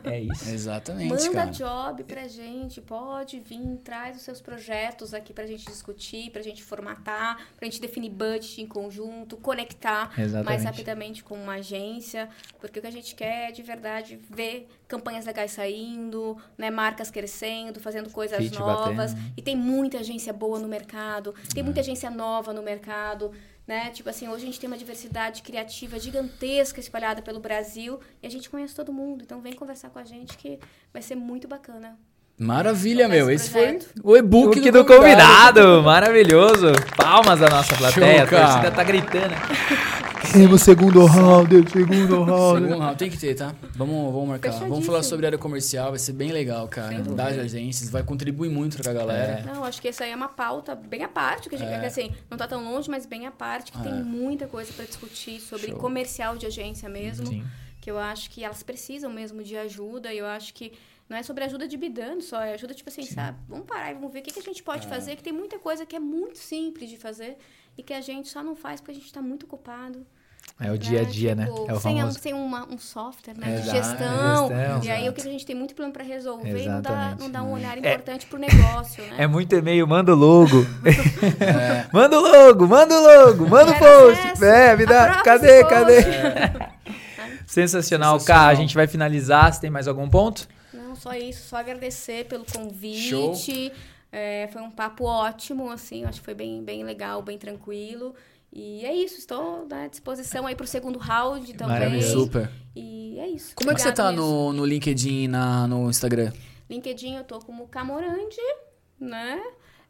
é 0.04 0.20
isso. 0.20 0.48
Exatamente. 0.50 1.08
Manda 1.08 1.30
cara. 1.32 1.50
job 1.50 2.04
pra 2.04 2.28
gente, 2.28 2.80
pode 2.80 3.40
vir, 3.40 3.78
traz 3.84 4.16
os 4.16 4.22
seus 4.22 4.40
projetos 4.40 5.14
aqui 5.14 5.32
pra 5.32 5.46
gente 5.46 5.66
discutir, 5.66 6.30
pra 6.30 6.42
gente 6.42 6.62
formatar, 6.62 7.36
pra 7.56 7.66
gente 7.66 7.80
definir 7.80 8.10
budget 8.10 8.60
em 8.60 8.66
conjunto, 8.66 9.36
conectar 9.36 10.12
Exatamente. 10.18 10.44
mais 10.44 10.64
rapidamente 10.64 11.24
com 11.24 11.34
uma 11.34 11.54
agência, 11.54 12.28
porque 12.60 12.78
o 12.78 12.82
que 12.82 12.88
a 12.88 12.92
gente 12.92 13.14
quer 13.14 13.48
é 13.48 13.52
de 13.52 13.62
verdade 13.62 14.18
ver 14.30 14.68
campanhas 14.86 15.26
legais 15.26 15.52
saindo, 15.52 16.36
né, 16.56 16.70
marcas 16.70 17.10
crescendo, 17.10 17.78
fazendo 17.78 18.10
coisas 18.10 18.38
Fit 18.38 18.58
novas. 18.58 19.12
Batendo. 19.12 19.32
E 19.36 19.42
tem 19.42 19.54
muita 19.54 19.98
agência 19.98 20.32
boa 20.32 20.58
no 20.58 20.66
mercado, 20.66 21.34
tem 21.52 21.60
é. 21.60 21.64
muita 21.64 21.80
agência 21.80 22.10
nova 22.10 22.52
no 22.52 22.62
mercado 22.62 23.32
né? 23.68 23.90
Tipo 23.90 24.08
assim, 24.08 24.26
hoje 24.26 24.44
a 24.44 24.46
gente 24.46 24.58
tem 24.58 24.66
uma 24.66 24.78
diversidade 24.78 25.42
criativa 25.42 25.98
gigantesca 26.00 26.80
espalhada 26.80 27.20
pelo 27.20 27.38
Brasil 27.38 28.00
e 28.22 28.26
a 28.26 28.30
gente 28.30 28.48
conhece 28.48 28.74
todo 28.74 28.90
mundo. 28.90 29.22
Então 29.22 29.42
vem 29.42 29.52
conversar 29.52 29.90
com 29.90 29.98
a 29.98 30.04
gente 30.04 30.38
que 30.38 30.58
vai 30.90 31.02
ser 31.02 31.14
muito 31.14 31.46
bacana. 31.46 31.98
Maravilha, 32.38 33.08
meu. 33.08 33.30
Esse 33.30 33.50
foi 33.50 33.78
o 34.02 34.16
e-book 34.16 34.58
do, 34.60 34.72
do, 34.72 34.84
convidado. 34.84 35.60
convidado. 35.60 35.82
Maravilhoso. 35.82 36.72
Palmas 36.96 37.40
da 37.40 37.50
nossa 37.50 37.76
plateia. 37.76 38.26
Show, 38.26 38.38
a 38.38 38.46
torcida 38.46 38.70
tá 38.70 38.84
gritando. 38.84 39.34
Temos 40.32 40.62
segundo 40.62 41.04
round, 41.06 41.70
segundo 41.70 42.22
round. 42.24 42.60
Segundo 42.60 42.80
round, 42.80 42.98
tem 42.98 43.10
que 43.10 43.18
ter, 43.18 43.34
tá? 43.34 43.54
Vamos, 43.74 44.12
vamos 44.12 44.28
marcar. 44.28 44.50
Vamos 44.52 44.84
falar 44.84 45.02
sobre 45.02 45.26
área 45.26 45.38
comercial, 45.38 45.90
vai 45.90 45.98
ser 45.98 46.12
bem 46.12 46.32
legal, 46.32 46.68
cara. 46.68 47.00
Das 47.00 47.38
agências, 47.38 47.88
vai 47.88 48.02
contribuir 48.02 48.50
muito 48.50 48.76
pra 48.82 48.92
galera. 48.92 49.40
É. 49.40 49.42
Não, 49.52 49.64
acho 49.64 49.80
que 49.80 49.88
essa 49.88 50.04
aí 50.04 50.10
é 50.10 50.16
uma 50.16 50.28
pauta 50.28 50.74
bem 50.74 51.02
à 51.02 51.08
parte, 51.08 51.48
que 51.48 51.54
a 51.54 51.58
gente, 51.58 51.70
é. 51.70 51.86
assim, 51.86 52.12
não 52.30 52.36
tá 52.36 52.46
tão 52.46 52.62
longe, 52.62 52.90
mas 52.90 53.06
bem 53.06 53.26
à 53.26 53.30
parte, 53.30 53.72
que 53.72 53.78
é. 53.78 53.82
tem 53.82 53.92
muita 53.94 54.46
coisa 54.46 54.72
pra 54.72 54.84
discutir 54.84 55.40
sobre 55.40 55.68
Show. 55.68 55.78
comercial 55.78 56.36
de 56.36 56.46
agência 56.46 56.88
mesmo. 56.88 57.26
Sim. 57.26 57.44
Que 57.80 57.90
eu 57.90 57.98
acho 57.98 58.30
que 58.30 58.44
elas 58.44 58.62
precisam 58.62 59.10
mesmo 59.10 59.42
de 59.42 59.56
ajuda, 59.56 60.12
e 60.12 60.18
eu 60.18 60.26
acho 60.26 60.52
que 60.52 60.72
não 61.08 61.16
é 61.16 61.22
sobre 61.22 61.44
ajuda 61.44 61.66
de 61.66 61.76
bidando 61.76 62.22
só, 62.22 62.42
é 62.42 62.52
ajuda, 62.52 62.74
tipo 62.74 62.90
assim, 62.90 63.02
Sim. 63.02 63.14
sabe? 63.14 63.38
Vamos 63.48 63.66
parar 63.66 63.90
e 63.90 63.94
vamos 63.94 64.12
ver 64.12 64.18
o 64.18 64.22
que, 64.22 64.32
que 64.32 64.40
a 64.40 64.42
gente 64.42 64.62
pode 64.62 64.86
é. 64.86 64.88
fazer, 64.90 65.16
que 65.16 65.22
tem 65.22 65.32
muita 65.32 65.58
coisa 65.58 65.86
que 65.86 65.96
é 65.96 66.00
muito 66.00 66.38
simples 66.38 66.90
de 66.90 66.98
fazer 66.98 67.38
e 67.78 67.82
que 67.82 67.94
a 67.94 68.00
gente 68.00 68.28
só 68.28 68.42
não 68.42 68.54
faz 68.54 68.80
porque 68.80 68.90
a 68.90 68.94
gente 68.94 69.06
está 69.06 69.22
muito 69.22 69.46
ocupado. 69.46 70.06
É 70.60 70.72
o 70.72 70.78
dia 70.78 71.02
a 71.02 71.04
dia, 71.04 71.36
né? 71.36 71.44
tipo, 71.46 71.66
né? 71.66 71.66
É 71.68 71.72
o 71.72 71.80
sem, 71.80 71.98
famoso... 71.98 72.18
sem 72.18 72.34
uma, 72.34 72.66
um 72.66 72.78
software 72.78 73.34
né? 73.38 73.60
de 73.60 73.70
gestão. 73.70 74.48
gestão 74.48 74.82
e 74.82 74.90
aí 74.90 75.08
o 75.08 75.12
que 75.12 75.20
a 75.20 75.24
gente 75.24 75.46
tem 75.46 75.54
muito 75.54 75.72
plano 75.72 75.92
para 75.92 76.02
resolver 76.02 76.64
e 76.64 76.66
não 76.66 76.82
dá, 76.82 77.16
não 77.16 77.30
dá 77.30 77.42
um 77.44 77.52
olhar 77.52 77.76
é. 77.76 77.78
importante 77.78 78.26
é, 78.26 78.28
pro 78.28 78.38
negócio, 78.40 79.04
né? 79.04 79.16
É 79.18 79.26
muito 79.28 79.54
e-mail, 79.54 79.86
manda 79.86 80.12
o 80.12 80.16
logo. 80.16 80.66
é. 80.84 81.86
Manda 81.94 82.18
o 82.18 82.22
logo, 82.22 82.66
manda 82.66 82.94
o 82.94 83.02
logo, 83.02 83.48
manda 83.48 83.70
o 83.70 83.78
post. 83.78 84.44
É, 84.44 84.76
me 84.76 84.84
dá. 84.84 85.22
Cadê, 85.22 85.64
cadê? 85.64 85.98
É. 86.00 86.68
Sensacional. 87.46 88.18
Sensacional. 88.18 88.20
Cá, 88.20 88.48
a 88.48 88.54
gente 88.54 88.74
vai 88.74 88.88
finalizar. 88.88 89.52
Você 89.52 89.60
tem 89.60 89.70
mais 89.70 89.86
algum 89.86 90.08
ponto? 90.08 90.48
Não, 90.72 90.96
só 90.96 91.14
isso. 91.14 91.48
Só 91.48 91.56
agradecer 91.56 92.26
pelo 92.26 92.44
convite. 92.44 93.10
Show. 93.10 93.34
É, 94.10 94.48
foi 94.52 94.62
um 94.62 94.70
papo 94.70 95.04
ótimo, 95.04 95.70
assim. 95.70 96.04
Acho 96.04 96.18
que 96.18 96.24
foi 96.24 96.34
bem, 96.34 96.62
bem 96.62 96.82
legal, 96.82 97.22
bem 97.22 97.38
tranquilo. 97.38 98.14
E 98.52 98.84
é 98.84 98.94
isso, 98.94 99.18
estou 99.18 99.66
à 99.70 99.86
disposição 99.86 100.46
aí 100.46 100.54
para 100.54 100.64
o 100.64 100.66
segundo 100.66 100.98
round 100.98 101.52
também. 101.54 101.78
Maravilha. 101.78 102.02
Super. 102.02 102.50
E 102.74 103.18
é 103.18 103.28
isso. 103.28 103.54
Como 103.54 103.70
Obrigado 103.70 103.88
é 103.88 103.92
que 103.92 103.98
você 103.98 104.02
tá 104.02 104.10
no, 104.10 104.52
no 104.52 104.64
LinkedIn 104.64 105.24
e 105.24 105.28
na, 105.28 105.66
no 105.66 105.88
Instagram? 105.90 106.32
LinkedIn 106.68 107.16
eu 107.16 107.24
tô 107.24 107.38
como 107.40 107.66
Camorande, 107.68 108.36
né? 108.98 109.40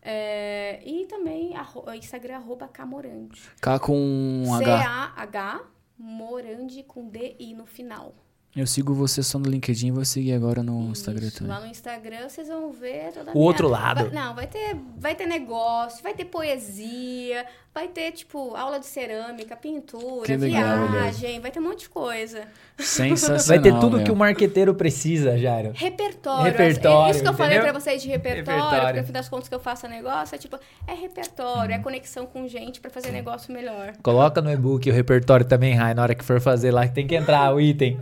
É, 0.02 0.80
e 0.84 1.06
também 1.06 1.56
arro, 1.56 1.84
Instagram 1.92 2.36
arroba 2.36 2.68
Camorande. 2.68 3.40
K 3.60 3.78
com 3.78 4.44
H. 4.54 4.64
C-A-H, 4.64 5.60
Morande 5.98 6.82
com 6.84 7.08
D-I 7.08 7.54
no 7.54 7.66
final. 7.66 8.14
Eu 8.56 8.66
sigo 8.66 8.94
você 8.94 9.22
só 9.22 9.38
no 9.38 9.48
LinkedIn, 9.48 9.92
vou 9.92 10.04
seguir 10.04 10.32
agora 10.32 10.62
no 10.62 10.80
Isso, 10.82 10.92
Instagram 10.92 11.30
também. 11.30 11.48
Lá 11.48 11.60
no 11.60 11.66
Instagram 11.66 12.28
vocês 12.28 12.48
vão 12.48 12.72
ver 12.72 13.12
toda 13.12 13.30
a 13.30 13.34
O 13.34 13.38
outro 13.38 13.68
lado. 13.68 14.04
Vai, 14.04 14.10
não, 14.10 14.34
vai 14.34 14.46
ter, 14.46 14.74
vai 14.96 15.14
ter 15.14 15.26
negócio, 15.26 16.02
vai 16.02 16.14
ter 16.14 16.24
poesia, 16.24 17.46
Vai 17.74 17.86
ter, 17.86 18.10
tipo, 18.10 18.56
aula 18.56 18.80
de 18.80 18.86
cerâmica, 18.86 19.54
pintura, 19.54 20.26
Que 20.26 20.36
legal, 20.36 20.88
viagem, 20.88 21.38
vai 21.38 21.50
ter 21.50 21.60
um 21.60 21.62
monte 21.64 21.80
de 21.80 21.88
coisa. 21.88 22.42
Sensacional. 22.76 23.44
Vai 23.46 23.58
ter 23.60 23.78
tudo 23.78 23.96
meu. 23.98 24.04
que 24.04 24.10
o 24.10 24.16
marqueteiro 24.16 24.74
precisa, 24.74 25.38
Jairo. 25.38 25.70
Repertório. 25.74 26.44
Repertório, 26.44 27.10
Isso 27.12 27.22
que 27.22 27.28
eu 27.28 27.34
falei 27.34 27.56
entendeu? 27.58 27.72
pra 27.72 27.80
vocês 27.80 28.02
de 28.02 28.08
repertório, 28.08 28.60
Repertório. 28.60 28.84
porque 28.86 29.00
no 29.00 29.06
fim 29.06 29.12
das 29.12 29.28
contas 29.28 29.48
que 29.48 29.54
eu 29.54 29.60
faço 29.60 29.86
negócio 29.86 30.34
é 30.34 30.38
tipo, 30.38 30.58
é 30.88 30.94
repertório, 30.94 31.72
é 31.74 31.78
conexão 31.78 32.26
com 32.26 32.48
gente 32.48 32.80
pra 32.80 32.90
fazer 32.90 33.12
negócio 33.12 33.52
melhor. 33.52 33.92
Coloca 34.02 34.40
no 34.40 34.50
e-book 34.50 34.90
o 34.90 34.92
repertório 34.92 35.46
também, 35.46 35.74
Rai, 35.74 35.94
na 35.94 36.02
hora 36.02 36.14
que 36.16 36.24
for 36.24 36.40
fazer 36.40 36.72
lá, 36.72 36.86
que 36.88 36.94
tem 36.94 37.06
que 37.06 37.14
entrar 37.14 37.54
o 37.54 37.60
item. 37.60 38.00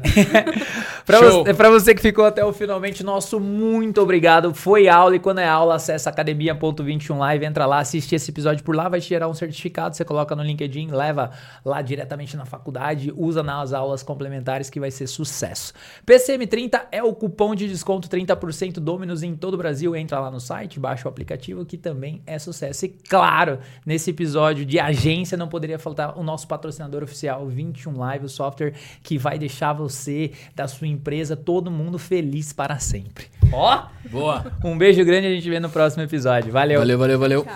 pra, 1.05 1.19
Show. 1.19 1.45
você, 1.45 1.55
pra 1.55 1.69
você 1.71 1.95
que 1.95 2.01
ficou 2.01 2.25
até 2.25 2.43
o 2.45 2.53
finalmente, 2.53 3.03
nosso 3.05 3.39
muito 3.41 4.01
obrigado. 4.01 4.55
Foi 4.55 4.89
aula 4.89 5.17
e 5.17 5.19
quando 5.19 5.39
é 5.41 5.49
aula, 5.49 5.75
acessa 5.75 6.09
academia.21 6.09 7.19
live, 7.19 7.45
entra 7.45 7.67
lá, 7.67 7.81
assiste 7.81 8.15
esse 8.15 8.31
episódio 8.31 8.65
por 8.65 8.75
lá, 8.75 8.89
vai 8.89 9.01
te 9.01 9.09
gerar 9.09 9.29
um 9.29 9.35
certificado, 9.57 9.97
você 9.97 10.05
coloca 10.05 10.37
no 10.37 10.43
LinkedIn, 10.43 10.89
leva 10.89 11.31
lá 11.65 11.81
diretamente 11.81 12.37
na 12.37 12.45
faculdade, 12.45 13.13
usa 13.17 13.43
nas 13.43 13.73
aulas 13.73 14.03
complementares 14.03 14.69
que 14.69 14.79
vai 14.79 14.91
ser 14.91 15.07
sucesso. 15.07 15.73
PCM30 16.07 16.83
é 16.93 17.03
o 17.03 17.15
cupom 17.15 17.55
de 17.55 17.67
desconto 17.67 18.09
30% 18.09 18.75
Dominus 18.75 19.23
em 19.23 19.35
todo 19.35 19.55
o 19.55 19.57
Brasil. 19.57 19.97
Entra 19.97 20.21
lá 20.21 20.31
no 20.31 20.39
site, 20.39 20.79
baixa 20.79 21.09
o 21.09 21.11
aplicativo 21.11 21.65
que 21.65 21.77
também 21.77 22.23
é 22.27 22.39
sucesso. 22.39 22.85
E 22.85 22.89
claro, 22.89 23.59
nesse 23.85 24.11
episódio 24.11 24.65
de 24.65 24.79
agência 24.79 25.37
não 25.37 25.49
poderia 25.49 25.79
faltar 25.79 26.19
o 26.19 26.23
nosso 26.23 26.47
patrocinador 26.47 27.03
oficial 27.03 27.47
21 27.47 27.97
Live, 27.97 28.27
o 28.27 28.29
software 28.29 28.75
que 29.03 29.17
vai 29.17 29.39
deixar 29.39 29.73
você, 29.73 30.33
da 30.55 30.69
sua 30.69 30.87
empresa, 30.87 31.37
todo 31.37 31.71
mundo 31.71 31.99
feliz 31.99 32.53
para 32.53 32.79
sempre. 32.79 33.27
Ó, 33.53 33.87
Boa. 34.11 34.53
um 34.65 34.77
beijo 34.77 35.05
grande, 35.05 35.27
a 35.29 35.31
gente 35.31 35.49
vê 35.49 35.59
no 35.61 35.71
próximo 35.71 36.03
episódio. 36.03 36.53
Valeu. 36.53 36.79
Valeu, 36.79 36.99
valeu, 36.99 37.19
valeu. 37.19 37.45
Tchau. 37.45 37.55